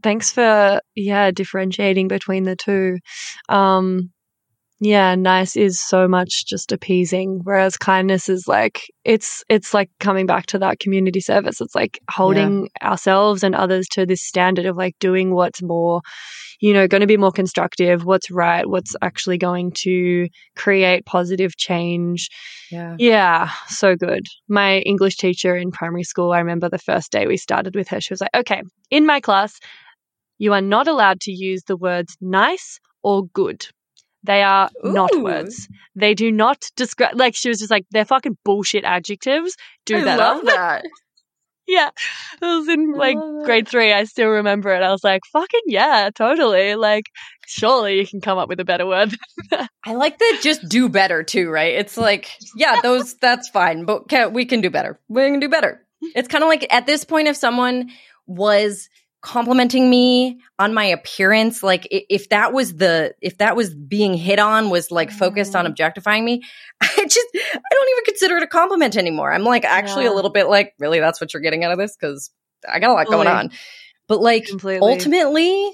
Thanks 0.02 0.32
for 0.32 0.82
yeah 0.96 1.30
differentiating 1.30 2.08
between 2.08 2.44
the 2.44 2.56
two. 2.56 2.98
Um, 3.50 4.10
yeah, 4.80 5.16
nice 5.16 5.56
is 5.56 5.82
so 5.82 6.08
much 6.08 6.46
just 6.46 6.72
appeasing, 6.72 7.42
whereas 7.44 7.78
kindness 7.78 8.30
is 8.30 8.48
like 8.48 8.84
it's 9.04 9.44
it's 9.50 9.74
like 9.74 9.90
coming 10.00 10.28
back 10.28 10.46
to 10.48 10.60
that 10.60 10.80
community 10.80 11.20
service. 11.20 11.60
It's 11.62 11.74
like 11.74 12.00
holding 12.12 12.70
ourselves 12.84 13.44
and 13.44 13.56
others 13.56 13.88
to 13.94 14.06
this 14.06 14.22
standard 14.22 14.68
of 14.68 14.78
like 14.78 14.96
doing 15.00 15.34
what's 15.34 15.64
more, 15.64 16.02
you 16.60 16.74
know, 16.74 16.88
going 16.88 17.02
to 17.02 17.08
be 17.08 17.18
more 17.18 17.32
constructive, 17.32 18.06
what's 18.06 18.30
right, 18.30 18.70
what's 18.70 18.96
actually 19.02 19.40
going 19.40 19.72
to 19.78 20.28
create 20.56 21.08
positive 21.08 21.58
change. 21.58 22.30
Yeah. 22.72 22.96
Yeah, 23.00 23.50
so 23.68 23.96
good. 23.96 24.28
My 24.48 24.80
English 24.80 25.18
teacher 25.18 25.56
in 25.56 25.72
primary 25.72 26.04
school, 26.04 26.34
I 26.34 26.40
remember 26.40 26.70
the 26.70 26.78
first 26.78 27.12
day 27.12 27.26
we 27.26 27.38
started 27.38 27.76
with 27.76 27.88
her, 27.88 28.00
she 28.00 28.14
was 28.14 28.22
like, 28.22 28.36
okay, 28.36 28.62
in 28.92 29.08
my 29.08 29.22
class, 29.22 29.60
you 30.38 30.54
are 30.54 30.62
not 30.62 30.88
allowed 30.88 31.20
to 31.22 31.32
use 31.32 31.64
the 31.64 31.78
words 31.78 32.16
nice 32.22 32.80
or 33.02 33.26
good. 33.34 33.66
They 34.24 34.44
are 34.44 34.70
not 34.84 35.12
words. 35.22 35.68
They 35.96 36.14
do 36.14 36.32
not 36.32 36.70
describe, 36.76 37.16
like, 37.16 37.36
she 37.36 37.50
was 37.50 37.60
just 37.60 37.72
like, 37.72 37.86
they're 37.92 38.06
fucking 38.06 38.38
bullshit 38.44 38.84
adjectives. 38.84 39.56
Do 39.86 39.98
I 39.98 40.04
better. 40.04 40.18
love 40.18 40.46
that. 40.46 40.86
yeah. 41.68 41.90
It 42.42 42.46
was 42.46 42.68
in 42.68 42.94
like 42.94 43.18
grade 43.46 43.68
three. 43.68 43.94
I 43.94 44.04
still 44.04 44.28
remember 44.30 44.74
it. 44.74 44.84
I 44.84 44.92
was 44.92 45.04
like, 45.04 45.22
fucking 45.32 45.62
yeah, 45.68 46.10
totally. 46.14 46.76
Like, 46.76 47.06
surely 47.46 48.00
you 48.00 48.08
can 48.08 48.22
come 48.22 48.38
up 48.38 48.50
with 48.50 48.60
a 48.60 48.66
better 48.66 48.86
word. 48.86 49.16
I 49.86 49.94
like 49.94 50.18
that 50.20 50.40
just 50.44 50.68
do 50.68 50.90
better 50.90 51.24
too, 51.24 51.50
right? 51.50 51.76
It's 51.76 51.98
like, 51.98 52.30
yeah, 52.56 52.82
those 52.82 53.16
that's 53.16 53.50
fine, 53.50 53.86
but 53.86 54.10
can, 54.10 54.34
we 54.34 54.46
can 54.46 54.62
do 54.62 54.70
better. 54.70 55.00
We 55.08 55.22
can 55.30 55.40
do 55.40 55.50
better. 55.50 55.82
It's 56.16 56.28
kind 56.28 56.44
of 56.44 56.48
like 56.50 56.68
at 56.72 56.86
this 56.86 57.06
point 57.06 57.28
if 57.28 57.38
someone 57.38 57.90
was 58.28 58.90
complimenting 59.28 59.90
me 59.90 60.40
on 60.58 60.74
my 60.74 60.86
appearance, 60.86 61.62
like 61.62 61.86
if 61.92 62.30
that 62.30 62.54
was 62.54 62.78
the 62.78 63.14
if 63.22 63.38
that 63.40 63.58
was 63.58 63.76
being 63.76 64.14
hit 64.14 64.40
on 64.40 64.70
was 64.70 64.90
like 64.90 65.12
focused 65.12 65.54
on 65.54 65.66
mm-hmm. 65.66 65.72
objectifying 65.72 66.24
me, 66.24 66.42
I 66.82 66.88
just 66.88 67.28
I 67.36 67.74
don't 67.74 67.90
even 67.90 68.04
consider 68.06 68.38
it 68.38 68.44
a 68.44 68.48
compliment 68.48 68.96
anymore. 68.96 69.34
I'm 69.34 69.44
like 69.44 69.66
actually 69.66 70.06
Yeah. 70.06 70.14
a 70.14 70.16
little 70.16 70.32
bit 70.32 70.48
like, 70.48 70.74
really 70.80 71.02
that's 71.02 71.20
what 71.20 71.34
you're 71.34 71.42
getting 71.42 71.66
out 71.66 71.74
of 71.74 71.78
this 71.78 71.98
cuz 71.98 72.32
I 72.68 72.80
got 72.80 72.90
a 72.90 72.94
lot 72.94 73.08
going 73.08 73.28
on. 73.28 73.52
But 74.08 74.22
like 74.22 74.46
Completely. 74.46 74.88
ultimately 74.88 75.74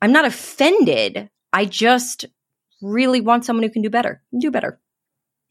I'm 0.00 0.12
not 0.12 0.24
offended. 0.24 1.28
I 1.52 1.66
just 1.66 2.24
really 2.80 3.20
want 3.20 3.44
someone 3.44 3.62
who 3.62 3.70
can 3.70 3.82
do 3.82 3.90
better. 3.90 4.22
Do 4.38 4.50
better. 4.50 4.80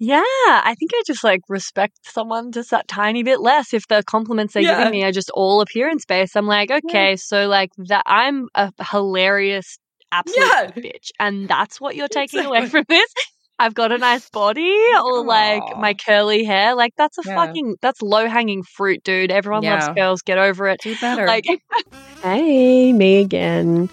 Yeah, 0.01 0.21
I 0.47 0.75
think 0.79 0.91
I 0.95 1.01
just 1.05 1.23
like 1.25 1.41
respect 1.49 1.97
someone 2.03 2.53
just 2.53 2.71
that 2.71 2.87
tiny 2.87 3.21
bit 3.21 3.41
less 3.41 3.73
if 3.73 3.85
the 3.89 4.01
compliments 4.07 4.53
they're 4.53 4.63
Yeah. 4.63 4.77
giving 4.77 4.91
me 4.91 5.03
are 5.03 5.11
just 5.11 5.29
all 5.33 5.59
appearance 5.59 6.05
based. 6.05 6.37
I'm 6.37 6.47
like, 6.47 6.71
okay, 6.71 7.17
so 7.17 7.47
like 7.47 7.69
that 7.89 8.03
I'm 8.05 8.47
a 8.55 8.71
hilarious 8.91 9.77
absolute 10.11 10.49
Yeah. 10.53 10.71
bitch, 10.71 11.09
and 11.19 11.49
that's 11.49 11.81
what 11.81 11.97
you're 11.97 12.07
taking 12.07 12.45
away 12.45 12.65
from 12.67 12.85
this. 12.87 13.11
I've 13.61 13.73
got 13.73 13.91
a 13.91 13.97
nice 13.97 14.29
body, 14.29 14.73
or 15.03 15.21
like 15.25 15.63
Aw. 15.63 15.79
my 15.81 15.93
curly 15.93 16.45
hair. 16.45 16.75
Like 16.75 16.93
that's 16.97 17.17
a 17.17 17.23
Yeah. 17.25 17.35
fucking 17.35 17.75
that's 17.81 18.01
low 18.01 18.25
hanging 18.29 18.63
fruit, 18.63 19.03
dude. 19.03 19.31
Everyone 19.31 19.63
Yeah. 19.63 19.73
loves 19.73 19.89
girls. 19.97 20.21
Get 20.21 20.37
over 20.37 20.67
it. 20.69 20.79
Do 20.81 20.95
better. 21.01 21.27
Like, 21.27 21.43
hey, 22.23 22.93
me 22.93 23.19
again. 23.19 23.89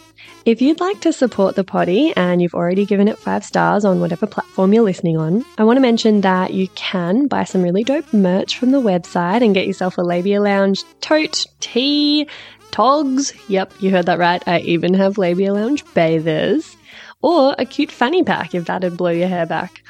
If 0.47 0.62
you'd 0.62 0.78
like 0.78 1.01
to 1.01 1.12
support 1.12 1.56
the 1.56 1.64
potty 1.64 2.12
and 2.14 2.40
you've 2.40 2.55
already 2.55 2.86
given 2.86 3.09
it 3.09 3.18
five 3.18 3.44
stars 3.44 3.85
on 3.85 3.98
whatever 3.98 4.28
platform 4.28 4.73
you're 4.73 4.85
listening 4.85 5.16
on, 5.16 5.44
I 5.59 5.64
want 5.64 5.77
to 5.77 5.81
mention 5.81 6.20
that 6.20 6.55
you 6.55 6.68
can 6.77 7.27
buy 7.27 7.43
some 7.43 7.62
really 7.62 7.82
dope 7.82 8.12
merch 8.12 8.56
from 8.56 8.70
the 8.70 8.81
website 8.81 9.44
and 9.44 9.55
get 9.55 9.66
yourself 9.66 9.98
a 9.98 10.02
Labia 10.02 10.40
Lounge 10.40 10.85
tote, 11.01 11.47
tee, 11.59 12.28
togs. 12.70 13.32
Yep, 13.48 13.73
you 13.81 13.90
heard 13.90 14.06
that 14.06 14.20
right. 14.20 14.40
I 14.47 14.60
even 14.60 14.94
have 14.94 15.18
Labia 15.18 15.52
Lounge 15.52 15.85
bathers. 15.94 16.77
Or 17.23 17.56
a 17.59 17.66
cute 17.66 17.90
fanny 17.90 18.23
pack 18.23 18.55
if 18.55 18.66
that'd 18.66 18.97
blow 18.97 19.10
your 19.10 19.27
hair 19.27 19.47
back. 19.47 19.82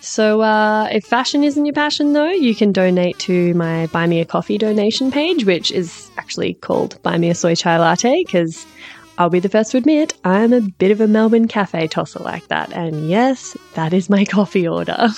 So, 0.00 0.40
uh, 0.40 0.88
if 0.90 1.04
fashion 1.04 1.44
isn't 1.44 1.66
your 1.66 1.74
passion, 1.74 2.14
though, 2.14 2.30
you 2.30 2.54
can 2.54 2.72
donate 2.72 3.18
to 3.20 3.52
my 3.52 3.88
Buy 3.88 4.06
Me 4.06 4.20
a 4.20 4.24
Coffee 4.24 4.56
donation 4.56 5.10
page, 5.10 5.44
which 5.44 5.70
is 5.70 6.10
actually 6.16 6.54
called 6.54 7.02
Buy 7.02 7.18
Me 7.18 7.28
a 7.28 7.34
Soy 7.34 7.54
Chai 7.54 7.78
Latte, 7.78 8.24
because 8.24 8.64
I'll 9.18 9.30
be 9.30 9.40
the 9.40 9.48
first 9.48 9.72
to 9.72 9.78
admit 9.78 10.14
I'm 10.24 10.52
a 10.52 10.60
bit 10.60 10.92
of 10.92 11.00
a 11.00 11.08
Melbourne 11.08 11.48
cafe 11.48 11.88
tosser 11.88 12.20
like 12.20 12.46
that. 12.48 12.72
And 12.72 13.08
yes, 13.08 13.56
that 13.74 13.92
is 13.92 14.08
my 14.08 14.24
coffee 14.30 14.66
order. 14.66 15.08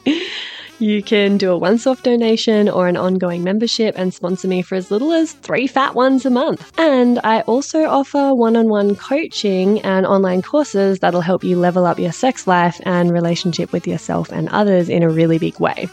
you 0.80 1.00
can 1.00 1.38
do 1.38 1.52
a 1.52 1.56
once 1.56 1.86
off 1.86 2.02
donation 2.02 2.68
or 2.68 2.88
an 2.88 2.96
ongoing 2.96 3.44
membership 3.44 3.94
and 3.96 4.12
sponsor 4.12 4.48
me 4.48 4.62
for 4.62 4.74
as 4.74 4.90
little 4.90 5.12
as 5.12 5.32
three 5.32 5.68
fat 5.68 5.94
ones 5.94 6.26
a 6.26 6.30
month. 6.30 6.72
And 6.76 7.20
I 7.22 7.42
also 7.42 7.84
offer 7.84 8.34
one 8.34 8.56
on 8.56 8.68
one 8.68 8.96
coaching 8.96 9.80
and 9.82 10.06
online 10.06 10.42
courses 10.42 10.98
that'll 10.98 11.20
help 11.20 11.44
you 11.44 11.56
level 11.56 11.86
up 11.86 12.00
your 12.00 12.12
sex 12.12 12.48
life 12.48 12.80
and 12.84 13.12
relationship 13.12 13.72
with 13.72 13.86
yourself 13.86 14.32
and 14.32 14.48
others 14.48 14.88
in 14.88 15.04
a 15.04 15.08
really 15.08 15.38
big 15.38 15.60
way. 15.60 15.88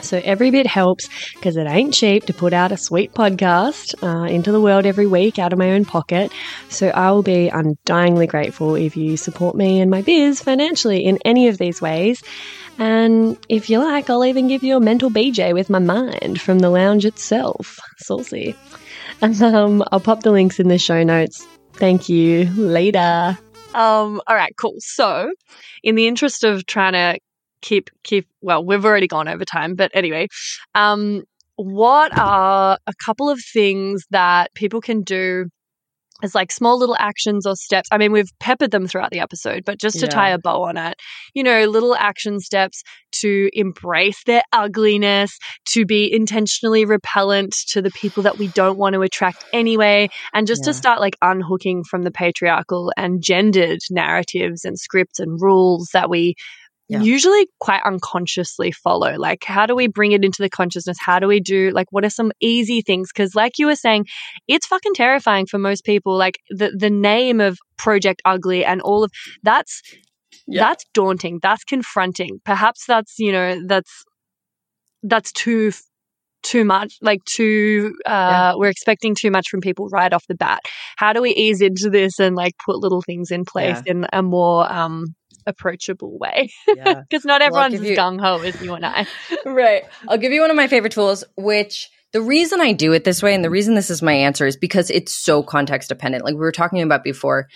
So 0.00 0.20
every 0.24 0.50
bit 0.50 0.66
helps 0.66 1.08
because 1.34 1.56
it 1.56 1.66
ain't 1.66 1.94
cheap 1.94 2.26
to 2.26 2.34
put 2.34 2.52
out 2.52 2.72
a 2.72 2.76
sweet 2.76 3.12
podcast 3.12 3.94
uh, 4.02 4.26
into 4.26 4.52
the 4.52 4.60
world 4.60 4.86
every 4.86 5.06
week 5.06 5.38
out 5.38 5.52
of 5.52 5.58
my 5.58 5.72
own 5.72 5.84
pocket. 5.84 6.32
So 6.68 6.88
I 6.88 7.10
will 7.10 7.22
be 7.22 7.50
undyingly 7.50 8.28
grateful 8.28 8.74
if 8.74 8.96
you 8.96 9.16
support 9.16 9.56
me 9.56 9.80
and 9.80 9.90
my 9.90 10.02
biz 10.02 10.40
financially 10.40 11.04
in 11.04 11.18
any 11.24 11.48
of 11.48 11.58
these 11.58 11.80
ways. 11.80 12.22
And 12.78 13.38
if 13.48 13.70
you 13.70 13.78
like, 13.78 14.10
I'll 14.10 14.24
even 14.24 14.48
give 14.48 14.64
you 14.64 14.76
a 14.76 14.80
mental 14.80 15.10
BJ 15.10 15.54
with 15.54 15.70
my 15.70 15.78
mind 15.78 16.40
from 16.40 16.58
the 16.58 16.70
lounge 16.70 17.04
itself. 17.04 17.78
Saucy. 17.98 18.56
And 19.22 19.40
um, 19.42 19.84
I'll 19.92 20.00
pop 20.00 20.22
the 20.22 20.32
links 20.32 20.58
in 20.58 20.68
the 20.68 20.78
show 20.78 21.02
notes. 21.02 21.46
Thank 21.74 22.08
you. 22.08 22.44
Later. 22.56 23.38
Um, 23.74 24.20
all 24.26 24.36
right, 24.36 24.54
cool. 24.56 24.76
So, 24.78 25.32
in 25.82 25.96
the 25.96 26.06
interest 26.06 26.44
of 26.44 26.64
trying 26.66 26.92
to 26.92 27.18
keep 27.64 27.88
keep 28.02 28.28
well 28.42 28.64
we've 28.64 28.84
already 28.84 29.08
gone 29.08 29.26
over 29.26 29.44
time 29.44 29.74
but 29.74 29.90
anyway 29.94 30.26
um 30.74 31.22
what 31.56 32.12
are 32.16 32.78
a 32.86 32.92
couple 33.04 33.30
of 33.30 33.40
things 33.52 34.04
that 34.10 34.52
people 34.54 34.80
can 34.80 35.02
do 35.02 35.46
as 36.22 36.34
like 36.34 36.52
small 36.52 36.78
little 36.78 36.96
actions 36.98 37.44
or 37.46 37.54
steps. 37.56 37.88
I 37.92 37.98
mean, 37.98 38.12
we've 38.12 38.30
peppered 38.40 38.70
them 38.70 38.86
throughout 38.86 39.10
the 39.10 39.20
episode, 39.20 39.62
but 39.66 39.78
just 39.80 39.98
to 39.98 40.06
Yeah. 40.06 40.14
tie 40.14 40.30
a 40.30 40.38
bow 40.38 40.62
on 40.62 40.76
it, 40.76 40.94
you 41.34 41.42
know, 41.42 41.64
little 41.66 41.94
action 41.94 42.40
steps 42.40 42.82
to 43.20 43.50
embrace 43.52 44.22
their 44.24 44.42
ugliness, 44.52 45.36
to 45.72 45.84
be 45.84 46.12
intentionally 46.12 46.84
repellent 46.84 47.54
to 47.68 47.82
the 47.82 47.90
people 47.90 48.22
that 48.22 48.38
we 48.38 48.48
don't 48.48 48.78
want 48.78 48.94
to 48.94 49.02
attract 49.02 49.44
anyway, 49.52 50.08
and 50.32 50.46
just 50.46 50.62
Yeah. 50.64 50.72
to 50.72 50.74
start 50.74 51.00
like 51.00 51.16
unhooking 51.20 51.84
from 51.84 52.02
the 52.02 52.10
patriarchal 52.12 52.92
and 52.96 53.22
gendered 53.22 53.80
narratives 53.90 54.64
and 54.64 54.78
scripts 54.78 55.18
and 55.18 55.40
rules 55.40 55.90
that 55.92 56.08
we 56.08 56.34
Yeah. 56.88 57.00
usually 57.00 57.46
quite 57.60 57.80
unconsciously 57.84 58.70
follow. 58.70 59.14
Like, 59.16 59.44
how 59.44 59.64
do 59.64 59.74
we 59.74 59.86
bring 59.86 60.12
it 60.12 60.24
into 60.24 60.42
the 60.42 60.50
consciousness? 60.50 60.98
How 61.00 61.18
do 61.18 61.26
we 61.26 61.40
do, 61.40 61.70
like, 61.70 61.86
what 61.90 62.04
are 62.04 62.10
some 62.10 62.30
easy 62.40 62.82
things? 62.82 63.10
Because, 63.14 63.34
like 63.34 63.58
you 63.58 63.66
were 63.66 63.76
saying, 63.76 64.04
it's 64.48 64.66
fucking 64.66 64.94
terrifying 64.94 65.46
for 65.46 65.58
most 65.58 65.84
people. 65.84 66.16
Like, 66.16 66.38
the, 66.50 66.76
the 66.76 66.90
name 66.90 67.40
of 67.40 67.58
Project 67.78 68.20
Ugly 68.24 68.64
and 68.64 68.80
all 68.82 69.04
of 69.04 69.10
that's. 69.42 69.80
Yeah. 70.46 70.60
That's 70.60 70.84
daunting. 70.92 71.38
That's 71.42 71.64
confronting. 71.64 72.40
Perhaps 72.44 72.84
that's, 72.86 73.14
you 73.18 73.32
know, 73.32 73.66
that's 73.66 74.04
that's 75.04 75.32
too 75.32 75.72
too 76.42 76.64
much 76.64 76.98
like 77.00 77.24
too 77.24 77.94
uh 78.04 78.52
we're 78.56 78.68
expecting 78.68 79.14
too 79.14 79.30
much 79.30 79.48
from 79.48 79.60
people 79.60 79.88
right 79.88 80.12
off 80.12 80.24
the 80.28 80.34
bat 80.34 80.60
how 80.96 81.12
do 81.12 81.22
we 81.22 81.30
ease 81.30 81.62
into 81.62 81.88
this 81.88 82.20
and 82.20 82.36
like 82.36 82.52
put 82.64 82.76
little 82.76 83.00
things 83.00 83.30
in 83.30 83.44
place 83.44 83.80
in 83.86 84.06
a 84.12 84.22
more 84.22 84.70
um 84.70 85.06
approachable 85.46 86.18
way 86.18 86.50
Yeah. 86.68 87.02
because 87.08 87.24
not 87.24 87.40
Well, 87.40 87.54
I'll 87.56 87.64
everyone's 87.66 87.90
as 87.90 87.98
gung 87.98 88.20
ho 88.20 88.42
as 88.42 88.60
you 88.62 88.74
and 88.74 88.86
I. 88.86 89.06
right. 89.44 89.84
I'll 90.08 90.18
give 90.18 90.32
you 90.32 90.40
one 90.40 90.50
of 90.50 90.56
my 90.56 90.68
favorite 90.68 90.92
tools, 90.92 91.24
which 91.36 91.90
the 92.12 92.22
reason 92.22 92.60
I 92.60 92.72
do 92.72 92.92
it 92.92 93.04
this 93.04 93.22
way 93.22 93.34
and 93.34 93.44
the 93.44 93.50
reason 93.50 93.74
this 93.74 93.90
is 93.90 94.02
my 94.02 94.12
answer 94.12 94.46
is 94.46 94.56
because 94.56 94.90
it's 94.90 95.12
so 95.12 95.42
context 95.42 95.88
dependent. 95.88 96.24
Like 96.24 96.34
we 96.34 96.40
were 96.40 96.52
talking 96.52 96.82
about 96.82 97.04
before. 97.04 97.48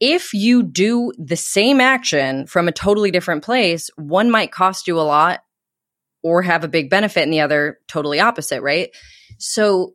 If 0.00 0.32
you 0.32 0.62
do 0.62 1.12
the 1.18 1.36
same 1.36 1.80
action 1.80 2.46
from 2.46 2.68
a 2.68 2.72
totally 2.72 3.10
different 3.10 3.44
place, 3.44 3.90
one 3.96 4.30
might 4.30 4.52
cost 4.52 4.86
you 4.86 4.98
a 4.98 5.02
lot 5.02 5.40
or 6.22 6.42
have 6.42 6.64
a 6.64 6.68
big 6.68 6.90
benefit 6.90 7.22
and 7.22 7.32
the 7.32 7.40
other 7.40 7.78
totally 7.86 8.20
opposite, 8.20 8.62
right? 8.62 8.90
So 9.38 9.94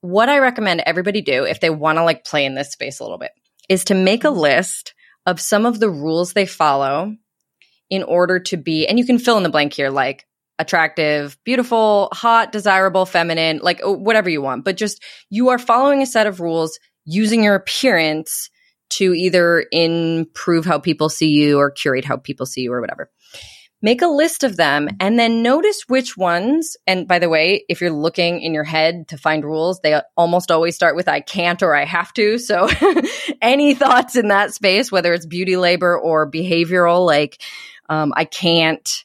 what 0.00 0.28
I 0.28 0.38
recommend 0.38 0.82
everybody 0.84 1.22
do 1.22 1.44
if 1.44 1.60
they 1.60 1.70
want 1.70 1.98
to 1.98 2.04
like 2.04 2.24
play 2.24 2.44
in 2.44 2.54
this 2.54 2.72
space 2.72 3.00
a 3.00 3.04
little 3.04 3.18
bit 3.18 3.32
is 3.68 3.84
to 3.84 3.94
make 3.94 4.24
a 4.24 4.30
list 4.30 4.94
of 5.26 5.40
some 5.40 5.66
of 5.66 5.80
the 5.80 5.90
rules 5.90 6.32
they 6.32 6.46
follow 6.46 7.16
in 7.90 8.02
order 8.02 8.38
to 8.38 8.56
be, 8.56 8.86
and 8.86 8.98
you 8.98 9.04
can 9.04 9.18
fill 9.18 9.36
in 9.36 9.42
the 9.42 9.48
blank 9.48 9.72
here, 9.72 9.90
like 9.90 10.26
attractive, 10.58 11.36
beautiful, 11.44 12.08
hot, 12.12 12.52
desirable, 12.52 13.04
feminine, 13.04 13.58
like 13.62 13.80
oh, 13.82 13.92
whatever 13.92 14.30
you 14.30 14.40
want. 14.40 14.64
But 14.64 14.76
just 14.76 15.02
you 15.30 15.48
are 15.50 15.58
following 15.58 16.02
a 16.02 16.06
set 16.06 16.26
of 16.26 16.40
rules 16.40 16.78
using 17.04 17.42
your 17.42 17.54
appearance 17.54 18.50
to 18.90 19.14
either 19.14 19.66
improve 19.72 20.64
how 20.64 20.78
people 20.78 21.08
see 21.08 21.30
you 21.30 21.58
or 21.58 21.70
curate 21.70 22.04
how 22.04 22.16
people 22.16 22.46
see 22.46 22.62
you 22.62 22.72
or 22.72 22.80
whatever. 22.80 23.10
Make 23.84 24.00
a 24.00 24.06
list 24.06 24.44
of 24.44 24.56
them 24.56 24.88
and 25.00 25.18
then 25.18 25.42
notice 25.42 25.82
which 25.88 26.16
ones. 26.16 26.76
And 26.86 27.08
by 27.08 27.18
the 27.18 27.28
way, 27.28 27.64
if 27.68 27.80
you're 27.80 27.90
looking 27.90 28.40
in 28.40 28.54
your 28.54 28.64
head 28.64 29.08
to 29.08 29.18
find 29.18 29.44
rules, 29.44 29.80
they 29.80 30.00
almost 30.16 30.52
always 30.52 30.76
start 30.76 30.94
with 30.94 31.08
I 31.08 31.20
can't 31.20 31.60
or 31.64 31.74
I 31.74 31.84
have 31.84 32.12
to. 32.14 32.38
So 32.38 32.68
any 33.42 33.74
thoughts 33.74 34.14
in 34.14 34.28
that 34.28 34.54
space, 34.54 34.92
whether 34.92 35.12
it's 35.12 35.26
beauty 35.26 35.56
labor 35.56 35.98
or 35.98 36.30
behavioral, 36.30 37.04
like 37.04 37.42
um, 37.88 38.12
I 38.16 38.24
can't, 38.24 39.04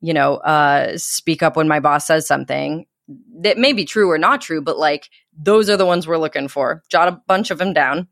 you 0.00 0.14
know, 0.14 0.34
uh, 0.38 0.98
speak 0.98 1.44
up 1.44 1.56
when 1.56 1.68
my 1.68 1.78
boss 1.78 2.06
says 2.06 2.26
something 2.26 2.86
that 3.40 3.56
may 3.56 3.72
be 3.72 3.84
true 3.84 4.10
or 4.10 4.18
not 4.18 4.40
true, 4.40 4.60
but 4.60 4.78
like 4.78 5.08
those 5.32 5.70
are 5.70 5.76
the 5.76 5.86
ones 5.86 6.08
we're 6.08 6.18
looking 6.18 6.48
for. 6.48 6.82
Jot 6.90 7.08
a 7.08 7.22
bunch 7.28 7.52
of 7.52 7.58
them 7.58 7.72
down 7.72 8.08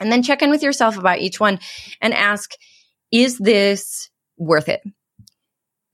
and 0.00 0.10
then 0.10 0.22
check 0.22 0.42
in 0.42 0.50
with 0.50 0.62
yourself 0.62 0.96
about 0.96 1.18
each 1.18 1.38
one 1.38 1.58
and 2.00 2.14
ask, 2.14 2.52
is 3.12 3.38
this 3.38 4.10
worth 4.36 4.68
it? 4.68 4.82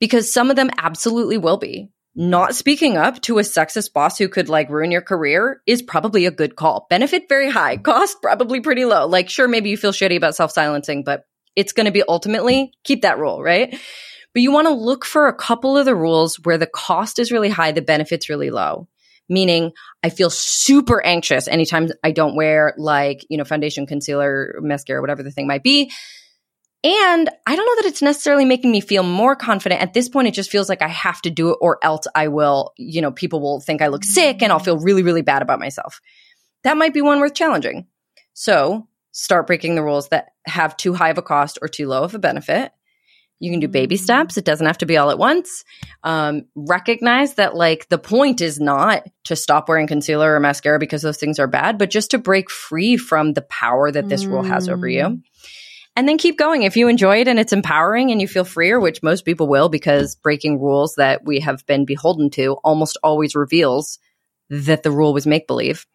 Because 0.02 0.32
some 0.32 0.50
of 0.50 0.56
them 0.56 0.68
absolutely 0.78 1.38
will 1.38 1.58
be. 1.58 1.92
Not 2.16 2.56
speaking 2.56 2.96
up 2.96 3.22
to 3.22 3.38
a 3.38 3.42
sexist 3.42 3.92
boss 3.92 4.18
who 4.18 4.28
could 4.28 4.48
like 4.48 4.68
ruin 4.68 4.90
your 4.90 5.00
career 5.00 5.62
is 5.64 5.80
probably 5.80 6.26
a 6.26 6.32
good 6.32 6.56
call. 6.56 6.88
Benefit 6.90 7.28
very 7.28 7.48
high, 7.48 7.76
cost 7.90 8.20
probably 8.20 8.58
pretty 8.58 8.84
low. 8.84 9.06
Like, 9.06 9.30
sure, 9.30 9.46
maybe 9.46 9.70
you 9.70 9.76
feel 9.76 9.92
shitty 9.92 10.16
about 10.16 10.34
self 10.34 10.50
silencing, 10.50 11.04
but 11.04 11.22
it's 11.54 11.72
going 11.72 11.86
to 11.86 11.92
be 11.92 12.02
ultimately 12.08 12.72
keep 12.82 13.02
that 13.02 13.20
rule, 13.20 13.44
right? 13.44 13.78
But 14.34 14.42
you 14.42 14.50
want 14.50 14.66
to 14.66 14.74
look 14.74 15.04
for 15.04 15.28
a 15.28 15.32
couple 15.32 15.78
of 15.78 15.84
the 15.84 15.94
rules 15.94 16.34
where 16.42 16.58
the 16.58 16.66
cost 16.66 17.20
is 17.20 17.30
really 17.30 17.50
high, 17.50 17.70
the 17.70 17.80
benefit's 17.80 18.28
really 18.28 18.50
low. 18.50 18.88
Meaning, 19.28 19.70
I 20.02 20.10
feel 20.10 20.30
super 20.30 21.00
anxious 21.06 21.46
anytime 21.46 21.90
I 22.02 22.10
don't 22.10 22.34
wear 22.34 22.74
like, 22.76 23.24
you 23.30 23.38
know, 23.38 23.44
foundation, 23.44 23.86
concealer, 23.86 24.58
mascara, 24.62 25.00
whatever 25.00 25.22
the 25.22 25.30
thing 25.30 25.46
might 25.46 25.62
be. 25.62 25.92
And 26.84 27.30
I 27.46 27.54
don't 27.54 27.64
know 27.64 27.82
that 27.82 27.88
it's 27.88 28.02
necessarily 28.02 28.44
making 28.44 28.72
me 28.72 28.80
feel 28.80 29.04
more 29.04 29.36
confident. 29.36 29.80
At 29.80 29.94
this 29.94 30.08
point, 30.08 30.26
it 30.26 30.34
just 30.34 30.50
feels 30.50 30.68
like 30.68 30.82
I 30.82 30.88
have 30.88 31.22
to 31.22 31.30
do 31.30 31.50
it 31.50 31.58
or 31.60 31.78
else 31.82 32.06
I 32.14 32.28
will, 32.28 32.72
you 32.76 33.00
know, 33.00 33.12
people 33.12 33.40
will 33.40 33.60
think 33.60 33.82
I 33.82 33.86
look 33.86 34.02
sick 34.02 34.42
and 34.42 34.50
I'll 34.50 34.58
feel 34.58 34.78
really, 34.78 35.04
really 35.04 35.22
bad 35.22 35.42
about 35.42 35.60
myself. 35.60 36.00
That 36.64 36.76
might 36.76 36.94
be 36.94 37.00
one 37.00 37.20
worth 37.20 37.34
challenging. 37.34 37.86
So 38.34 38.88
start 39.12 39.46
breaking 39.46 39.76
the 39.76 39.82
rules 39.82 40.08
that 40.08 40.32
have 40.44 40.76
too 40.76 40.94
high 40.94 41.10
of 41.10 41.18
a 41.18 41.22
cost 41.22 41.58
or 41.62 41.68
too 41.68 41.86
low 41.86 42.02
of 42.02 42.14
a 42.14 42.18
benefit. 42.18 42.72
You 43.38 43.50
can 43.50 43.60
do 43.60 43.68
baby 43.68 43.96
steps. 43.96 44.36
It 44.36 44.44
doesn't 44.44 44.66
have 44.66 44.78
to 44.78 44.86
be 44.86 44.96
all 44.96 45.10
at 45.10 45.18
once. 45.18 45.64
Um, 46.04 46.46
recognize 46.54 47.34
that 47.34 47.56
like 47.56 47.88
the 47.88 47.98
point 47.98 48.40
is 48.40 48.60
not 48.60 49.04
to 49.24 49.34
stop 49.34 49.68
wearing 49.68 49.88
concealer 49.88 50.36
or 50.36 50.40
mascara 50.40 50.78
because 50.78 51.02
those 51.02 51.16
things 51.16 51.40
are 51.40 51.48
bad, 51.48 51.76
but 51.76 51.90
just 51.90 52.12
to 52.12 52.18
break 52.18 52.50
free 52.50 52.96
from 52.96 53.32
the 53.32 53.42
power 53.42 53.90
that 53.90 54.08
this 54.08 54.26
rule 54.26 54.44
has 54.44 54.68
over 54.68 54.88
you. 54.88 55.22
And 55.94 56.08
then 56.08 56.16
keep 56.16 56.38
going. 56.38 56.62
If 56.62 56.76
you 56.76 56.88
enjoy 56.88 57.20
it 57.20 57.28
and 57.28 57.38
it's 57.38 57.52
empowering 57.52 58.10
and 58.10 58.20
you 58.20 58.26
feel 58.26 58.44
freer, 58.44 58.80
which 58.80 59.02
most 59.02 59.24
people 59.24 59.46
will 59.46 59.68
because 59.68 60.14
breaking 60.14 60.58
rules 60.58 60.94
that 60.94 61.24
we 61.24 61.40
have 61.40 61.66
been 61.66 61.84
beholden 61.84 62.30
to 62.30 62.54
almost 62.64 62.96
always 63.02 63.34
reveals 63.34 63.98
that 64.48 64.82
the 64.82 64.90
rule 64.90 65.12
was 65.12 65.26
make 65.26 65.46
believe. 65.46 65.86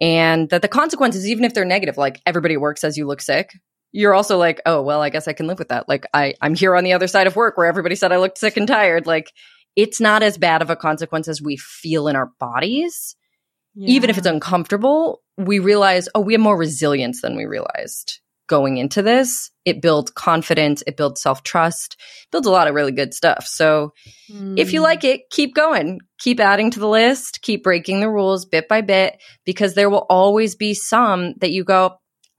And 0.00 0.48
that 0.48 0.62
the 0.62 0.68
consequences, 0.68 1.28
even 1.28 1.44
if 1.44 1.52
they're 1.52 1.64
negative, 1.66 1.98
like 1.98 2.20
everybody 2.24 2.54
at 2.54 2.60
work 2.60 2.78
says 2.78 2.96
you 2.96 3.06
look 3.06 3.20
sick, 3.20 3.52
you're 3.92 4.14
also 4.14 4.38
like, 4.38 4.62
oh, 4.64 4.80
well, 4.80 5.02
I 5.02 5.10
guess 5.10 5.28
I 5.28 5.34
can 5.34 5.46
live 5.46 5.58
with 5.58 5.68
that. 5.68 5.88
Like 5.88 6.06
I, 6.14 6.34
I'm 6.40 6.54
here 6.54 6.74
on 6.74 6.82
the 6.82 6.94
other 6.94 7.06
side 7.06 7.26
of 7.26 7.36
work 7.36 7.58
where 7.58 7.66
everybody 7.66 7.94
said 7.94 8.12
I 8.12 8.16
looked 8.16 8.38
sick 8.38 8.56
and 8.56 8.66
tired. 8.66 9.06
Like 9.06 9.30
it's 9.76 10.00
not 10.00 10.22
as 10.22 10.38
bad 10.38 10.62
of 10.62 10.70
a 10.70 10.76
consequence 10.76 11.28
as 11.28 11.42
we 11.42 11.58
feel 11.58 12.08
in 12.08 12.16
our 12.16 12.32
bodies. 12.40 13.14
Even 13.76 14.10
if 14.10 14.18
it's 14.18 14.26
uncomfortable, 14.26 15.22
we 15.38 15.58
realize, 15.58 16.08
oh, 16.14 16.20
we 16.20 16.34
have 16.34 16.40
more 16.40 16.58
resilience 16.58 17.22
than 17.22 17.36
we 17.36 17.44
realized 17.44 18.20
going 18.52 18.76
into 18.76 19.00
this. 19.00 19.50
It 19.64 19.80
builds 19.80 20.10
confidence, 20.10 20.82
it 20.86 20.98
builds 20.98 21.22
self 21.22 21.42
trust, 21.42 21.96
builds 22.30 22.46
a 22.46 22.50
lot 22.50 22.68
of 22.68 22.74
really 22.74 22.92
good 22.92 23.14
stuff. 23.14 23.46
So 23.46 23.94
if 24.58 24.74
you 24.74 24.80
Mm. 24.80 24.84
like 24.84 25.04
it, 25.04 25.30
keep 25.30 25.54
going, 25.54 26.00
keep 26.18 26.38
adding 26.38 26.70
to 26.72 26.80
the 26.80 26.88
list, 26.88 27.40
keep 27.40 27.62
breaking 27.64 28.00
the 28.00 28.10
rules 28.10 28.44
bit 28.44 28.68
by 28.68 28.82
bit, 28.82 29.16
because 29.46 29.72
there 29.72 29.88
will 29.88 30.06
always 30.10 30.54
be 30.54 30.74
some 30.74 31.32
that 31.40 31.50
you 31.50 31.64
go, 31.64 31.94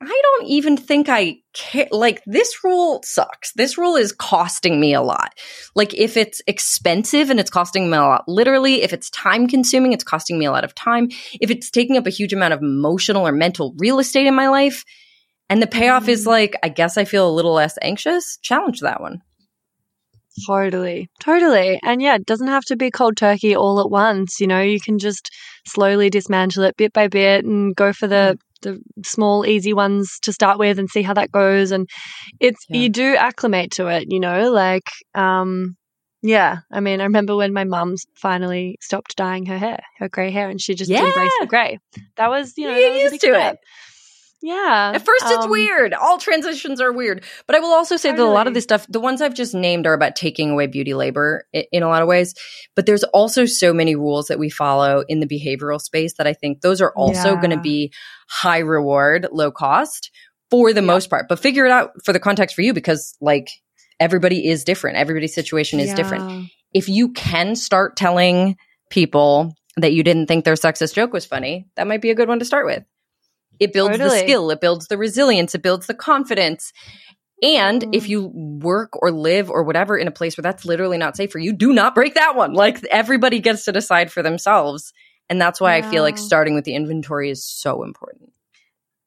I 0.05 0.21
don't 0.23 0.47
even 0.47 0.77
think 0.77 1.07
I 1.09 1.37
care. 1.53 1.87
Like, 1.89 2.21
this 2.25 2.63
rule 2.63 3.01
sucks. 3.05 3.53
This 3.53 3.77
rule 3.77 3.95
is 3.95 4.11
costing 4.11 4.79
me 4.79 4.93
a 4.93 5.01
lot. 5.01 5.31
Like, 5.75 5.93
if 5.93 6.17
it's 6.17 6.41
expensive 6.45 7.29
and 7.29 7.39
it's 7.39 7.49
costing 7.49 7.89
me 7.89 7.97
a 7.97 8.01
lot, 8.01 8.25
literally, 8.27 8.81
if 8.81 8.91
it's 8.91 9.09
time 9.11 9.47
consuming, 9.47 9.93
it's 9.93 10.03
costing 10.03 10.37
me 10.37 10.45
a 10.45 10.51
lot 10.51 10.65
of 10.65 10.75
time. 10.75 11.09
If 11.39 11.49
it's 11.49 11.71
taking 11.71 11.97
up 11.97 12.05
a 12.05 12.11
huge 12.11 12.33
amount 12.33 12.53
of 12.53 12.61
emotional 12.61 13.25
or 13.25 13.31
mental 13.31 13.73
real 13.77 13.99
estate 13.99 14.27
in 14.27 14.35
my 14.35 14.49
life, 14.49 14.83
and 15.53 15.61
the 15.61 15.67
payoff 15.67 16.07
is 16.09 16.25
like, 16.25 16.55
I 16.63 16.69
guess 16.69 16.97
I 16.97 17.05
feel 17.05 17.29
a 17.29 17.37
little 17.37 17.53
less 17.53 17.77
anxious, 17.83 18.37
challenge 18.41 18.79
that 18.79 18.99
one. 19.01 19.21
Totally, 20.47 21.09
totally. 21.19 21.79
And 21.83 22.01
yeah, 22.01 22.15
it 22.15 22.25
doesn't 22.25 22.47
have 22.47 22.65
to 22.65 22.75
be 22.75 22.89
cold 22.89 23.17
turkey 23.17 23.55
all 23.55 23.79
at 23.79 23.91
once. 23.91 24.39
You 24.41 24.47
know, 24.47 24.61
you 24.61 24.79
can 24.79 24.97
just 24.97 25.29
slowly 25.67 26.09
dismantle 26.09 26.63
it 26.63 26.75
bit 26.75 26.91
by 26.91 27.07
bit 27.07 27.45
and 27.45 27.75
go 27.75 27.93
for 27.93 28.07
the 28.07 28.37
the 28.63 28.81
small, 29.05 29.45
easy 29.45 29.73
ones 29.73 30.17
to 30.23 30.33
start 30.33 30.57
with 30.57 30.79
and 30.79 30.89
see 30.89 31.01
how 31.03 31.13
that 31.13 31.31
goes. 31.31 31.71
And 31.71 31.87
it's 32.39 32.65
Yeah. 32.67 32.77
you 32.81 32.89
do 32.89 33.15
acclimate 33.15 33.71
to 33.73 33.87
it. 33.87 34.05
You 34.07 34.19
know, 34.19 34.51
like 34.51 34.89
um, 35.13 35.75
yeah. 36.23 36.59
I 36.71 36.79
mean, 36.79 36.99
I 36.99 37.03
remember 37.03 37.35
when 37.35 37.53
my 37.53 37.65
mum 37.65 37.95
finally 38.15 38.77
stopped 38.81 39.15
dyeing 39.15 39.45
her 39.45 39.57
hair, 39.59 39.81
her 39.99 40.09
grey 40.09 40.31
hair, 40.31 40.49
and 40.49 40.59
she 40.59 40.73
just 40.73 40.89
embraced 40.89 41.15
Yeah. 41.15 41.29
the 41.41 41.47
grey. 41.47 41.79
That 42.15 42.29
was 42.31 42.53
you 42.57 42.69
know, 42.69 42.75
You 42.75 42.81
that 42.81 42.89
was 42.93 42.97
a 42.97 43.01
used 43.03 43.11
big 43.11 43.21
to 43.21 43.27
step. 43.27 43.53
it. 43.53 43.59
Yeah. 44.45 44.91
At 44.93 45.05
first, 45.05 45.23
it's 45.23 45.45
um, 45.45 45.49
weird. 45.49 45.93
All 45.93 46.17
transitions 46.17 46.81
are 46.81 46.91
weird. 46.91 47.23
But 47.47 47.55
I 47.55 47.59
will 47.59 47.71
also 47.71 47.95
say 47.95 48.11
that 48.11 48.19
a 48.19 48.25
lot 48.25 48.45
of 48.45 48.53
this 48.53 48.65
stuff, 48.65 48.85
the 48.89 48.99
ones 48.99 49.21
I've 49.21 49.33
just 49.33 49.55
named, 49.55 49.87
are 49.87 49.93
about 49.93 50.17
taking 50.17 50.49
away 50.51 50.67
beauty 50.67 50.93
labor 50.93 51.45
i- 51.55 51.65
in 51.71 51.81
a 51.81 51.87
lot 51.87 52.01
of 52.01 52.09
ways. 52.09 52.35
But 52.75 52.85
there's 52.85 53.05
also 53.05 53.45
so 53.45 53.73
many 53.73 53.95
rules 53.95 54.27
that 54.27 54.39
we 54.39 54.49
follow 54.49 55.05
in 55.07 55.21
the 55.21 55.25
behavioral 55.27 55.79
space 55.79 56.15
that 56.17 56.27
I 56.27 56.33
think 56.33 56.59
those 56.59 56.81
are 56.81 56.91
also 56.93 57.29
Yeah. 57.29 57.35
going 57.41 57.51
to 57.51 57.59
be 57.61 57.93
high 58.27 58.59
reward, 58.59 59.27
low 59.31 59.49
cost 59.49 60.11
for 60.51 60.73
the 60.73 60.81
most 60.81 61.09
part. 61.09 61.27
But 61.29 61.39
figure 61.39 61.65
it 61.65 61.71
out 61.71 61.91
for 62.03 62.11
the 62.11 62.19
context 62.19 62.53
for 62.53 62.63
you 62.63 62.73
because, 62.73 63.15
like, 63.21 63.47
everybody 64.01 64.45
is 64.45 64.65
different. 64.65 64.97
Everybody's 64.97 65.33
situation 65.33 65.79
is 65.79 65.93
different. 65.93 66.49
If 66.73 66.89
you 66.89 67.13
can 67.13 67.55
start 67.55 67.95
telling 67.95 68.57
people 68.89 69.55
that 69.77 69.93
you 69.93 70.03
didn't 70.03 70.27
think 70.27 70.43
their 70.43 70.55
sexist 70.55 70.95
joke 70.95 71.13
was 71.13 71.25
funny, 71.25 71.67
that 71.77 71.87
might 71.87 72.01
be 72.01 72.09
a 72.09 72.15
good 72.15 72.27
one 72.27 72.39
to 72.39 72.45
start 72.45 72.65
with. 72.65 72.83
It 73.59 73.73
builds 73.73 73.97
Totally. 73.97 74.09
the 74.09 74.23
skill, 74.25 74.49
it 74.51 74.61
builds 74.61 74.87
the 74.87 74.97
resilience, 74.97 75.55
it 75.55 75.61
builds 75.61 75.87
the 75.87 75.93
confidence. 75.93 76.71
And 77.41 77.81
Mm. 77.81 77.95
if 77.95 78.07
you 78.07 78.31
work 78.33 78.91
or 79.01 79.11
live 79.11 79.49
or 79.49 79.63
whatever 79.63 79.97
in 79.97 80.07
a 80.07 80.11
place 80.11 80.37
where 80.37 80.43
that's 80.43 80.65
literally 80.65 80.97
not 80.97 81.17
safe 81.17 81.31
for 81.31 81.39
you, 81.39 81.53
do 81.53 81.73
not 81.73 81.93
break 81.95 82.15
that 82.15 82.35
one. 82.35 82.53
Like 82.53 82.83
everybody 82.85 83.39
gets 83.39 83.65
to 83.65 83.71
decide 83.71 84.11
for 84.11 84.23
themselves. 84.23 84.93
And 85.29 85.41
that's 85.41 85.59
why 85.59 85.75
I 85.75 85.81
feel 85.81 86.03
like 86.03 86.17
starting 86.17 86.53
with 86.53 86.63
the 86.65 86.75
inventory 86.75 87.29
is 87.29 87.45
so 87.45 87.83
important. 87.83 88.29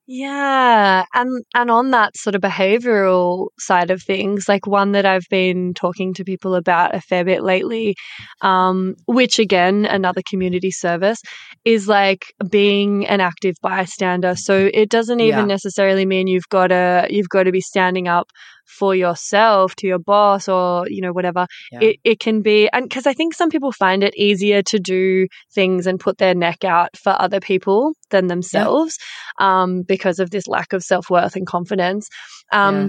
Yeah, 0.09 1.05
and 1.15 1.45
and 1.53 1.69
on 1.71 1.91
that 1.91 2.17
sort 2.17 2.37
of 2.37 2.41
behavioral 2.41 3.49
side 3.59 3.91
of 3.91 4.01
things, 4.01 4.49
like 4.49 4.65
one 4.65 4.93
that 4.93 5.05
I've 5.05 5.27
been 5.29 5.75
talking 5.75 6.15
to 6.15 6.25
people 6.25 6.55
about 6.55 6.95
a 6.95 7.01
fair 7.01 7.25
bit 7.25 7.43
lately, 7.43 7.97
um, 8.41 8.95
which 9.07 9.41
again, 9.41 9.85
another 9.85 10.23
community 10.29 10.71
service, 10.71 11.21
is 11.67 11.89
like 11.89 12.33
being 12.49 13.07
an 13.09 13.21
active 13.21 13.57
bystander. 13.61 14.37
So 14.37 14.71
it 14.73 14.89
doesn't 14.89 15.21
even 15.21 15.41
Yeah. 15.41 15.55
necessarily 15.57 16.07
mean 16.07 16.29
you've 16.29 16.49
got 16.49 16.69
to 16.69 17.07
you've 17.11 17.29
got 17.29 17.43
to 17.43 17.53
be 17.53 17.61
standing 17.61 18.07
up 18.07 18.31
for 18.79 18.95
yourself 18.95 19.75
to 19.77 19.87
your 19.87 19.99
boss 19.99 20.49
or 20.49 20.89
you 20.89 21.01
know 21.03 21.13
whatever 21.13 21.47
Yeah. 21.73 21.81
it, 21.87 21.97
it 22.03 22.21
can 22.21 22.43
be 22.43 22.69
and 22.73 22.89
because 22.89 23.07
i 23.07 23.13
think 23.13 23.33
some 23.33 23.49
people 23.49 23.71
find 23.71 24.03
it 24.03 24.13
easier 24.17 24.61
to 24.63 24.79
do 24.81 25.29
things 25.55 25.87
and 25.87 26.01
put 26.01 26.19
their 26.19 26.35
neck 26.35 26.65
out 26.65 26.91
for 26.97 27.15
other 27.25 27.39
people 27.39 27.93
than 28.11 28.27
themselves 28.27 28.99
um, 29.41 29.83
because 29.87 30.19
of 30.19 30.31
this 30.31 30.49
lack 30.49 30.73
of 30.73 30.83
self-worth 30.83 31.37
and 31.37 31.47
confidence 31.47 32.09
um, 32.53 32.75
Yeah. 32.75 32.89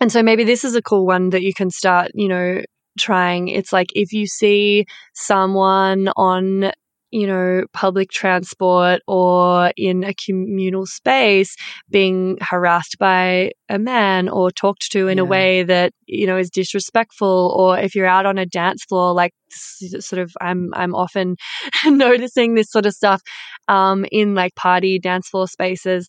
and 0.00 0.10
so 0.12 0.22
maybe 0.22 0.44
this 0.44 0.64
is 0.64 0.74
a 0.74 0.80
cool 0.82 1.04
one 1.06 1.28
that 1.30 1.42
you 1.42 1.52
can 1.52 1.68
start 1.70 2.10
you 2.14 2.28
know 2.28 2.62
trying 2.98 3.48
it's 3.48 3.72
like 3.74 3.88
if 3.94 4.12
you 4.14 4.26
see 4.26 4.86
someone 5.14 6.08
on 6.16 6.72
you 7.10 7.26
know 7.26 7.64
public 7.72 8.10
transport 8.10 9.00
or 9.06 9.72
in 9.76 10.04
a 10.04 10.14
communal 10.14 10.86
space 10.86 11.56
being 11.90 12.38
harassed 12.40 12.96
by 12.98 13.50
a 13.68 13.78
man 13.78 14.28
or 14.28 14.50
talked 14.50 14.90
to 14.90 15.08
in 15.08 15.18
a 15.18 15.24
way 15.24 15.62
that 15.62 15.92
you 16.06 16.26
know 16.26 16.36
is 16.36 16.50
disrespectful 16.50 17.54
or 17.56 17.78
if 17.78 17.94
you're 17.94 18.06
out 18.06 18.26
on 18.26 18.38
a 18.38 18.46
dance 18.46 18.84
floor 18.84 19.12
like 19.12 19.32
sort 19.50 20.22
of 20.22 20.32
i'm 20.40 20.70
i'm 20.74 20.94
often 20.94 21.36
noticing 21.86 22.54
this 22.54 22.70
sort 22.70 22.86
of 22.86 22.92
stuff 22.92 23.20
um 23.68 24.04
in 24.12 24.34
like 24.34 24.54
party 24.54 24.98
dance 24.98 25.28
floor 25.28 25.48
spaces. 25.48 26.06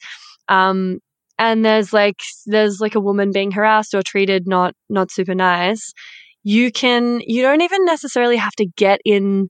Um 0.50 1.00
and 1.38 1.66
there's 1.66 1.94
like 1.94 2.20
there's 2.46 2.80
like 2.80 2.96
a 2.96 3.00
woman 3.00 3.32
being 3.32 3.52
harassed 3.52 3.94
or 3.94 4.02
treated 4.04 4.48
not 4.48 4.74
not 4.90 5.12
super 5.12 5.36
nice. 5.36 5.94
You 6.44 6.72
can 6.72 7.22
you 7.26 7.42
don't 7.42 7.62
even 7.62 7.86
necessarily 7.86 8.38
have 8.38 8.54
to 8.54 8.68
get 8.78 9.02
in 9.06 9.50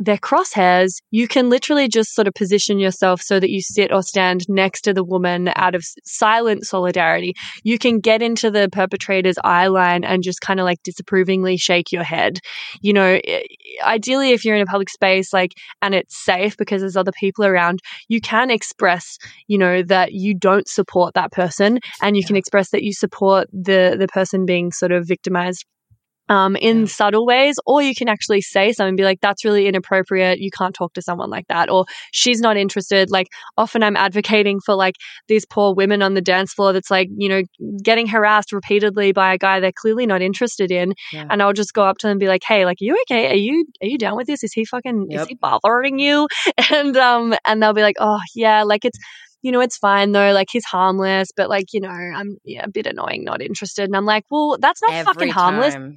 their 0.00 0.16
crosshairs, 0.16 0.94
you 1.10 1.28
can 1.28 1.50
literally 1.50 1.86
just 1.86 2.14
sort 2.14 2.26
of 2.26 2.32
position 2.32 2.78
yourself 2.78 3.20
so 3.20 3.38
that 3.38 3.50
you 3.50 3.60
sit 3.60 3.92
or 3.92 4.02
stand 4.02 4.46
next 4.48 4.80
to 4.82 4.94
the 4.94 5.04
woman 5.04 5.52
out 5.56 5.74
of 5.74 5.84
silent 6.04 6.64
solidarity. 6.64 7.34
You 7.64 7.78
can 7.78 8.00
get 8.00 8.22
into 8.22 8.50
the 8.50 8.70
perpetrator's 8.72 9.36
eye 9.44 9.66
line 9.66 10.02
and 10.02 10.22
just 10.22 10.40
kind 10.40 10.58
of 10.58 10.64
like 10.64 10.82
disapprovingly 10.82 11.58
shake 11.58 11.92
your 11.92 12.02
head. 12.02 12.38
You 12.80 12.94
know, 12.94 13.20
ideally, 13.84 14.30
if 14.30 14.44
you're 14.44 14.56
in 14.56 14.62
a 14.62 14.66
public 14.66 14.88
space, 14.88 15.34
like, 15.34 15.52
and 15.82 15.94
it's 15.94 16.24
safe 16.24 16.56
because 16.56 16.80
there's 16.80 16.96
other 16.96 17.12
people 17.12 17.44
around, 17.44 17.80
you 18.08 18.22
can 18.22 18.50
express, 18.50 19.18
you 19.48 19.58
know, 19.58 19.82
that 19.82 20.14
you 20.14 20.34
don't 20.34 20.66
support 20.66 21.12
that 21.12 21.30
person 21.30 21.78
and 22.00 22.16
you 22.16 22.24
can 22.24 22.36
express 22.36 22.70
that 22.70 22.82
you 22.82 22.94
support 22.94 23.48
the, 23.52 23.96
the 23.98 24.08
person 24.08 24.46
being 24.46 24.72
sort 24.72 24.92
of 24.92 25.06
victimized 25.06 25.66
um, 26.30 26.56
in 26.56 26.80
Yeah. 26.80 26.86
subtle 26.86 27.26
ways, 27.26 27.56
or 27.66 27.82
you 27.82 27.94
can 27.94 28.08
actually 28.08 28.40
say 28.40 28.72
something, 28.72 28.90
and 28.90 28.96
be 28.96 29.02
like, 29.04 29.20
that's 29.20 29.44
really 29.44 29.66
inappropriate. 29.66 30.38
You 30.38 30.50
can't 30.56 30.74
talk 30.74 30.94
to 30.94 31.02
someone 31.02 31.28
like 31.28 31.46
that, 31.48 31.68
or 31.68 31.84
she's 32.12 32.40
not 32.40 32.56
interested. 32.56 33.10
Like, 33.10 33.26
often 33.58 33.82
I'm 33.82 33.96
advocating 33.96 34.60
for 34.64 34.74
like 34.74 34.94
these 35.28 35.44
poor 35.44 35.74
women 35.74 36.00
on 36.02 36.14
the 36.14 36.22
dance 36.22 36.54
floor 36.54 36.72
that's 36.72 36.90
like, 36.90 37.08
you 37.14 37.28
know, 37.28 37.42
getting 37.82 38.06
harassed 38.06 38.52
repeatedly 38.52 39.12
by 39.12 39.34
a 39.34 39.38
guy 39.38 39.60
they're 39.60 39.72
clearly 39.76 40.06
not 40.06 40.22
interested 40.22 40.70
in. 40.70 40.94
Yeah. 41.12 41.26
And 41.28 41.42
I'll 41.42 41.52
just 41.52 41.74
go 41.74 41.82
up 41.82 41.98
to 41.98 42.06
them 42.06 42.12
and 42.12 42.20
be 42.20 42.28
like, 42.28 42.42
hey, 42.46 42.64
like, 42.64 42.76
are 42.80 42.84
you 42.84 42.96
okay? 43.10 43.30
Are 43.32 43.34
you, 43.34 43.66
are 43.82 43.88
you 43.88 43.98
down 43.98 44.16
with 44.16 44.28
this? 44.28 44.42
Is 44.44 44.52
he 44.52 44.64
fucking, 44.64 45.08
is 45.10 45.26
he 45.26 45.34
bothering 45.34 45.98
you? 45.98 46.28
And, 46.70 46.96
um, 46.96 47.34
and 47.44 47.60
they'll 47.60 47.72
be 47.74 47.82
like, 47.82 47.96
oh, 47.98 48.20
yeah, 48.34 48.62
like 48.62 48.84
it's, 48.84 48.98
you 49.42 49.50
know, 49.50 49.60
it's 49.60 49.76
fine 49.78 50.12
though. 50.12 50.32
Like 50.32 50.48
he's 50.52 50.64
harmless, 50.64 51.28
but 51.36 51.48
like, 51.48 51.72
you 51.72 51.80
know, 51.80 51.88
I'm 51.88 52.36
yeah, 52.44 52.64
a 52.64 52.68
bit 52.70 52.86
annoying, 52.86 53.24
not 53.24 53.42
interested. 53.42 53.84
And 53.84 53.96
I'm 53.96 54.04
like, 54.04 54.24
well, 54.30 54.58
that's 54.60 54.80
not 54.82 54.92
fucking 55.04 55.30
harmless 55.30 55.74
time. 55.74 55.96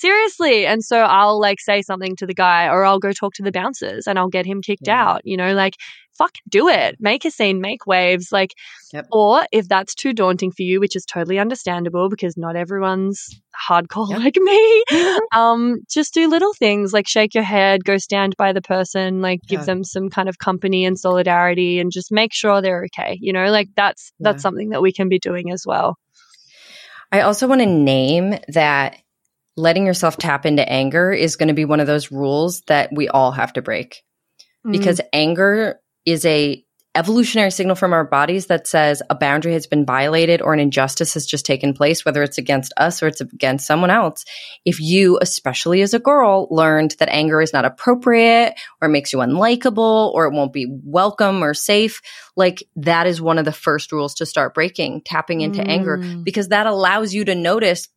Seriously 0.00 0.66
and 0.66 0.82
so 0.84 0.98
i'll 1.00 1.38
like 1.40 1.60
say 1.60 1.82
something 1.82 2.16
to 2.16 2.26
the 2.26 2.34
guy 2.34 2.66
or 2.66 2.84
i'll 2.84 2.98
go 2.98 3.12
talk 3.12 3.32
to 3.34 3.42
the 3.42 3.52
bouncers 3.52 4.06
and 4.06 4.18
i'll 4.18 4.28
get 4.28 4.46
him 4.46 4.60
kicked 4.62 4.86
Yeah. 4.86 5.02
out 5.10 5.20
you 5.24 5.36
know 5.36 5.52
like 5.54 5.74
fucking 6.18 6.42
do 6.48 6.68
it 6.68 6.96
make 7.00 7.24
a 7.24 7.30
scene 7.30 7.60
make 7.60 7.86
waves 7.86 8.28
like 8.32 8.52
Yep. 8.92 9.06
or 9.12 9.42
if 9.52 9.68
that's 9.68 9.94
too 9.94 10.12
daunting 10.12 10.50
for 10.50 10.62
you 10.62 10.80
which 10.80 10.96
is 10.96 11.04
totally 11.04 11.38
understandable 11.38 12.08
because 12.08 12.36
not 12.36 12.56
everyone's 12.56 13.40
hardcore 13.68 14.10
Yep. 14.10 14.18
like 14.18 14.36
me 14.36 14.84
um 15.36 15.78
just 15.88 16.12
do 16.14 16.28
little 16.28 16.52
things 16.54 16.92
like 16.92 17.06
shake 17.08 17.34
your 17.34 17.44
head 17.44 17.84
go 17.84 17.96
stand 17.98 18.34
by 18.36 18.52
the 18.52 18.62
person 18.62 19.20
like 19.22 19.40
give 19.48 19.60
Yeah. 19.60 19.66
them 19.66 19.84
some 19.84 20.08
kind 20.10 20.28
of 20.28 20.38
company 20.38 20.84
and 20.84 20.98
solidarity 20.98 21.78
and 21.78 21.92
just 21.92 22.10
make 22.10 22.32
sure 22.34 22.60
they're 22.60 22.84
okay 22.86 23.16
you 23.20 23.32
know 23.32 23.50
like 23.50 23.68
that's 23.76 24.12
that's 24.20 24.38
Yeah. 24.40 24.42
something 24.42 24.70
that 24.70 24.82
we 24.82 24.92
can 24.92 25.08
be 25.08 25.18
doing 25.18 25.50
as 25.52 25.62
well 25.66 25.96
I 27.12 27.22
also 27.22 27.48
want 27.48 27.60
to 27.60 27.66
name 27.66 28.34
that 28.48 28.96
letting 29.60 29.86
yourself 29.86 30.16
tap 30.16 30.44
into 30.46 30.68
anger 30.68 31.12
is 31.12 31.36
going 31.36 31.48
to 31.48 31.54
be 31.54 31.64
one 31.64 31.80
of 31.80 31.86
those 31.86 32.10
rules 32.10 32.62
that 32.62 32.90
we 32.92 33.08
all 33.08 33.32
have 33.32 33.52
to 33.52 33.62
break 33.62 34.02
Mm. 34.66 34.72
because 34.72 35.00
anger 35.14 35.80
is 36.04 36.26
a 36.26 36.62
evolutionary 36.94 37.50
signal 37.52 37.76
from 37.76 37.92
our 37.92 38.04
bodies 38.04 38.46
that 38.46 38.66
says 38.66 39.00
a 39.08 39.14
boundary 39.14 39.52
has 39.52 39.66
been 39.68 39.86
violated 39.86 40.42
or 40.42 40.52
an 40.52 40.58
injustice 40.58 41.14
has 41.14 41.24
just 41.24 41.46
taken 41.46 41.72
place 41.72 42.04
whether 42.04 42.22
it's 42.22 42.36
against 42.36 42.72
us 42.76 43.00
or 43.02 43.06
it's 43.06 43.20
against 43.20 43.64
someone 43.66 43.90
else 43.90 44.24
if 44.64 44.80
you 44.80 45.16
especially 45.22 45.82
as 45.82 45.94
a 45.94 46.00
girl 46.00 46.48
learned 46.50 46.96
that 46.98 47.08
anger 47.08 47.40
is 47.40 47.52
not 47.52 47.64
appropriate 47.64 48.54
or 48.82 48.88
makes 48.88 49.12
you 49.12 49.20
unlikable 49.20 50.12
or 50.12 50.26
it 50.26 50.34
won't 50.34 50.52
be 50.52 50.66
welcome 50.84 51.42
or 51.44 51.54
safe 51.54 52.02
like 52.36 52.62
that 52.76 53.06
is 53.06 53.22
one 53.22 53.38
of 53.38 53.44
the 53.44 53.52
first 53.52 53.92
rules 53.92 54.14
to 54.16 54.26
start 54.26 54.52
breaking 54.52 55.00
tapping 55.04 55.40
into 55.42 55.62
anger 55.66 55.96
Mm. 55.98 56.24
because 56.24 56.48
that 56.48 56.66
allows 56.66 57.14
you 57.14 57.24
to 57.24 57.34
notice 57.34 57.88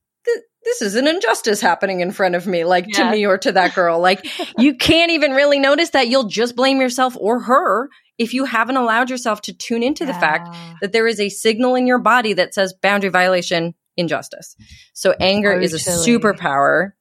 this 0.64 0.82
is 0.82 0.96
an 0.96 1.08
injustice 1.08 1.62
happening 1.62 2.02
in 2.02 2.12
front 2.12 2.36
of 2.36 2.48
me, 2.48 2.64
like 2.64 2.88
to 2.94 3.12
me 3.12 3.26
or 3.26 3.38
to 3.38 3.52
that 3.52 3.76
girl. 3.76 4.00
Like 4.00 4.26
you 4.58 4.76
can't 4.76 5.12
even 5.12 5.32
really 5.32 5.60
notice 5.60 5.92
that. 5.92 6.08
You'll 6.08 6.28
just 6.28 6.56
blame 6.56 6.80
yourself 6.82 7.16
or 7.20 7.42
her 7.42 7.90
if 8.18 8.34
you 8.34 8.46
haven't 8.46 8.78
allowed 8.78 9.10
yourself 9.10 9.42
to 9.42 9.54
tune 9.54 9.84
into 9.84 10.06
the 10.06 10.14
fact 10.14 10.50
that 10.82 10.92
there 10.92 11.08
is 11.08 11.20
a 11.20 11.30
signal 11.30 11.76
in 11.76 11.88
your 11.88 12.00
body 12.00 12.34
that 12.34 12.54
says 12.54 12.74
boundary 12.74 13.10
violation, 13.10 13.74
injustice. 13.98 14.56
So 14.94 15.14
anger 15.20 15.54
is 15.54 15.74
a 15.74 15.78
superpower, 15.78 16.92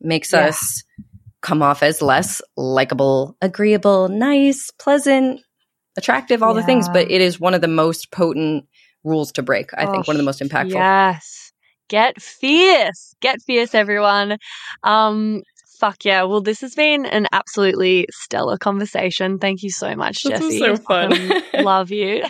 makes 0.00 0.32
Yeah. 0.32 0.46
us 0.46 0.84
come 1.40 1.62
off 1.62 1.82
as 1.82 2.00
less 2.00 2.40
likable, 2.56 3.36
agreeable, 3.40 4.08
nice, 4.08 4.70
pleasant, 4.78 5.40
attractive, 5.96 6.42
all 6.42 6.54
the 6.54 6.62
things, 6.62 6.88
but 6.88 7.10
it 7.10 7.20
is 7.20 7.40
one 7.40 7.54
of 7.54 7.60
the 7.60 7.68
most 7.68 8.12
potent 8.12 8.64
rules 9.04 9.32
to 9.32 9.42
break. 9.42 9.70
I 9.74 9.86
think 9.86 10.06
one 10.06 10.14
of 10.14 10.18
the 10.18 10.24
most 10.24 10.40
impactful. 10.40 10.74
Yes. 10.74 11.41
Get 11.92 12.22
fierce. 12.22 13.14
Get 13.20 13.42
fierce, 13.42 13.74
everyone. 13.74 14.38
Um, 14.82 15.42
fuck 15.78 16.06
yeah. 16.06 16.22
Well, 16.22 16.40
this 16.40 16.62
has 16.62 16.74
been 16.74 17.04
an 17.04 17.26
absolutely 17.32 18.06
stellar 18.10 18.56
conversation. 18.56 19.38
Thank 19.38 19.62
you 19.62 19.68
so 19.68 19.94
much, 19.94 20.24
Jessi. 20.24 20.58
so 20.58 20.76
fun. 20.76 21.12
Love 21.62 21.90
you. 21.90 22.24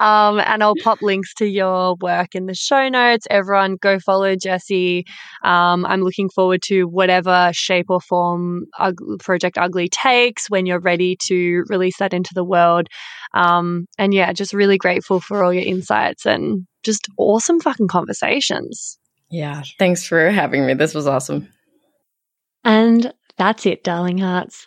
Um, 0.00 0.40
and 0.40 0.62
I'll 0.62 0.74
pop 0.82 1.02
links 1.02 1.34
to 1.34 1.46
your 1.46 1.96
work 2.00 2.34
in 2.34 2.46
the 2.46 2.54
show 2.54 2.88
notes. 2.88 3.26
Everyone 3.30 3.76
go 3.80 3.98
follow 3.98 4.34
Jessi. 4.34 5.04
Um, 5.42 5.84
I'm 5.86 6.02
looking 6.02 6.28
forward 6.28 6.62
to 6.66 6.84
whatever 6.84 7.50
shape 7.52 7.86
or 7.88 8.00
form 8.00 8.66
Ug- 8.78 9.18
Project 9.20 9.58
Ugly 9.58 9.88
takes 9.88 10.48
when 10.48 10.66
you're 10.66 10.80
ready 10.80 11.16
to 11.26 11.64
release 11.68 11.98
that 11.98 12.14
into 12.14 12.34
the 12.34 12.44
world. 12.44 12.88
Um, 13.34 13.86
and 13.98 14.14
yeah, 14.14 14.32
just 14.32 14.52
really 14.52 14.78
grateful 14.78 15.20
for 15.20 15.44
all 15.44 15.52
your 15.52 15.64
insights 15.64 16.26
and 16.26 16.66
just 16.84 17.08
awesome 17.18 17.60
fucking 17.60 17.88
conversations. 17.88 18.98
Yeah. 19.30 19.62
Thanks 19.78 20.06
for 20.06 20.30
having 20.30 20.64
me. 20.66 20.74
This 20.74 20.94
was 20.94 21.06
awesome. 21.06 21.48
And 22.64 23.12
that's 23.36 23.66
it, 23.66 23.84
darling 23.84 24.18
hearts. 24.18 24.66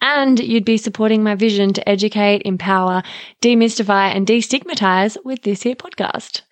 And 0.00 0.38
you'd 0.38 0.64
be 0.64 0.76
supporting 0.76 1.22
my 1.22 1.34
vision 1.34 1.72
to 1.72 1.88
educate, 1.88 2.42
empower, 2.44 3.02
demystify, 3.42 4.14
and 4.14 4.26
destigmatize 4.26 5.16
with 5.24 5.42
this 5.42 5.62
here 5.62 5.74
podcast. 5.74 6.42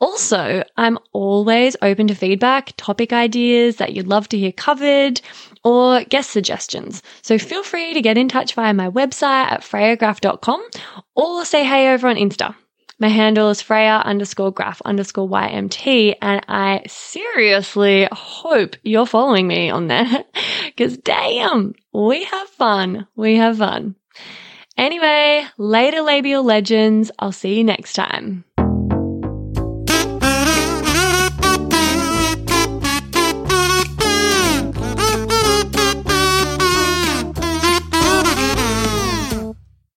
Also, 0.00 0.62
I'm 0.76 0.98
always 1.12 1.76
open 1.80 2.08
to 2.08 2.14
feedback, 2.14 2.74
topic 2.76 3.12
ideas 3.12 3.76
that 3.76 3.94
you'd 3.94 4.08
love 4.08 4.28
to 4.30 4.38
hear 4.38 4.52
covered, 4.52 5.20
or 5.62 6.04
guest 6.04 6.30
suggestions. 6.30 7.02
So 7.22 7.38
feel 7.38 7.62
free 7.62 7.94
to 7.94 8.02
get 8.02 8.18
in 8.18 8.28
touch 8.28 8.54
via 8.54 8.74
my 8.74 8.90
website 8.90 9.50
at 9.50 9.62
freyagraph.com 9.62 10.68
or 11.14 11.44
say 11.44 11.64
hey 11.64 11.94
over 11.94 12.08
on 12.08 12.16
Insta. 12.16 12.54
My 13.04 13.10
handle 13.10 13.50
is 13.50 13.60
Freya 13.60 14.00
underscore 14.02 14.50
graph 14.50 14.80
underscore 14.82 15.28
YMT, 15.28 16.14
and 16.22 16.42
I 16.48 16.84
seriously 16.86 18.08
hope 18.10 18.76
you're 18.82 19.04
following 19.04 19.46
me 19.46 19.68
on 19.68 19.88
there 19.88 20.24
because 20.64 20.96
damn, 20.96 21.74
we 21.92 22.24
have 22.24 22.48
fun. 22.48 23.06
We 23.14 23.36
have 23.36 23.58
fun. 23.58 23.96
Anyway, 24.78 25.44
later 25.58 26.00
labial 26.00 26.44
legends. 26.44 27.10
I'll 27.18 27.30
see 27.30 27.58
you 27.58 27.64
next 27.64 27.92
time. 27.92 28.46